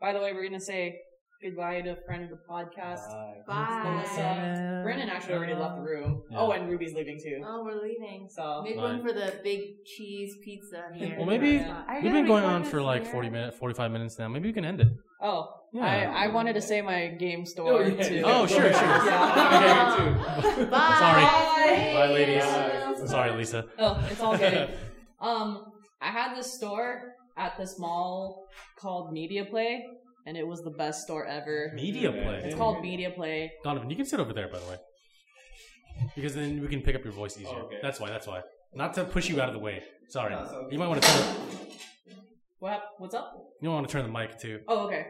By 0.01 0.13
the 0.13 0.19
way, 0.21 0.33
we're 0.33 0.43
gonna 0.45 0.61
say 0.61 0.99
goodbye 1.43 1.81
to 1.83 1.91
a 1.91 1.97
friend 2.07 2.25
of 2.25 2.31
the 2.31 2.39
podcast, 2.49 3.07
Bye. 3.47 3.83
Melissa. 3.85 4.81
Brennan 4.83 5.09
actually 5.09 5.35
already 5.35 5.55
left 5.55 5.77
the 5.77 5.83
room. 5.83 6.23
Yeah. 6.31 6.39
Oh, 6.41 6.51
and 6.53 6.69
Ruby's 6.69 6.95
leaving 6.95 7.19
too. 7.23 7.43
Oh, 7.47 7.63
we're 7.65 7.81
leaving. 7.83 8.29
So 8.31 8.63
Make 8.65 8.77
Fine. 8.77 8.97
room 8.99 9.07
for 9.07 9.13
the 9.13 9.35
big 9.45 9.85
cheese 9.85 10.35
pizza 10.45 10.85
here. 10.95 11.15
Well, 11.19 11.27
maybe 11.27 11.51
Yeah. 11.51 12.01
We've 12.03 12.13
been 12.13 12.27
going 12.27 12.45
on 12.45 12.65
for 12.65 12.83
like 12.83 13.07
40 13.07 13.31
minutes, 13.31 13.57
45 13.59 13.91
minutes 13.91 14.19
now. 14.19 14.29
Maybe 14.29 14.49
we 14.49 14.53
can 14.53 14.65
end 14.65 14.81
it. 14.81 14.89
Oh, 15.23 15.49
Yeah. 15.73 15.85
I, 15.85 16.25
I 16.25 16.29
wanted 16.29 16.55
to 16.55 16.61
say 16.63 16.81
my 16.83 17.09
game 17.09 17.45
store 17.47 17.73
Oh, 17.73 17.87
yeah. 17.87 18.03
too. 18.09 18.23
Oh, 18.25 18.47
sure, 18.47 18.61
sure. 18.73 18.73
Yeah. 18.73 20.67
Bye. 20.71 20.97
Sorry. 20.99 21.95
Bye, 21.95 22.11
ladies. 22.13 23.11
Sorry, 23.11 23.31
Lisa. 23.37 23.67
Oh, 23.79 24.05
it's 24.11 24.21
all 24.21 24.37
good. 24.37 24.71
um, 25.21 25.73
I 26.01 26.11
had 26.11 26.37
this 26.37 26.55
store 26.55 27.15
at 27.37 27.57
this 27.59 27.79
mall 27.79 28.47
called 28.79 29.13
Media 29.13 29.45
Play, 29.45 29.85
and 30.27 30.37
it 30.37 30.47
was 30.47 30.63
the 30.63 30.71
best 30.71 31.03
store 31.05 31.25
ever. 31.27 31.73
Media 31.75 32.11
play. 32.13 32.41
It's 32.45 32.55
called 32.57 32.83
Media 32.83 33.11
Play. 33.11 33.53
Donovan, 33.65 33.89
you 33.91 33.97
can 33.97 34.05
sit 34.07 34.21
over 34.21 34.33
there, 34.33 34.49
by 34.49 34.59
the 34.59 34.67
way. 34.67 34.77
Because 36.15 36.35
then 36.35 36.61
we 36.61 36.69
can 36.69 36.83
pick 36.83 36.95
up 36.95 37.05
your 37.05 37.13
voice 37.13 37.37
easier. 37.39 37.49
Oh, 37.57 37.67
okay. 37.67 37.79
That's 37.83 37.99
why, 38.01 38.11
that's 38.11 38.27
why. 38.27 38.43
Not 38.75 38.93
to 38.95 39.05
push 39.05 39.29
you 39.31 39.41
out 39.41 39.49
of 39.49 39.55
the 39.55 39.61
way. 39.61 39.83
Sorry. 40.09 40.35
No, 40.35 40.43
it's 40.43 40.53
okay. 40.53 40.69
You 40.73 40.79
might 40.79 40.89
want 40.89 41.03
to 41.03 41.09
turn 41.09 41.37
What? 42.59 42.73
hap- 42.73 42.83
What's 42.99 43.15
up? 43.15 43.33
you 43.63 43.69
might 43.69 43.75
want 43.77 43.89
to 43.89 43.93
turn 43.93 44.03
the 44.13 44.19
mic 44.19 44.39
too. 44.39 44.61
Oh, 44.69 44.87
okay. 44.87 45.07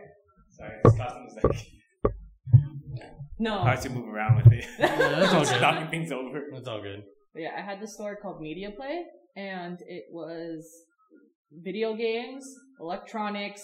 Sorry, 0.51 0.77
this 0.85 0.97
costume 0.97 1.27
is 1.27 1.37
like 1.43 2.13
No. 3.39 3.59
hard 3.59 3.81
to 3.83 3.91
move 3.91 4.09
around 4.09 4.37
with 4.37 4.53
it. 4.53 4.65
Yeah, 4.79 4.97
that's 5.21 5.35
all 5.35 5.43
It's 5.43 5.51
good. 5.53 5.61
knocking 5.61 5.89
things 5.89 6.13
over. 6.13 6.43
It's 6.53 6.69
all 6.69 6.81
good. 6.81 7.03
But 7.33 7.43
yeah, 7.43 7.51
I 7.57 7.61
had 7.61 7.81
this 7.81 7.95
store 7.95 8.17
called 8.21 8.41
Media 8.41 8.71
Play, 8.71 9.05
and 9.37 9.79
it 9.89 10.05
was 10.11 10.67
video 11.53 11.95
games, 11.95 12.47
electronics, 12.81 13.63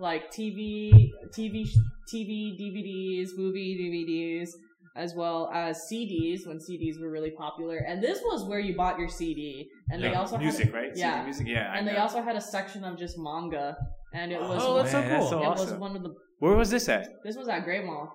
like 0.00 0.32
TV, 0.32 1.10
TV, 1.36 1.66
TV, 2.12 2.58
DVDs, 2.60 3.28
movie 3.36 3.76
DVDs, 3.78 4.50
as 4.96 5.14
well 5.14 5.50
as 5.54 5.78
CDs 5.92 6.46
when 6.46 6.58
CDs 6.58 7.00
were 7.00 7.10
really 7.10 7.30
popular. 7.30 7.78
And 7.86 8.02
this 8.02 8.20
was 8.24 8.44
where 8.48 8.58
you 8.58 8.74
bought 8.76 8.98
your 8.98 9.08
CD. 9.08 9.68
And 9.90 10.02
they 10.02 10.10
Yeah, 10.10 10.20
also 10.20 10.38
music, 10.38 10.66
had, 10.66 10.74
right? 10.74 10.90
Yeah. 10.94 11.12
CD 11.12 11.24
music, 11.24 11.46
yeah. 11.48 11.70
I 11.72 11.78
and 11.78 11.86
they 11.86 11.92
know. 11.92 12.00
also 12.00 12.22
had 12.22 12.36
a 12.36 12.40
section 12.40 12.82
of 12.84 12.98
just 12.98 13.16
manga, 13.18 13.76
and 14.14 14.32
it 14.32 14.38
oh, 14.40 14.48
was 14.48 14.62
Oh, 14.64 14.74
that's 14.76 14.90
so 14.90 15.00
Man, 15.00 15.08
that's 15.10 15.20
cool. 15.22 15.30
so 15.30 15.42
it 15.42 15.58
was 15.58 15.72
one 15.74 15.96
of 15.96 16.02
the. 16.02 16.10
Where 16.40 16.56
was 16.56 16.70
this 16.70 16.88
at? 16.88 17.06
This 17.24 17.36
was 17.36 17.48
at 17.48 17.64
Great 17.64 17.84
Mall. 17.84 18.12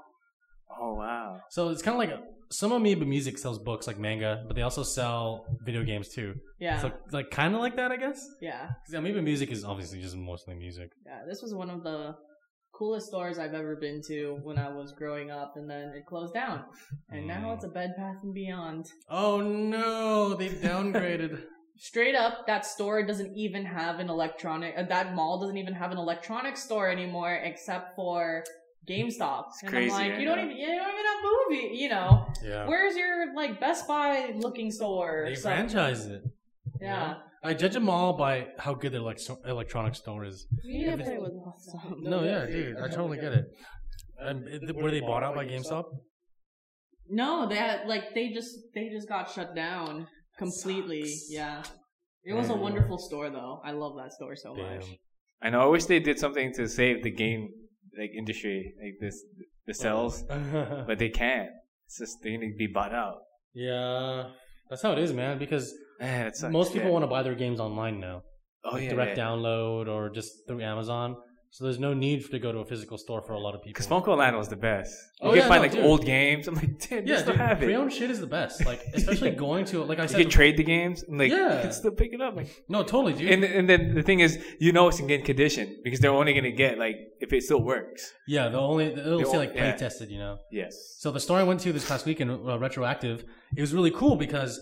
Oh 0.82 0.95
wow. 0.95 1.40
So 1.52 1.70
it's 1.70 1.82
kind 1.82 1.95
of 1.95 1.99
like 1.99 2.20
some 2.51 2.72
Amoeba 2.72 3.05
Music 3.05 3.38
sells 3.38 3.59
books 3.59 3.88
like 3.88 3.97
manga, 3.99 4.43
but 4.47 4.55
they 4.55 4.61
also 4.61 4.84
sell 4.84 5.45
video 5.65 5.84
games 5.84 6.09
too. 6.09 6.35
Yeah, 6.59 6.80
So 6.81 6.91
like 7.11 7.30
kind 7.31 7.53
of 7.55 7.61
like 7.61 7.76
that, 7.77 7.91
I 7.91 7.97
guess. 7.97 8.19
yeah, 8.41 8.69
Because 8.84 8.93
Amoeba 8.95 9.22
Music 9.22 9.51
is 9.51 9.63
obviously 9.65 10.01
just 10.01 10.15
mostly 10.15 10.55
music. 10.55 10.89
yeah. 11.05 11.22
This 11.27 11.41
was 11.41 11.53
one 11.53 11.69
of 11.69 11.84
the 11.84 12.15
coolest 12.77 13.07
stores 13.07 13.39
I've 13.39 13.53
ever 13.53 13.76
been 13.77 14.01
to 14.07 14.38
when 14.43 14.57
I 14.57 14.69
was 14.69 14.91
growing 14.91 15.31
up, 15.31 15.53
and 15.55 15.69
then 15.69 15.93
it 15.95 16.05
closed 16.05 16.34
down, 16.34 16.65
and 17.09 17.26
now 17.26 17.49
Mm. 17.49 17.55
it's 17.55 17.63
a 17.65 17.69
Bed 17.69 17.93
Bath 17.97 18.17
and 18.23 18.34
Beyond. 18.34 18.85
Oh 19.09 19.39
no, 19.41 20.34
they've 20.35 20.51
downgraded. 20.51 21.41
Straight 21.77 22.15
up, 22.15 22.47
that 22.47 22.65
store 22.65 23.05
doesn't 23.05 23.35
even 23.35 23.65
have 23.65 23.99
an 23.99 24.09
electronic. 24.09 24.76
Uh, 24.77 24.84
that 24.84 25.13
mall 25.13 25.41
doesn't 25.41 25.57
even 25.57 25.73
have 25.73 25.91
an 25.91 25.97
electronic 25.97 26.55
store 26.57 26.89
anymore, 26.89 27.34
except 27.43 27.95
for 27.97 28.43
GameStop. 28.88 29.45
It's 29.49 29.62
and 29.64 29.72
crazy, 29.72 29.91
I'm 29.94 30.02
I 30.02 30.10
like, 30.10 30.20
you 30.20 30.26
don't 30.26 30.40
even, 30.40 30.57
you 30.57 30.66
don't 30.68 30.94
even 30.94 31.06
have 31.06 31.24
movie. 31.49 31.78
You 31.78 31.90
know, 31.90 32.28
yeah. 32.44 32.68
where's 32.68 32.95
your 32.95 33.34
like 33.36 33.60
Best 33.60 33.88
Buy 33.88 34.34
looking 34.36 34.72
store? 34.72 35.26
They 35.28 35.36
So- 35.36 35.49
franchise 35.49 36.06
it. 36.06 36.22
Yeah. 36.82 37.16
I 37.44 37.53
judge 37.53 37.74
them 37.74 37.90
all 37.90 38.14
by 38.18 38.48
how 38.57 38.74
good 38.74 38.91
their 38.91 39.02
electro- 39.02 39.38
electronic 39.45 39.94
store 39.95 40.26
is. 40.26 40.48
Media 40.64 40.94
If 40.94 40.94
it's- 41.02 41.07
Play 41.10 41.18
was 41.20 41.34
awesome. 41.45 42.02
No, 42.03 42.24
yeah, 42.24 42.45
dude, 42.48 42.78
I 42.78 42.88
totally 42.88 43.18
get 43.18 43.34
it. 43.34 43.45
Um, 44.20 44.45
it- 44.48 44.76
were 44.76 44.90
they 44.91 44.99
bought 45.02 45.24
out 45.24 45.36
by 45.36 45.45
GameStop? 45.45 45.86
No, 47.07 47.48
they 47.48 47.56
had 47.56 47.88
like 47.88 48.14
they 48.16 48.30
just 48.30 48.57
they 48.74 48.90
just 48.90 49.07
got 49.07 49.30
shut 49.30 49.56
down 49.56 50.07
completely. 50.40 51.06
Sucks. 51.06 51.28
Yeah. 51.32 51.64
It 52.24 52.34
was 52.34 52.49
a 52.49 52.56
wonderful 52.56 52.98
store 52.98 53.30
though. 53.30 53.62
I 53.64 53.72
love 53.72 53.94
that 53.98 54.12
store 54.14 54.36
so 54.36 54.56
Damn. 54.56 54.78
much. 54.80 54.86
I 55.41 55.52
know. 55.52 55.62
I 55.62 55.66
wish 55.68 55.86
they 55.86 55.99
did 55.99 56.18
something 56.18 56.52
to 56.53 56.68
save 56.68 57.03
the 57.03 57.12
game 57.12 57.49
like 57.97 58.11
industry, 58.17 58.73
like 58.81 58.95
this, 58.99 59.22
the 59.65 59.72
uh-huh. 59.72 59.73
cells, 59.73 60.23
but 60.88 60.99
they 60.99 61.09
can't. 61.09 61.49
It's 61.88 61.99
just 61.99 62.17
they 62.23 62.38
need 62.38 62.51
to 62.51 62.57
be 62.57 62.67
bought 62.67 62.93
out. 62.93 63.19
yeah, 63.53 64.30
that's 64.69 64.81
how 64.81 64.91
it 64.91 64.99
is, 64.99 65.13
man. 65.13 65.38
Because 65.38 65.73
Man, 65.99 66.31
most 66.49 66.73
people 66.73 66.88
yeah. 66.88 66.93
want 66.93 67.03
to 67.03 67.07
buy 67.07 67.23
their 67.23 67.35
games 67.35 67.59
online 67.59 67.99
now, 67.99 68.23
oh 68.63 68.72
like 68.72 68.84
yeah, 68.84 68.89
direct 68.91 69.17
yeah. 69.17 69.26
download 69.26 69.88
or 69.88 70.09
just 70.09 70.47
through 70.47 70.61
Amazon. 70.61 71.15
So 71.56 71.64
there's 71.64 71.80
no 71.80 71.94
need 71.94 72.30
to 72.32 72.38
go 72.38 72.52
to 72.52 72.60
a 72.60 72.65
physical 72.65 72.98
store 72.98 73.22
for 73.22 73.32
a 73.32 73.40
lot 73.40 73.56
of 73.56 73.61
people. 73.61 73.69
Because 73.76 73.88
Funko 73.88 74.18
Land 74.18 74.36
was 74.36 74.49
the 74.49 74.57
best. 74.57 74.94
You 75.22 75.30
Oh, 75.30 75.32
can 75.32 75.38
yeah, 75.40 75.48
find 75.48 75.60
no, 75.61 75.68
like 75.68 75.72
dude. 75.72 75.86
old 75.86 76.03
games. 76.06 76.49
I'm 76.49 76.56
like, 76.56 76.77
damn, 76.90 77.07
you 77.07 77.14
yeah, 77.14 77.19
still 77.22 77.32
dude, 77.32 77.40
have 77.48 77.64
it. 77.64 77.65
pre-owned 77.65 77.94
shit 77.94 78.11
is 78.11 78.19
the 78.19 78.27
best. 78.27 78.65
Like 78.65 78.82
especially 78.94 79.32
going 79.32 79.64
to 79.72 79.82
like 79.86 79.98
I 79.99 80.02
You 80.02 80.07
said. 80.10 80.19
can 80.19 80.30
trade 80.30 80.57
the 80.57 80.65
games. 80.65 81.03
and, 81.03 81.18
Like, 81.18 81.32
Yeah. 81.32 81.56
you 81.56 81.61
can 81.61 81.72
still 81.72 81.91
pick 82.02 82.11
it 82.11 82.19
up. 82.19 82.36
Like, 82.36 82.49
no, 82.68 82.84
totally, 82.84 83.14
dude. 83.14 83.32
and 83.32 83.41
and 83.45 83.69
then 83.69 83.95
the 83.95 84.03
thing 84.03 84.19
is, 84.19 84.32
you 84.60 84.73
know, 84.73 84.90
it's 84.90 84.99
in 84.99 85.07
good 85.07 85.23
condition 85.23 85.65
because 85.86 86.02
they're 86.02 86.11
only 86.22 86.34
gonna 86.34 86.52
get 86.65 86.77
like 86.77 86.98
if 87.22 87.32
it 87.32 87.41
still 87.44 87.61
works. 87.73 88.02
yeah, 88.27 88.49
the 88.49 88.60
only 88.60 88.88
it'll 88.88 89.23
say 89.23 89.38
like 89.38 89.53
play 89.53 89.69
yeah. 89.72 89.77
tested, 89.86 90.11
you 90.11 90.19
know. 90.19 90.40
Yes. 90.52 90.73
So 90.99 91.10
the 91.10 91.22
store 91.22 91.38
I 91.40 91.44
went 91.44 91.61
to 91.61 91.72
this 91.72 91.88
past 91.88 92.06
weekend, 92.06 92.32
uh, 92.32 92.60
retroactive, 92.60 93.23
it 93.56 93.61
was 93.61 93.73
really 93.73 93.91
cool 93.91 94.18
because 94.18 94.53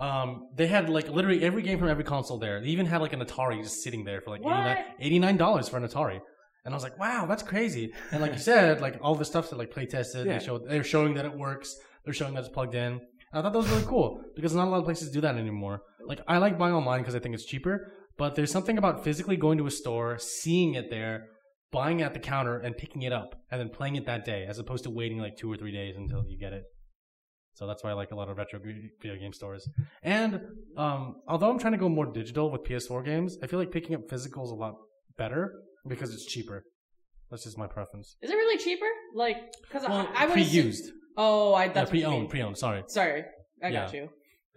um, 0.00 0.48
they 0.56 0.66
had 0.66 0.88
like 0.88 1.08
literally 1.08 1.44
every 1.44 1.62
game 1.62 1.78
from 1.78 1.88
every 1.88 2.02
console 2.04 2.38
there. 2.38 2.60
They 2.60 2.68
even 2.76 2.86
had 2.86 3.00
like 3.02 3.12
an 3.12 3.20
Atari 3.24 3.62
just 3.62 3.84
sitting 3.84 4.02
there 4.02 4.20
for 4.20 4.30
like 4.30 4.42
What? 4.42 4.78
$89 5.00 5.70
for 5.70 5.76
an 5.76 5.86
Atari. 5.86 6.20
And 6.64 6.74
I 6.74 6.76
was 6.76 6.82
like, 6.84 6.98
wow, 6.98 7.26
that's 7.26 7.42
crazy. 7.42 7.92
And 8.12 8.20
like 8.20 8.32
you 8.32 8.38
said, 8.50 8.80
like 8.80 8.98
all 9.02 9.14
the 9.14 9.24
stuff 9.24 9.50
that 9.50 9.56
like 9.58 9.70
play 9.70 9.86
tested, 9.86 10.26
Yeah. 10.26 10.38
they 10.38 10.44
showed 10.44 10.68
they're 10.68 10.84
showing 10.84 11.14
that 11.14 11.24
it 11.24 11.34
works. 11.36 11.76
They're 12.04 12.14
showing 12.14 12.34
that 12.34 12.40
it's 12.40 12.48
plugged 12.48 12.74
in. 12.74 12.92
And 12.92 13.00
I 13.32 13.42
thought 13.42 13.52
that 13.52 13.58
was 13.58 13.70
really 13.70 13.84
cool 13.84 14.22
because 14.34 14.54
not 14.54 14.66
a 14.66 14.70
lot 14.70 14.78
of 14.78 14.84
places 14.84 15.10
do 15.10 15.20
that 15.22 15.36
anymore. 15.36 15.82
Like 16.06 16.20
I 16.26 16.38
like 16.38 16.58
buying 16.58 16.74
online 16.74 17.00
because 17.00 17.14
I 17.14 17.20
think 17.20 17.34
it's 17.34 17.44
cheaper, 17.44 17.92
but 18.18 18.34
there's 18.34 18.50
something 18.50 18.76
about 18.78 19.04
physically 19.04 19.36
going 19.36 19.58
to 19.58 19.66
a 19.66 19.70
store, 19.70 20.18
seeing 20.18 20.74
it 20.74 20.90
there, 20.90 21.26
buying 21.72 22.00
it 22.00 22.04
at 22.04 22.14
the 22.14 22.20
counter 22.20 22.58
and 22.58 22.76
picking 22.76 23.02
it 23.02 23.12
up 23.12 23.36
and 23.50 23.60
then 23.60 23.68
playing 23.68 23.96
it 23.96 24.06
that 24.06 24.24
day, 24.24 24.44
as 24.48 24.58
opposed 24.58 24.84
to 24.84 24.90
waiting 24.90 25.18
like 25.18 25.36
two 25.36 25.50
or 25.50 25.56
three 25.56 25.72
days 25.72 25.94
until 25.96 26.24
you 26.28 26.36
get 26.38 26.52
it. 26.52 26.64
So 27.54 27.66
that's 27.66 27.84
why 27.84 27.90
I 27.90 27.92
like 27.94 28.10
a 28.10 28.16
lot 28.16 28.28
of 28.28 28.36
retro 28.38 28.58
video 28.58 29.16
game 29.16 29.32
stores. 29.32 29.68
And 30.02 30.40
um, 30.76 31.16
although 31.28 31.50
I'm 31.50 31.58
trying 31.58 31.72
to 31.72 31.78
go 31.78 31.88
more 31.88 32.06
digital 32.06 32.50
with 32.50 32.62
PS4 32.64 33.04
games, 33.04 33.38
I 33.42 33.46
feel 33.46 33.58
like 33.58 33.70
picking 33.70 33.94
up 33.94 34.02
physical 34.08 34.44
is 34.44 34.50
a 34.50 34.54
lot 34.54 34.74
better 35.16 35.54
because 35.86 36.12
it's 36.14 36.26
cheaper. 36.26 36.64
That's 37.30 37.44
just 37.44 37.56
my 37.58 37.66
preference. 37.66 38.16
Is 38.22 38.30
it 38.30 38.34
really 38.34 38.58
cheaper? 38.58 38.86
Like, 39.14 39.36
because 39.62 39.88
Well, 39.88 40.08
I, 40.14 40.24
I 40.24 40.26
would 40.26 40.32
pre-used, 40.32 40.90
Oh, 41.16 41.52
I 41.54 41.64
yeah, 41.66 41.72
that's 41.72 41.90
what 41.90 41.98
you 41.98 42.04
mean. 42.08 42.12
pre-owned, 42.28 42.30
pre-owned. 42.30 42.58
Sorry. 42.58 42.82
Sorry, 42.88 43.24
I 43.62 43.70
got 43.70 43.92
Yeah. 43.94 44.00
you. 44.02 44.08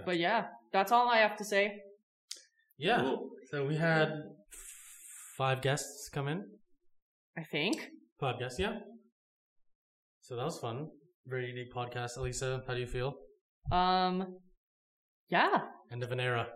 But 0.05 0.17
yeah, 0.17 0.45
that's 0.71 0.91
all 0.91 1.07
I 1.09 1.17
have 1.17 1.37
to 1.37 1.45
say. 1.45 1.79
Yeah. 2.77 3.01
Cool. 3.01 3.29
So 3.51 3.65
we 3.65 3.75
had 3.75 4.11
five 5.37 5.61
guests 5.61 6.09
come 6.11 6.27
in. 6.27 6.43
I 7.37 7.43
think. 7.43 7.89
Five 8.19 8.39
guests, 8.39 8.59
yeah. 8.59 8.79
So 10.21 10.35
that 10.35 10.45
was 10.45 10.57
fun. 10.59 10.87
Very 11.27 11.47
unique 11.47 11.71
podcast. 11.73 12.17
Elisa, 12.17 12.61
how 12.67 12.73
do 12.73 12.79
you 12.79 12.87
feel? 12.87 13.13
Um, 13.71 14.37
yeah, 15.29 15.59
End 15.91 16.03
of 16.03 16.11
an 16.11 16.19
era. 16.19 16.47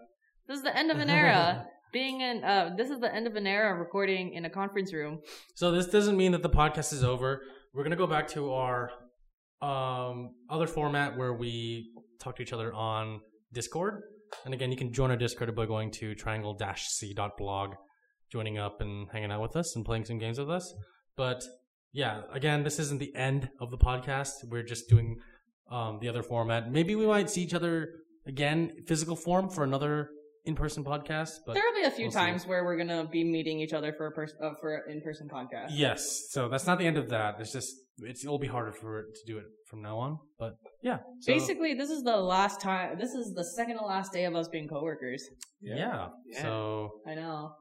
this 0.48 0.58
is 0.58 0.64
the 0.64 0.76
end 0.76 0.92
of 0.92 0.98
an 1.00 1.10
era. 1.22 1.66
Being 1.98 2.22
in, 2.22 2.44
uh, 2.44 2.76
this 2.78 2.92
is 2.92 3.00
the 3.00 3.12
end 3.12 3.26
of 3.26 3.36
an 3.36 3.48
era 3.48 3.74
recording 3.74 4.34
in 4.34 4.46
a 4.46 4.52
conference 4.52 4.94
room. 4.94 5.20
So 5.56 5.72
this 5.72 5.88
doesn't 5.88 6.16
mean 6.16 6.32
that 6.34 6.44
the 6.44 6.50
podcast 6.50 6.94
is 6.94 7.04
over. 7.04 7.42
We're 7.74 7.82
gonna 7.82 7.96
go 7.96 8.06
back 8.06 8.28
to 8.36 8.54
our 8.54 8.92
um, 9.64 10.36
other 10.48 10.68
format 10.68 11.18
where 11.18 11.34
we 11.34 11.90
talk 12.20 12.36
to 12.36 12.44
each 12.44 12.54
other 12.54 12.72
on 12.72 13.22
Discord. 13.52 14.04
And 14.46 14.54
again, 14.54 14.70
you 14.70 14.78
can 14.78 14.94
join 14.94 15.10
our 15.10 15.18
Discord 15.18 15.56
by 15.56 15.66
going 15.66 15.90
to 15.94 16.14
triangle-c.blog, 16.14 17.74
joining 18.32 18.60
up 18.60 18.80
and 18.80 19.08
hanging 19.12 19.32
out 19.32 19.42
with 19.42 19.56
us 19.56 19.76
and 19.76 19.84
playing 19.84 20.06
some 20.06 20.20
games 20.20 20.38
with 20.38 20.52
us. 20.52 20.72
But 21.16 21.44
yeah, 21.94 22.22
again, 22.32 22.64
this 22.64 22.78
isn't 22.78 23.00
the 23.00 23.16
end 23.16 23.50
of 23.60 23.72
the 23.72 23.78
podcast. 23.80 24.34
We're 24.48 24.62
just 24.62 24.88
doing 24.88 25.18
um, 25.72 25.98
the 26.00 26.10
other 26.10 26.22
format. 26.22 26.72
Maybe 26.72 26.94
we 26.94 27.08
might 27.08 27.32
see 27.32 27.42
each 27.42 27.56
other 27.56 27.90
again, 28.28 28.84
physical 28.86 29.16
form, 29.16 29.50
for 29.50 29.64
another 29.64 30.12
in-person 30.48 30.84
podcast. 30.84 31.32
But 31.46 31.54
There 31.54 31.64
will 31.68 31.80
be 31.82 31.86
a 31.88 31.92
few 31.92 32.06
we'll 32.06 32.12
see. 32.12 32.18
times 32.18 32.48
where 32.48 32.64
we're 32.66 32.78
gonna 32.78 33.06
be 33.08 33.24
meeting 33.24 33.60
each 33.60 33.74
other 33.74 33.94
for 33.94 34.08
a 34.08 34.12
person 34.12 34.38
uh, 34.44 34.52
for 34.60 34.76
an 34.76 34.84
in-person 34.94 35.28
podcast. 35.32 35.68
Yes, 35.72 36.28
so 36.32 36.50
that's 36.50 36.66
not 36.66 36.80
the 36.80 36.88
end 36.88 36.98
of 36.98 37.10
that. 37.10 37.36
It's 37.40 37.52
just 37.54 37.76
it's, 38.00 38.24
it'll 38.24 38.40
be 38.40 38.48
harder 38.48 38.72
for 38.72 39.00
it 39.02 39.08
to 39.16 39.22
do 39.32 39.38
it 39.38 39.46
from 39.70 39.82
now 39.82 39.98
on. 39.98 40.20
But 40.40 40.54
yeah, 40.82 41.00
so, 41.22 41.34
Basically, 41.34 41.74
this 41.74 41.90
is 41.90 42.04
the 42.04 42.16
last 42.18 42.62
time. 42.62 42.98
This 43.00 43.12
is 43.14 43.34
the 43.34 43.44
second 43.44 43.78
to 43.78 43.86
last 43.86 44.12
day 44.14 44.26
of 44.26 44.36
us 44.36 44.48
being 44.48 44.68
coworkers. 44.68 45.24
yeah. 45.62 46.10
Yeah. 46.32 46.42
So 46.42 46.92
I 47.08 47.16
know. 47.16 47.54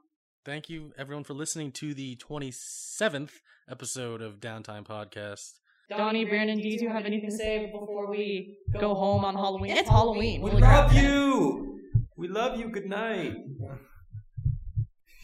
thank 0.45 0.69
you 0.69 0.93
everyone 0.99 1.25
for 1.25 1.35
listening 1.35 1.73
to 1.73 1.93
the 1.95 2.17
twenty 2.17 2.51
seventh 2.53 3.33
episode 3.69 4.23
of 4.23 4.41
Downtime 4.41 4.87
Podcast. 4.87 5.53
Donnie, 5.89 6.25
Brandon, 6.25 6.59
do 6.59 6.69
you 6.69 6.79
two 6.81 6.89
have 6.89 7.05
anything 7.05 7.31
to 7.31 7.37
say 7.37 7.67
before 7.73 8.11
we 8.11 8.57
go 8.81 8.93
home 8.95 9.25
on 9.25 9.35
Halloween? 9.37 9.71
It's 9.77 9.89
Halloween. 9.89 10.43
We 10.43 10.51
Holy 10.51 10.63
crap. 10.63 10.89
love 10.93 10.97
you. 11.01 11.76
We 12.17 12.29
love 12.29 12.59
you. 12.59 12.69
Good 12.71 12.87
night. 12.87 13.35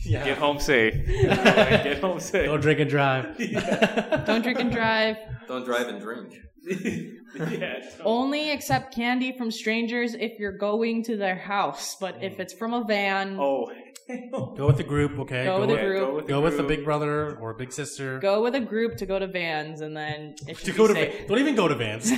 Yeah. 0.04 0.24
Get 0.24 0.38
home 0.38 0.58
safe. 0.58 0.94
Get 1.06 2.00
home 2.00 2.20
safe. 2.20 2.46
Don't 2.46 2.60
drink 2.60 2.80
and 2.80 2.90
drive. 2.90 3.36
Don't 4.26 4.42
drink 4.42 4.58
and 4.58 4.72
drive. 4.72 5.16
Don't 5.48 5.64
drive 5.64 5.88
and 5.88 6.00
drink. 6.00 6.34
yeah. 7.50 7.78
Only 8.04 8.50
accept 8.50 8.94
candy 8.94 9.36
from 9.36 9.50
strangers 9.50 10.14
if 10.14 10.38
you're 10.38 10.56
going 10.58 11.02
to 11.04 11.16
their 11.16 11.36
house. 11.36 11.96
But 12.00 12.22
if 12.22 12.40
it's 12.40 12.52
from 12.52 12.74
a 12.74 12.84
van, 12.84 13.38
Oh. 13.38 13.70
Go 14.56 14.66
with 14.66 14.76
the 14.76 14.82
group, 14.82 15.18
okay? 15.20 15.44
Go 15.44 15.60
with 15.60 15.70
the 15.70 15.76
group. 15.76 16.00
Go 16.00 16.14
with, 16.16 16.26
go 16.26 16.40
with 16.40 16.58
a 16.58 16.62
big 16.64 16.84
brother 16.84 17.36
or 17.36 17.50
a 17.50 17.54
big 17.54 17.72
sister. 17.72 18.18
go 18.18 18.42
with 18.42 18.54
a 18.54 18.60
group 18.60 18.96
to 18.96 19.06
go 19.06 19.18
to 19.18 19.28
vans, 19.28 19.80
and 19.80 19.96
then 19.96 20.34
it 20.48 20.56
should 20.58 20.66
to 20.66 20.72
go 20.72 20.86
to 20.88 20.92
safe. 20.92 21.18
Van- 21.18 21.28
don't 21.28 21.38
even 21.38 21.54
go 21.54 21.68
to 21.68 21.74
Vans. 21.76 22.10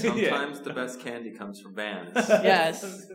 Sometimes 0.00 0.60
the 0.60 0.72
best 0.72 1.00
candy 1.00 1.32
comes 1.32 1.60
from 1.60 1.74
vans. 1.74 2.12
Yes. 2.14 3.10